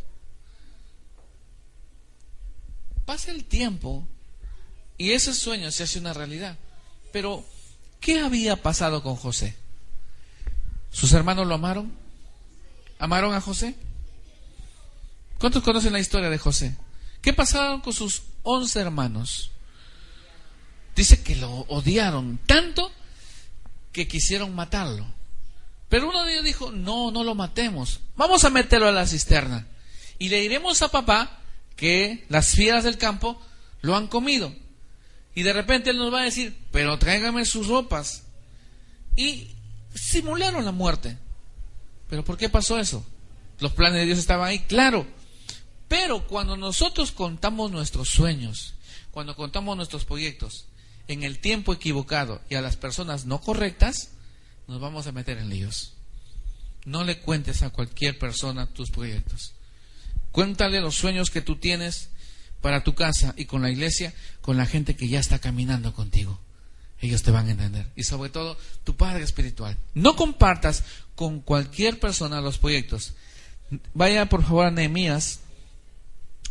Pasa 3.05 3.31
el 3.31 3.45
tiempo 3.45 4.07
y 4.97 5.11
ese 5.11 5.33
sueño 5.33 5.71
se 5.71 5.83
hace 5.83 5.99
una 5.99 6.13
realidad. 6.13 6.57
Pero, 7.11 7.45
¿qué 8.03 8.19
había 8.19 8.61
pasado 8.61 9.01
con 9.01 9.15
José? 9.15 9.55
¿Sus 10.91 11.13
hermanos 11.13 11.47
lo 11.47 11.55
amaron? 11.55 11.91
¿Amaron 12.99 13.33
a 13.33 13.41
José? 13.41 13.75
¿Cuántos 15.39 15.63
conocen 15.63 15.93
la 15.93 15.99
historia 15.99 16.29
de 16.29 16.37
José? 16.37 16.75
¿Qué 17.21 17.33
pasaron 17.33 17.79
con 17.79 17.93
sus 17.93 18.23
once 18.43 18.79
hermanos? 18.79 19.51
Dice 20.95 21.23
que 21.23 21.37
lo 21.37 21.49
odiaron 21.69 22.39
tanto 22.45 22.91
que 23.93 24.07
quisieron 24.07 24.53
matarlo. 24.53 25.05
Pero 25.87 26.09
uno 26.09 26.25
de 26.25 26.33
ellos 26.33 26.45
dijo, 26.45 26.71
no, 26.71 27.09
no 27.09 27.23
lo 27.23 27.35
matemos, 27.35 28.01
vamos 28.17 28.43
a 28.43 28.49
meterlo 28.49 28.87
a 28.87 28.91
la 28.91 29.07
cisterna. 29.07 29.65
Y 30.19 30.27
le 30.27 30.41
diremos 30.41 30.81
a 30.81 30.91
papá 30.91 31.39
que 31.77 32.25
las 32.29 32.49
fieras 32.49 32.83
del 32.83 32.97
campo 32.97 33.41
lo 33.81 33.95
han 33.95 34.07
comido. 34.07 34.53
Y 35.35 35.43
de 35.43 35.53
repente 35.53 35.89
él 35.89 35.97
nos 35.97 36.13
va 36.13 36.21
a 36.21 36.25
decir, 36.25 36.55
pero 36.71 36.97
tráigame 36.99 37.45
sus 37.45 37.67
ropas. 37.67 38.23
Y 39.15 39.49
simularon 39.93 40.65
la 40.65 40.71
muerte. 40.71 41.17
¿Pero 42.09 42.23
por 42.23 42.37
qué 42.37 42.49
pasó 42.49 42.79
eso? 42.79 43.05
Los 43.59 43.73
planes 43.73 43.99
de 43.99 44.05
Dios 44.05 44.19
estaban 44.19 44.47
ahí, 44.47 44.59
claro. 44.59 45.07
Pero 45.87 46.27
cuando 46.27 46.57
nosotros 46.57 47.11
contamos 47.11 47.71
nuestros 47.71 48.09
sueños, 48.09 48.75
cuando 49.11 49.35
contamos 49.35 49.77
nuestros 49.77 50.05
proyectos 50.05 50.65
en 51.07 51.23
el 51.23 51.39
tiempo 51.39 51.73
equivocado 51.73 52.41
y 52.49 52.55
a 52.55 52.61
las 52.61 52.77
personas 52.77 53.25
no 53.25 53.41
correctas, 53.41 54.11
nos 54.67 54.79
vamos 54.79 55.07
a 55.07 55.11
meter 55.11 55.37
en 55.37 55.49
líos. 55.49 55.93
No 56.85 57.03
le 57.03 57.19
cuentes 57.19 57.63
a 57.63 57.69
cualquier 57.69 58.17
persona 58.17 58.67
tus 58.67 58.91
proyectos. 58.91 59.53
Cuéntale 60.31 60.81
los 60.81 60.95
sueños 60.95 61.29
que 61.29 61.41
tú 61.41 61.57
tienes 61.57 62.09
para 62.63 62.81
tu 62.81 62.95
casa 62.95 63.35
y 63.37 63.43
con 63.43 63.61
la 63.61 63.69
iglesia, 63.69 64.13
con 64.41 64.55
la 64.55 64.65
gente 64.65 64.95
que 64.95 65.09
ya 65.09 65.19
está 65.19 65.37
caminando 65.37 65.93
contigo. 65.93 66.39
Ellos 66.99 67.21
te 67.21 67.29
van 67.29 67.49
a 67.49 67.51
entender. 67.51 67.91
Y 67.97 68.03
sobre 68.03 68.29
todo, 68.29 68.57
tu 68.85 68.95
padre 68.95 69.21
espiritual. 69.21 69.77
No 69.93 70.15
compartas 70.15 70.85
con 71.13 71.41
cualquier 71.41 71.99
persona 71.99 72.39
los 72.39 72.57
proyectos. 72.57 73.15
Vaya 73.93 74.29
por 74.29 74.43
favor 74.43 74.65
a 74.65 74.71
Nehemías. 74.71 75.41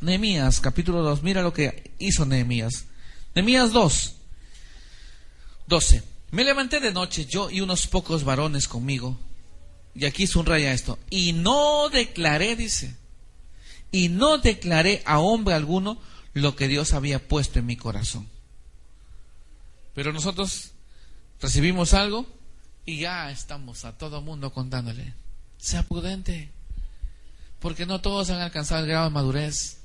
Nehemías, 0.03 0.61
capítulo 0.61 1.03
2. 1.03 1.23
Mira 1.23 1.41
lo 1.41 1.55
que 1.55 1.91
hizo 1.99 2.27
Nehemías. 2.27 2.85
Nehemías 3.35 3.73
2. 3.73 4.15
12. 5.67 6.03
Me 6.31 6.45
levanté 6.45 6.79
de 6.81 6.93
noche 6.93 7.25
yo 7.25 7.49
y 7.49 7.63
unos 7.63 7.87
pocos 7.87 8.23
varones 8.23 8.69
conmigo. 8.69 9.19
Y 9.95 10.05
aquí 10.05 10.27
subraya 10.27 10.75
esto. 10.75 10.99
Y 11.09 11.33
no 11.33 11.89
declaré, 11.89 12.55
dice 12.55 13.02
y 13.93 14.09
no 14.09 14.39
declaré 14.39 15.03
a 15.05 15.21
hombre 15.21 15.55
alguno 15.55 15.99
lo 16.33 16.57
que 16.57 16.67
Dios 16.67 16.95
había 16.95 17.29
puesto 17.29 17.59
en 17.59 17.67
mi 17.67 17.77
corazón. 17.77 18.29
Pero 19.95 20.13
nosotros 20.13 20.73
recibimos 21.41 21.93
algo 21.93 22.27
y 22.87 23.01
ya 23.01 23.31
estamos 23.31 23.85
a 23.85 23.97
todo 23.97 24.23
mundo 24.23 24.53
contándole. 24.53 25.13
Sea 25.59 25.83
prudente, 25.85 26.51
porque 27.61 27.87
no 27.87 28.01
todos 28.01 28.31
han 28.31 28.41
alcanzado 28.41 28.81
el 28.81 28.89
grado 28.89 29.05
de 29.05 29.11
madurez. 29.11 29.79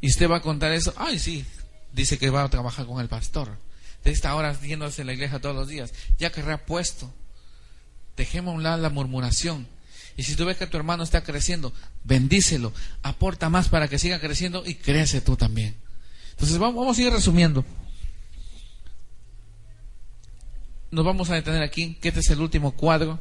Y 0.00 0.08
usted 0.08 0.28
va 0.28 0.38
a 0.38 0.42
contar 0.42 0.72
eso. 0.72 0.94
Ay, 0.96 1.18
sí, 1.18 1.44
dice 1.92 2.18
que 2.18 2.30
va 2.30 2.42
a 2.42 2.48
trabajar 2.48 2.86
con 2.86 3.00
el 3.00 3.08
pastor. 3.08 3.58
De 4.02 4.10
esta 4.10 4.34
hora 4.34 4.58
yéndose 4.58 5.04
la 5.04 5.12
iglesia 5.12 5.40
todos 5.40 5.54
los 5.54 5.68
días. 5.68 5.92
Ya 6.18 6.32
que 6.32 6.42
puesto. 6.58 7.12
Dejemos 8.16 8.52
a 8.52 8.56
un 8.56 8.62
lado 8.62 8.82
la 8.82 8.90
murmuración 8.90 9.68
y 10.20 10.22
si 10.22 10.36
tú 10.36 10.44
ves 10.44 10.58
que 10.58 10.66
tu 10.66 10.76
hermano 10.76 11.02
está 11.02 11.22
creciendo, 11.22 11.72
bendícelo, 12.04 12.74
aporta 13.02 13.48
más 13.48 13.70
para 13.70 13.88
que 13.88 13.98
siga 13.98 14.20
creciendo 14.20 14.62
y 14.66 14.74
crece 14.74 15.22
tú 15.22 15.34
también. 15.34 15.74
Entonces 16.32 16.58
vamos, 16.58 16.98
a 16.98 17.00
ir 17.00 17.10
resumiendo. 17.10 17.64
Nos 20.90 21.06
vamos 21.06 21.30
a 21.30 21.36
detener 21.36 21.62
aquí, 21.62 21.94
que 21.94 22.08
este 22.08 22.20
es 22.20 22.28
el 22.28 22.42
último 22.42 22.72
cuadro, 22.72 23.18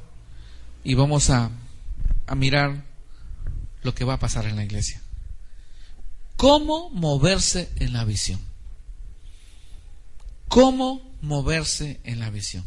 y 0.83 0.95
vamos 0.95 1.29
a, 1.29 1.51
a 2.27 2.35
mirar 2.35 2.83
lo 3.81 3.95
que 3.95 4.03
va 4.03 4.15
a 4.15 4.19
pasar 4.19 4.45
en 4.47 4.57
la 4.57 4.65
iglesia. 4.65 5.01
¿Cómo 6.35 6.89
moverse 6.89 7.69
en 7.77 7.93
la 7.93 8.03
visión? 8.03 8.41
¿Cómo 10.49 11.15
moverse 11.21 12.01
en 12.03 12.19
la 12.19 12.29
visión? 12.29 12.65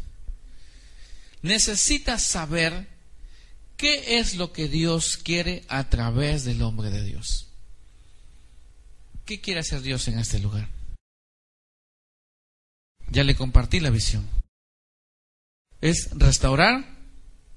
Necesitas 1.43 2.23
saber 2.23 2.92
¿Qué 3.83 4.17
es 4.17 4.35
lo 4.35 4.53
que 4.53 4.69
Dios 4.69 5.17
quiere 5.17 5.65
a 5.67 5.89
través 5.89 6.45
del 6.45 6.61
hombre 6.61 6.89
de 6.89 7.03
Dios? 7.03 7.47
¿Qué 9.25 9.41
quiere 9.41 9.59
hacer 9.59 9.81
Dios 9.81 10.07
en 10.07 10.19
este 10.19 10.39
lugar? 10.39 10.69
Ya 13.09 13.25
le 13.25 13.35
compartí 13.35 13.81
la 13.81 13.89
visión. 13.89 14.25
Es 15.81 16.11
restaurar 16.13 16.85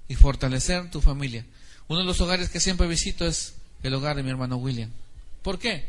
y 0.09 0.17
fortalecer 0.17 0.91
tu 0.91 1.01
familia. 1.01 1.47
Uno 1.87 2.01
de 2.01 2.07
los 2.07 2.21
hogares 2.21 2.49
que 2.49 2.59
siempre 2.59 2.89
visito 2.89 3.25
es 3.25 3.55
el 3.85 3.95
hogar 3.95 4.17
de 4.17 4.25
mi 4.25 4.31
hermano 4.31 4.57
William. 4.57 4.91
¿Por 5.43 5.61
qué? 5.61 5.85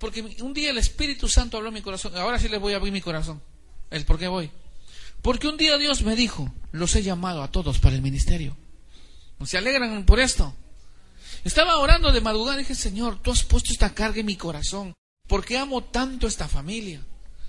Porque 0.00 0.22
un 0.42 0.52
día 0.52 0.70
el 0.70 0.78
Espíritu 0.78 1.28
Santo 1.28 1.58
habló 1.58 1.68
en 1.68 1.74
mi 1.74 1.82
corazón. 1.82 2.16
Ahora 2.16 2.40
sí 2.40 2.48
les 2.48 2.60
voy 2.60 2.72
a 2.72 2.78
abrir 2.78 2.92
mi 2.92 3.02
corazón. 3.02 3.40
El 3.88 4.04
por 4.04 4.18
qué 4.18 4.26
voy. 4.26 4.50
Porque 5.22 5.46
un 5.46 5.58
día 5.58 5.78
Dios 5.78 6.02
me 6.02 6.16
dijo, 6.16 6.52
los 6.72 6.96
he 6.96 7.04
llamado 7.04 7.44
a 7.44 7.52
todos 7.52 7.78
para 7.78 7.94
el 7.94 8.02
ministerio. 8.02 8.56
¿Se 9.44 9.58
alegran 9.58 10.04
por 10.04 10.20
esto? 10.20 10.54
Estaba 11.44 11.78
orando 11.78 12.10
de 12.10 12.20
madrugada 12.20 12.56
y 12.56 12.60
dije, 12.60 12.74
Señor, 12.74 13.20
tú 13.22 13.30
has 13.30 13.44
puesto 13.44 13.72
esta 13.72 13.94
carga 13.94 14.20
en 14.20 14.26
mi 14.26 14.36
corazón. 14.36 14.94
¿Por 15.28 15.44
qué 15.44 15.58
amo 15.58 15.84
tanto 15.84 16.26
esta 16.26 16.48
familia? 16.48 17.00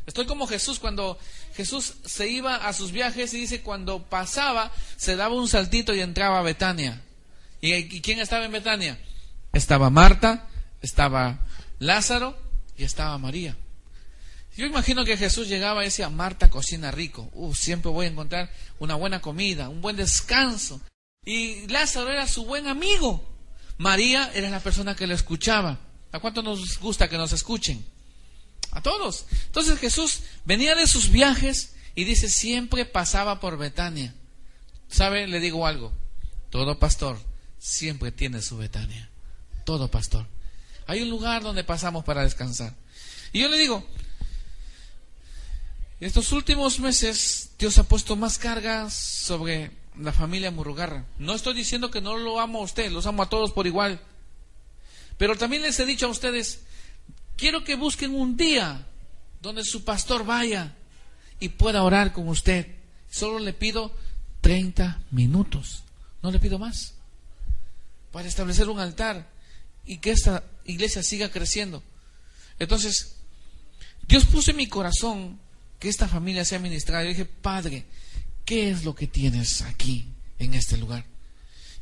Estoy 0.05 0.25
como 0.25 0.47
Jesús 0.47 0.79
cuando 0.79 1.17
Jesús 1.55 1.95
se 2.05 2.29
iba 2.29 2.55
a 2.55 2.73
sus 2.73 2.91
viajes 2.91 3.33
y 3.33 3.41
dice, 3.41 3.61
cuando 3.61 4.03
pasaba, 4.03 4.71
se 4.95 5.15
daba 5.15 5.35
un 5.35 5.47
saltito 5.47 5.93
y 5.93 6.01
entraba 6.01 6.39
a 6.39 6.43
Betania. 6.43 7.01
¿Y, 7.59 8.01
quién 8.01 8.19
estaba 8.19 8.45
en 8.45 8.51
Betania? 8.51 8.99
Estaba 9.51 9.89
Marta, 9.89 10.47
estaba 10.81 11.39
Lázaro 11.79 12.37
y 12.77 12.83
estaba 12.83 13.17
María. 13.17 13.57
Yo 14.55 14.65
imagino 14.65 15.05
que 15.05 15.17
Jesús 15.17 15.47
llegaba 15.47 15.81
y 15.81 15.85
decía, 15.85 16.09
Marta 16.09 16.49
cocina 16.49 16.89
rico, 16.89 17.29
uh, 17.33 17.53
siempre 17.53 17.91
voy 17.91 18.05
a 18.05 18.09
encontrar 18.09 18.49
una 18.79 18.95
buena 18.95 19.21
comida, 19.21 19.69
un 19.69 19.81
buen 19.81 19.95
descanso. 19.95 20.81
Y 21.27 21.67
Lázaro 21.67 22.09
era 22.09 22.25
su 22.25 22.45
buen 22.45 22.67
amigo. 22.67 23.21
María 23.77 24.31
era 24.33 24.49
la 24.49 24.61
persona 24.61 24.95
que 24.95 25.07
lo 25.07 25.13
escuchaba. 25.13 25.77
¿A 26.13 26.21
cuánto 26.21 26.41
nos 26.41 26.79
gusta 26.79 27.09
que 27.09 27.17
nos 27.17 27.33
escuchen? 27.33 27.85
A 28.71 28.81
todos. 28.81 29.25
Entonces 29.47 29.77
Jesús 29.77 30.21
venía 30.45 30.73
de 30.73 30.87
sus 30.87 31.09
viajes 31.09 31.75
y 31.95 32.05
dice, 32.05 32.29
siempre 32.29 32.85
pasaba 32.85 33.41
por 33.41 33.57
Betania. 33.57 34.15
¿Sabe? 34.87 35.27
Le 35.27 35.41
digo 35.41 35.67
algo. 35.67 35.91
Todo 36.49 36.79
pastor 36.79 37.19
siempre 37.59 38.13
tiene 38.13 38.41
su 38.41 38.55
Betania. 38.55 39.09
Todo 39.65 39.91
pastor. 39.91 40.25
Hay 40.85 41.01
un 41.01 41.09
lugar 41.09 41.43
donde 41.43 41.65
pasamos 41.65 42.05
para 42.05 42.23
descansar. 42.23 42.73
Y 43.33 43.41
yo 43.41 43.49
le 43.49 43.57
digo, 43.57 43.85
estos 45.99 46.31
últimos 46.31 46.79
meses 46.79 47.49
Dios 47.59 47.77
ha 47.79 47.83
puesto 47.83 48.15
más 48.15 48.37
cargas 48.37 48.93
sobre 48.93 49.71
la 49.99 50.13
familia 50.13 50.51
Murugarra. 50.51 51.05
No 51.17 51.33
estoy 51.33 51.53
diciendo 51.53 51.91
que 51.91 52.01
no 52.01 52.17
lo 52.17 52.39
amo 52.39 52.59
a 52.59 52.63
usted, 52.63 52.91
los 52.91 53.05
amo 53.05 53.23
a 53.23 53.29
todos 53.29 53.51
por 53.51 53.67
igual. 53.67 53.99
Pero 55.17 55.35
también 55.35 55.63
les 55.63 55.79
he 55.79 55.85
dicho 55.85 56.05
a 56.05 56.11
ustedes, 56.11 56.61
quiero 57.35 57.63
que 57.63 57.75
busquen 57.75 58.13
un 58.13 58.37
día 58.37 58.85
donde 59.41 59.63
su 59.63 59.83
pastor 59.83 60.25
vaya 60.25 60.75
y 61.39 61.49
pueda 61.49 61.83
orar 61.83 62.13
con 62.13 62.27
usted. 62.27 62.67
Solo 63.09 63.39
le 63.39 63.53
pido 63.53 63.91
30 64.41 65.01
minutos, 65.11 65.83
no 66.21 66.31
le 66.31 66.39
pido 66.39 66.59
más, 66.59 66.93
para 68.11 68.27
establecer 68.27 68.69
un 68.69 68.79
altar 68.79 69.29
y 69.85 69.97
que 69.97 70.11
esta 70.11 70.43
iglesia 70.65 71.01
siga 71.01 71.29
creciendo. 71.29 71.81
Entonces, 72.59 73.15
Dios 74.07 74.25
puso 74.25 74.51
en 74.51 74.57
mi 74.57 74.67
corazón 74.67 75.39
que 75.79 75.89
esta 75.89 76.07
familia 76.07 76.45
sea 76.45 76.59
ministrada. 76.59 77.03
Yo 77.03 77.09
dije, 77.09 77.25
Padre, 77.25 77.85
¿qué 78.47 78.71
es 78.71 78.85
lo 78.85 78.95
que 78.95 79.07
tienes 79.07 79.61
aquí, 79.61 80.07
en 80.39 80.53
este 80.53 80.77
lugar? 80.77 81.05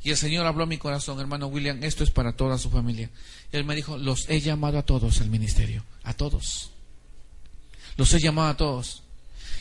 Y 0.04 0.10
el 0.10 0.18
Señor 0.18 0.48
habló 0.48 0.64
a 0.64 0.68
mi 0.68 0.80
corazón, 0.80 1.20
hermano 1.20 1.48
William, 1.48 1.84
esto 1.84 2.04
es 2.04 2.10
para 2.10 2.34
toda 2.34 2.58
su 2.58 2.72
familia. 2.72 3.10
Él 3.52 3.64
me 3.64 3.76
dijo, 3.76 3.98
los 3.98 4.28
he 4.30 4.42
llamado 4.42 4.80
a 4.80 4.84
todos 4.84 5.22
al 5.22 5.30
ministerio, 5.30 5.86
a 6.04 6.14
todos. 6.14 6.72
Los 7.98 8.12
he 8.14 8.20
llamado 8.20 8.50
a 8.50 8.58
todos. 8.58 9.04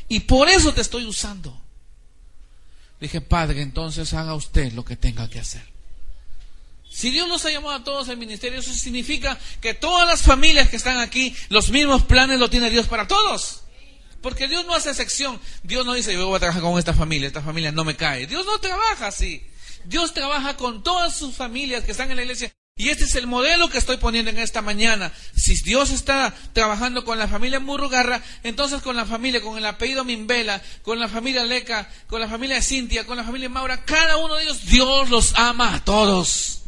Y 0.09 0.21
por 0.21 0.49
eso 0.49 0.73
te 0.73 0.81
estoy 0.81 1.05
usando. 1.05 1.61
Dije, 3.01 3.21
Padre, 3.21 3.61
entonces 3.61 4.15
haga 4.15 4.35
usted 4.35 4.73
lo 4.73 4.85
que 4.85 4.97
tenga 4.97 5.29
que 5.29 5.41
hacer. 5.41 5.65
Si 6.91 7.11
Dios 7.11 7.29
los 7.29 7.45
ha 7.45 7.51
llamado 7.51 7.75
a 7.75 7.85
todos 7.85 8.09
al 8.09 8.17
ministerio, 8.17 8.61
eso 8.61 8.73
significa 8.73 9.39
que 9.61 9.75
todas 9.75 10.07
las 10.07 10.23
familias 10.23 10.71
que 10.71 10.77
están 10.77 10.99
aquí, 10.99 11.35
los 11.51 11.71
mismos 11.71 12.05
planes 12.05 12.39
lo 12.39 12.49
tiene 12.49 12.71
Dios 12.71 12.87
para 12.87 13.07
todos. 13.07 13.64
Porque 14.25 14.49
Dios 14.49 14.65
no 14.65 14.75
hace 14.75 14.89
excepción. 14.89 15.39
Dios 15.65 15.85
no 15.85 15.93
dice, 15.93 16.15
yo 16.15 16.27
voy 16.27 16.37
a 16.37 16.41
trabajar 16.41 16.63
con 16.63 16.79
esta 16.79 16.95
familia, 16.95 17.27
esta 17.27 17.43
familia 17.43 17.73
no 17.73 17.85
me 17.85 17.95
cae. 17.95 18.27
Dios 18.27 18.47
no 18.47 18.59
trabaja 18.59 19.09
así. 19.09 19.47
Dios 19.85 20.15
trabaja 20.15 20.57
con 20.57 20.83
todas 20.83 21.15
sus 21.15 21.35
familias 21.35 21.85
que 21.85 21.93
están 21.93 22.11
en 22.11 22.17
la 22.17 22.23
iglesia. 22.23 22.51
Y 22.75 22.89
este 22.89 23.05
es 23.05 23.17
el 23.17 23.27
modelo 23.27 23.69
que 23.69 23.77
estoy 23.77 23.99
poniendo 23.99 24.31
en 24.31 24.39
esta 24.39 24.63
mañana. 24.63 25.13
Si 25.37 25.55
Dios 25.57 25.91
está 25.91 26.35
trabajando 26.55 27.05
con 27.05 27.19
la 27.19 27.29
familia 27.29 27.61
Murrugarra, 27.61 28.23
entonces 28.45 28.81
con 28.81 28.97
la 28.97 29.05
familia, 29.05 29.43
con 29.43 29.59
el 29.59 29.67
apellido 29.67 30.05
Mimbela, 30.05 30.63
con 30.81 30.99
la 30.99 31.09
familia 31.09 31.45
Leca, 31.45 31.87
con 32.07 32.19
la 32.19 32.27
familia 32.27 32.63
Cintia, 32.63 33.05
con 33.05 33.19
la 33.19 33.25
familia 33.25 33.51
Maura, 33.51 33.85
cada 33.85 34.17
uno 34.17 34.37
de 34.37 34.45
ellos, 34.45 34.65
Dios 34.65 35.11
los 35.11 35.35
ama 35.35 35.75
a 35.75 35.85
todos. 35.85 36.64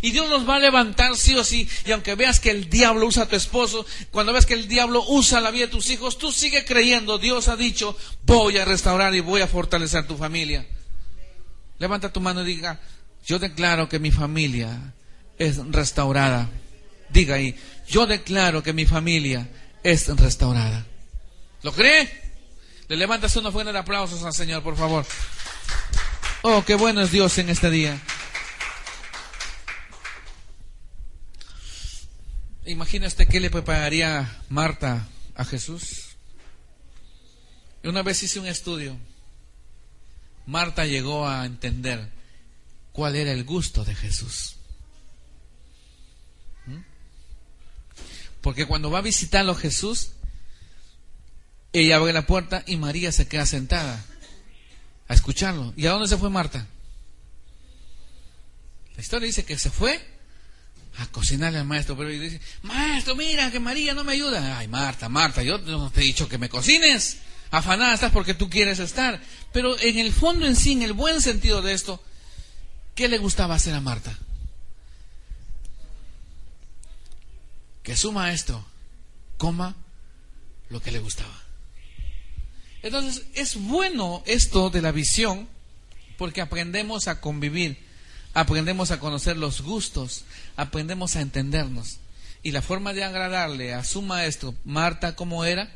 Y 0.00 0.10
Dios 0.10 0.28
nos 0.28 0.48
va 0.48 0.56
a 0.56 0.60
levantar 0.60 1.16
sí 1.16 1.34
o 1.34 1.44
sí. 1.44 1.68
Y 1.86 1.92
aunque 1.92 2.14
veas 2.14 2.40
que 2.40 2.50
el 2.50 2.68
diablo 2.70 3.06
usa 3.06 3.24
a 3.24 3.28
tu 3.28 3.36
esposo, 3.36 3.84
cuando 4.10 4.32
veas 4.32 4.46
que 4.46 4.54
el 4.54 4.68
diablo 4.68 5.04
usa 5.08 5.40
la 5.40 5.50
vida 5.50 5.66
de 5.66 5.72
tus 5.72 5.90
hijos, 5.90 6.18
tú 6.18 6.32
sigue 6.32 6.64
creyendo. 6.64 7.18
Dios 7.18 7.48
ha 7.48 7.56
dicho, 7.56 7.96
voy 8.24 8.58
a 8.58 8.64
restaurar 8.64 9.14
y 9.14 9.20
voy 9.20 9.40
a 9.40 9.46
fortalecer 9.46 10.06
tu 10.06 10.16
familia. 10.16 10.66
Levanta 11.78 12.12
tu 12.12 12.20
mano 12.20 12.42
y 12.42 12.46
diga, 12.46 12.80
yo 13.26 13.38
declaro 13.38 13.88
que 13.88 13.98
mi 13.98 14.10
familia 14.10 14.94
es 15.38 15.58
restaurada. 15.68 16.48
Diga 17.10 17.36
ahí, 17.36 17.54
yo 17.88 18.06
declaro 18.06 18.62
que 18.62 18.72
mi 18.72 18.84
familia 18.84 19.48
es 19.82 20.08
restaurada. 20.16 20.86
¿Lo 21.62 21.72
cree? 21.72 22.28
Le 22.88 22.96
levantas 22.96 23.34
unos 23.36 23.52
buenos 23.52 23.74
aplausos 23.74 24.22
al 24.24 24.34
Señor, 24.34 24.62
por 24.62 24.76
favor. 24.76 25.04
Oh, 26.42 26.64
qué 26.64 26.74
bueno 26.74 27.02
es 27.02 27.10
Dios 27.10 27.36
en 27.38 27.50
este 27.50 27.70
día. 27.70 28.00
Imagina 32.68 33.06
usted 33.06 33.26
qué 33.26 33.40
le 33.40 33.48
prepararía 33.48 34.42
Marta 34.50 35.08
a 35.34 35.42
Jesús. 35.46 36.18
Una 37.82 38.02
vez 38.02 38.22
hice 38.22 38.40
un 38.40 38.46
estudio. 38.46 38.94
Marta 40.44 40.84
llegó 40.84 41.26
a 41.26 41.46
entender 41.46 42.10
cuál 42.92 43.16
era 43.16 43.32
el 43.32 43.44
gusto 43.44 43.86
de 43.86 43.94
Jesús. 43.94 44.56
¿Mm? 46.66 46.82
Porque 48.42 48.66
cuando 48.66 48.90
va 48.90 48.98
a 48.98 49.02
visitarlo 49.02 49.54
Jesús, 49.54 50.10
ella 51.72 51.96
abre 51.96 52.12
la 52.12 52.26
puerta 52.26 52.64
y 52.66 52.76
María 52.76 53.12
se 53.12 53.26
queda 53.26 53.46
sentada 53.46 54.04
a 55.08 55.14
escucharlo. 55.14 55.72
¿Y 55.74 55.86
a 55.86 55.92
dónde 55.92 56.08
se 56.08 56.18
fue 56.18 56.28
Marta? 56.28 56.66
La 58.94 59.00
historia 59.00 59.24
dice 59.24 59.46
que 59.46 59.58
se 59.58 59.70
fue 59.70 60.17
a 60.98 61.06
cocinarle 61.06 61.58
al 61.58 61.64
maestro, 61.64 61.96
pero 61.96 62.08
dice, 62.10 62.40
maestro, 62.62 63.14
mira 63.14 63.50
que 63.52 63.60
María 63.60 63.94
no 63.94 64.02
me 64.02 64.12
ayuda. 64.12 64.58
Ay, 64.58 64.66
Marta, 64.66 65.08
Marta, 65.08 65.42
yo 65.42 65.58
no 65.58 65.90
te 65.90 66.00
he 66.00 66.04
dicho 66.04 66.28
que 66.28 66.38
me 66.38 66.48
cocines. 66.48 67.18
Afanada 67.50 67.94
estás 67.94 68.12
porque 68.12 68.34
tú 68.34 68.50
quieres 68.50 68.80
estar. 68.80 69.20
Pero 69.52 69.78
en 69.80 69.98
el 69.98 70.12
fondo 70.12 70.44
en 70.44 70.56
sí, 70.56 70.72
en 70.72 70.82
el 70.82 70.92
buen 70.92 71.20
sentido 71.22 71.62
de 71.62 71.72
esto, 71.72 72.02
¿qué 72.96 73.08
le 73.08 73.18
gustaba 73.18 73.54
hacer 73.54 73.74
a 73.74 73.80
Marta? 73.80 74.18
Que 77.84 77.96
su 77.96 78.12
maestro 78.12 78.66
coma 79.36 79.76
lo 80.68 80.82
que 80.82 80.90
le 80.90 80.98
gustaba. 80.98 81.42
Entonces, 82.82 83.26
es 83.34 83.54
bueno 83.54 84.22
esto 84.26 84.68
de 84.68 84.82
la 84.82 84.90
visión 84.90 85.48
porque 86.16 86.40
aprendemos 86.40 87.06
a 87.06 87.20
convivir 87.20 87.87
aprendemos 88.34 88.90
a 88.90 89.00
conocer 89.00 89.36
los 89.36 89.62
gustos, 89.62 90.24
aprendemos 90.56 91.16
a 91.16 91.20
entendernos. 91.20 91.98
Y 92.42 92.52
la 92.52 92.62
forma 92.62 92.92
de 92.92 93.04
agradarle 93.04 93.74
a 93.74 93.84
su 93.84 94.00
maestro, 94.02 94.54
Marta, 94.64 95.16
como 95.16 95.44
era, 95.44 95.70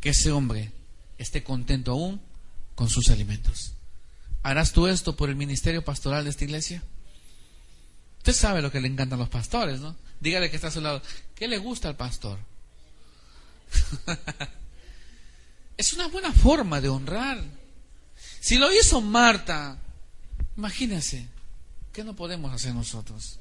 que 0.00 0.10
ese 0.10 0.30
hombre 0.30 0.72
esté 1.18 1.42
contento 1.42 1.92
aún 1.92 2.20
con 2.74 2.88
sus 2.88 3.10
alimentos. 3.10 3.74
¿Harás 4.42 4.72
tú 4.72 4.86
esto 4.86 5.16
por 5.16 5.28
el 5.28 5.36
ministerio 5.36 5.84
pastoral 5.84 6.24
de 6.24 6.30
esta 6.30 6.44
iglesia? 6.44 6.82
Usted 8.18 8.32
sabe 8.32 8.62
lo 8.62 8.70
que 8.70 8.80
le 8.80 8.88
encantan 8.88 9.18
los 9.18 9.28
pastores, 9.28 9.80
¿no? 9.80 9.96
Dígale 10.20 10.50
que 10.50 10.56
está 10.56 10.68
a 10.68 10.72
su 10.72 10.80
lado. 10.80 11.02
¿Qué 11.34 11.48
le 11.48 11.58
gusta 11.58 11.88
al 11.88 11.96
pastor? 11.96 12.38
es 15.76 15.92
una 15.92 16.06
buena 16.08 16.32
forma 16.32 16.80
de 16.80 16.88
honrar. 16.88 17.42
Si 18.40 18.56
lo 18.56 18.72
hizo 18.72 19.00
Marta, 19.00 19.78
imagínense, 20.56 21.28
¿Qué 22.00 22.04
no 22.04 22.16
podemos 22.16 22.50
hacer 22.50 22.74
nosotros? 22.74 23.38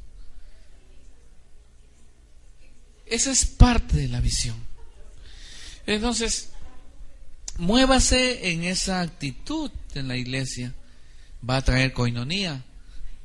Esa 3.05 3.31
es 3.31 3.45
parte 3.45 3.95
de 3.95 4.09
la 4.09 4.19
visión. 4.19 4.57
Entonces, 5.87 6.49
muévase 7.57 8.51
en 8.51 8.65
esa 8.65 8.99
actitud 8.99 9.71
en 9.95 10.09
la 10.09 10.17
iglesia. 10.17 10.73
Va 11.49 11.55
a 11.55 11.61
traer 11.61 11.93
coinonía, 11.93 12.65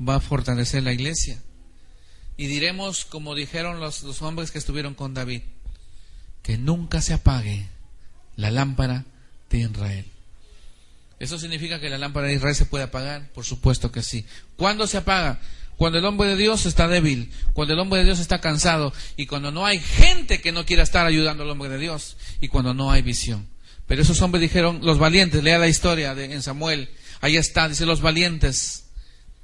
va 0.01 0.15
a 0.15 0.21
fortalecer 0.21 0.85
la 0.85 0.93
iglesia. 0.93 1.43
Y 2.37 2.47
diremos, 2.47 3.05
como 3.05 3.35
dijeron 3.35 3.81
los, 3.81 4.05
los 4.05 4.23
hombres 4.23 4.53
que 4.53 4.59
estuvieron 4.59 4.95
con 4.95 5.15
David, 5.15 5.43
que 6.45 6.59
nunca 6.59 7.03
se 7.03 7.13
apague 7.13 7.69
la 8.37 8.53
lámpara 8.53 9.05
de 9.51 9.59
Israel. 9.59 10.14
¿Eso 11.19 11.39
significa 11.39 11.81
que 11.81 11.89
la 11.89 11.99
lámpara 11.99 12.27
de 12.27 12.35
Israel 12.35 12.55
se 12.55 12.67
puede 12.67 12.85
apagar? 12.85 13.31
Por 13.33 13.45
supuesto 13.45 13.93
que 13.93 14.03
sí. 14.03 14.27
¿Cuándo 14.57 14.87
se 14.87 14.99
apaga? 14.99 15.41
Cuando 15.77 15.99
el 15.99 16.05
hombre 16.05 16.29
de 16.29 16.37
Dios 16.37 16.67
está 16.67 16.87
débil, 16.87 17.31
cuando 17.53 17.75
el 17.75 17.81
hombre 17.81 18.01
de 18.01 18.07
Dios 18.07 18.21
está 18.21 18.41
cansado 18.41 18.93
y 19.17 19.27
cuando 19.27 19.51
no 19.51 19.67
hay 19.67 19.81
gente 19.81 20.41
que 20.41 20.53
no 20.53 20.65
quiera 20.65 20.83
estar 20.83 21.07
ayudando 21.07 21.43
al 21.43 21.51
hombre 21.51 21.69
de 21.69 21.79
Dios 21.79 22.17
y 22.41 22.49
cuando 22.49 22.75
no 22.75 22.93
hay 22.93 23.03
visión. 23.03 23.49
Pero 23.87 24.03
esos 24.03 24.21
hombres 24.23 24.41
dijeron, 24.41 24.81
los 24.83 24.99
valientes, 24.99 25.43
lea 25.43 25.59
la 25.59 25.69
historia 25.69 26.15
de, 26.15 26.33
en 26.33 26.43
Samuel, 26.43 26.89
ahí 27.21 27.37
está, 27.37 27.69
dice 27.69 27.87
los 27.87 28.01
valientes 28.01 28.85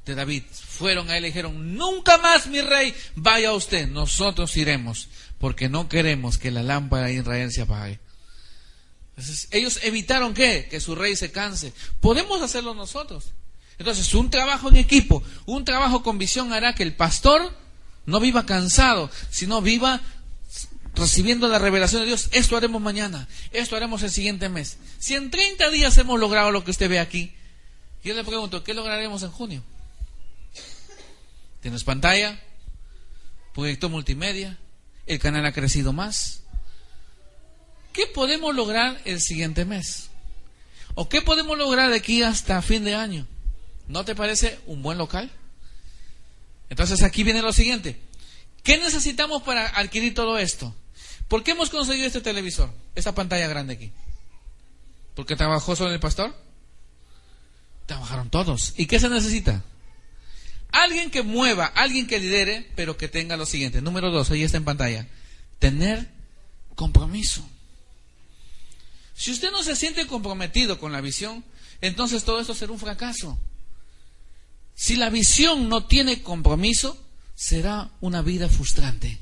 de 0.06 0.14
David, 0.14 0.44
fueron 0.52 1.10
a 1.10 1.18
él 1.18 1.24
y 1.24 1.28
dijeron, 1.28 1.76
nunca 1.76 2.16
más 2.18 2.46
mi 2.46 2.60
rey, 2.60 2.94
vaya 3.16 3.52
usted, 3.52 3.88
nosotros 3.88 4.56
iremos, 4.56 5.08
porque 5.38 5.68
no 5.68 5.88
queremos 5.88 6.38
que 6.38 6.50
la 6.50 6.62
lámpara 6.62 7.06
de 7.06 7.14
Israel 7.14 7.52
se 7.52 7.62
apague. 7.62 7.98
Ellos 9.50 9.80
evitaron 9.82 10.34
que, 10.34 10.68
que 10.70 10.80
su 10.80 10.94
rey 10.94 11.16
se 11.16 11.30
canse. 11.30 11.72
Podemos 12.00 12.42
hacerlo 12.42 12.74
nosotros. 12.74 13.32
Entonces, 13.78 14.12
un 14.14 14.30
trabajo 14.30 14.68
en 14.68 14.76
equipo, 14.76 15.22
un 15.46 15.64
trabajo 15.64 16.02
con 16.02 16.18
visión 16.18 16.52
hará 16.52 16.74
que 16.74 16.82
el 16.82 16.94
pastor 16.94 17.54
no 18.06 18.20
viva 18.20 18.44
cansado, 18.44 19.10
sino 19.30 19.62
viva 19.62 20.00
recibiendo 20.94 21.48
la 21.48 21.58
revelación 21.58 22.02
de 22.02 22.08
Dios. 22.08 22.28
Esto 22.32 22.56
haremos 22.56 22.82
mañana, 22.82 23.28
esto 23.52 23.76
haremos 23.76 24.02
el 24.02 24.10
siguiente 24.10 24.48
mes. 24.48 24.78
Si 24.98 25.14
en 25.14 25.30
30 25.30 25.70
días 25.70 25.96
hemos 25.98 26.20
logrado 26.20 26.50
lo 26.50 26.64
que 26.64 26.72
usted 26.72 26.90
ve 26.90 26.98
aquí, 26.98 27.32
yo 28.04 28.14
le 28.14 28.24
pregunto, 28.24 28.64
¿qué 28.64 28.74
lograremos 28.74 29.22
en 29.22 29.30
junio? 29.30 29.62
¿Tienes 31.60 31.84
pantalla? 31.84 32.40
¿Proyecto 33.54 33.88
multimedia? 33.88 34.58
¿El 35.06 35.18
canal 35.18 35.44
ha 35.44 35.52
crecido 35.52 35.92
más? 35.92 36.42
¿Qué 37.92 38.06
podemos 38.06 38.54
lograr 38.54 39.00
el 39.04 39.20
siguiente 39.20 39.64
mes? 39.64 40.10
¿O 40.94 41.08
qué 41.08 41.22
podemos 41.22 41.56
lograr 41.56 41.90
de 41.90 41.96
aquí 41.96 42.22
hasta 42.22 42.62
fin 42.62 42.84
de 42.84 42.94
año? 42.94 43.26
¿No 43.88 44.04
te 44.04 44.14
parece 44.14 44.58
un 44.66 44.82
buen 44.82 44.98
local? 44.98 45.30
Entonces 46.68 47.02
aquí 47.02 47.24
viene 47.24 47.42
lo 47.42 47.52
siguiente. 47.52 48.00
¿Qué 48.62 48.78
necesitamos 48.78 49.42
para 49.42 49.66
adquirir 49.66 50.14
todo 50.14 50.38
esto? 50.38 50.74
¿Por 51.28 51.42
qué 51.42 51.52
hemos 51.52 51.70
conseguido 51.70 52.06
este 52.06 52.20
televisor? 52.20 52.72
Esta 52.94 53.14
pantalla 53.14 53.48
grande 53.48 53.74
aquí. 53.74 53.92
¿Porque 55.14 55.36
trabajó 55.36 55.74
solo 55.74 55.92
el 55.92 56.00
pastor? 56.00 56.34
Trabajaron 57.86 58.30
todos. 58.30 58.74
¿Y 58.76 58.86
qué 58.86 59.00
se 59.00 59.08
necesita? 59.08 59.64
Alguien 60.70 61.10
que 61.10 61.22
mueva, 61.22 61.66
alguien 61.66 62.06
que 62.06 62.20
lidere, 62.20 62.70
pero 62.76 62.96
que 62.96 63.08
tenga 63.08 63.36
lo 63.36 63.46
siguiente. 63.46 63.82
Número 63.82 64.10
dos, 64.10 64.30
ahí 64.30 64.44
está 64.44 64.56
en 64.56 64.64
pantalla. 64.64 65.08
Tener 65.58 66.08
compromiso. 66.76 67.48
Si 69.20 69.30
usted 69.32 69.50
no 69.50 69.62
se 69.62 69.76
siente 69.76 70.06
comprometido 70.06 70.78
con 70.78 70.92
la 70.92 71.02
visión, 71.02 71.44
entonces 71.82 72.24
todo 72.24 72.40
esto 72.40 72.54
será 72.54 72.72
un 72.72 72.78
fracaso. 72.78 73.38
Si 74.74 74.96
la 74.96 75.10
visión 75.10 75.68
no 75.68 75.84
tiene 75.84 76.22
compromiso, 76.22 76.98
será 77.34 77.90
una 78.00 78.22
vida 78.22 78.48
frustrante. 78.48 79.18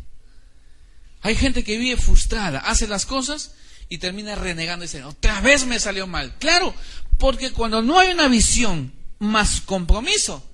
Hay 1.20 1.34
gente 1.34 1.64
que 1.64 1.78
vive 1.78 1.96
frustrada, 1.96 2.61
hace 2.61 2.86
las 2.86 3.07
cosas 3.07 3.55
y 3.88 3.99
termina 3.99 4.36
renegando 4.36 4.84
y 4.84 4.86
dice, 4.86 5.03
otra 5.03 5.40
vez 5.40 5.66
me 5.66 5.80
salió 5.80 6.07
mal. 6.07 6.38
Claro, 6.38 6.72
porque 7.18 7.51
cuando 7.51 7.82
no 7.82 7.99
hay 7.99 8.12
una 8.12 8.28
visión 8.28 8.92
más 9.18 9.61
compromiso, 9.61 10.49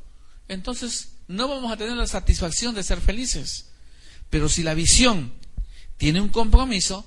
entonces 0.48 1.16
no 1.28 1.48
vamos 1.48 1.70
a 1.70 1.76
tener 1.76 1.98
la 1.98 2.06
satisfacción 2.06 2.74
de 2.74 2.82
ser 2.82 2.98
felices. 2.98 3.66
Pero 4.30 4.48
si 4.48 4.62
la 4.62 4.72
visión 4.72 5.34
tiene 5.98 6.22
un 6.22 6.30
compromiso, 6.30 7.06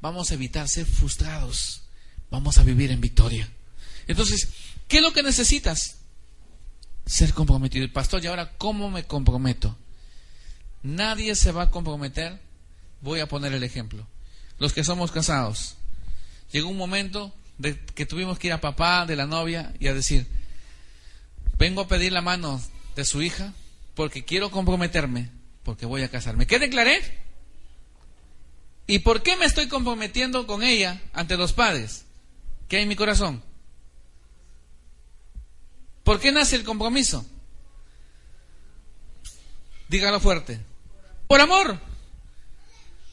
vamos 0.00 0.30
a 0.30 0.34
evitar 0.34 0.68
ser 0.68 0.86
frustrados, 0.86 1.82
vamos 2.30 2.58
a 2.58 2.62
vivir 2.62 2.90
en 2.90 3.00
victoria. 3.00 3.48
Entonces, 4.06 4.48
¿qué 4.86 4.98
es 4.98 5.02
lo 5.02 5.12
que 5.12 5.22
necesitas? 5.22 5.98
ser 7.08 7.32
comprometido. 7.32 7.84
El 7.84 7.90
pastor, 7.90 8.22
¿y 8.22 8.26
ahora 8.26 8.52
cómo 8.58 8.90
me 8.90 9.04
comprometo? 9.04 9.76
Nadie 10.82 11.34
se 11.34 11.52
va 11.52 11.64
a 11.64 11.70
comprometer. 11.70 12.38
Voy 13.00 13.20
a 13.20 13.26
poner 13.26 13.52
el 13.54 13.64
ejemplo. 13.64 14.06
Los 14.58 14.72
que 14.72 14.84
somos 14.84 15.10
casados. 15.10 15.76
Llegó 16.52 16.68
un 16.68 16.76
momento 16.76 17.34
de 17.56 17.78
que 17.80 18.06
tuvimos 18.06 18.38
que 18.38 18.48
ir 18.48 18.52
a 18.52 18.60
papá 18.60 19.06
de 19.06 19.16
la 19.16 19.26
novia 19.26 19.72
y 19.80 19.88
a 19.88 19.94
decir, 19.94 20.26
vengo 21.58 21.80
a 21.80 21.88
pedir 21.88 22.12
la 22.12 22.22
mano 22.22 22.60
de 22.94 23.04
su 23.04 23.22
hija 23.22 23.54
porque 23.94 24.24
quiero 24.24 24.50
comprometerme, 24.50 25.30
porque 25.62 25.86
voy 25.86 26.02
a 26.02 26.10
casarme. 26.10 26.46
¿Qué 26.46 26.58
declaré? 26.58 27.00
¿Y 28.90 29.00
por 29.00 29.22
qué 29.22 29.36
me 29.36 29.44
estoy 29.44 29.68
comprometiendo 29.68 30.46
con 30.46 30.62
ella 30.62 30.98
ante 31.12 31.36
los 31.36 31.52
padres? 31.52 32.06
¿Qué 32.68 32.76
hay 32.78 32.82
en 32.84 32.88
mi 32.88 32.96
corazón? 32.96 33.44
¿Por 36.02 36.18
qué 36.18 36.32
nace 36.32 36.56
el 36.56 36.64
compromiso? 36.64 37.24
Dígalo 39.88 40.20
fuerte. 40.20 40.58
Por 41.26 41.38
amor. 41.38 41.78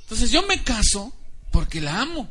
Entonces 0.04 0.32
yo 0.32 0.48
me 0.48 0.64
caso 0.64 1.14
porque 1.52 1.82
la 1.82 2.00
amo. 2.00 2.30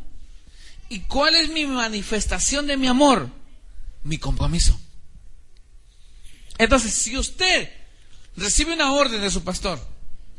¿Y 0.89 1.01
cuál 1.01 1.35
es 1.35 1.51
mi 1.51 1.67
manifestación 1.67 2.67
de 2.67 2.79
mi 2.79 2.87
amor? 2.87 3.29
Mi 4.05 4.17
compromiso. 4.17 4.81
Entonces, 6.57 6.95
si 6.95 7.19
usted 7.19 7.71
recibe 8.37 8.73
una 8.73 8.93
orden 8.93 9.21
de 9.21 9.31
su 9.31 9.45
pastor, 9.45 9.79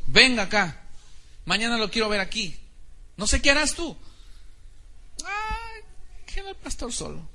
venga 0.08 0.44
acá, 0.44 0.88
mañana 1.44 1.76
lo 1.76 1.88
quiero 1.88 2.08
ver 2.08 2.20
aquí, 2.20 2.58
no 3.16 3.26
sé 3.26 3.40
qué 3.40 3.50
harás 3.50 3.74
tú. 3.74 3.96
Queda 6.26 6.50
el 6.50 6.56
pastor 6.56 6.92
solo. 6.92 7.28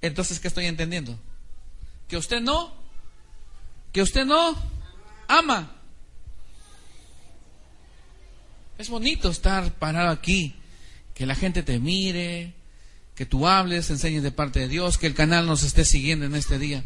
Entonces, 0.00 0.40
¿qué 0.40 0.48
estoy 0.48 0.66
entendiendo? 0.66 1.18
que 2.12 2.18
usted 2.18 2.42
no, 2.42 2.70
que 3.90 4.02
usted 4.02 4.26
no 4.26 4.54
ama. 5.28 5.74
Es 8.76 8.90
bonito 8.90 9.30
estar 9.30 9.72
parado 9.78 10.10
aquí, 10.10 10.54
que 11.14 11.24
la 11.24 11.34
gente 11.34 11.62
te 11.62 11.78
mire, 11.78 12.52
que 13.14 13.24
tú 13.24 13.46
hables, 13.48 13.88
enseñes 13.88 14.22
de 14.22 14.30
parte 14.30 14.60
de 14.60 14.68
Dios, 14.68 14.98
que 14.98 15.06
el 15.06 15.14
canal 15.14 15.46
nos 15.46 15.62
esté 15.62 15.86
siguiendo 15.86 16.26
en 16.26 16.34
este 16.34 16.58
día. 16.58 16.84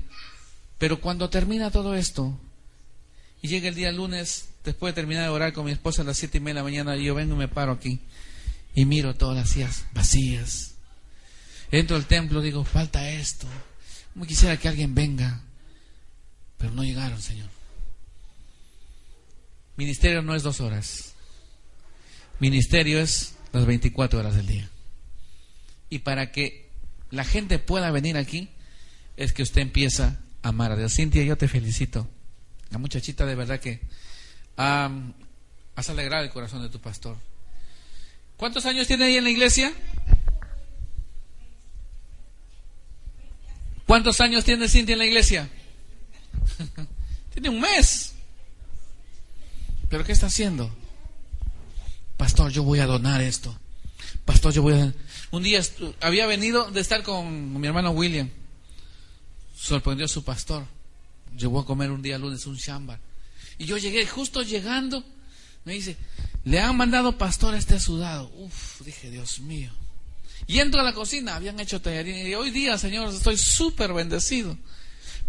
Pero 0.79 1.01
cuando 1.01 1.29
termina 1.29 1.73
todo 1.73 1.97
esto, 1.97 2.39
y 3.43 3.49
llega 3.49 3.67
el 3.67 3.75
día 3.75 3.91
lunes, 3.91 4.51
después 4.65 4.95
de 4.95 5.03
terminar 5.03 5.25
de 5.25 5.31
orar 5.31 5.53
con 5.53 5.65
mi 5.65 5.73
esposa 5.73 6.03
a 6.03 6.05
las 6.05 6.19
siete 6.19 6.39
y 6.39 6.41
media 6.41 6.55
de 6.55 6.61
la 6.61 6.65
mañana, 6.65 6.95
yo 6.95 7.17
vengo 7.17 7.35
y 7.35 7.39
me 7.39 7.49
paro 7.49 7.73
aquí 7.73 7.99
y 8.77 8.85
miro 8.85 9.15
todas 9.15 9.37
las 9.37 9.49
sillas 9.49 9.87
vacías. 9.93 10.75
Entro 11.73 11.97
al 11.97 12.07
templo, 12.07 12.41
digo, 12.41 12.63
falta 12.63 13.11
esto, 13.11 13.49
como 14.13 14.27
quisiera 14.27 14.57
que 14.59 14.69
alguien 14.69 14.95
venga, 14.95 15.43
pero 16.59 16.73
no 16.73 16.85
llegaron, 16.85 17.21
Señor. 17.21 17.49
Ministerio 19.77 20.23
no 20.23 20.35
es 20.35 20.43
dos 20.43 20.61
horas. 20.61 21.15
Ministerio 22.39 23.01
es 23.01 23.35
las 23.53 23.67
24 23.67 24.21
horas 24.21 24.37
del 24.37 24.47
día. 24.47 24.71
Y 25.89 26.01
para 26.01 26.31
que 26.31 26.71
la 27.11 27.25
gente 27.25 27.59
pueda 27.59 27.91
venir 27.91 28.17
aquí, 28.17 28.51
es 29.17 29.33
que 29.33 29.43
usted 29.43 29.63
empieza 29.63 30.19
a 30.43 30.49
amar 30.49 30.73
a 30.73 30.77
Dios. 30.77 30.95
Cintia, 30.95 31.25
yo 31.25 31.37
te 31.37 31.49
felicito. 31.49 32.09
La 32.71 32.79
muchachita 32.79 33.25
de 33.25 33.35
verdad 33.35 33.59
que 33.59 33.81
has 34.57 35.91
alegrado 35.91 36.25
el 36.25 36.31
corazón 36.31 36.63
de 36.63 36.69
tu 36.69 36.81
pastor. 36.81 37.17
¿Cuántos 38.37 38.67
años 38.67 38.87
tiene 38.87 39.05
ahí 39.05 39.17
en 39.17 39.25
la 39.25 39.31
iglesia? 39.31 39.73
¿Cuántos 43.87 44.21
años 44.21 44.45
tiene 44.45 44.69
Cintia 44.69 44.95
en 44.95 44.99
la 44.99 45.07
iglesia? 45.07 45.49
tiene 47.33 47.49
un 47.49 47.61
mes. 47.61 48.13
¿Pero 49.89 50.05
qué 50.05 50.13
está 50.13 50.27
haciendo? 50.27 50.75
Pastor, 52.17 52.51
yo 52.51 52.63
voy 52.63 52.81
a 52.81 52.87
donar 52.87 53.21
esto. 53.21 53.57
Pastor, 54.25 54.53
yo 54.53 54.63
voy 54.63 54.75
a... 54.75 54.93
Un 55.31 55.43
día 55.43 55.61
había 56.01 56.27
venido 56.27 56.71
de 56.71 56.81
estar 56.81 57.03
con 57.03 57.61
mi 57.61 57.67
hermano 57.67 57.91
William. 57.93 58.29
Sorprendió 59.57 60.07
a 60.07 60.09
su 60.09 60.25
pastor. 60.25 60.67
Llevó 61.37 61.61
a 61.61 61.67
comer 61.67 61.91
un 61.91 62.03
día 62.03 62.19
lunes 62.19 62.47
un 62.47 62.59
chambar. 62.59 62.99
Y 63.59 63.67
yo 63.67 63.79
llegué, 63.79 64.07
justo 64.07 64.43
llegando, 64.43 65.05
me 65.65 65.75
dice, 65.75 65.97
le 66.47 66.61
han 66.61 66.77
mandado 66.77 67.19
pastor 67.19 67.55
a 67.55 67.59
este 67.59 67.81
sudado. 67.81 68.31
Uf, 68.37 68.81
dije, 68.83 69.11
Dios 69.11 69.41
mío. 69.41 69.73
Y 70.47 70.61
entro 70.61 70.81
a 70.81 70.85
la 70.85 70.95
cocina, 70.95 71.35
habían 71.35 71.59
hecho 71.59 71.81
tallarines. 71.81 72.25
Y 72.25 72.35
hoy 72.37 72.53
día, 72.53 72.79
Señor, 72.79 73.13
estoy 73.13 73.37
súper 73.37 73.93
bendecido. 73.93 74.57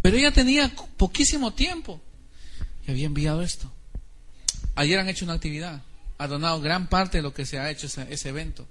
Pero 0.03 0.15
ella 0.15 0.32
tenía 0.32 0.72
poquísimo 0.95 1.53
tiempo 1.53 1.99
y 2.86 2.91
había 2.91 3.07
enviado 3.07 3.41
esto. 3.41 3.72
Ayer 4.76 4.99
han 4.99 5.09
hecho 5.09 5.26
una 5.26 5.34
actividad, 5.34 5.82
ha 6.20 6.28
donado 6.28 6.61
gran 6.61 6.88
parte 6.88 7.18
de 7.18 7.24
lo 7.24 7.34
que 7.34 7.47
se 7.47 7.57
ha 7.57 7.72
hecho 7.72 7.88
ese, 7.88 8.05
ese 8.13 8.30
evento. 8.30 8.68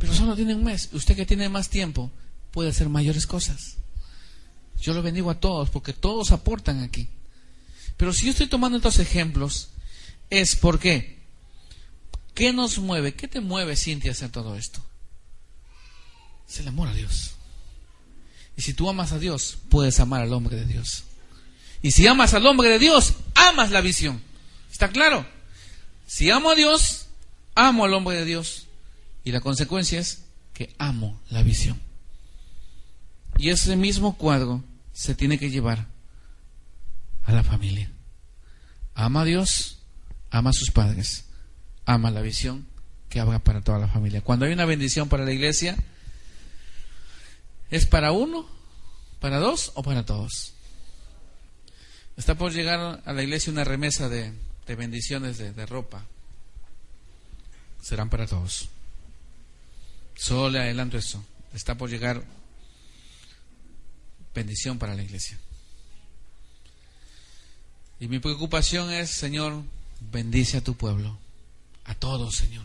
Pero 0.00 0.12
solo 0.14 0.34
tiene 0.34 0.56
un 0.56 0.64
mes. 0.64 0.88
Usted 0.92 1.14
que 1.14 1.24
tiene 1.24 1.48
más 1.48 1.68
tiempo 1.68 2.10
puede 2.50 2.70
hacer 2.70 2.88
mayores 2.88 3.28
cosas. 3.28 3.76
Yo 4.80 4.92
lo 4.92 5.02
bendigo 5.02 5.30
a 5.30 5.38
todos 5.38 5.70
porque 5.70 5.92
todos 5.92 6.32
aportan 6.32 6.82
aquí. 6.82 7.08
Pero 7.96 8.12
si 8.12 8.24
yo 8.24 8.32
estoy 8.32 8.48
tomando 8.48 8.78
estos 8.78 8.98
ejemplos, 8.98 9.68
es 10.32 10.56
porque, 10.56 11.18
¿qué 12.34 12.54
nos 12.54 12.78
mueve? 12.78 13.14
¿Qué 13.14 13.28
te 13.28 13.42
mueve, 13.42 13.76
Cintia, 13.76 14.12
hacer 14.12 14.30
todo 14.30 14.56
esto? 14.56 14.82
Es 16.48 16.58
el 16.58 16.68
amor 16.68 16.88
a 16.88 16.94
Dios. 16.94 17.32
Y 18.56 18.62
si 18.62 18.72
tú 18.72 18.88
amas 18.88 19.12
a 19.12 19.18
Dios, 19.18 19.58
puedes 19.68 20.00
amar 20.00 20.22
al 20.22 20.32
hombre 20.32 20.56
de 20.56 20.64
Dios. 20.64 21.04
Y 21.82 21.90
si 21.90 22.06
amas 22.06 22.32
al 22.32 22.46
hombre 22.46 22.70
de 22.70 22.78
Dios, 22.78 23.12
amas 23.34 23.70
la 23.70 23.82
visión. 23.82 24.22
¿Está 24.70 24.88
claro? 24.88 25.26
Si 26.06 26.30
amo 26.30 26.52
a 26.52 26.54
Dios, 26.54 27.08
amo 27.54 27.84
al 27.84 27.92
hombre 27.92 28.16
de 28.16 28.24
Dios. 28.24 28.68
Y 29.24 29.32
la 29.32 29.40
consecuencia 29.40 30.00
es 30.00 30.22
que 30.54 30.74
amo 30.78 31.20
la 31.28 31.42
visión. 31.42 31.78
Y 33.36 33.50
ese 33.50 33.76
mismo 33.76 34.16
cuadro 34.16 34.64
se 34.94 35.14
tiene 35.14 35.38
que 35.38 35.50
llevar 35.50 35.88
a 37.24 37.32
la 37.32 37.44
familia. 37.44 37.90
Ama 38.94 39.22
a 39.22 39.24
Dios, 39.26 39.81
ama 40.32 40.50
a 40.50 40.54
sus 40.54 40.70
padres, 40.70 41.26
ama 41.84 42.10
la 42.10 42.22
visión 42.22 42.66
que 43.10 43.20
habrá 43.20 43.38
para 43.38 43.60
toda 43.60 43.78
la 43.78 43.86
familia. 43.86 44.22
Cuando 44.22 44.46
hay 44.46 44.52
una 44.52 44.64
bendición 44.64 45.10
para 45.10 45.24
la 45.24 45.32
iglesia, 45.32 45.76
¿es 47.70 47.86
para 47.86 48.12
uno, 48.12 48.48
para 49.20 49.38
dos 49.38 49.72
o 49.74 49.82
para 49.82 50.06
todos? 50.06 50.54
Está 52.16 52.34
por 52.36 52.50
llegar 52.52 53.02
a 53.04 53.12
la 53.12 53.22
iglesia 53.22 53.52
una 53.52 53.64
remesa 53.64 54.08
de, 54.08 54.32
bendiciones 54.66 55.36
de, 55.36 55.52
de 55.52 55.66
ropa. 55.66 56.06
Serán 57.82 58.08
para 58.08 58.26
todos. 58.26 58.70
Solo 60.14 60.48
le 60.48 60.60
adelanto 60.60 60.96
eso. 60.96 61.22
Está 61.52 61.76
por 61.76 61.90
llegar 61.90 62.24
bendición 64.34 64.78
para 64.78 64.94
la 64.94 65.02
iglesia. 65.02 65.38
Y 68.00 68.08
mi 68.08 68.18
preocupación 68.18 68.90
es, 68.90 69.10
Señor, 69.10 69.62
bendice 70.10 70.58
a 70.58 70.64
tu 70.64 70.74
pueblo, 70.74 71.16
a 71.84 71.94
todos, 71.94 72.36
Señor. 72.36 72.64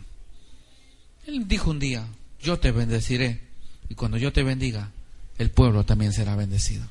Él 1.26 1.46
dijo 1.46 1.70
un 1.70 1.78
día, 1.78 2.06
yo 2.40 2.58
te 2.58 2.72
bendeciré, 2.72 3.40
y 3.88 3.94
cuando 3.94 4.16
yo 4.16 4.32
te 4.32 4.42
bendiga, 4.42 4.90
el 5.38 5.50
pueblo 5.50 5.84
también 5.84 6.12
será 6.12 6.34
bendecido. 6.36 6.86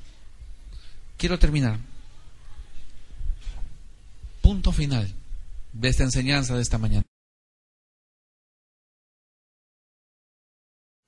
Quiero 1.17 1.39
terminar. 1.39 1.79
Punto 4.41 4.71
final 4.71 5.13
de 5.73 5.89
esta 5.89 6.03
enseñanza 6.03 6.55
de 6.55 6.61
esta 6.61 6.77
mañana. 6.77 7.03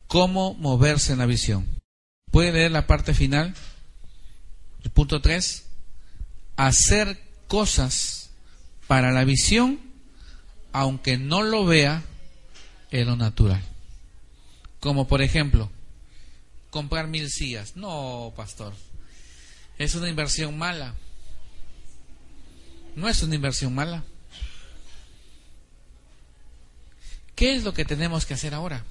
¿Cómo 0.07 0.55
moverse 0.55 1.13
en 1.13 1.19
la 1.19 1.27
visión? 1.27 1.67
¿Puede 2.31 2.51
leer 2.51 2.71
la 2.71 2.87
parte 2.87 3.13
final? 3.13 3.53
El 4.83 4.91
punto 4.91 5.21
3. 5.21 5.65
Hacer 6.57 7.21
cosas 7.47 8.28
para 8.89 9.11
la 9.11 9.23
visión, 9.23 9.79
aunque 10.73 11.19
no 11.19 11.43
lo 11.43 11.63
vea 11.63 12.01
en 12.89 13.05
lo 13.05 13.15
natural. 13.15 13.61
Como 14.79 15.07
por 15.07 15.21
ejemplo, 15.21 15.69
comprar 16.71 17.07
mil 17.07 17.29
sillas. 17.29 17.75
No, 17.75 18.33
pastor. 18.35 18.73
Es 19.77 19.93
una 19.93 20.09
inversión 20.09 20.57
mala. 20.57 20.95
No 22.95 23.07
es 23.07 23.21
una 23.21 23.35
inversión 23.35 23.75
mala. 23.75 24.03
¿Qué 27.35 27.55
es 27.55 27.63
lo 27.63 27.75
que 27.75 27.85
tenemos 27.85 28.25
que 28.25 28.33
hacer 28.33 28.55
ahora? 28.55 28.83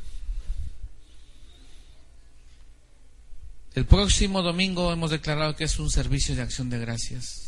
El 3.74 3.84
próximo 3.84 4.42
domingo 4.42 4.92
hemos 4.92 5.10
declarado 5.10 5.56
que 5.56 5.64
es 5.64 5.76
un 5.80 5.90
servicio 5.90 6.36
de 6.36 6.42
acción 6.42 6.70
de 6.70 6.78
gracias. 6.78 7.47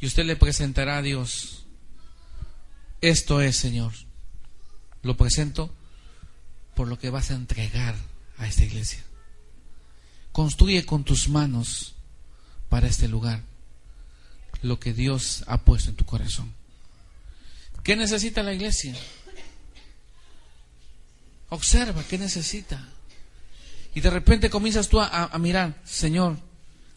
Y 0.00 0.06
usted 0.06 0.24
le 0.24 0.36
presentará 0.36 0.98
a 0.98 1.02
Dios. 1.02 1.64
Esto 3.00 3.40
es, 3.40 3.56
Señor. 3.56 3.92
Lo 5.02 5.16
presento 5.16 5.72
por 6.74 6.88
lo 6.88 6.98
que 6.98 7.10
vas 7.10 7.30
a 7.30 7.34
entregar 7.34 7.94
a 8.38 8.46
esta 8.46 8.64
iglesia. 8.64 9.02
Construye 10.32 10.84
con 10.84 11.04
tus 11.04 11.28
manos 11.28 11.94
para 12.68 12.86
este 12.86 13.08
lugar 13.08 13.42
lo 14.62 14.78
que 14.78 14.92
Dios 14.92 15.44
ha 15.46 15.58
puesto 15.58 15.90
en 15.90 15.96
tu 15.96 16.04
corazón. 16.04 16.52
¿Qué 17.82 17.96
necesita 17.96 18.42
la 18.42 18.52
iglesia? 18.52 18.94
Observa, 21.48 22.02
¿qué 22.04 22.18
necesita? 22.18 22.84
Y 23.94 24.00
de 24.00 24.10
repente 24.10 24.50
comienzas 24.50 24.88
tú 24.88 25.00
a, 25.00 25.30
mirar, 25.38 25.80
Señor, 25.84 26.36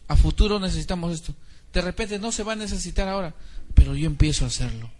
a 0.08 0.16
futuro 0.16 0.58
necesitamos 0.58 1.14
esto. 1.14 1.34
De 1.72 1.80
repente 1.80 2.18
no 2.18 2.32
se 2.32 2.42
va 2.42 2.52
a 2.52 2.56
necesitar 2.56 3.08
ahora, 3.08 3.34
pero 3.74 3.94
yo 3.94 4.06
empiezo 4.06 4.44
a 4.44 4.48
hacerlo. 4.48 4.90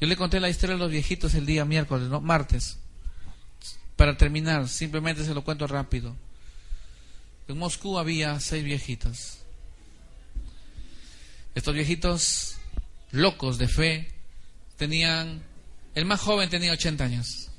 Yo 0.00 0.06
le 0.06 0.16
conté 0.16 0.40
la 0.40 0.48
historia 0.48 0.76
de 0.76 0.80
los 0.80 0.90
viejitos 0.90 1.34
el 1.34 1.46
día 1.46 1.64
miércoles, 1.64 2.08
¿no? 2.08 2.20
Martes. 2.20 2.78
Para 3.96 4.16
terminar, 4.16 4.68
simplemente 4.68 5.24
se 5.24 5.34
lo 5.34 5.44
cuento 5.44 5.66
rápido. 5.66 6.16
En 7.48 7.58
Moscú 7.58 7.98
había 7.98 8.40
seis 8.40 8.64
viejitos. 8.64 9.38
Estos 11.54 11.74
viejitos 11.74 12.56
locos 13.10 13.58
de 13.58 13.68
fe 13.68 14.08
tenían, 14.76 15.42
el 15.94 16.04
más 16.06 16.20
joven 16.20 16.48
tenía 16.48 16.72
80 16.72 17.04
años. 17.04 17.50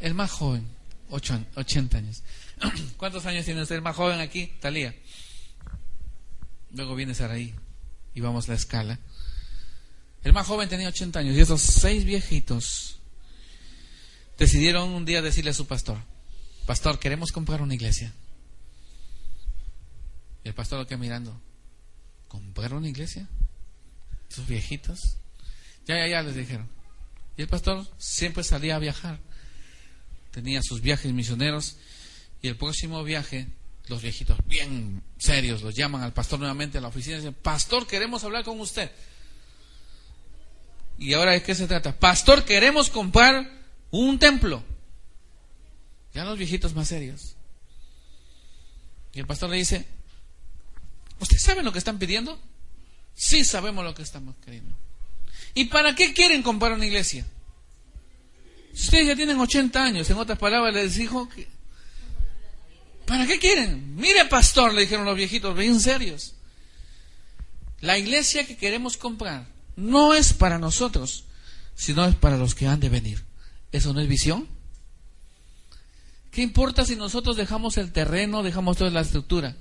El 0.00 0.14
más 0.14 0.30
joven, 0.30 0.66
80 1.10 1.98
años. 1.98 2.22
¿Cuántos 2.96 3.26
años 3.26 3.44
tiene 3.44 3.62
usted 3.62 3.82
más 3.82 3.96
joven 3.96 4.20
aquí? 4.20 4.52
Talía. 4.60 4.94
Luego 6.72 6.94
viene 6.94 7.14
Saraí 7.14 7.54
y 8.14 8.20
vamos 8.20 8.48
la 8.48 8.54
escala. 8.54 8.98
El 10.22 10.32
más 10.32 10.46
joven 10.46 10.68
tenía 10.68 10.88
80 10.88 11.18
años 11.18 11.36
y 11.36 11.40
esos 11.40 11.62
seis 11.62 12.04
viejitos 12.04 12.98
decidieron 14.38 14.90
un 14.90 15.04
día 15.04 15.22
decirle 15.22 15.50
a 15.50 15.54
su 15.54 15.66
pastor, 15.66 15.98
pastor, 16.66 16.98
queremos 16.98 17.32
comprar 17.32 17.62
una 17.62 17.74
iglesia. 17.74 18.12
Y 20.44 20.48
el 20.48 20.54
pastor 20.54 20.78
lo 20.78 20.86
queda 20.86 20.98
mirando, 20.98 21.40
¿comprar 22.28 22.74
una 22.74 22.88
iglesia? 22.88 23.28
Esos 24.30 24.46
viejitos. 24.46 25.18
Ya, 25.86 25.96
ya, 25.96 26.08
ya 26.08 26.22
les 26.22 26.36
dijeron. 26.36 26.68
Y 27.36 27.42
el 27.42 27.48
pastor 27.48 27.86
siempre 27.98 28.44
salía 28.44 28.76
a 28.76 28.78
viajar. 28.78 29.18
Tenía 30.30 30.62
sus 30.62 30.80
viajes 30.80 31.12
misioneros 31.12 31.76
y 32.42 32.48
el 32.48 32.56
próximo 32.56 33.02
viaje, 33.02 33.48
los 33.90 34.00
viejitos 34.00 34.38
bien 34.46 35.02
serios 35.18 35.62
los 35.62 35.74
llaman 35.74 36.02
al 36.02 36.12
pastor 36.14 36.38
nuevamente 36.38 36.78
a 36.78 36.80
la 36.80 36.88
oficina 36.88 37.16
y 37.16 37.18
dicen, 37.18 37.34
pastor, 37.34 37.86
queremos 37.86 38.24
hablar 38.24 38.44
con 38.44 38.58
usted. 38.60 38.90
¿Y 40.98 41.12
ahora 41.12 41.32
de 41.32 41.42
qué 41.42 41.54
se 41.54 41.66
trata? 41.66 41.98
Pastor, 41.98 42.44
queremos 42.44 42.88
comprar 42.88 43.50
un 43.90 44.18
templo. 44.18 44.62
Ya 46.14 46.24
los 46.24 46.38
viejitos 46.38 46.74
más 46.74 46.88
serios. 46.88 47.36
Y 49.12 49.20
el 49.20 49.26
pastor 49.26 49.50
le 49.50 49.56
dice, 49.56 49.86
¿usted 51.18 51.38
sabe 51.38 51.62
lo 51.62 51.72
que 51.72 51.78
están 51.78 51.98
pidiendo? 51.98 52.38
Sí 53.14 53.44
sabemos 53.44 53.84
lo 53.84 53.94
que 53.94 54.02
estamos 54.02 54.36
queriendo. 54.44 54.74
¿Y 55.54 55.66
para 55.66 55.94
qué 55.94 56.14
quieren 56.14 56.42
comprar 56.42 56.72
una 56.72 56.86
iglesia? 56.86 57.26
Ustedes 58.72 59.08
ya 59.08 59.16
tienen 59.16 59.38
80 59.38 59.82
años, 59.82 60.08
en 60.08 60.16
otras 60.16 60.38
palabras 60.38 60.72
les 60.72 60.94
dijo 60.94 61.28
que 61.28 61.48
¿Para 63.10 63.26
qué 63.26 63.40
quieren? 63.40 63.96
Mire, 63.96 64.26
pastor, 64.26 64.72
le 64.72 64.82
dijeron 64.82 65.04
los 65.04 65.16
viejitos, 65.16 65.56
bien 65.56 65.80
serios. 65.80 66.34
La 67.80 67.98
iglesia 67.98 68.46
que 68.46 68.56
queremos 68.56 68.96
comprar 68.96 69.48
no 69.74 70.14
es 70.14 70.32
para 70.32 70.60
nosotros, 70.60 71.24
sino 71.74 72.04
es 72.04 72.14
para 72.14 72.36
los 72.36 72.54
que 72.54 72.68
han 72.68 72.78
de 72.78 72.88
venir. 72.88 73.24
¿Eso 73.72 73.92
no 73.92 73.98
es 74.00 74.06
visión? 74.06 74.46
¿Qué 76.30 76.42
importa 76.42 76.84
si 76.84 76.94
nosotros 76.94 77.36
dejamos 77.36 77.78
el 77.78 77.90
terreno, 77.90 78.44
dejamos 78.44 78.76
toda 78.76 78.90
la 78.90 79.00
estructura? 79.00 79.56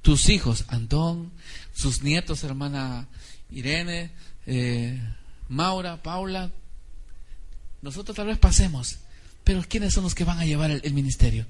Tus 0.00 0.30
hijos, 0.30 0.64
Antón, 0.68 1.32
sus 1.74 2.00
nietos, 2.02 2.44
hermana 2.44 3.08
Irene, 3.50 4.10
eh, 4.46 4.98
Maura, 5.50 6.02
Paula, 6.02 6.50
nosotros 7.82 8.16
tal 8.16 8.28
vez 8.28 8.38
pasemos, 8.38 9.00
pero 9.44 9.62
¿quiénes 9.68 9.92
son 9.92 10.04
los 10.04 10.14
que 10.14 10.24
van 10.24 10.38
a 10.38 10.46
llevar 10.46 10.70
el 10.70 10.94
ministerio? 10.94 11.44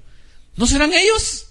¿No 0.57 0.65
serán 0.65 0.91
ellos? 0.91 1.47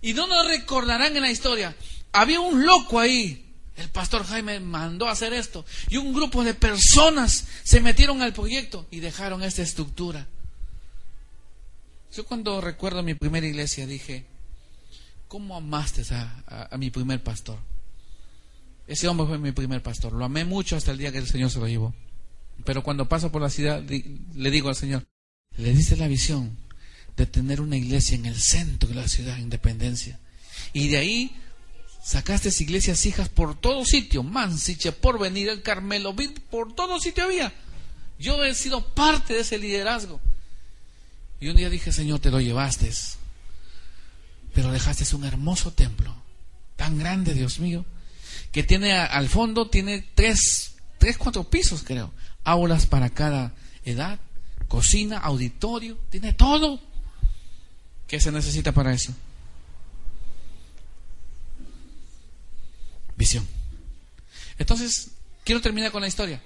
¿Y 0.00 0.14
no 0.14 0.26
nos 0.26 0.46
recordarán 0.46 1.14
en 1.14 1.22
la 1.22 1.30
historia? 1.30 1.76
Había 2.12 2.40
un 2.40 2.64
loco 2.66 2.98
ahí. 2.98 3.42
El 3.76 3.90
pastor 3.90 4.24
Jaime 4.24 4.58
mandó 4.60 5.06
a 5.06 5.12
hacer 5.12 5.34
esto. 5.34 5.64
Y 5.90 5.98
un 5.98 6.14
grupo 6.14 6.42
de 6.42 6.54
personas 6.54 7.46
se 7.62 7.80
metieron 7.80 8.22
al 8.22 8.32
proyecto 8.32 8.86
y 8.90 9.00
dejaron 9.00 9.42
esta 9.42 9.62
estructura. 9.62 10.26
Yo 12.14 12.24
cuando 12.24 12.62
recuerdo 12.62 13.02
mi 13.02 13.14
primera 13.14 13.46
iglesia 13.46 13.86
dije, 13.86 14.24
¿cómo 15.28 15.54
amaste 15.54 16.02
a, 16.14 16.74
mi 16.78 16.90
primer 16.90 17.22
pastor? 17.22 17.58
Ese 18.86 19.06
hombre 19.08 19.26
fue 19.26 19.38
mi 19.38 19.52
primer 19.52 19.82
pastor. 19.82 20.14
Lo 20.14 20.24
amé 20.24 20.46
mucho 20.46 20.76
hasta 20.76 20.92
el 20.92 20.98
día 20.98 21.12
que 21.12 21.18
el 21.18 21.26
Señor 21.26 21.50
se 21.50 21.58
lo 21.58 21.68
llevó. 21.68 21.94
Pero 22.64 22.82
cuando 22.82 23.06
paso 23.06 23.30
por 23.30 23.42
la 23.42 23.50
ciudad, 23.50 23.82
le 23.82 24.50
digo 24.50 24.70
al 24.70 24.76
Señor, 24.76 25.04
le 25.58 25.74
diste 25.74 25.96
la 25.96 26.08
visión 26.08 26.56
de 27.16 27.26
tener 27.26 27.60
una 27.60 27.76
iglesia 27.76 28.16
en 28.16 28.26
el 28.26 28.40
centro 28.40 28.88
de 28.88 28.94
la 28.94 29.08
ciudad, 29.08 29.38
Independencia. 29.38 30.18
Y 30.72 30.88
de 30.88 30.98
ahí 30.98 31.36
sacaste 32.04 32.50
iglesias 32.60 33.04
hijas 33.06 33.28
por 33.28 33.58
todo 33.58 33.84
sitio, 33.84 34.22
Mansiche, 34.22 34.92
por 34.92 35.18
venir 35.18 35.48
el 35.48 35.62
Carmelo, 35.62 36.14
por 36.50 36.74
todo 36.74 37.00
sitio 37.00 37.24
había. 37.24 37.52
Yo 38.18 38.44
he 38.44 38.54
sido 38.54 38.94
parte 38.94 39.34
de 39.34 39.40
ese 39.40 39.58
liderazgo. 39.58 40.20
Y 41.40 41.48
un 41.48 41.56
día 41.56 41.68
dije, 41.68 41.92
Señor, 41.92 42.20
te 42.20 42.30
lo 42.30 42.40
llevaste, 42.40 42.90
pero 44.54 44.72
dejaste 44.72 45.14
un 45.14 45.24
hermoso 45.24 45.72
templo, 45.72 46.14
tan 46.76 46.98
grande, 46.98 47.34
Dios 47.34 47.58
mío, 47.58 47.84
que 48.52 48.62
tiene 48.62 48.92
al 48.92 49.28
fondo, 49.28 49.68
tiene 49.68 50.06
tres, 50.14 50.76
tres, 50.98 51.18
cuatro 51.18 51.44
pisos, 51.44 51.82
creo, 51.82 52.10
aulas 52.42 52.86
para 52.86 53.10
cada 53.10 53.52
edad, 53.84 54.18
cocina, 54.68 55.18
auditorio, 55.18 55.98
tiene 56.08 56.32
todo. 56.32 56.80
¿Qué 58.06 58.20
se 58.20 58.30
necesita 58.30 58.72
para 58.72 58.92
eso? 58.92 59.12
Visión. 63.16 63.46
Entonces, 64.58 65.10
quiero 65.44 65.60
terminar 65.60 65.90
con 65.90 66.02
la 66.02 66.08
historia. 66.08 66.40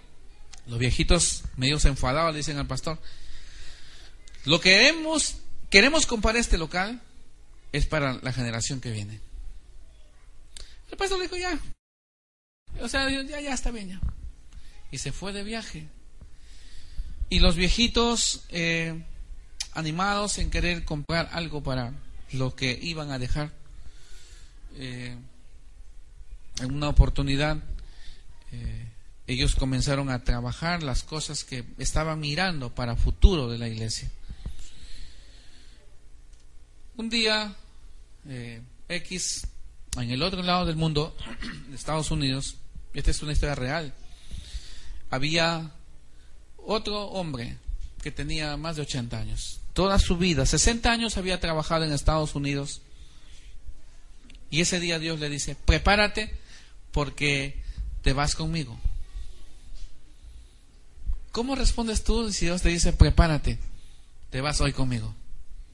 Los 0.67 0.79
viejitos 0.79 1.43
medios 1.57 1.85
enfadados 1.85 2.33
le 2.33 2.39
dicen 2.39 2.59
al 2.59 2.67
pastor, 2.67 2.99
lo 4.45 4.61
que 4.61 4.71
queremos, 4.71 5.37
queremos 5.69 6.07
comprar 6.07 6.37
este 6.37 6.59
local 6.59 7.01
es 7.73 7.87
para 7.87 8.15
la 8.15 8.33
generación 8.33 8.81
que 8.81 8.91
viene. 8.91 9.21
El 10.91 10.97
pastor 10.97 11.19
le 11.19 11.25
dijo, 11.25 11.37
ya. 11.37 11.59
O 12.81 12.89
sea, 12.89 13.09
ya, 13.11 13.41
ya 13.41 13.53
está 13.53 13.71
bien, 13.71 13.91
ya. 13.91 14.01
Y 14.91 14.99
se 14.99 15.13
fue 15.13 15.33
de 15.33 15.45
viaje. 15.45 15.89
Y 17.29 17.39
los 17.39 17.55
viejitos 17.55 18.45
eh, 18.49 19.05
animados 19.73 20.39
en 20.39 20.51
querer 20.51 20.85
comprar 20.85 21.29
algo 21.33 21.63
para 21.63 21.93
lo 22.33 22.55
que 22.55 22.79
iban 22.81 23.11
a 23.11 23.19
dejar 23.19 23.51
eh, 24.77 25.17
en 26.61 26.75
una 26.75 26.89
oportunidad, 26.89 27.59
eh, 28.53 28.89
ellos 29.27 29.55
comenzaron 29.55 30.11
a 30.11 30.25
trabajar 30.25 30.83
las 30.83 31.03
cosas 31.03 31.45
que 31.45 31.65
estaban 31.79 32.21
mirando 32.21 32.75
para 32.75 32.97
futuro 32.97 33.49
de 33.49 33.59
la 33.59 33.69
iglesia. 33.69 34.11
Un 36.97 37.09
día, 37.09 37.55
X, 38.89 39.47
en 39.97 40.11
el 40.11 40.23
otro 40.23 40.43
lado 40.43 40.67
del 40.67 40.77
mundo, 40.77 41.17
Estados 41.75 42.11
Unidos, 42.11 42.57
esta 42.93 43.11
es 43.11 43.23
una 43.23 43.33
historia 43.33 43.55
real, 43.55 43.95
había 45.11 45.71
otro 46.57 47.07
hombre 47.07 47.57
que 48.03 48.11
tenía 48.11 48.57
más 48.57 48.77
de 48.77 48.83
80 48.83 49.19
años. 49.19 49.61
Toda 49.73 49.99
su 49.99 50.17
vida, 50.17 50.47
60 50.47 50.91
años 50.91 51.17
había 51.17 51.41
trabajado 51.41 51.85
en 51.85 51.93
Estados 51.93 52.35
Unidos. 52.35 52.83
Y 54.51 54.61
ese 54.61 54.81
día 54.81 54.99
Dios 54.99 55.21
le 55.21 55.29
dice, 55.29 55.55
prepárate 55.55 56.37
porque 56.93 57.63
te 58.03 58.13
vas 58.13 58.35
conmigo. 58.35 58.79
¿Cómo 61.33 61.55
respondes 61.55 62.03
tú 62.03 62.33
si 62.33 62.47
Dios 62.47 62.63
te 62.63 62.71
dice, 62.71 62.93
prepárate, 62.93 63.59
te 64.31 64.41
vas 64.41 64.61
hoy 64.61 64.73
conmigo? 64.73 65.15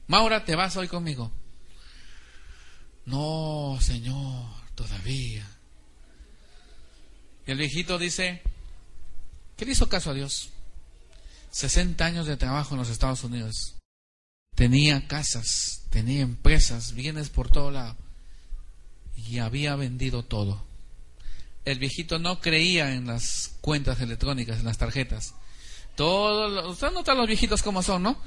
Maura, 0.05 0.45
te 0.45 0.55
vas 0.55 0.75
hoy 0.77 0.87
conmigo. 0.87 1.31
No, 3.05 3.79
Señor, 3.81 4.45
todavía. 4.75 5.47
Y 7.47 7.51
el 7.51 7.57
viejito 7.57 7.97
dice, 7.97 8.41
¿qué 9.55 9.65
le 9.65 9.71
hizo 9.71 9.89
caso 9.89 10.11
a 10.11 10.13
Dios? 10.13 10.51
60 11.57 12.05
años 12.05 12.27
de 12.27 12.37
trabajo 12.37 12.75
en 12.75 12.79
los 12.79 12.89
Estados 12.89 13.23
Unidos. 13.23 13.77
Tenía 14.53 15.07
casas, 15.07 15.87
tenía 15.89 16.21
empresas, 16.21 16.93
bienes 16.93 17.29
por 17.29 17.49
todo 17.49 17.71
lado. 17.71 17.95
Y 19.15 19.39
había 19.39 19.75
vendido 19.75 20.21
todo. 20.21 20.63
El 21.65 21.79
viejito 21.79 22.19
no 22.19 22.41
creía 22.41 22.93
en 22.93 23.07
las 23.07 23.55
cuentas 23.59 23.99
electrónicas, 24.01 24.59
en 24.59 24.65
las 24.65 24.77
tarjetas. 24.77 25.33
Todo, 25.95 26.69
usted 26.69 26.91
nota 26.91 27.15
los 27.15 27.25
viejitos 27.25 27.63
como 27.63 27.81
son, 27.81 28.03
¿no? 28.03 28.21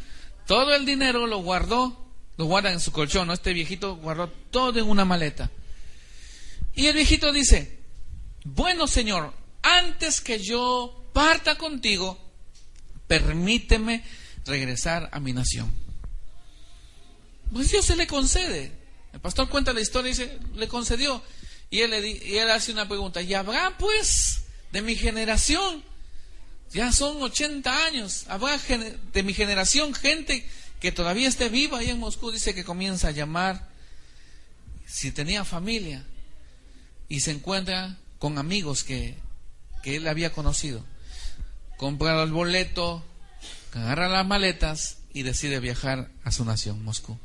Todo 0.48 0.74
el 0.74 0.84
dinero 0.84 1.28
lo 1.28 1.38
guardó, 1.38 2.04
lo 2.36 2.46
guarda 2.46 2.72
en 2.72 2.80
su 2.80 2.90
colchón, 2.90 3.28
¿no? 3.28 3.32
Este 3.32 3.52
viejito 3.52 3.94
guardó 3.94 4.28
todo 4.50 4.80
en 4.80 4.88
una 4.88 5.04
maleta. 5.04 5.52
Y 6.74 6.88
el 6.88 6.94
viejito 6.94 7.30
dice, 7.30 7.78
bueno 8.42 8.88
Señor, 8.88 9.32
antes 9.62 10.20
que 10.20 10.40
yo 10.40 11.04
parta 11.12 11.56
contigo, 11.56 12.29
permíteme 13.10 14.04
regresar 14.46 15.08
a 15.10 15.18
mi 15.18 15.32
nación. 15.32 15.68
Pues 17.52 17.68
Dios 17.72 17.84
se 17.84 17.96
le 17.96 18.06
concede. 18.06 18.70
El 19.12 19.18
pastor 19.18 19.48
cuenta 19.48 19.72
la 19.72 19.80
historia 19.80 20.10
y 20.10 20.14
dice, 20.14 20.38
le 20.54 20.68
concedió. 20.68 21.20
Y 21.70 21.80
él, 21.80 21.90
le 21.90 22.08
y 22.08 22.38
él 22.38 22.48
hace 22.48 22.70
una 22.70 22.86
pregunta, 22.86 23.20
¿y 23.20 23.34
habrá 23.34 23.76
pues 23.78 24.42
de 24.70 24.82
mi 24.82 24.94
generación? 24.94 25.82
Ya 26.72 26.92
son 26.92 27.20
80 27.20 27.86
años. 27.86 28.26
¿Habrá 28.28 28.56
de 29.12 29.22
mi 29.24 29.34
generación 29.34 29.92
gente 29.92 30.48
que 30.78 30.92
todavía 30.92 31.26
esté 31.26 31.48
viva 31.48 31.78
ahí 31.78 31.90
en 31.90 31.98
Moscú? 31.98 32.30
Dice 32.30 32.54
que 32.54 32.62
comienza 32.62 33.08
a 33.08 33.10
llamar, 33.10 33.70
si 34.86 35.10
tenía 35.10 35.44
familia, 35.44 36.06
y 37.08 37.18
se 37.18 37.32
encuentra 37.32 37.98
con 38.20 38.38
amigos 38.38 38.84
que, 38.84 39.16
que 39.82 39.96
él 39.96 40.06
había 40.06 40.30
conocido 40.32 40.84
compra 41.80 42.22
el 42.22 42.30
boleto, 42.30 43.02
agarra 43.72 44.10
las 44.10 44.26
maletas 44.26 44.98
y 45.14 45.22
decide 45.22 45.60
viajar 45.60 46.10
a 46.24 46.30
su 46.30 46.44
nación, 46.44 46.84
Moscú. 46.84 47.18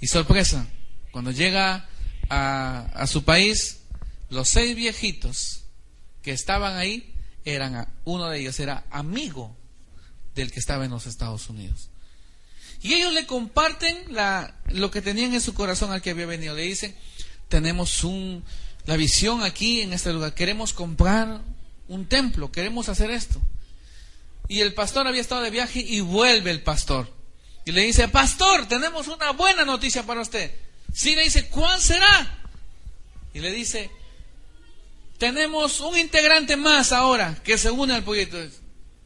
Y 0.00 0.06
sorpresa, 0.06 0.68
cuando 1.10 1.32
llega 1.32 1.88
a, 2.28 2.88
a 2.94 3.06
su 3.08 3.24
país, 3.24 3.80
los 4.30 4.48
seis 4.48 4.76
viejitos 4.76 5.64
que 6.22 6.30
estaban 6.30 6.76
ahí 6.76 7.12
eran, 7.44 7.88
uno 8.04 8.28
de 8.28 8.38
ellos 8.38 8.60
era 8.60 8.84
amigo 8.92 9.56
del 10.36 10.52
que 10.52 10.60
estaba 10.60 10.84
en 10.84 10.92
los 10.92 11.08
Estados 11.08 11.50
Unidos. 11.50 11.90
Y 12.80 12.92
ellos 12.92 13.12
le 13.12 13.26
comparten 13.26 14.14
la, 14.14 14.54
lo 14.68 14.92
que 14.92 15.02
tenían 15.02 15.34
en 15.34 15.40
su 15.40 15.52
corazón 15.52 15.90
al 15.90 16.00
que 16.00 16.10
había 16.10 16.26
venido. 16.26 16.54
Le 16.54 16.62
dicen, 16.62 16.94
tenemos 17.48 18.04
un, 18.04 18.44
la 18.86 18.94
visión 18.94 19.42
aquí 19.42 19.80
en 19.80 19.94
este 19.94 20.12
lugar, 20.12 20.32
queremos 20.32 20.72
comprar 20.72 21.40
un 21.88 22.06
templo, 22.06 22.52
queremos 22.52 22.88
hacer 22.88 23.10
esto. 23.10 23.40
Y 24.46 24.60
el 24.60 24.74
pastor 24.74 25.06
había 25.06 25.20
estado 25.20 25.42
de 25.42 25.50
viaje 25.50 25.80
y 25.80 26.00
vuelve 26.00 26.50
el 26.50 26.62
pastor. 26.62 27.12
Y 27.64 27.72
le 27.72 27.82
dice, 27.82 28.08
pastor, 28.08 28.66
tenemos 28.66 29.08
una 29.08 29.32
buena 29.32 29.64
noticia 29.64 30.04
para 30.04 30.22
usted. 30.22 30.54
Sí, 30.92 31.14
le 31.14 31.24
dice, 31.24 31.48
¿cuál 31.48 31.80
será? 31.80 32.38
Y 33.34 33.40
le 33.40 33.50
dice, 33.52 33.90
tenemos 35.18 35.80
un 35.80 35.96
integrante 35.98 36.56
más 36.56 36.92
ahora 36.92 37.34
que 37.44 37.58
se 37.58 37.70
une 37.70 37.94
al 37.94 38.04
proyecto. 38.04 38.38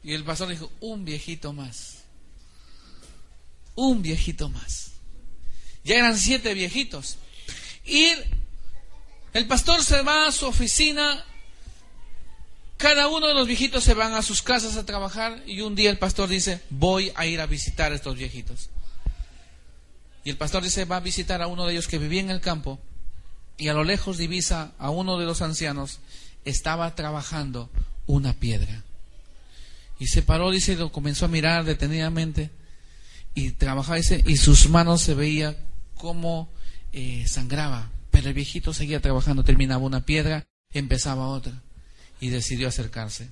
Y 0.04 0.14
el 0.14 0.24
pastor 0.24 0.48
dijo, 0.48 0.70
un 0.80 1.04
viejito 1.04 1.52
más. 1.52 2.04
Un 3.74 4.02
viejito 4.02 4.48
más. 4.48 4.92
Ya 5.82 5.96
eran 5.96 6.16
siete 6.16 6.54
viejitos. 6.54 7.16
Y 7.84 8.12
el 9.32 9.46
pastor 9.46 9.82
se 9.82 10.02
va 10.02 10.28
a 10.28 10.32
su 10.32 10.46
oficina 10.46 11.24
cada 12.82 13.06
uno 13.06 13.28
de 13.28 13.34
los 13.34 13.46
viejitos 13.46 13.84
se 13.84 13.94
van 13.94 14.14
a 14.14 14.22
sus 14.22 14.42
casas 14.42 14.76
a 14.76 14.84
trabajar 14.84 15.40
y 15.46 15.60
un 15.60 15.76
día 15.76 15.88
el 15.88 15.98
pastor 15.98 16.28
dice, 16.28 16.60
voy 16.68 17.12
a 17.14 17.26
ir 17.26 17.40
a 17.40 17.46
visitar 17.46 17.92
a 17.92 17.94
estos 17.94 18.16
viejitos. 18.16 18.70
Y 20.24 20.30
el 20.30 20.36
pastor 20.36 20.64
dice, 20.64 20.84
va 20.84 20.96
a 20.96 21.00
visitar 21.00 21.42
a 21.42 21.46
uno 21.46 21.64
de 21.64 21.74
ellos 21.74 21.86
que 21.86 21.98
vivía 21.98 22.22
en 22.22 22.30
el 22.30 22.40
campo 22.40 22.80
y 23.56 23.68
a 23.68 23.72
lo 23.72 23.84
lejos 23.84 24.18
divisa 24.18 24.72
a 24.80 24.90
uno 24.90 25.16
de 25.16 25.26
los 25.26 25.42
ancianos, 25.42 26.00
estaba 26.44 26.92
trabajando 26.96 27.70
una 28.08 28.32
piedra. 28.32 28.82
Y 30.00 30.08
se 30.08 30.22
paró, 30.22 30.50
dice, 30.50 30.72
y 30.72 30.76
lo 30.76 30.90
comenzó 30.90 31.26
a 31.26 31.28
mirar 31.28 31.64
detenidamente 31.64 32.50
y 33.36 33.52
trabajaba, 33.52 33.98
dice, 33.98 34.24
y 34.26 34.38
sus 34.38 34.68
manos 34.68 35.02
se 35.02 35.14
veía 35.14 35.56
como 35.94 36.48
eh, 36.92 37.26
sangraba. 37.28 37.92
Pero 38.10 38.26
el 38.26 38.34
viejito 38.34 38.74
seguía 38.74 38.98
trabajando, 38.98 39.44
terminaba 39.44 39.84
una 39.84 40.04
piedra, 40.04 40.48
empezaba 40.72 41.28
otra 41.28 41.62
y 42.22 42.30
decidió 42.30 42.68
acercarse. 42.68 43.28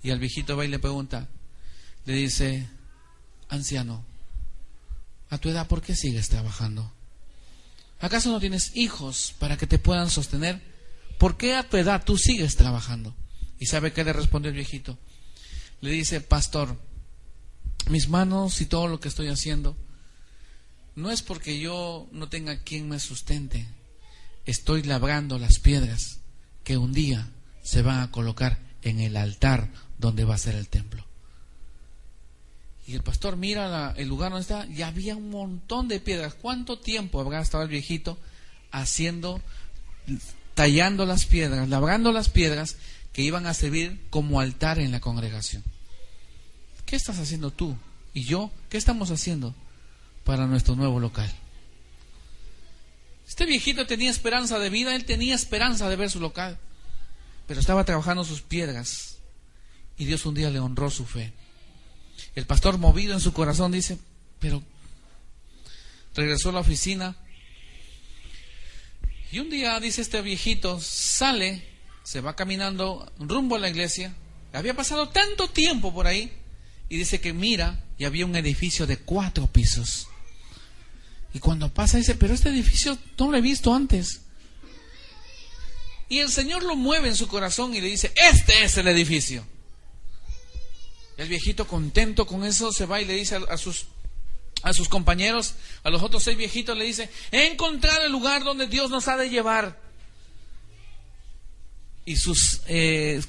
Y 0.00 0.10
al 0.10 0.20
viejito 0.20 0.56
va 0.56 0.64
y 0.64 0.68
le 0.68 0.78
pregunta, 0.78 1.26
le 2.06 2.12
dice, 2.14 2.68
anciano, 3.48 4.04
a 5.28 5.38
tu 5.38 5.48
edad, 5.48 5.66
¿por 5.66 5.82
qué 5.82 5.96
sigues 5.96 6.28
trabajando? 6.28 6.92
¿Acaso 7.98 8.30
no 8.30 8.38
tienes 8.38 8.76
hijos 8.76 9.34
para 9.40 9.56
que 9.56 9.66
te 9.66 9.80
puedan 9.80 10.08
sostener? 10.08 10.62
¿Por 11.18 11.36
qué 11.36 11.56
a 11.56 11.68
tu 11.68 11.78
edad 11.78 12.04
tú 12.04 12.16
sigues 12.16 12.54
trabajando? 12.54 13.12
¿Y 13.58 13.66
sabe 13.66 13.92
qué 13.92 14.04
le 14.04 14.12
respondió 14.12 14.50
el 14.50 14.56
viejito? 14.56 14.96
Le 15.80 15.90
dice, 15.90 16.20
pastor, 16.20 16.80
mis 17.90 18.08
manos 18.08 18.60
y 18.60 18.66
todo 18.66 18.86
lo 18.86 19.00
que 19.00 19.08
estoy 19.08 19.26
haciendo, 19.26 19.76
no 20.94 21.10
es 21.10 21.22
porque 21.22 21.58
yo 21.58 22.08
no 22.12 22.28
tenga 22.28 22.62
quien 22.62 22.88
me 22.88 23.00
sustente, 23.00 23.66
estoy 24.46 24.84
labrando 24.84 25.40
las 25.40 25.58
piedras 25.58 26.20
que 26.62 26.76
un 26.76 26.92
día 26.92 27.32
se 27.68 27.82
van 27.82 28.00
a 28.00 28.10
colocar 28.10 28.58
en 28.82 29.00
el 29.00 29.16
altar 29.16 29.68
donde 29.98 30.24
va 30.24 30.36
a 30.36 30.38
ser 30.38 30.54
el 30.54 30.68
templo. 30.68 31.04
Y 32.86 32.94
el 32.94 33.02
pastor 33.02 33.36
mira 33.36 33.92
el 33.96 34.08
lugar 34.08 34.30
donde 34.30 34.42
está 34.42 34.66
y 34.66 34.80
había 34.80 35.16
un 35.16 35.28
montón 35.28 35.88
de 35.88 36.00
piedras. 36.00 36.32
¿Cuánto 36.32 36.78
tiempo 36.78 37.20
habrá 37.20 37.42
estado 37.42 37.64
el 37.64 37.68
viejito 37.68 38.16
haciendo, 38.70 39.42
tallando 40.54 41.04
las 41.04 41.26
piedras, 41.26 41.68
labrando 41.68 42.12
las 42.12 42.30
piedras 42.30 42.76
que 43.12 43.22
iban 43.22 43.46
a 43.46 43.52
servir 43.52 44.00
como 44.08 44.40
altar 44.40 44.78
en 44.78 44.90
la 44.90 45.00
congregación? 45.00 45.62
¿Qué 46.86 46.96
estás 46.96 47.18
haciendo 47.18 47.50
tú 47.50 47.76
y 48.14 48.24
yo? 48.24 48.50
¿Qué 48.70 48.78
estamos 48.78 49.10
haciendo 49.10 49.54
para 50.28 50.46
nuestro 50.46 50.76
nuevo 50.76 51.00
local. 51.00 51.30
Este 53.26 53.46
viejito 53.46 53.86
tenía 53.86 54.10
esperanza 54.10 54.58
de 54.58 54.68
vida, 54.68 54.94
él 54.94 55.06
tenía 55.06 55.34
esperanza 55.34 55.88
de 55.88 55.96
ver 55.96 56.10
su 56.10 56.20
local, 56.20 56.58
pero 57.48 57.58
estaba 57.58 57.84
trabajando 57.84 58.24
sus 58.24 58.42
piedras 58.42 59.16
y 59.96 60.04
Dios 60.04 60.24
un 60.26 60.34
día 60.34 60.50
le 60.50 60.60
honró 60.60 60.90
su 60.90 61.04
fe. 61.06 61.32
El 62.34 62.46
pastor, 62.46 62.78
movido 62.78 63.14
en 63.14 63.20
su 63.20 63.32
corazón, 63.32 63.72
dice, 63.72 63.98
pero 64.38 64.62
regresó 66.14 66.50
a 66.50 66.52
la 66.52 66.60
oficina 66.60 67.16
y 69.32 69.40
un 69.40 69.50
día, 69.50 69.80
dice 69.80 70.02
este 70.02 70.20
viejito, 70.20 70.78
sale, 70.80 71.66
se 72.02 72.20
va 72.20 72.36
caminando 72.36 73.10
rumbo 73.18 73.56
a 73.56 73.58
la 73.58 73.70
iglesia, 73.70 74.14
había 74.52 74.74
pasado 74.74 75.08
tanto 75.08 75.48
tiempo 75.48 75.92
por 75.92 76.06
ahí, 76.06 76.32
y 76.90 76.98
dice 76.98 77.20
que 77.20 77.32
mira 77.32 77.82
y 77.98 78.04
había 78.04 78.26
un 78.26 78.36
edificio 78.36 78.86
de 78.86 78.98
cuatro 78.98 79.46
pisos. 79.46 80.08
Y 81.32 81.38
cuando 81.38 81.72
pasa 81.72 81.98
dice, 81.98 82.14
pero 82.14 82.34
este 82.34 82.50
edificio 82.50 82.96
no 83.18 83.30
lo 83.30 83.36
he 83.36 83.42
visto 83.42 83.74
antes. 83.74 84.22
Y 86.08 86.20
el 86.20 86.30
Señor 86.30 86.62
lo 86.62 86.74
mueve 86.74 87.08
en 87.08 87.16
su 87.16 87.28
corazón 87.28 87.74
y 87.74 87.80
le 87.80 87.88
dice, 87.88 88.12
este 88.16 88.64
es 88.64 88.76
el 88.78 88.88
edificio. 88.88 89.44
El 91.18 91.28
viejito 91.28 91.66
contento 91.66 92.26
con 92.26 92.44
eso 92.44 92.72
se 92.72 92.86
va 92.86 93.00
y 93.00 93.04
le 93.04 93.14
dice 93.14 93.38
a, 93.48 93.58
sus, 93.58 93.86
a 94.62 94.72
sus 94.72 94.88
compañeros, 94.88 95.54
a 95.82 95.90
los 95.90 96.02
otros 96.02 96.22
seis 96.22 96.38
viejitos, 96.38 96.78
le 96.78 96.84
dice, 96.84 97.10
he 97.32 97.46
encontrado 97.46 98.04
el 98.04 98.12
lugar 98.12 98.44
donde 98.44 98.68
Dios 98.68 98.88
nos 98.88 99.08
ha 99.08 99.16
de 99.16 99.28
llevar. 99.28 99.78
Y 102.04 102.16
sus, 102.16 102.60
eh, 102.68 103.20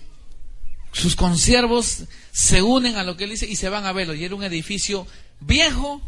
sus 0.94 1.16
consiervos 1.16 2.04
se 2.32 2.62
unen 2.62 2.96
a 2.96 3.04
lo 3.04 3.18
que 3.18 3.26
él 3.26 3.32
dice 3.32 3.48
y 3.48 3.56
se 3.56 3.70
van 3.70 3.86
a 3.86 3.92
verlo. 3.92 4.14
Y 4.14 4.24
era 4.24 4.36
un 4.36 4.44
edificio 4.44 5.06
viejo, 5.42 6.02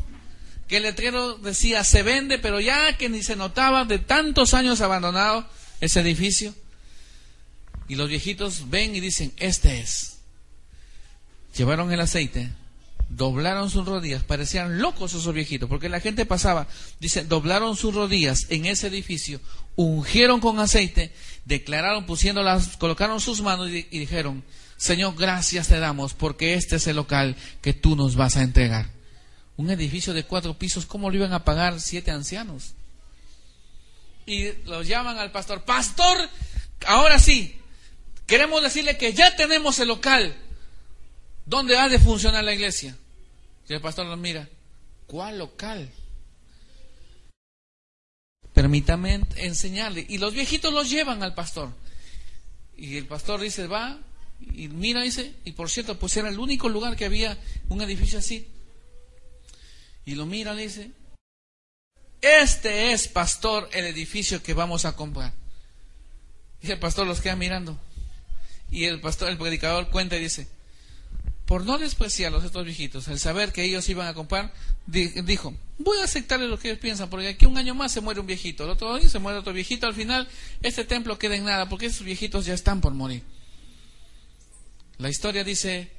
que 0.70 0.78
el 0.78 0.84
letrero 0.84 1.36
decía 1.36 1.84
se 1.84 2.04
vende, 2.04 2.40
pero 2.40 2.62
ya 2.62 2.98
que 2.98 3.10
ni 3.10 3.24
se 3.24 3.36
notaba 3.36 3.84
de 3.84 4.00
tantos 4.00 4.54
años 4.54 4.80
abandonado 4.80 5.46
ese 5.82 6.00
edificio. 6.00 6.54
Y 7.88 7.96
los 7.96 8.10
viejitos 8.10 8.70
ven 8.70 8.96
y 8.96 9.00
dicen, 9.00 9.34
este 9.38 9.80
es. 9.80 10.18
Llevaron 11.56 11.92
el 11.92 12.00
aceite, 12.00 12.50
doblaron 13.10 13.70
sus 13.70 13.86
rodillas, 13.86 14.24
parecían 14.24 14.80
locos 14.80 15.14
esos 15.14 15.34
viejitos, 15.34 15.68
porque 15.68 15.90
la 15.90 16.00
gente 16.00 16.26
pasaba, 16.26 16.68
dice, 17.00 17.26
doblaron 17.26 17.76
sus 17.76 17.94
rodillas 17.94 18.48
en 18.50 18.66
ese 18.66 18.88
edificio, 18.88 19.42
ungieron 19.76 20.40
con 20.40 20.60
aceite, 20.60 21.12
declararon, 21.44 22.06
pusiendo 22.06 22.42
las, 22.42 22.78
colocaron 22.78 23.20
sus 23.20 23.42
manos 23.42 23.70
y, 23.70 23.88
y 23.92 24.00
dijeron, 24.00 24.44
Señor, 24.78 25.16
gracias 25.18 25.68
te 25.68 25.80
damos 25.80 26.14
porque 26.14 26.54
este 26.54 26.78
es 26.78 26.88
el 26.88 26.96
local 26.96 27.36
que 27.62 27.74
tú 27.74 27.98
nos 27.98 28.16
vas 28.16 28.38
a 28.38 28.44
entregar 28.44 29.02
un 29.62 29.70
edificio 29.70 30.14
de 30.14 30.24
cuatro 30.24 30.58
pisos, 30.58 30.86
¿cómo 30.86 31.10
lo 31.10 31.16
iban 31.16 31.34
a 31.34 31.46
pagar 31.46 31.80
siete 31.80 32.12
ancianos? 32.12 32.74
Y 34.26 34.52
lo 34.66 34.82
llaman 34.82 35.18
al 35.18 35.32
pastor, 35.32 35.64
pastor, 35.64 36.18
ahora 36.88 37.20
sí, 37.20 37.61
queremos 38.32 38.64
decirle 38.64 38.98
que 38.98 39.12
ya 39.12 39.36
tenemos 39.36 39.78
el 39.80 39.90
local 39.90 40.34
donde 41.46 41.78
ha 41.78 41.90
de 41.90 42.00
funcionar 42.00 42.46
la 42.46 42.54
iglesia. 42.54 42.96
Y 43.68 43.74
el 43.74 43.82
pastor 43.82 44.06
lo 44.06 44.16
mira, 44.16 44.48
¿cuál 45.06 45.40
local? 45.40 45.92
Permítame 48.54 49.20
enseñarle. 49.36 50.06
Y 50.08 50.18
los 50.18 50.34
viejitos 50.34 50.72
los 50.72 50.90
llevan 50.90 51.24
al 51.24 51.34
pastor. 51.34 51.72
Y 52.78 52.96
el 52.96 53.06
pastor 53.06 53.42
dice, 53.42 53.68
va, 53.68 54.00
y 54.40 54.70
mira, 54.70 55.02
dice, 55.02 55.34
y 55.44 55.52
por 55.52 55.70
cierto, 55.70 56.00
pues 56.00 56.16
era 56.16 56.30
el 56.30 56.40
único 56.40 56.70
lugar 56.70 56.96
que 56.96 57.04
había 57.04 57.38
un 57.68 57.82
edificio 57.82 58.20
así. 58.20 58.48
Y 60.06 60.16
lo 60.16 60.26
mira, 60.26 60.56
dice, 60.56 60.92
este 62.22 62.94
es, 62.94 63.10
pastor, 63.10 63.68
el 63.74 63.88
edificio 63.88 64.42
que 64.42 64.54
vamos 64.54 64.86
a 64.86 64.96
comprar. 64.96 65.34
Y 66.62 66.72
el 66.72 66.80
pastor 66.80 67.06
los 67.06 67.20
queda 67.20 67.36
mirando. 67.36 67.78
Y 68.72 68.86
el 68.86 69.02
pastor, 69.02 69.30
el 69.30 69.38
predicador 69.38 69.90
cuenta 69.90 70.16
y 70.16 70.22
dice, 70.22 70.48
por 71.46 71.66
no 71.66 71.78
despreciar 71.78 72.30
a 72.30 72.36
los 72.38 72.46
estos 72.46 72.64
viejitos, 72.64 73.10
el 73.10 73.20
saber 73.20 73.52
que 73.52 73.66
ellos 73.66 73.88
iban 73.90 74.08
a 74.08 74.14
comprar, 74.14 74.54
dijo, 74.88 75.54
voy 75.78 76.00
a 76.00 76.06
aceptarle 76.06 76.48
lo 76.48 76.58
que 76.58 76.70
ellos 76.70 76.80
piensan, 76.80 77.10
porque 77.10 77.28
aquí 77.28 77.46
un 77.46 77.58
año 77.58 77.76
más 77.76 77.92
se 77.92 78.00
muere 78.00 78.22
un 78.22 78.28
viejito, 78.28 78.64
el 78.64 78.70
otro 78.70 78.94
año 78.94 79.10
se 79.10 79.20
muere 79.20 79.40
otro 79.40 79.52
viejito, 79.52 79.86
al 79.86 79.94
final 79.94 80.30
este 80.62 80.86
templo 80.86 81.20
queda 81.20 81.36
en 81.36 81.44
nada, 81.44 81.68
porque 81.68 81.88
esos 81.88 82.06
viejitos 82.06 82.46
ya 82.46 82.54
están 82.54 82.80
por 82.80 82.94
morir. 82.94 83.24
La 84.98 85.10
historia 85.10 85.44
dice 85.44 85.92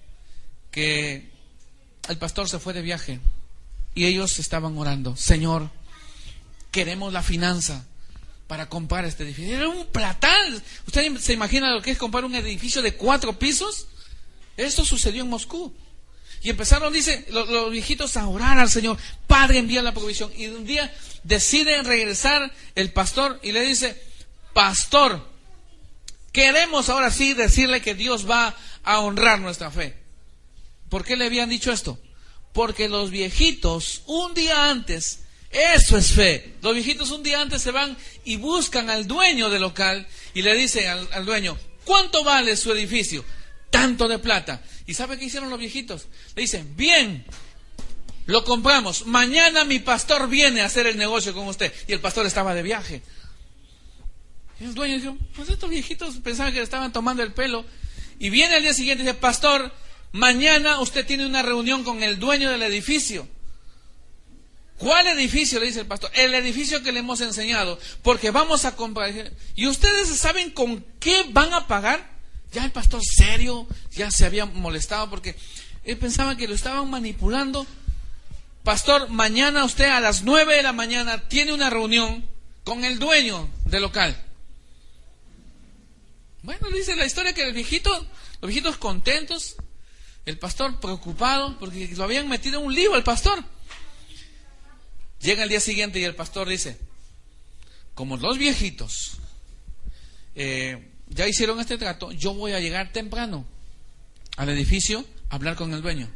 que 0.70 1.30
el 2.08 2.16
pastor 2.16 2.48
se 2.48 2.58
fue 2.58 2.72
de 2.72 2.80
viaje 2.80 3.20
y 3.94 4.06
ellos 4.06 4.38
estaban 4.38 4.78
orando, 4.78 5.16
Señor, 5.16 5.70
queremos 6.70 7.12
la 7.12 7.22
finanza 7.22 7.84
para 8.52 8.68
comprar 8.68 9.06
este 9.06 9.22
edificio. 9.22 9.56
Era 9.56 9.66
un 9.66 9.86
platal. 9.86 10.62
¿Usted 10.86 11.16
se 11.16 11.32
imagina 11.32 11.70
lo 11.70 11.80
que 11.80 11.92
es 11.92 11.96
comprar 11.96 12.26
un 12.26 12.34
edificio 12.34 12.82
de 12.82 12.92
cuatro 12.92 13.38
pisos? 13.38 13.86
Esto 14.58 14.84
sucedió 14.84 15.22
en 15.22 15.30
Moscú. 15.30 15.74
Y 16.42 16.50
empezaron, 16.50 16.92
dice, 16.92 17.24
los, 17.30 17.70
viejitos 17.70 18.18
a 18.18 18.28
orar 18.28 18.58
al 18.58 18.68
Señor. 18.68 18.98
Padre, 19.26 19.56
envía 19.56 19.80
la 19.80 19.94
provisión. 19.94 20.30
Y 20.36 20.48
un 20.48 20.66
día 20.66 20.94
decide 21.22 21.82
regresar 21.82 22.52
el 22.74 22.92
pastor 22.92 23.40
y 23.42 23.52
le 23.52 23.62
dice, 23.62 23.98
pastor, 24.52 25.26
queremos 26.30 26.90
ahora 26.90 27.10
sí 27.10 27.32
decirle 27.32 27.80
que 27.80 27.94
Dios 27.94 28.28
va 28.28 28.54
a 28.82 28.98
honrar 28.98 29.40
nuestra 29.40 29.70
fe. 29.70 29.96
¿Por 30.90 31.06
qué 31.06 31.16
le 31.16 31.24
habían 31.24 31.48
dicho 31.48 31.72
esto? 31.72 31.98
Porque 32.52 32.90
los 32.90 33.10
viejitos 33.10 34.02
un 34.04 34.34
día 34.34 34.68
antes, 34.68 35.20
eso 35.52 35.98
es 35.98 36.12
fe, 36.12 36.54
los 36.62 36.74
viejitos 36.74 37.10
un 37.10 37.22
día 37.22 37.40
antes 37.40 37.62
se 37.62 37.70
van 37.70 37.96
y 38.24 38.36
buscan 38.36 38.90
al 38.90 39.06
dueño 39.06 39.50
del 39.50 39.62
local 39.62 40.06
y 40.34 40.42
le 40.42 40.54
dicen 40.54 40.88
al, 41.12 41.26
dueño, 41.26 41.58
¿cuánto 41.84 42.24
vale 42.24 42.56
su 42.56 42.72
edificio? 42.72 43.24
Tanto 43.70 44.08
de 44.08 44.18
plata. 44.18 44.62
¿Y 44.86 44.94
sabe 44.94 45.18
qué 45.18 45.26
hicieron 45.26 45.50
los 45.50 45.58
viejitos? 45.58 46.06
Le 46.34 46.42
dicen, 46.42 46.76
bien, 46.76 47.24
lo 48.26 48.44
compramos. 48.44 49.06
Mañana 49.06 49.64
mi 49.64 49.78
pastor 49.78 50.28
viene 50.28 50.60
a 50.60 50.66
hacer 50.66 50.86
el 50.86 50.98
negocio 50.98 51.32
con 51.32 51.46
usted. 51.48 51.72
Y 51.86 51.92
el 51.92 52.00
pastor 52.00 52.26
estaba 52.26 52.54
de 52.54 52.62
viaje. 52.62 53.02
Y 54.60 54.64
el 54.64 54.74
dueño 54.74 54.96
dijo, 54.96 55.16
pues 55.34 55.48
estos 55.48 55.70
viejitos 55.70 56.16
pensaban 56.16 56.52
que 56.52 56.58
le 56.58 56.64
estaban 56.64 56.92
tomando 56.92 57.22
el 57.22 57.32
pelo. 57.32 57.64
Y 58.18 58.28
viene 58.28 58.56
al 58.56 58.62
día 58.62 58.74
siguiente 58.74 59.04
y 59.04 59.06
dice, 59.06 59.18
pastor, 59.18 59.72
Mañana 60.12 60.78
usted 60.80 61.06
tiene 61.06 61.24
una 61.24 61.42
reunión 61.42 61.84
con 61.84 62.02
el 62.02 62.18
dueño 62.18 62.50
del 62.50 62.62
edificio. 62.62 63.26
¿Cuál 64.82 65.06
edificio? 65.06 65.60
Le 65.60 65.66
dice 65.66 65.80
el 65.80 65.86
pastor. 65.86 66.10
El 66.12 66.34
edificio 66.34 66.82
que 66.82 66.90
le 66.90 66.98
hemos 66.98 67.20
enseñado. 67.20 67.78
Porque 68.02 68.32
vamos 68.32 68.64
a 68.64 68.74
comprar. 68.74 69.12
¿Y 69.54 69.68
ustedes 69.68 70.08
saben 70.18 70.50
con 70.50 70.84
qué 70.98 71.24
van 71.30 71.52
a 71.54 71.68
pagar? 71.68 72.10
Ya 72.50 72.64
el 72.64 72.72
pastor 72.72 73.00
serio 73.04 73.68
ya 73.92 74.10
se 74.10 74.26
había 74.26 74.44
molestado 74.44 75.08
porque 75.08 75.36
él 75.84 75.96
pensaba 75.98 76.36
que 76.36 76.48
lo 76.48 76.56
estaban 76.56 76.90
manipulando. 76.90 77.64
Pastor, 78.64 79.08
mañana 79.08 79.64
usted 79.64 79.84
a 79.84 80.00
las 80.00 80.24
nueve 80.24 80.56
de 80.56 80.64
la 80.64 80.72
mañana 80.72 81.28
tiene 81.28 81.52
una 81.52 81.70
reunión 81.70 82.28
con 82.64 82.84
el 82.84 82.98
dueño 82.98 83.48
del 83.66 83.82
local. 83.82 84.20
Bueno, 86.42 86.68
dice 86.70 86.96
la 86.96 87.06
historia 87.06 87.32
que 87.32 87.46
el 87.46 87.54
viejito, 87.54 87.88
los 88.40 88.48
viejitos 88.48 88.78
contentos, 88.78 89.54
el 90.26 90.40
pastor 90.40 90.80
preocupado 90.80 91.56
porque 91.60 91.88
lo 91.94 92.02
habían 92.02 92.28
metido 92.28 92.58
en 92.58 92.66
un 92.66 92.74
lío 92.74 92.94
al 92.94 93.04
pastor. 93.04 93.44
Llega 95.22 95.44
el 95.44 95.48
día 95.48 95.60
siguiente 95.60 96.00
y 96.00 96.04
el 96.04 96.16
pastor 96.16 96.48
dice, 96.48 96.76
como 97.94 98.16
los 98.16 98.38
viejitos 98.38 99.18
eh, 100.34 100.90
ya 101.08 101.28
hicieron 101.28 101.60
este 101.60 101.78
trato, 101.78 102.10
yo 102.12 102.34
voy 102.34 102.52
a 102.52 102.60
llegar 102.60 102.92
temprano 102.92 103.46
al 104.36 104.48
edificio 104.48 105.04
a 105.30 105.36
hablar 105.36 105.54
con 105.54 105.72
el 105.74 105.82
dueño. 105.82 106.08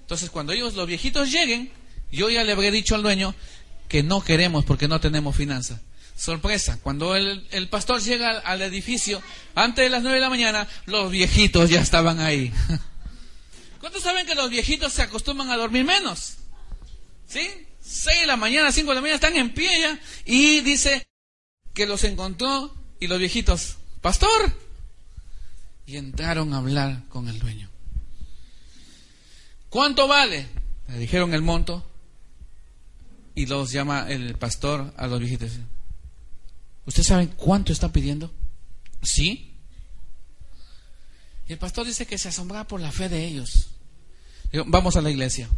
Entonces 0.00 0.28
cuando 0.30 0.52
ellos, 0.52 0.74
los 0.74 0.86
viejitos 0.86 1.32
lleguen, 1.32 1.72
yo 2.12 2.28
ya 2.28 2.44
le 2.44 2.52
habré 2.52 2.70
dicho 2.70 2.94
al 2.94 3.02
dueño 3.02 3.34
que 3.88 4.02
no 4.02 4.22
queremos 4.22 4.64
porque 4.64 4.86
no 4.86 5.00
tenemos 5.00 5.34
finanzas. 5.34 5.80
Sorpresa, 6.14 6.78
cuando 6.82 7.14
el, 7.14 7.68
pastor 7.70 8.02
llega 8.02 8.30
al, 8.30 8.42
al 8.44 8.62
edificio, 8.62 9.22
antes 9.54 9.84
de 9.84 9.90
las 9.90 10.02
nueve 10.02 10.16
de 10.16 10.22
la 10.22 10.30
mañana, 10.30 10.68
los 10.86 11.10
viejitos 11.10 11.70
ya 11.70 11.80
estaban 11.80 12.20
ahí. 12.20 12.52
¿Cuántos 13.80 14.02
saben 14.02 14.26
que 14.26 14.34
los 14.34 14.50
viejitos 14.50 14.92
se 14.92 15.02
acostumbran 15.02 15.50
a 15.50 15.56
dormir 15.56 15.84
menos? 15.84 16.36
¿Sí? 17.28 17.65
Seis 17.86 18.20
de 18.20 18.26
la 18.26 18.36
mañana, 18.36 18.72
cinco 18.72 18.90
de 18.90 18.96
la 18.96 19.00
mañana 19.00 19.16
están 19.16 19.36
en 19.36 19.54
pie 19.54 19.70
ya. 19.80 19.98
Y 20.24 20.60
dice 20.60 21.06
que 21.72 21.86
los 21.86 22.02
encontró 22.04 22.74
y 22.98 23.06
los 23.06 23.18
viejitos, 23.18 23.76
pastor. 24.00 24.52
Y 25.86 25.96
entraron 25.96 26.52
a 26.52 26.58
hablar 26.58 27.04
con 27.08 27.28
el 27.28 27.38
dueño. 27.38 27.70
¿Cuánto 29.68 30.08
vale? 30.08 30.48
Le 30.88 30.98
dijeron 30.98 31.32
el 31.34 31.42
monto. 31.42 31.84
Y 33.34 33.46
los 33.46 33.70
llama 33.70 34.06
el 34.08 34.36
pastor 34.36 34.92
a 34.96 35.06
los 35.06 35.20
viejitos. 35.20 35.52
¿Ustedes 36.86 37.06
saben 37.06 37.28
cuánto 37.28 37.72
está 37.72 37.92
pidiendo? 37.92 38.32
Sí. 39.02 39.54
Y 41.46 41.52
el 41.52 41.58
pastor 41.58 41.86
dice 41.86 42.06
que 42.06 42.18
se 42.18 42.28
asombraba 42.28 42.66
por 42.66 42.80
la 42.80 42.90
fe 42.90 43.08
de 43.08 43.26
ellos 43.26 43.68
vamos 44.66 44.96
a 44.96 45.00
la 45.00 45.10
iglesia. 45.10 45.48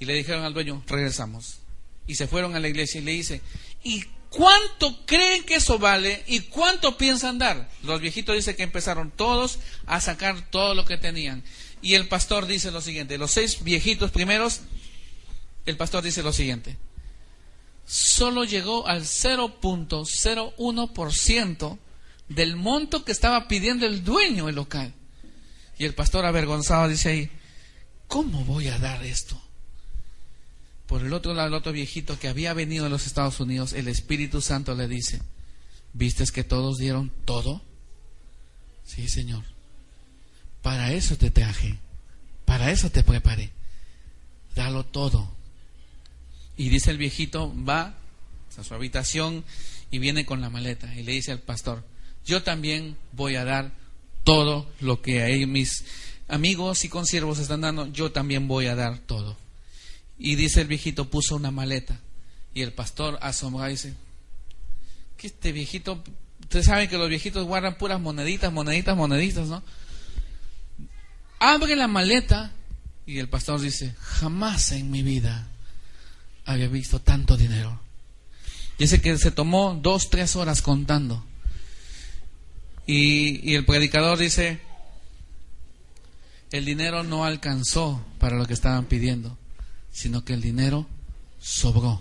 Y 0.00 0.04
le 0.04 0.14
dijeron 0.14 0.44
al 0.44 0.54
dueño, 0.54 0.82
regresamos. 0.86 1.58
Y 2.06 2.14
se 2.14 2.26
fueron 2.26 2.54
a 2.54 2.60
la 2.60 2.68
iglesia 2.68 3.00
y 3.00 3.04
le 3.04 3.12
dice, 3.12 3.42
¿y 3.82 4.04
cuánto 4.30 5.04
creen 5.06 5.44
que 5.44 5.56
eso 5.56 5.78
vale? 5.78 6.22
¿Y 6.26 6.40
cuánto 6.40 6.96
piensan 6.96 7.38
dar? 7.38 7.68
Los 7.82 8.00
viejitos 8.00 8.34
dicen 8.34 8.56
que 8.56 8.62
empezaron 8.62 9.10
todos 9.10 9.58
a 9.86 10.00
sacar 10.00 10.50
todo 10.50 10.74
lo 10.74 10.84
que 10.84 10.96
tenían. 10.96 11.42
Y 11.82 11.94
el 11.94 12.08
pastor 12.08 12.46
dice 12.46 12.70
lo 12.70 12.80
siguiente, 12.80 13.18
los 13.18 13.32
seis 13.32 13.62
viejitos 13.62 14.10
primeros, 14.10 14.62
el 15.66 15.76
pastor 15.76 16.02
dice 16.02 16.22
lo 16.22 16.32
siguiente, 16.32 16.78
solo 17.86 18.44
llegó 18.44 18.86
al 18.86 19.02
0.01% 19.02 21.78
del 22.28 22.56
monto 22.56 23.04
que 23.04 23.12
estaba 23.12 23.46
pidiendo 23.48 23.86
el 23.86 24.04
dueño 24.04 24.46
del 24.46 24.56
local. 24.56 24.94
Y 25.78 25.84
el 25.84 25.94
pastor 25.94 26.24
avergonzado 26.26 26.88
dice 26.88 27.10
ahí, 27.10 27.30
¿cómo 28.08 28.44
voy 28.44 28.66
a 28.68 28.78
dar 28.78 29.04
esto? 29.04 29.40
Por 30.88 31.02
el 31.02 31.12
otro 31.12 31.34
lado, 31.34 31.48
el 31.48 31.54
otro 31.54 31.70
viejito 31.70 32.18
que 32.18 32.28
había 32.28 32.54
venido 32.54 32.84
de 32.84 32.90
los 32.90 33.06
Estados 33.06 33.38
Unidos, 33.40 33.74
el 33.74 33.88
Espíritu 33.88 34.40
Santo 34.40 34.74
le 34.74 34.88
dice, 34.88 35.20
¿viste 35.92 36.24
que 36.32 36.44
todos 36.44 36.78
dieron 36.78 37.12
todo? 37.26 37.62
Sí, 38.84 39.06
Señor. 39.06 39.44
Para 40.62 40.92
eso 40.94 41.16
te 41.16 41.30
traje, 41.30 41.78
para 42.46 42.70
eso 42.72 42.90
te 42.90 43.04
preparé. 43.04 43.50
Dalo 44.54 44.86
todo. 44.86 45.30
Y 46.56 46.70
dice 46.70 46.90
el 46.90 46.96
viejito, 46.96 47.54
va 47.62 47.94
a 48.56 48.64
su 48.64 48.74
habitación 48.74 49.44
y 49.90 49.98
viene 49.98 50.24
con 50.24 50.40
la 50.40 50.48
maleta 50.48 50.92
y 50.94 51.02
le 51.02 51.12
dice 51.12 51.32
al 51.32 51.40
pastor, 51.40 51.84
yo 52.24 52.42
también 52.42 52.96
voy 53.12 53.36
a 53.36 53.44
dar 53.44 53.72
todo 54.24 54.66
lo 54.80 55.02
que 55.02 55.22
ahí 55.22 55.44
mis 55.44 55.84
amigos 56.28 56.84
y 56.84 56.88
consiervos 56.88 57.38
están 57.38 57.60
dando, 57.60 57.86
yo 57.92 58.10
también 58.10 58.48
voy 58.48 58.66
a 58.66 58.74
dar 58.74 58.98
todo. 59.00 59.36
Y 60.18 60.34
dice 60.34 60.60
el 60.60 60.66
viejito, 60.66 61.08
puso 61.08 61.36
una 61.36 61.50
maleta. 61.50 62.00
Y 62.52 62.62
el 62.62 62.72
pastor 62.72 63.18
asombrado 63.22 63.70
dice, 63.70 63.94
que 65.16 65.28
este 65.28 65.52
viejito, 65.52 66.02
ustedes 66.40 66.66
saben 66.66 66.88
que 66.88 66.98
los 66.98 67.08
viejitos 67.08 67.46
guardan 67.46 67.78
puras 67.78 68.00
moneditas, 68.00 68.52
moneditas, 68.52 68.96
moneditas, 68.96 69.48
¿no? 69.48 69.62
Abre 71.38 71.76
la 71.76 71.86
maleta 71.86 72.52
y 73.06 73.18
el 73.18 73.28
pastor 73.28 73.60
dice, 73.60 73.94
jamás 74.00 74.72
en 74.72 74.90
mi 74.90 75.02
vida 75.02 75.48
había 76.44 76.68
visto 76.68 77.00
tanto 77.00 77.36
dinero. 77.36 77.80
Dice 78.78 79.00
que 79.00 79.16
se 79.18 79.30
tomó 79.30 79.78
dos, 79.80 80.10
tres 80.10 80.36
horas 80.36 80.62
contando. 80.62 81.24
Y, 82.86 83.48
y 83.48 83.54
el 83.54 83.64
predicador 83.64 84.18
dice, 84.18 84.60
el 86.50 86.64
dinero 86.64 87.04
no 87.04 87.24
alcanzó 87.24 88.04
para 88.18 88.36
lo 88.36 88.46
que 88.46 88.54
estaban 88.54 88.86
pidiendo, 88.86 89.37
sino 89.98 90.24
que 90.24 90.32
el 90.32 90.40
dinero 90.40 90.86
sobró 91.40 92.00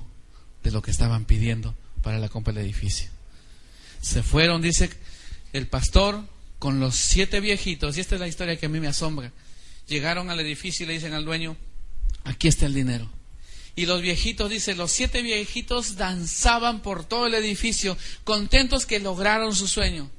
de 0.62 0.70
lo 0.70 0.84
que 0.84 0.92
estaban 0.92 1.26
pidiendo 1.26 1.74
para 2.04 2.20
la 2.20 2.30
compra 2.30 2.54
del 2.54 2.64
edificio. 2.64 3.10
Se 4.02 4.22
fueron, 4.22 4.62
dice 4.62 4.92
el 5.52 5.66
pastor, 5.66 6.24
con 6.60 6.80
los 6.80 6.96
siete 6.96 7.40
viejitos, 7.40 7.98
y 7.98 8.02
esta 8.02 8.14
es 8.14 8.22
la 8.22 8.28
historia 8.28 8.56
que 8.56 8.68
a 8.68 8.70
mí 8.70 8.80
me 8.80 8.88
asombra. 8.88 9.32
Llegaron 9.88 10.30
al 10.30 10.40
edificio 10.40 10.84
y 10.84 10.88
le 10.88 10.94
dicen 10.94 11.16
al 11.16 11.26
dueño, 11.26 11.58
aquí 12.24 12.48
está 12.48 12.68
el 12.68 12.76
dinero. 12.76 13.10
Y 13.76 13.88
los 13.88 14.04
viejitos, 14.04 14.52
dice, 14.52 14.76
los 14.76 14.92
siete 14.92 15.24
viejitos 15.24 15.96
danzaban 15.96 16.84
por 16.84 17.04
todo 17.04 17.26
el 17.26 17.34
edificio, 17.34 17.98
contentos 18.24 18.86
que 18.86 19.00
lograron 19.00 19.56
su 19.56 19.68
sueño. 19.68 20.12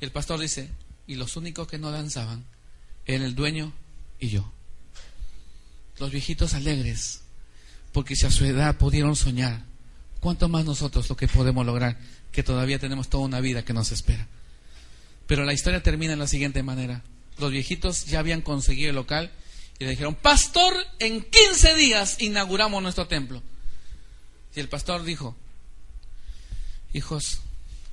El 0.00 0.12
pastor 0.12 0.38
dice, 0.38 0.68
y 1.06 1.14
los 1.14 1.36
únicos 1.36 1.66
que 1.66 1.78
no 1.78 1.90
danzaban 1.90 2.44
eran 3.06 3.22
el 3.22 3.34
dueño 3.34 3.72
y 4.18 4.28
yo. 4.28 4.52
Los 6.00 6.10
viejitos 6.10 6.54
alegres, 6.54 7.20
porque 7.92 8.16
si 8.16 8.24
a 8.24 8.30
su 8.30 8.46
edad 8.46 8.78
pudieron 8.78 9.14
soñar, 9.16 9.64
¿cuánto 10.18 10.48
más 10.48 10.64
nosotros 10.64 11.10
lo 11.10 11.16
que 11.16 11.28
podemos 11.28 11.66
lograr, 11.66 11.98
que 12.32 12.42
todavía 12.42 12.78
tenemos 12.78 13.10
toda 13.10 13.26
una 13.26 13.40
vida 13.40 13.66
que 13.66 13.74
nos 13.74 13.92
espera? 13.92 14.26
Pero 15.26 15.44
la 15.44 15.52
historia 15.52 15.82
termina 15.82 16.14
en 16.14 16.18
la 16.18 16.26
siguiente 16.26 16.62
manera. 16.62 17.02
Los 17.36 17.52
viejitos 17.52 18.06
ya 18.06 18.18
habían 18.18 18.40
conseguido 18.40 18.88
el 18.88 18.96
local 18.96 19.30
y 19.78 19.84
le 19.84 19.90
dijeron, 19.90 20.14
pastor, 20.14 20.74
en 21.00 21.20
15 21.20 21.74
días 21.74 22.16
inauguramos 22.22 22.82
nuestro 22.82 23.06
templo. 23.06 23.42
Y 24.56 24.60
el 24.60 24.70
pastor 24.70 25.04
dijo, 25.04 25.36
hijos, 26.94 27.42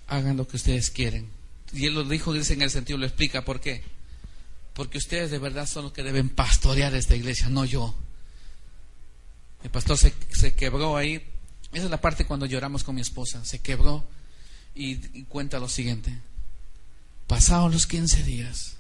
hagan 0.08 0.38
lo 0.38 0.48
que 0.48 0.56
ustedes 0.56 0.92
quieren. 0.92 1.30
Y 1.74 1.88
él 1.88 1.94
lo 1.94 2.06
dijo, 2.06 2.32
dice 2.32 2.54
en 2.54 2.62
el 2.62 2.70
sentido, 2.70 2.98
lo 3.00 3.06
explica 3.06 3.44
por 3.44 3.60
qué. 3.60 3.84
Porque 4.78 5.00
ustedes 5.00 5.32
de 5.32 5.40
verdad 5.40 5.68
son 5.68 5.86
los 5.86 5.92
que 5.92 6.04
deben 6.04 6.30
pastorear 6.30 6.94
esta 6.94 7.16
iglesia, 7.16 7.50
no 7.50 7.66
yo. 7.66 7.96
El 9.64 9.72
pastor 9.72 9.98
se, 9.98 10.14
se 10.30 10.54
quebró 10.54 10.96
ahí. 10.96 11.16
Esa 11.74 11.86
es 11.86 11.90
la 11.90 12.00
parte 12.00 12.28
cuando 12.28 12.46
lloramos 12.46 12.84
con 12.84 12.94
mi 12.94 13.02
esposa. 13.02 13.44
Se 13.44 13.58
quebró 13.58 14.08
y, 14.76 15.24
cuenta 15.24 15.58
lo 15.58 15.68
siguiente. 15.68 16.16
Pasados 17.26 17.74
los 17.74 17.88
15 17.88 18.22
días, 18.22 18.76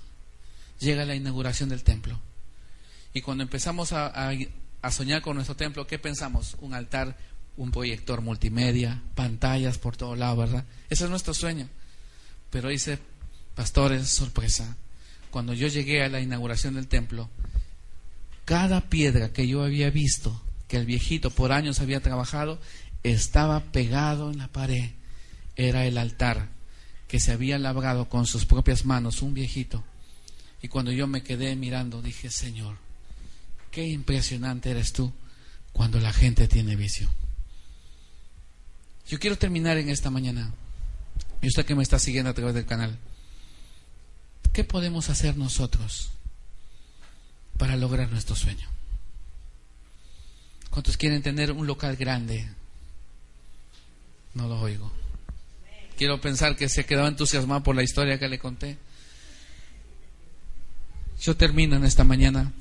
llega 0.79 1.03
la 1.03 1.15
inauguración 1.15 1.69
del 1.69 1.83
templo. 1.83 2.19
Y 3.11 3.21
cuando 3.21 3.41
empezamos 3.41 3.91
a, 3.91 4.31
soñar 4.91 5.23
con 5.23 5.33
nuestro 5.33 5.55
templo, 5.55 5.87
¿qué 5.87 5.97
pensamos? 5.97 6.57
Un 6.61 6.75
altar, 6.75 7.17
un 7.57 7.71
proyector 7.71 8.21
multimedia, 8.21 9.01
pantallas 9.15 9.79
por 9.79 9.97
todo 9.97 10.15
lado, 10.15 10.37
¿verdad? 10.37 10.63
Ese 10.91 11.05
es 11.05 11.09
nuestro 11.09 11.33
sueño. 11.33 11.67
Pero 12.51 12.69
dice, 12.69 12.99
pastores, 13.55 14.07
sorpresa, 14.09 14.77
cuando 15.37 15.53
yo 15.53 15.67
llegué 15.67 16.03
a 16.03 16.09
la 16.09 16.19
inauguración 16.19 16.73
del 16.73 16.87
templo, 16.87 17.29
cada 18.43 18.89
piedra 18.89 19.31
que 19.33 19.47
yo 19.47 19.61
había 19.61 19.91
visto, 19.91 20.41
que 20.67 20.77
el 20.77 20.87
viejito 20.87 21.29
por 21.29 21.51
años 21.51 21.79
había 21.79 21.99
trabajado, 21.99 22.59
estaba 23.03 23.59
pegado 23.65 24.31
en 24.31 24.39
la 24.39 24.47
pared. 24.47 24.93
Era 25.55 25.85
el 25.85 25.99
altar 25.99 26.49
que 27.07 27.19
se 27.19 27.33
había 27.33 27.59
labrado 27.59 28.09
con 28.09 28.25
sus 28.25 28.47
propias 28.47 28.83
manos 28.83 29.21
un 29.21 29.35
viejito. 29.35 29.83
Y 30.63 30.69
cuando 30.69 30.91
yo 30.91 31.05
me 31.05 31.21
quedé 31.21 31.55
mirando, 31.55 32.01
dije, 32.01 32.31
Señor, 32.31 32.77
Qué 33.69 33.85
impresionante 33.85 34.71
eres 34.71 34.91
tú 34.91 35.13
cuando 35.71 35.99
la 35.99 36.11
gente 36.11 36.47
tiene 36.47 36.75
visión. 36.75 37.11
Yo 39.07 39.19
quiero 39.19 39.37
terminar 39.37 39.77
en 39.77 39.89
esta 39.89 40.09
mañana. 40.09 40.51
Y 41.43 41.47
usted 41.47 41.63
que 41.63 41.75
me 41.75 41.83
está 41.83 41.99
siguiendo 41.99 42.31
a 42.31 42.33
través 42.33 42.55
del 42.55 42.65
canal. 42.65 42.97
¿Qué 44.57 44.63
podemos 44.63 45.11
hacer 45.11 45.37
nosotros 45.37 46.09
para 47.59 47.75
lograr 47.75 48.09
nuestro 48.09 48.35
sueño? 48.35 48.67
¿Cuántos 50.71 50.97
quieren 50.97 51.21
tener 51.21 51.51
un 51.51 51.67
local 51.67 51.95
grande? 51.95 52.49
No 54.33 54.47
lo 54.47 54.59
oigo. 54.59 54.91
Quiero 55.95 56.19
pensar 56.19 56.55
que 56.55 56.69
se 56.69 56.87
quedó 56.87 57.05
entusiasmado 57.05 57.61
por 57.61 57.75
la 57.75 57.83
historia 57.83 58.17
que 58.17 58.27
le 58.27 58.39
conté. 58.39 58.79
Yo 61.21 61.37
termino 61.37 61.75
en 61.75 61.85
esta 61.85 62.03
mañana 62.03 62.51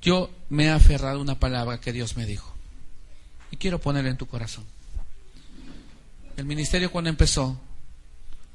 yo 0.00 0.30
me 0.48 0.64
he 0.64 0.70
aferrado 0.70 1.18
a 1.18 1.22
una 1.22 1.38
palabra 1.38 1.82
que 1.82 1.92
Dios 1.92 2.16
me 2.16 2.24
dijo 2.24 2.50
y 3.50 3.58
quiero 3.58 3.78
ponerla 3.78 4.08
en 4.08 4.16
tu 4.16 4.26
corazón. 4.26 4.64
El 6.38 6.46
ministerio 6.46 6.90
cuando 6.90 7.10
empezó, 7.10 7.60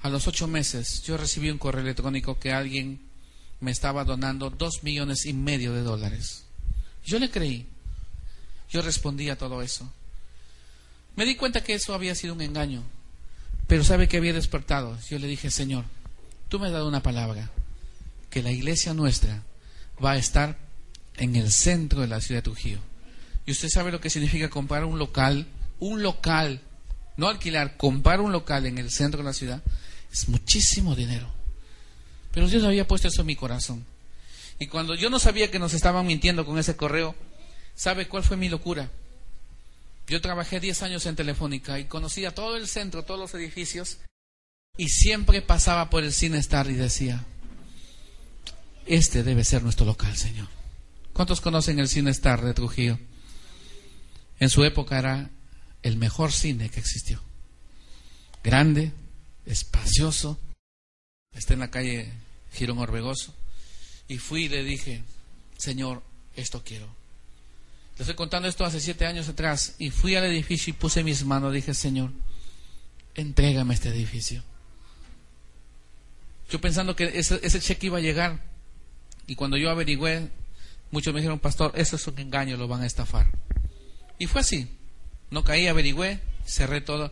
a 0.03 0.09
los 0.09 0.27
ocho 0.27 0.47
meses, 0.47 1.01
yo 1.03 1.15
recibí 1.15 1.49
un 1.49 1.57
correo 1.57 1.81
electrónico 1.81 2.37
que 2.37 2.51
alguien 2.51 2.99
me 3.61 3.71
estaba 3.71 4.03
donando 4.03 4.49
dos 4.49 4.83
millones 4.83 5.25
y 5.25 5.31
medio 5.31 5.73
de 5.73 5.81
dólares. 5.81 6.43
Yo 7.05 7.19
le 7.19 7.31
creí. 7.31 7.65
Yo 8.69 8.81
respondí 8.81 9.29
a 9.29 9.37
todo 9.37 9.61
eso. 9.61 9.89
Me 11.15 11.25
di 11.25 11.35
cuenta 11.35 11.63
que 11.63 11.73
eso 11.73 11.93
había 11.93 12.15
sido 12.15 12.33
un 12.33 12.41
engaño, 12.41 12.83
pero 13.67 13.85
sabe 13.85 14.09
que 14.09 14.17
había 14.17 14.33
despertado. 14.33 14.97
Yo 15.09 15.19
le 15.19 15.27
dije, 15.27 15.49
Señor, 15.49 15.85
tú 16.49 16.59
me 16.59 16.67
has 16.67 16.73
dado 16.73 16.87
una 16.87 17.01
palabra, 17.01 17.49
que 18.29 18.43
la 18.43 18.51
iglesia 18.51 18.93
nuestra 18.93 19.43
va 20.03 20.11
a 20.11 20.17
estar 20.17 20.57
en 21.15 21.37
el 21.37 21.49
centro 21.49 22.01
de 22.01 22.07
la 22.07 22.19
ciudad 22.19 22.39
de 22.39 22.49
Trujillo. 22.51 22.79
Y 23.45 23.51
usted 23.51 23.69
sabe 23.69 23.91
lo 23.93 24.01
que 24.01 24.09
significa 24.09 24.49
comprar 24.49 24.83
un 24.83 24.99
local, 24.99 25.47
un 25.79 26.03
local, 26.03 26.59
no 27.15 27.29
alquilar, 27.29 27.77
comprar 27.77 28.19
un 28.19 28.33
local 28.33 28.65
en 28.65 28.77
el 28.79 28.91
centro 28.91 29.19
de 29.19 29.25
la 29.25 29.33
ciudad, 29.33 29.63
es 30.13 30.29
muchísimo 30.29 30.95
dinero. 30.95 31.27
Pero 32.31 32.47
Dios 32.47 32.63
había 32.63 32.87
puesto 32.87 33.07
eso 33.07 33.21
en 33.21 33.27
mi 33.27 33.35
corazón. 33.35 33.85
Y 34.59 34.67
cuando 34.67 34.95
yo 34.95 35.09
no 35.09 35.19
sabía 35.19 35.51
que 35.51 35.59
nos 35.59 35.73
estaban 35.73 36.05
mintiendo 36.05 36.45
con 36.45 36.57
ese 36.57 36.77
correo, 36.77 37.15
¿sabe 37.75 38.07
cuál 38.07 38.23
fue 38.23 38.37
mi 38.37 38.47
locura? 38.47 38.91
Yo 40.07 40.21
trabajé 40.21 40.59
10 40.59 40.83
años 40.83 41.05
en 41.07 41.15
Telefónica 41.15 41.79
y 41.79 41.85
conocía 41.85 42.33
todo 42.33 42.55
el 42.55 42.67
centro, 42.67 43.03
todos 43.03 43.19
los 43.19 43.33
edificios, 43.33 43.97
y 44.77 44.89
siempre 44.89 45.41
pasaba 45.41 45.89
por 45.89 46.03
el 46.03 46.13
Cine 46.13 46.37
Star 46.37 46.69
y 46.69 46.73
decía, 46.73 47.25
este 48.85 49.23
debe 49.23 49.43
ser 49.43 49.63
nuestro 49.63 49.85
local, 49.85 50.15
Señor. 50.15 50.47
¿Cuántos 51.13 51.41
conocen 51.41 51.79
el 51.79 51.87
cine 51.87 52.11
Star 52.11 52.43
de 52.43 52.53
Trujillo? 52.53 52.99
En 54.39 54.49
su 54.49 54.63
época 54.63 54.97
era 54.97 55.29
el 55.83 55.97
mejor 55.97 56.31
cine 56.31 56.69
que 56.69 56.79
existió. 56.79 57.21
Grande, 58.43 58.91
espacioso. 59.45 60.39
Está 61.33 61.53
en 61.53 61.59
la 61.59 61.71
calle 61.71 62.11
Girón 62.53 62.79
Orbegoso. 62.79 63.33
Y 64.07 64.17
fui 64.17 64.45
y 64.45 64.49
le 64.49 64.63
dije, 64.63 65.03
Señor, 65.57 66.03
esto 66.35 66.63
quiero. 66.63 66.87
Le 67.97 68.03
estoy 68.03 68.15
contando 68.15 68.47
esto 68.47 68.65
hace 68.65 68.79
siete 68.79 69.05
años 69.05 69.29
atrás 69.29 69.75
y 69.77 69.91
fui 69.91 70.15
al 70.15 70.25
edificio 70.25 70.71
y 70.71 70.73
puse 70.73 71.03
mis 71.03 71.23
manos. 71.25 71.53
Dije, 71.53 71.73
Señor, 71.73 72.11
entrégame 73.15 73.73
este 73.73 73.89
edificio. 73.89 74.43
Yo 76.49 76.59
pensando 76.59 76.95
que 76.95 77.05
ese, 77.17 77.39
ese 77.43 77.59
cheque 77.59 77.87
iba 77.87 77.99
a 77.99 78.01
llegar. 78.01 78.43
Y 79.25 79.35
cuando 79.35 79.57
yo 79.57 79.69
averigüé, 79.69 80.29
muchos 80.91 81.13
me 81.13 81.21
dijeron, 81.21 81.39
pastor, 81.39 81.71
eso 81.75 81.95
es 81.95 82.07
un 82.07 82.19
engaño, 82.19 82.57
lo 82.57 82.67
van 82.67 82.81
a 82.81 82.85
estafar. 82.85 83.27
Y 84.19 84.27
fue 84.27 84.41
así. 84.41 84.67
No 85.29 85.43
caí, 85.43 85.67
averigüé, 85.67 86.19
cerré 86.45 86.81
todo. 86.81 87.11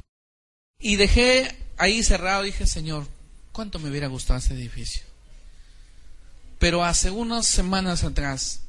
Y 0.81 0.95
dejé 0.95 1.55
ahí 1.77 2.03
cerrado, 2.03 2.43
dije, 2.43 2.65
Señor, 2.65 3.07
¿cuánto 3.51 3.77
me 3.77 3.89
hubiera 3.89 4.07
gustado 4.07 4.39
ese 4.39 4.55
edificio? 4.55 5.03
Pero 6.57 6.83
hace 6.83 7.11
unas 7.11 7.45
semanas 7.45 8.03
atrás 8.03 8.61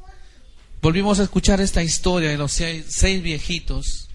volvimos 0.82 1.20
a 1.20 1.22
escuchar 1.22 1.60
esta 1.60 1.82
historia 1.82 2.28
de 2.28 2.36
los 2.36 2.52
seis, 2.52 2.86
seis 2.88 3.22
viejitos. 3.22 4.08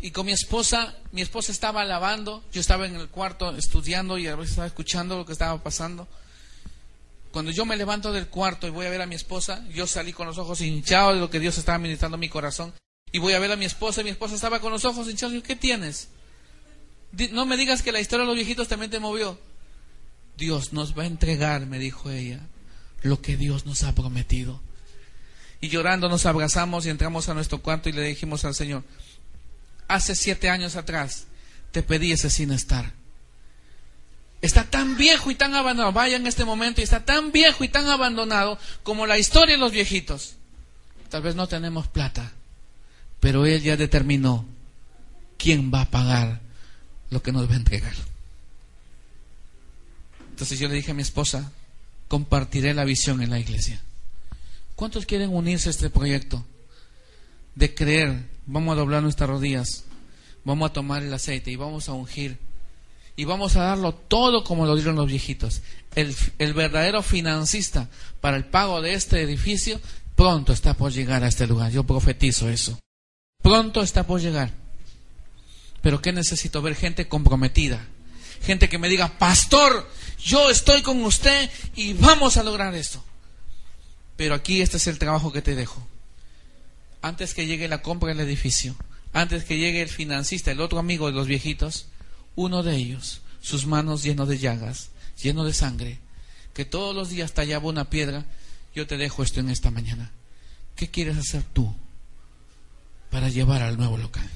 Y 0.00 0.10
con 0.10 0.26
mi 0.26 0.32
esposa, 0.32 0.94
mi 1.12 1.22
esposa 1.22 1.50
estaba 1.50 1.84
lavando, 1.84 2.44
yo 2.52 2.60
estaba 2.60 2.86
en 2.86 2.96
el 2.96 3.08
cuarto 3.08 3.56
estudiando 3.56 4.18
y 4.18 4.26
a 4.26 4.36
veces 4.36 4.50
estaba 4.50 4.66
escuchando 4.66 5.16
lo 5.16 5.26
que 5.26 5.32
estaba 5.32 5.62
pasando. 5.62 6.06
Cuando 7.32 7.50
yo 7.50 7.64
me 7.64 7.76
levanto 7.76 8.12
del 8.12 8.28
cuarto 8.28 8.66
y 8.66 8.70
voy 8.70 8.86
a 8.86 8.90
ver 8.90 9.02
a 9.02 9.06
mi 9.06 9.14
esposa, 9.14 9.64
yo 9.68 9.86
salí 9.86 10.12
con 10.12 10.26
los 10.26 10.38
ojos 10.38 10.60
hinchados 10.60 11.14
de 11.14 11.20
lo 11.20 11.30
que 11.30 11.40
Dios 11.40 11.56
estaba 11.58 11.78
ministrando 11.78 12.16
en 12.16 12.20
mi 12.20 12.28
corazón. 12.28 12.74
Y 13.12 13.18
voy 13.18 13.32
a 13.32 13.38
ver 13.38 13.52
a 13.52 13.56
mi 13.56 13.64
esposa 13.64 14.02
y 14.02 14.04
mi 14.04 14.10
esposa 14.10 14.34
estaba 14.34 14.60
con 14.60 14.72
los 14.72 14.84
ojos 14.84 15.08
hinchados. 15.08 15.34
Y 15.34 15.38
yo, 15.38 15.42
¿qué 15.42 15.56
tienes? 15.56 16.08
No 17.12 17.46
me 17.46 17.56
digas 17.56 17.82
que 17.82 17.92
la 17.92 18.00
historia 18.00 18.22
de 18.22 18.28
los 18.28 18.36
viejitos 18.36 18.68
también 18.68 18.90
te 18.90 19.00
movió. 19.00 19.38
Dios 20.36 20.72
nos 20.72 20.96
va 20.96 21.02
a 21.02 21.06
entregar, 21.06 21.66
me 21.66 21.78
dijo 21.78 22.10
ella, 22.10 22.40
lo 23.02 23.20
que 23.20 23.36
Dios 23.36 23.66
nos 23.66 23.82
ha 23.82 23.94
prometido. 23.94 24.60
Y 25.60 25.68
llorando 25.68 26.08
nos 26.08 26.26
abrazamos 26.26 26.86
y 26.86 26.90
entramos 26.90 27.28
a 27.28 27.34
nuestro 27.34 27.60
cuarto 27.60 27.88
y 27.88 27.92
le 27.92 28.02
dijimos 28.02 28.44
al 28.44 28.54
Señor, 28.54 28.84
hace 29.88 30.14
siete 30.14 30.48
años 30.48 30.76
atrás 30.76 31.26
te 31.72 31.82
pedí 31.82 32.12
ese 32.12 32.30
sin 32.30 32.52
estar. 32.52 32.92
Está 34.40 34.62
tan 34.64 34.96
viejo 34.96 35.32
y 35.32 35.34
tan 35.34 35.54
abandonado, 35.54 35.92
vaya 35.92 36.16
en 36.16 36.28
este 36.28 36.44
momento 36.44 36.80
y 36.80 36.84
está 36.84 37.04
tan 37.04 37.32
viejo 37.32 37.64
y 37.64 37.68
tan 37.68 37.86
abandonado 37.86 38.58
como 38.84 39.06
la 39.06 39.18
historia 39.18 39.56
de 39.56 39.60
los 39.60 39.72
viejitos. 39.72 40.36
Tal 41.08 41.22
vez 41.22 41.34
no 41.34 41.48
tenemos 41.48 41.88
plata, 41.88 42.32
pero 43.18 43.46
Él 43.46 43.62
ya 43.62 43.76
determinó 43.76 44.46
quién 45.36 45.72
va 45.74 45.82
a 45.82 45.90
pagar 45.90 46.47
lo 47.10 47.22
que 47.22 47.32
nos 47.32 47.48
va 47.48 47.54
a 47.54 47.58
entregar. 47.58 47.94
Entonces 50.30 50.58
yo 50.58 50.68
le 50.68 50.74
dije 50.74 50.92
a 50.92 50.94
mi 50.94 51.02
esposa, 51.02 51.50
compartiré 52.06 52.74
la 52.74 52.84
visión 52.84 53.22
en 53.22 53.30
la 53.30 53.38
iglesia. 53.38 53.80
¿Cuántos 54.76 55.06
quieren 55.06 55.34
unirse 55.34 55.68
a 55.68 55.70
este 55.70 55.90
proyecto? 55.90 56.44
De 57.54 57.74
creer, 57.74 58.24
vamos 58.46 58.72
a 58.72 58.80
doblar 58.80 59.02
nuestras 59.02 59.28
rodillas, 59.28 59.84
vamos 60.44 60.70
a 60.70 60.72
tomar 60.72 61.02
el 61.02 61.12
aceite 61.12 61.50
y 61.50 61.56
vamos 61.56 61.88
a 61.88 61.92
ungir. 61.92 62.38
Y 63.16 63.24
vamos 63.24 63.56
a 63.56 63.64
darlo 63.64 63.92
todo 63.92 64.44
como 64.44 64.64
lo 64.64 64.76
dieron 64.76 64.94
los 64.94 65.08
viejitos. 65.08 65.62
El, 65.96 66.14
el 66.38 66.54
verdadero 66.54 67.02
financista 67.02 67.88
para 68.20 68.36
el 68.36 68.44
pago 68.44 68.80
de 68.80 68.94
este 68.94 69.20
edificio 69.20 69.80
pronto 70.14 70.52
está 70.52 70.74
por 70.74 70.92
llegar 70.92 71.24
a 71.24 71.28
este 71.28 71.48
lugar. 71.48 71.72
Yo 71.72 71.82
profetizo 71.82 72.48
eso. 72.48 72.78
Pronto 73.42 73.82
está 73.82 74.06
por 74.06 74.20
llegar. 74.20 74.52
Pero 75.82 76.02
¿qué 76.02 76.12
necesito? 76.12 76.62
Ver 76.62 76.74
gente 76.74 77.08
comprometida. 77.08 77.86
Gente 78.42 78.68
que 78.68 78.78
me 78.78 78.88
diga, 78.88 79.18
pastor, 79.18 79.90
yo 80.22 80.50
estoy 80.50 80.82
con 80.82 81.02
usted 81.04 81.50
y 81.74 81.92
vamos 81.94 82.36
a 82.36 82.42
lograr 82.42 82.74
esto. 82.74 83.04
Pero 84.16 84.34
aquí 84.34 84.62
este 84.62 84.78
es 84.78 84.86
el 84.86 84.98
trabajo 84.98 85.32
que 85.32 85.42
te 85.42 85.54
dejo. 85.54 85.86
Antes 87.02 87.34
que 87.34 87.46
llegue 87.46 87.68
la 87.68 87.82
compra 87.82 88.08
del 88.08 88.20
edificio, 88.20 88.76
antes 89.12 89.44
que 89.44 89.58
llegue 89.58 89.82
el 89.82 89.88
financista, 89.88 90.50
el 90.50 90.60
otro 90.60 90.78
amigo 90.78 91.06
de 91.06 91.12
los 91.12 91.26
viejitos, 91.26 91.86
uno 92.34 92.62
de 92.62 92.76
ellos, 92.76 93.20
sus 93.40 93.66
manos 93.66 94.02
llenos 94.02 94.28
de 94.28 94.38
llagas, 94.38 94.90
lleno 95.22 95.44
de 95.44 95.54
sangre, 95.54 95.98
que 96.54 96.64
todos 96.64 96.94
los 96.94 97.10
días 97.10 97.32
tallaba 97.32 97.68
una 97.68 97.90
piedra, 97.90 98.26
yo 98.74 98.86
te 98.86 98.96
dejo 98.96 99.22
esto 99.22 99.40
en 99.40 99.50
esta 99.50 99.70
mañana. 99.70 100.10
¿Qué 100.74 100.88
quieres 100.88 101.16
hacer 101.16 101.42
tú 101.52 101.72
para 103.10 103.28
llevar 103.28 103.62
al 103.62 103.76
nuevo 103.76 103.96
local? 103.96 104.28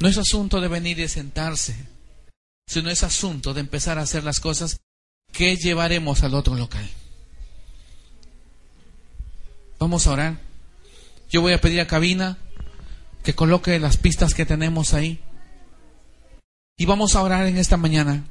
No 0.00 0.08
es 0.08 0.16
asunto 0.16 0.60
de 0.60 0.68
venir 0.68 0.98
y 1.00 1.08
sentarse, 1.08 1.76
sino 2.66 2.90
es 2.90 3.02
asunto 3.02 3.54
de 3.54 3.60
empezar 3.60 3.98
a 3.98 4.02
hacer 4.02 4.24
las 4.24 4.40
cosas 4.40 4.80
que 5.32 5.56
llevaremos 5.56 6.22
al 6.22 6.34
otro 6.34 6.54
local. 6.54 6.88
Vamos 9.78 10.06
a 10.06 10.12
orar. 10.12 10.38
Yo 11.30 11.40
voy 11.40 11.52
a 11.52 11.60
pedir 11.60 11.80
a 11.80 11.86
Cabina 11.86 12.38
que 13.22 13.34
coloque 13.34 13.78
las 13.78 13.96
pistas 13.96 14.34
que 14.34 14.46
tenemos 14.46 14.94
ahí. 14.94 15.20
Y 16.76 16.86
vamos 16.86 17.14
a 17.14 17.22
orar 17.22 17.46
en 17.46 17.58
esta 17.58 17.76
mañana. 17.76 18.24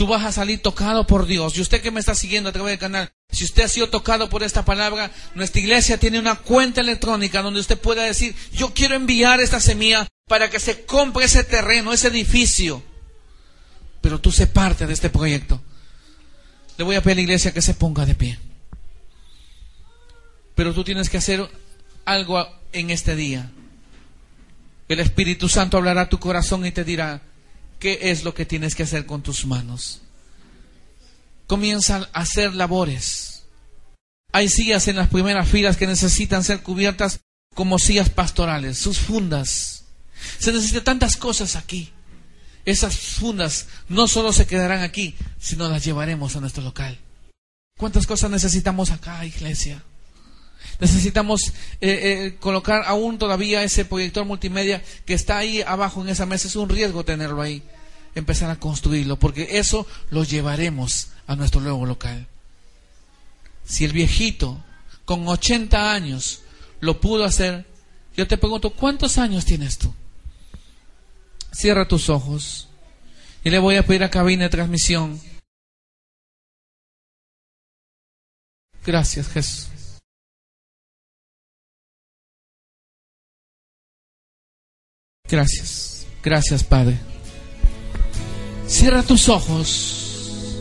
Tú 0.00 0.06
vas 0.06 0.24
a 0.24 0.32
salir 0.32 0.62
tocado 0.62 1.06
por 1.06 1.26
Dios. 1.26 1.58
Y 1.58 1.60
usted 1.60 1.82
que 1.82 1.90
me 1.90 2.00
está 2.00 2.14
siguiendo 2.14 2.48
a 2.48 2.52
través 2.52 2.72
del 2.72 2.78
canal, 2.78 3.12
si 3.30 3.44
usted 3.44 3.64
ha 3.64 3.68
sido 3.68 3.90
tocado 3.90 4.30
por 4.30 4.42
esta 4.42 4.64
palabra, 4.64 5.10
nuestra 5.34 5.60
iglesia 5.60 5.98
tiene 5.98 6.18
una 6.18 6.36
cuenta 6.36 6.80
electrónica 6.80 7.42
donde 7.42 7.60
usted 7.60 7.78
pueda 7.78 8.04
decir, 8.04 8.34
yo 8.50 8.72
quiero 8.72 8.94
enviar 8.94 9.40
esta 9.40 9.60
semilla 9.60 10.08
para 10.26 10.48
que 10.48 10.58
se 10.58 10.86
compre 10.86 11.26
ese 11.26 11.44
terreno, 11.44 11.92
ese 11.92 12.08
edificio. 12.08 12.82
Pero 14.00 14.18
tú 14.22 14.32
sé 14.32 14.46
parte 14.46 14.86
de 14.86 14.94
este 14.94 15.10
proyecto. 15.10 15.60
Le 16.78 16.84
voy 16.84 16.96
a 16.96 17.02
pedir 17.02 17.12
a 17.12 17.16
la 17.16 17.22
iglesia 17.24 17.52
que 17.52 17.60
se 17.60 17.74
ponga 17.74 18.06
de 18.06 18.14
pie. 18.14 18.38
Pero 20.54 20.72
tú 20.72 20.82
tienes 20.82 21.10
que 21.10 21.18
hacer 21.18 21.46
algo 22.06 22.48
en 22.72 22.88
este 22.88 23.16
día. 23.16 23.50
El 24.88 25.00
Espíritu 25.00 25.50
Santo 25.50 25.76
hablará 25.76 26.00
a 26.00 26.08
tu 26.08 26.18
corazón 26.18 26.64
y 26.64 26.72
te 26.72 26.84
dirá 26.84 27.20
qué 27.80 27.98
es 28.10 28.22
lo 28.22 28.34
que 28.34 28.46
tienes 28.46 28.76
que 28.76 28.84
hacer 28.84 29.06
con 29.06 29.22
tus 29.22 29.44
manos. 29.44 30.02
Comienza 31.48 32.08
a 32.12 32.20
hacer 32.20 32.54
labores. 32.54 33.42
Hay 34.32 34.48
sillas 34.48 34.86
en 34.86 34.94
las 34.94 35.08
primeras 35.08 35.48
filas 35.48 35.76
que 35.76 35.88
necesitan 35.88 36.44
ser 36.44 36.62
cubiertas 36.62 37.20
como 37.56 37.80
sillas 37.80 38.08
pastorales, 38.08 38.78
sus 38.78 38.98
fundas 38.98 39.80
se 40.38 40.52
necesitan 40.52 40.84
tantas 40.84 41.16
cosas 41.16 41.56
aquí. 41.56 41.92
Esas 42.64 42.96
fundas 42.96 43.66
no 43.88 44.06
solo 44.06 44.32
se 44.32 44.46
quedarán 44.46 44.82
aquí, 44.82 45.14
sino 45.38 45.68
las 45.68 45.84
llevaremos 45.84 46.36
a 46.36 46.40
nuestro 46.40 46.62
local. 46.62 46.98
¿Cuántas 47.78 48.06
cosas 48.06 48.30
necesitamos 48.30 48.90
acá, 48.90 49.24
iglesia? 49.24 49.82
Necesitamos 50.80 51.48
eh, 51.48 51.90
eh, 51.90 52.36
colocar 52.40 52.84
aún 52.86 53.18
todavía 53.18 53.62
ese 53.62 53.84
proyector 53.84 54.24
multimedia 54.24 54.82
que 55.04 55.14
está 55.14 55.38
ahí 55.38 55.62
abajo 55.62 56.02
en 56.02 56.08
esa 56.08 56.26
mesa. 56.26 56.48
Es 56.48 56.56
un 56.56 56.68
riesgo 56.68 57.04
tenerlo 57.04 57.42
ahí. 57.42 57.62
Empezar 58.14 58.50
a 58.50 58.58
construirlo, 58.58 59.16
porque 59.18 59.58
eso 59.58 59.86
lo 60.10 60.24
llevaremos 60.24 61.08
a 61.26 61.36
nuestro 61.36 61.60
nuevo 61.60 61.86
local. 61.86 62.26
Si 63.64 63.84
el 63.84 63.92
viejito 63.92 64.64
con 65.04 65.28
80 65.28 65.92
años 65.92 66.40
lo 66.80 67.00
pudo 67.00 67.24
hacer, 67.24 67.66
yo 68.16 68.26
te 68.26 68.36
pregunto, 68.36 68.70
¿cuántos 68.70 69.18
años 69.18 69.44
tienes 69.44 69.78
tú? 69.78 69.94
Cierra 71.52 71.86
tus 71.86 72.08
ojos. 72.08 72.68
Y 73.44 73.50
le 73.50 73.58
voy 73.58 73.76
a 73.76 73.86
pedir 73.86 74.02
a 74.02 74.10
cabina 74.10 74.44
de 74.44 74.50
transmisión. 74.50 75.20
Gracias, 78.84 79.28
Jesús. 79.28 79.79
Gracias. 85.30 86.06
Gracias, 86.22 86.64
Padre. 86.64 86.98
Cierra 88.66 89.02
tus 89.02 89.28
ojos. 89.28 90.56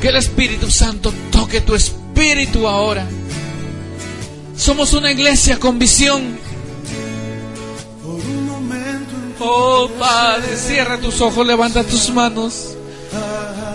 Que 0.00 0.08
el 0.08 0.16
Espíritu 0.16 0.70
Santo 0.70 1.12
toque 1.30 1.60
tu 1.60 1.74
espíritu 1.74 2.66
ahora. 2.66 3.06
Somos 4.56 4.92
una 4.94 5.10
iglesia 5.12 5.58
con 5.58 5.78
visión. 5.78 6.38
Oh 9.38 9.88
Padre, 9.98 10.56
cierra 10.56 10.98
tus 10.98 11.20
ojos, 11.20 11.46
levanta 11.46 11.84
tus 11.84 12.10
manos 12.10 12.74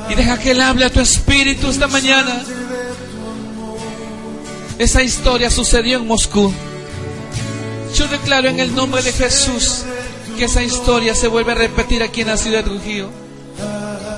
y 0.09 0.15
deja 0.15 0.39
que 0.39 0.51
Él 0.51 0.61
hable 0.61 0.85
a 0.85 0.89
tu 0.89 0.99
espíritu 0.99 1.69
esta 1.69 1.87
mañana. 1.87 2.43
Esa 4.79 5.03
historia 5.03 5.49
sucedió 5.49 5.99
en 5.99 6.07
Moscú. 6.07 6.51
Yo 8.01 8.07
declaro 8.07 8.49
en 8.49 8.59
el 8.59 8.73
nombre 8.73 9.03
de 9.03 9.13
Jesús 9.13 9.83
que 10.35 10.45
esa 10.45 10.63
historia 10.63 11.13
se 11.13 11.27
vuelve 11.27 11.51
a 11.51 11.55
repetir 11.55 12.01
aquí 12.01 12.21
en 12.21 12.29
la 12.29 12.37
ciudad 12.37 12.63
de 12.63 12.71
Trujillo. 12.71 13.11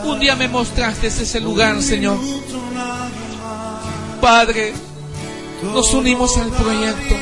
Un 0.05 0.19
día 0.21 0.37
me 0.37 0.47
mostraste 0.47 1.07
ese 1.07 1.41
lugar, 1.41 1.81
Señor. 1.81 2.17
Padre, 4.21 4.71
nos 5.63 5.93
unimos 5.93 6.37
al 6.37 6.49
proyecto 6.51 7.15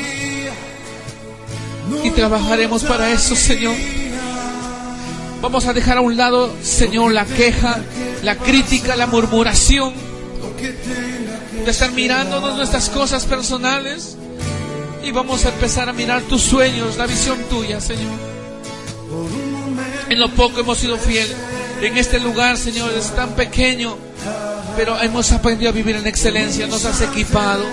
y 2.03 2.11
trabajaremos 2.11 2.83
para 2.83 3.09
eso, 3.09 3.35
Señor. 3.35 3.73
Vamos 5.41 5.65
a 5.65 5.73
dejar 5.73 5.97
a 5.97 6.01
un 6.01 6.15
lado, 6.15 6.53
Señor, 6.61 7.11
la 7.11 7.25
queja, 7.25 7.79
la 8.21 8.35
crítica, 8.35 8.95
la 8.95 9.07
murmuración. 9.07 9.95
de 11.65 11.71
estar 11.71 11.91
mirándonos 11.91 12.55
nuestras 12.55 12.87
cosas 12.89 13.25
personales 13.25 14.15
y 15.03 15.11
vamos 15.11 15.45
a 15.45 15.49
empezar 15.49 15.89
a 15.89 15.93
mirar 15.93 16.21
tus 16.23 16.41
sueños, 16.41 16.97
la 16.97 17.07
visión 17.07 17.37
tuya, 17.49 17.79
Señor. 17.81 18.11
En 20.09 20.19
lo 20.19 20.29
poco 20.29 20.59
hemos 20.59 20.77
sido 20.77 20.97
fieles. 20.97 21.35
En 21.81 21.97
este 21.97 22.19
lugar, 22.19 22.57
Señor, 22.57 22.91
es 22.93 23.15
tan 23.15 23.31
pequeño, 23.31 23.97
pero 24.75 24.99
hemos 25.01 25.31
aprendido 25.31 25.69
a 25.69 25.73
vivir 25.73 25.95
en 25.95 26.05
excelencia, 26.05 26.67
nos 26.67 26.85
has 26.85 27.01
equipado. 27.01 27.63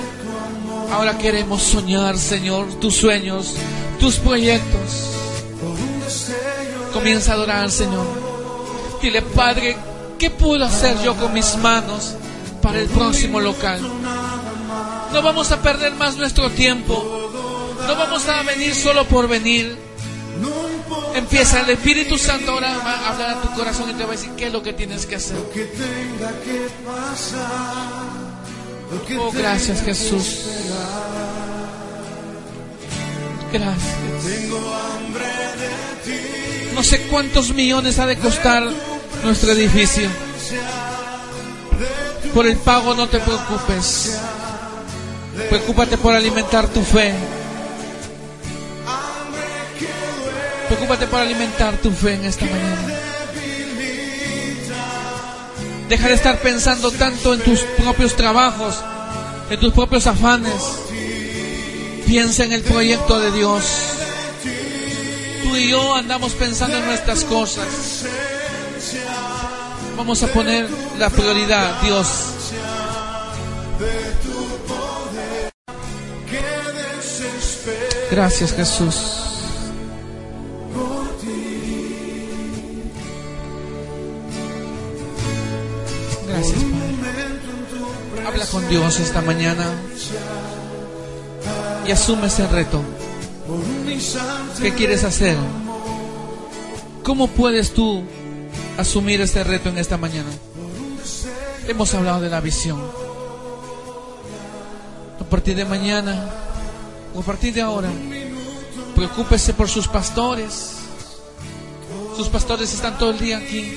Ahora 0.92 1.18
queremos 1.18 1.62
soñar, 1.62 2.16
Señor, 2.16 2.80
tus 2.80 2.96
sueños, 2.96 3.54
tus 4.00 4.16
proyectos. 4.16 5.10
Comienza 6.92 7.32
a 7.32 7.34
adorar, 7.34 7.70
Señor. 7.70 8.06
Dile, 9.02 9.20
Padre, 9.22 9.76
¿qué 10.18 10.30
puedo 10.30 10.64
hacer 10.64 10.96
yo 11.02 11.14
con 11.16 11.32
mis 11.34 11.56
manos 11.56 12.14
para 12.62 12.80
el 12.80 12.88
próximo 12.88 13.40
local? 13.40 13.80
No 15.12 15.22
vamos 15.22 15.50
a 15.52 15.62
perder 15.62 15.92
más 15.94 16.16
nuestro 16.16 16.50
tiempo. 16.50 17.30
No 17.86 17.96
vamos 17.96 18.28
a 18.28 18.42
venir 18.42 18.74
solo 18.74 19.06
por 19.06 19.28
venir. 19.28 19.78
Empieza 21.14 21.60
el 21.60 21.70
Espíritu 21.70 22.18
Santo 22.18 22.52
ahora 22.52 22.74
a 22.74 23.08
hablar 23.08 23.30
a 23.30 23.42
tu 23.42 23.52
corazón 23.54 23.90
y 23.90 23.94
te 23.94 24.04
va 24.04 24.10
a 24.10 24.12
decir 24.12 24.30
qué 24.36 24.46
es 24.46 24.52
lo 24.52 24.62
que 24.62 24.72
tienes 24.72 25.06
que 25.06 25.16
hacer. 25.16 25.36
Oh, 29.18 29.32
gracias 29.32 29.82
Jesús. 29.82 30.44
Gracias. 33.52 33.96
No 36.74 36.82
sé 36.82 37.02
cuántos 37.10 37.52
millones 37.52 37.98
ha 37.98 38.06
de 38.06 38.16
costar 38.18 38.68
nuestro 39.24 39.52
edificio. 39.52 40.08
Por 42.34 42.46
el 42.46 42.56
pago 42.58 42.94
no 42.94 43.08
te 43.08 43.18
preocupes. 43.18 44.20
Preocúpate 45.46 45.96
por 45.96 46.14
alimentar 46.14 46.66
tu 46.68 46.82
fe. 46.82 47.14
Preocúpate 50.66 51.06
por 51.06 51.20
alimentar 51.20 51.76
tu 51.76 51.90
fe 51.90 52.14
en 52.14 52.24
esta 52.24 52.44
mañana. 52.44 52.94
Deja 55.88 56.08
de 56.08 56.14
estar 56.14 56.38
pensando 56.40 56.90
tanto 56.90 57.32
en 57.32 57.40
tus 57.40 57.60
propios 57.60 58.14
trabajos, 58.14 58.74
en 59.48 59.58
tus 59.58 59.72
propios 59.72 60.06
afanes. 60.06 60.62
Piensa 62.06 62.44
en 62.44 62.52
el 62.52 62.62
proyecto 62.62 63.18
de 63.20 63.32
Dios. 63.32 63.62
Tú 65.42 65.56
y 65.56 65.70
yo 65.70 65.94
andamos 65.94 66.32
pensando 66.32 66.76
en 66.76 66.84
nuestras 66.84 67.24
cosas. 67.24 68.04
Vamos 69.96 70.22
a 70.22 70.26
poner 70.28 70.68
la 70.98 71.08
prioridad, 71.08 71.80
Dios. 71.82 72.06
Gracias 78.10 78.52
Jesús. 78.54 78.96
Gracias, 86.26 86.62
Padre. 86.62 88.26
Habla 88.26 88.46
con 88.46 88.68
Dios 88.68 89.00
esta 89.00 89.20
mañana 89.20 89.64
y 91.86 91.90
asume 91.90 92.28
ese 92.28 92.46
reto. 92.46 92.82
¿Qué 94.60 94.74
quieres 94.74 95.04
hacer? 95.04 95.36
¿Cómo 97.02 97.28
puedes 97.28 97.72
tú 97.72 98.02
asumir 98.76 99.20
este 99.20 99.44
reto 99.44 99.68
en 99.68 99.78
esta 99.78 99.96
mañana? 99.96 100.28
Hemos 101.66 101.92
hablado 101.94 102.20
de 102.20 102.30
la 102.30 102.40
visión. 102.40 102.80
A 105.20 105.24
partir 105.24 105.56
de 105.56 105.64
mañana 105.64 106.47
a 107.20 107.22
partir 107.22 107.52
de 107.52 107.60
ahora, 107.60 107.90
preocúpese 108.94 109.54
por 109.54 109.68
sus 109.68 109.88
pastores. 109.88 110.74
Sus 112.16 112.28
pastores 112.28 112.72
están 112.72 112.98
todo 112.98 113.10
el 113.10 113.18
día 113.18 113.38
aquí. 113.38 113.72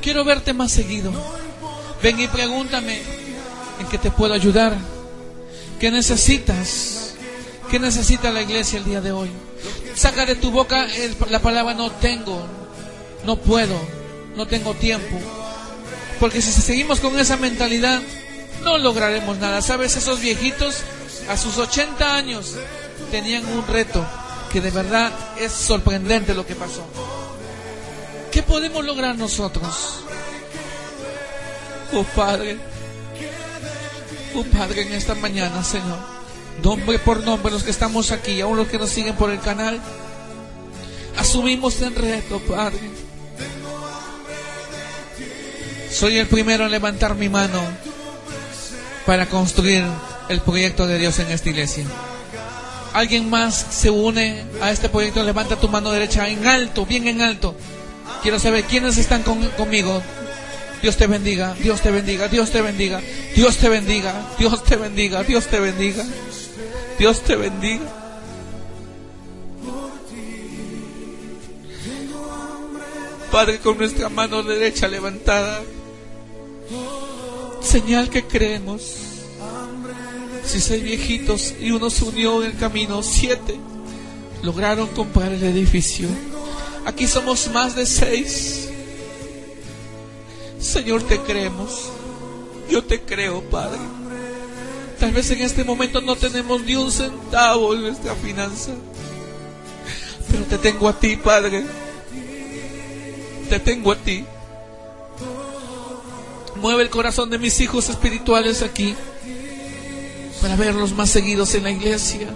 Quiero 0.00 0.24
verte 0.24 0.52
más 0.52 0.72
seguido. 0.72 1.12
Ven 2.02 2.20
y 2.20 2.28
pregúntame 2.28 3.00
en 3.80 3.86
qué 3.86 3.98
te 3.98 4.10
puedo 4.10 4.34
ayudar. 4.34 4.76
¿Qué 5.78 5.90
necesitas? 5.90 7.14
¿Qué 7.70 7.78
necesita 7.78 8.30
la 8.30 8.42
iglesia 8.42 8.78
el 8.78 8.84
día 8.84 9.00
de 9.00 9.12
hoy? 9.12 9.30
Saca 9.94 10.26
de 10.26 10.34
tu 10.36 10.50
boca 10.50 10.86
la 11.30 11.40
palabra 11.40 11.74
no 11.74 11.90
tengo, 11.90 12.44
no 13.24 13.36
puedo, 13.36 13.78
no 14.36 14.46
tengo 14.46 14.74
tiempo. 14.74 15.18
Porque 16.20 16.42
si 16.42 16.52
seguimos 16.52 17.00
con 17.00 17.18
esa 17.18 17.36
mentalidad, 17.36 18.00
no 18.62 18.78
lograremos 18.78 19.38
nada. 19.38 19.62
¿Sabes? 19.62 19.96
Esos 19.96 20.20
viejitos 20.20 20.82
a 21.28 21.36
sus 21.36 21.58
80 21.58 22.16
años 22.16 22.54
tenían 23.10 23.46
un 23.46 23.66
reto 23.66 24.04
que 24.52 24.60
de 24.60 24.70
verdad 24.70 25.12
es 25.38 25.52
sorprendente 25.52 26.34
lo 26.34 26.46
que 26.46 26.54
pasó. 26.54 26.84
¿Qué 28.30 28.42
podemos 28.42 28.84
lograr 28.84 29.16
nosotros? 29.16 30.00
Oh 31.92 32.02
Padre, 32.02 32.58
oh 34.34 34.42
Padre, 34.42 34.82
en 34.82 34.92
esta 34.92 35.14
mañana, 35.14 35.62
Señor, 35.62 35.98
nombre 36.62 36.98
por 36.98 37.22
nombre, 37.22 37.52
los 37.52 37.62
que 37.62 37.70
estamos 37.70 38.10
aquí, 38.10 38.40
aún 38.40 38.56
los 38.56 38.68
que 38.68 38.78
nos 38.78 38.90
siguen 38.90 39.14
por 39.14 39.30
el 39.30 39.40
canal, 39.40 39.80
asumimos 41.16 41.80
el 41.80 41.94
reto, 41.94 42.40
Padre. 42.40 42.90
Soy 45.90 46.18
el 46.18 46.26
primero 46.26 46.64
en 46.64 46.72
levantar 46.72 47.14
mi 47.14 47.28
mano 47.28 47.60
para 49.06 49.26
construir 49.26 49.84
el 50.28 50.40
proyecto 50.40 50.86
de 50.86 50.98
Dios 50.98 51.18
en 51.20 51.30
esta 51.30 51.50
iglesia. 51.50 51.84
¿Alguien 52.94 53.28
más 53.28 53.66
se 53.70 53.90
une 53.90 54.44
a 54.62 54.70
este 54.70 54.88
proyecto? 54.88 55.24
Levanta 55.24 55.56
tu 55.56 55.68
mano 55.68 55.90
derecha 55.90 56.28
en 56.28 56.46
alto, 56.46 56.86
bien 56.86 57.08
en 57.08 57.22
alto. 57.22 57.56
Quiero 58.22 58.38
saber 58.38 58.62
quiénes 58.64 58.96
están 58.98 59.24
conmigo. 59.24 60.00
Dios 60.80 60.96
te 60.96 61.08
bendiga, 61.08 61.54
Dios 61.54 61.80
te 61.80 61.90
bendiga, 61.90 62.28
Dios 62.28 62.50
te 62.50 62.62
bendiga, 62.62 63.00
Dios 63.34 63.56
te 63.56 63.68
bendiga, 63.68 64.14
Dios 64.38 64.62
te 64.62 64.76
bendiga, 64.76 65.24
Dios 65.24 65.46
te 65.48 65.58
bendiga, 65.58 66.04
Dios 66.96 67.20
te 67.22 67.34
bendiga. 67.34 67.84
Padre, 73.32 73.58
con 73.58 73.76
nuestra 73.76 74.08
mano 74.08 74.44
derecha 74.44 74.86
levantada, 74.86 75.62
señal 77.60 78.08
que 78.08 78.22
creemos. 78.22 79.13
Si 80.46 80.60
seis 80.60 80.82
viejitos 80.82 81.54
y 81.60 81.70
uno 81.70 81.90
se 81.90 82.04
unió 82.04 82.42
en 82.42 82.52
el 82.52 82.58
camino, 82.58 83.02
siete 83.02 83.58
lograron 84.44 84.88
comprar 84.88 85.32
el 85.32 85.42
edificio. 85.42 86.08
Aquí 86.84 87.06
somos 87.06 87.48
más 87.48 87.74
de 87.74 87.86
seis. 87.86 88.68
Señor, 90.60 91.02
te 91.02 91.18
creemos. 91.20 91.90
Yo 92.70 92.84
te 92.84 93.00
creo, 93.00 93.42
Padre. 93.42 93.80
Tal 95.00 95.12
vez 95.12 95.30
en 95.30 95.40
este 95.40 95.64
momento 95.64 96.00
no 96.00 96.14
tenemos 96.14 96.62
ni 96.62 96.76
un 96.76 96.92
centavo 96.92 97.74
en 97.74 97.82
nuestra 97.82 98.14
finanza. 98.14 98.72
Pero 100.30 100.44
te 100.44 100.58
tengo 100.58 100.88
a 100.88 100.98
ti, 100.98 101.16
Padre. 101.16 101.64
Te 103.48 103.60
tengo 103.60 103.92
a 103.92 103.96
ti. 103.96 104.24
Mueve 106.56 106.82
el 106.82 106.90
corazón 106.90 107.30
de 107.30 107.38
mis 107.38 107.60
hijos 107.60 107.88
espirituales 107.88 108.62
aquí 108.62 108.94
para 110.44 110.56
verlos 110.56 110.94
más 110.94 111.08
seguidos 111.08 111.54
en 111.54 111.62
la 111.62 111.70
iglesia. 111.70 112.28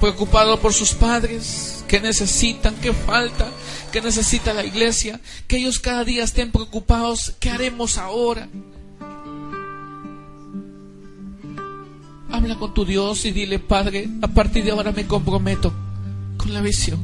Preocupado 0.00 0.60
por 0.60 0.72
sus 0.72 0.92
padres, 0.92 1.84
que 1.88 1.98
necesitan, 1.98 2.76
que 2.76 2.92
falta, 2.92 3.48
que 3.90 4.00
necesita 4.00 4.54
la 4.54 4.64
iglesia, 4.64 5.20
que 5.48 5.56
ellos 5.56 5.80
cada 5.80 6.04
día 6.04 6.22
estén 6.22 6.52
preocupados, 6.52 7.34
¿qué 7.40 7.50
haremos 7.50 7.98
ahora? 7.98 8.48
Habla 12.30 12.56
con 12.60 12.74
tu 12.74 12.84
Dios 12.84 13.24
y 13.24 13.32
dile, 13.32 13.58
Padre, 13.58 14.08
a 14.22 14.28
partir 14.28 14.64
de 14.64 14.70
ahora 14.70 14.92
me 14.92 15.08
comprometo 15.08 15.74
con 16.36 16.54
la 16.54 16.60
visión. 16.60 17.00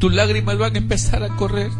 Tus 0.00 0.12
lágrimas 0.12 0.58
van 0.58 0.74
a 0.74 0.78
empezar 0.78 1.22
a 1.22 1.36
correr. 1.36 1.70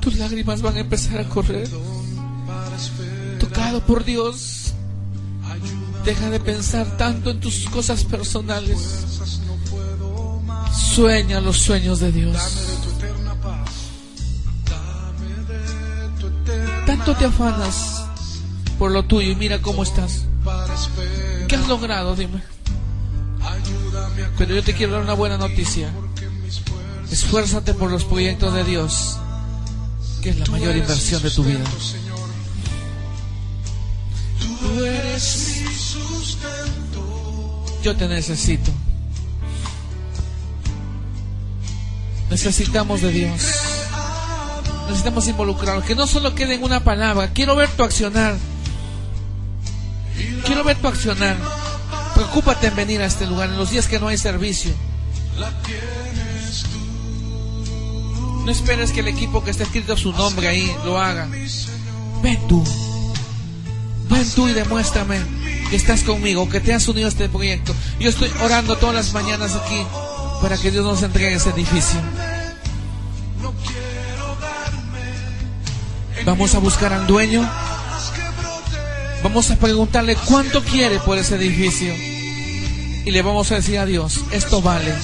Tus 0.00 0.16
lágrimas 0.16 0.62
van 0.62 0.76
a 0.76 0.80
empezar 0.80 1.18
a 1.20 1.28
correr. 1.28 1.68
Tocado 3.38 3.84
por 3.84 4.04
Dios. 4.04 4.72
Deja 6.04 6.30
de 6.30 6.40
pensar 6.40 6.96
tanto 6.96 7.30
en 7.30 7.40
tus 7.40 7.68
cosas 7.68 8.04
personales. 8.04 9.04
Sueña 10.72 11.40
los 11.40 11.58
sueños 11.58 12.00
de 12.00 12.12
Dios. 12.12 12.36
Tanto 16.86 17.14
te 17.14 17.26
afanas 17.26 18.04
por 18.78 18.90
lo 18.90 19.04
tuyo 19.04 19.32
y 19.32 19.36
mira 19.36 19.60
cómo 19.60 19.82
estás. 19.82 20.24
¿Qué 21.48 21.56
has 21.56 21.68
logrado? 21.68 22.14
Dime. 22.16 22.42
Pero 24.38 24.54
yo 24.54 24.62
te 24.62 24.72
quiero 24.72 24.92
dar 24.92 25.02
una 25.02 25.14
buena 25.14 25.36
noticia. 25.36 25.90
Esfuérzate 27.10 27.74
por 27.74 27.90
los 27.90 28.04
proyectos 28.04 28.54
de 28.54 28.64
Dios, 28.64 29.18
es 30.28 30.38
la 30.38 30.46
mayor 30.46 30.76
inversión 30.76 31.22
de 31.22 31.30
tu 31.30 31.44
vida. 31.44 31.64
Yo 37.82 37.96
te 37.96 38.08
necesito. 38.08 38.70
Necesitamos 42.30 43.00
de 43.02 43.12
Dios. 43.12 43.42
Necesitamos 44.86 45.28
involucrarnos. 45.28 45.84
Que 45.84 45.94
no 45.94 46.06
solo 46.06 46.34
quede 46.34 46.54
en 46.54 46.64
una 46.64 46.84
palabra. 46.84 47.30
Quiero 47.32 47.56
ver 47.56 47.68
tu 47.70 47.82
accionar. 47.82 48.36
Quiero 50.44 50.64
ver 50.64 50.76
tu 50.78 50.88
accionar. 50.88 51.36
Preocúpate 52.14 52.66
en 52.66 52.76
venir 52.76 53.00
a 53.00 53.06
este 53.06 53.26
lugar 53.26 53.48
en 53.48 53.56
los 53.56 53.70
días 53.70 53.86
que 53.86 53.98
no 53.98 54.08
hay 54.08 54.18
servicio. 54.18 54.72
No 58.48 58.52
esperes 58.52 58.92
que 58.92 59.00
el 59.00 59.08
equipo 59.08 59.44
que 59.44 59.50
está 59.50 59.64
escrito 59.64 59.94
su 59.94 60.10
nombre 60.10 60.48
ahí 60.48 60.74
lo 60.82 60.98
haga. 60.98 61.28
Ven 62.22 62.48
tú. 62.48 62.64
Ven 64.08 64.30
tú 64.34 64.48
y 64.48 64.54
demuéstrame 64.54 65.20
que 65.68 65.76
estás 65.76 66.02
conmigo, 66.02 66.48
que 66.48 66.58
te 66.58 66.72
has 66.72 66.88
unido 66.88 67.08
a 67.08 67.10
este 67.10 67.28
proyecto. 67.28 67.74
Yo 68.00 68.08
estoy 68.08 68.30
orando 68.42 68.78
todas 68.78 68.94
las 68.94 69.12
mañanas 69.12 69.54
aquí 69.54 69.82
para 70.40 70.56
que 70.56 70.70
Dios 70.70 70.82
nos 70.82 71.02
entregue 71.02 71.36
ese 71.36 71.50
edificio. 71.50 72.00
Vamos 76.24 76.54
a 76.54 76.58
buscar 76.58 76.94
al 76.94 77.06
dueño. 77.06 77.46
Vamos 79.22 79.50
a 79.50 79.56
preguntarle 79.56 80.16
cuánto 80.24 80.64
quiere 80.64 80.98
por 81.00 81.18
ese 81.18 81.36
edificio. 81.36 81.94
Y 81.94 83.10
le 83.10 83.20
vamos 83.20 83.52
a 83.52 83.56
decir 83.56 83.78
a 83.78 83.84
Dios, 83.84 84.20
esto 84.30 84.62
vale. 84.62 84.94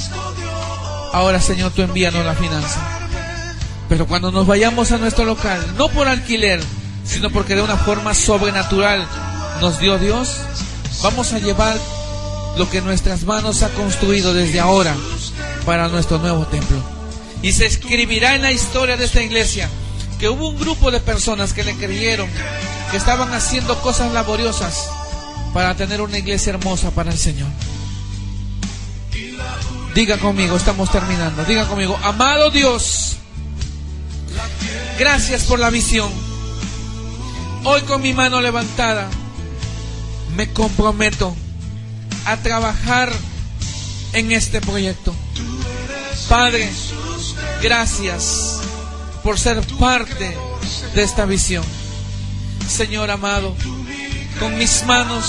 Ahora 1.13 1.43
Señor, 1.43 1.73
tú 1.73 1.83
envíanos 1.83 2.25
la 2.25 2.35
finanza. 2.35 2.94
Pero 3.95 4.09
cuando 4.09 4.33
nos 4.33 4.45
vayamos 4.45 4.91
a 4.91 4.99
nuestro 4.99 5.25
local, 5.25 5.65
no 5.79 5.89
por 5.89 6.09
alquiler, 6.09 6.61
sino 7.05 7.31
porque 7.31 7.55
de 7.55 7.63
una 7.63 7.77
forma 7.77 8.13
sobrenatural 8.13 9.07
nos 9.61 9.79
dio 9.79 9.99
Dios, 9.99 10.39
vamos 11.01 11.33
a 11.33 11.39
llevar 11.39 11.77
lo 12.57 12.69
que 12.69 12.81
nuestras 12.81 13.23
manos 13.23 13.63
ha 13.63 13.69
construido 13.69 14.35
desde 14.35 14.59
ahora 14.59 14.97
para 15.65 15.87
nuestro 15.87 16.19
nuevo 16.19 16.45
templo. 16.45 16.77
Y 17.41 17.53
se 17.53 17.67
escribirá 17.67 18.35
en 18.35 18.43
la 18.43 18.51
historia 18.51 18.97
de 18.97 19.05
esta 19.05 19.23
iglesia 19.23 19.71
que 20.19 20.29
hubo 20.29 20.49
un 20.49 20.59
grupo 20.59 20.91
de 20.91 20.99
personas 20.99 21.53
que 21.53 21.63
le 21.63 21.77
creyeron, 21.77 22.29
que 22.91 22.97
estaban 22.97 23.33
haciendo 23.33 23.81
cosas 23.81 24.13
laboriosas 24.13 24.89
para 25.53 25.77
tener 25.77 26.01
una 26.01 26.19
iglesia 26.19 26.51
hermosa 26.51 26.91
para 26.91 27.13
el 27.13 27.19
Señor. 27.19 27.47
Diga 29.95 30.19
conmigo, 30.19 30.57
estamos 30.57 30.91
terminando. 30.91 31.45
Diga 31.45 31.69
conmigo, 31.69 31.97
amado 32.03 32.51
Dios, 32.51 33.04
gracias 34.99 35.45
por 35.45 35.59
la 35.59 35.71
visión. 35.71 36.11
Hoy 37.65 37.81
con 37.83 38.03
mi 38.03 38.13
mano 38.13 38.41
levantada 38.41 39.09
me 40.37 40.53
comprometo 40.53 41.35
a 42.27 42.37
trabajar 42.39 43.11
en 44.13 44.33
este 44.33 44.61
proyecto. 44.61 45.15
Padre, 46.29 46.71
gracias 47.63 48.61
por 49.23 49.39
ser 49.39 49.61
parte 49.79 50.37
de 50.95 51.03
esta 51.03 51.25
visión. 51.25 51.65
Señor 52.69 53.11
amado, 53.11 53.55
con 54.41 54.57
mis 54.59 54.85
manos, 54.87 55.25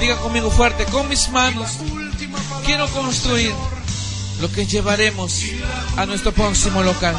diga 0.00 0.16
conmigo 0.16 0.50
fuerte, 0.50 0.84
con 0.86 1.08
mis 1.08 1.28
manos 1.30 1.78
quiero 2.64 2.88
construir 2.88 3.52
lo 4.40 4.50
que 4.52 4.66
llevaremos 4.66 5.42
a 5.96 6.06
nuestro 6.06 6.32
próximo 6.32 6.82
local. 6.82 7.16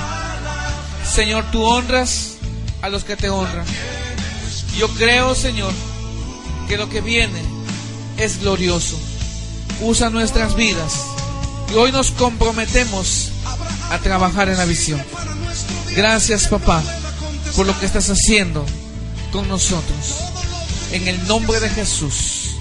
Señor, 1.12 1.44
tú 1.52 1.62
honras 1.62 2.36
a 2.82 2.88
los 2.88 3.04
que 3.04 3.18
te 3.18 3.30
honran. 3.30 3.66
Yo 4.78 4.88
creo, 4.96 5.36
Señor, 5.36 5.74
que 6.70 6.78
lo 6.78 6.88
que 6.88 7.02
viene 7.02 7.42
es 8.18 8.40
glorioso. 8.40 8.98
Usa 9.82 10.10
nuestras 10.10 10.56
vidas 10.56 10.94
y 11.70 11.76
hoy 11.76 11.92
nos 11.92 12.12
comprometemos 12.12 13.30
a 13.90 13.98
trabajar 13.98 14.48
en 14.48 14.58
la 14.58 14.64
visión. 14.64 15.04
Gracias, 15.98 16.48
papá, 16.48 16.82
por 17.58 17.66
lo 17.66 17.78
que 17.78 17.88
estás 17.88 18.10
haciendo 18.10 18.66
con 19.34 19.50
nosotros. 19.50 20.16
En 20.94 21.10
el 21.10 21.28
nombre 21.28 21.60
de 21.60 21.70
Jesús, 21.72 22.52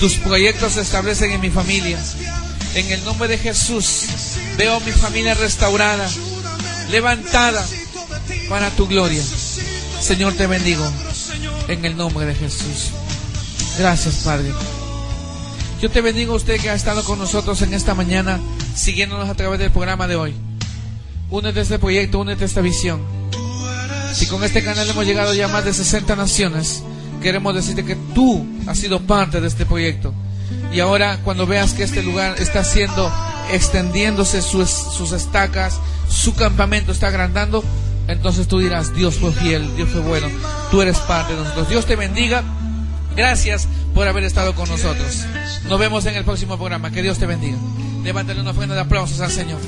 tus 0.00 0.14
proyectos 0.14 0.72
se 0.72 0.80
establecen 0.80 1.30
en 1.30 1.40
mi 1.40 1.50
familia. 1.50 2.02
En 2.74 2.90
el 2.90 3.04
nombre 3.04 3.28
de 3.28 3.38
Jesús, 3.38 4.06
veo 4.56 4.80
mi 4.80 4.90
familia 4.90 5.34
restaurada, 5.34 6.08
levantada 6.90 7.64
para 8.52 8.68
tu 8.68 8.86
gloria. 8.86 9.22
Señor, 10.02 10.34
te 10.34 10.46
bendigo. 10.46 10.84
En 11.68 11.86
el 11.86 11.96
nombre 11.96 12.26
de 12.26 12.34
Jesús. 12.34 12.90
Gracias, 13.78 14.16
Padre. 14.16 14.52
Yo 15.80 15.90
te 15.90 16.02
bendigo 16.02 16.34
a 16.34 16.36
usted 16.36 16.60
que 16.60 16.68
ha 16.68 16.74
estado 16.74 17.02
con 17.02 17.18
nosotros 17.18 17.62
en 17.62 17.72
esta 17.72 17.94
mañana, 17.94 18.38
siguiéndonos 18.74 19.30
a 19.30 19.34
través 19.34 19.58
del 19.58 19.70
programa 19.70 20.06
de 20.06 20.16
hoy. 20.16 20.34
Únete 21.30 21.60
a 21.60 21.62
este 21.62 21.78
proyecto, 21.78 22.18
únete 22.18 22.42
a 22.42 22.46
esta 22.46 22.60
visión. 22.60 23.00
Si 24.12 24.26
con 24.26 24.44
este 24.44 24.62
canal 24.62 24.86
hemos 24.86 25.06
llegado 25.06 25.32
ya 25.32 25.46
a 25.46 25.48
más 25.48 25.64
de 25.64 25.72
60 25.72 26.14
naciones, 26.14 26.82
queremos 27.22 27.54
decirte 27.54 27.86
que 27.86 27.96
tú 28.14 28.44
has 28.66 28.78
sido 28.78 29.00
parte 29.00 29.40
de 29.40 29.48
este 29.48 29.64
proyecto. 29.64 30.12
Y 30.74 30.80
ahora 30.80 31.20
cuando 31.24 31.46
veas 31.46 31.72
que 31.72 31.84
este 31.84 32.02
lugar 32.02 32.34
está 32.38 32.60
haciendo, 32.60 33.10
extendiéndose 33.50 34.42
sus 34.42 35.12
estacas, 35.12 35.80
su 36.10 36.34
campamento 36.34 36.92
está 36.92 37.06
agrandando, 37.06 37.64
entonces 38.08 38.48
tú 38.48 38.58
dirás, 38.58 38.94
Dios 38.94 39.16
fue 39.16 39.32
fiel, 39.32 39.76
Dios 39.76 39.88
fue 39.88 40.00
bueno, 40.00 40.28
tú 40.70 40.82
eres 40.82 40.98
parte 40.98 41.32
de 41.34 41.40
nosotros. 41.40 41.68
Dios 41.68 41.86
te 41.86 41.96
bendiga. 41.96 42.42
Gracias 43.16 43.68
por 43.94 44.08
haber 44.08 44.24
estado 44.24 44.54
con 44.54 44.68
nosotros. 44.68 45.24
Nos 45.68 45.78
vemos 45.78 46.06
en 46.06 46.16
el 46.16 46.24
próximo 46.24 46.56
programa. 46.56 46.90
Que 46.90 47.02
Dios 47.02 47.18
te 47.18 47.26
bendiga. 47.26 47.58
Levántale 48.02 48.40
una 48.40 48.50
ofrenda 48.50 48.74
de 48.74 48.80
aplausos 48.80 49.20
al 49.20 49.30
Señor. 49.30 49.58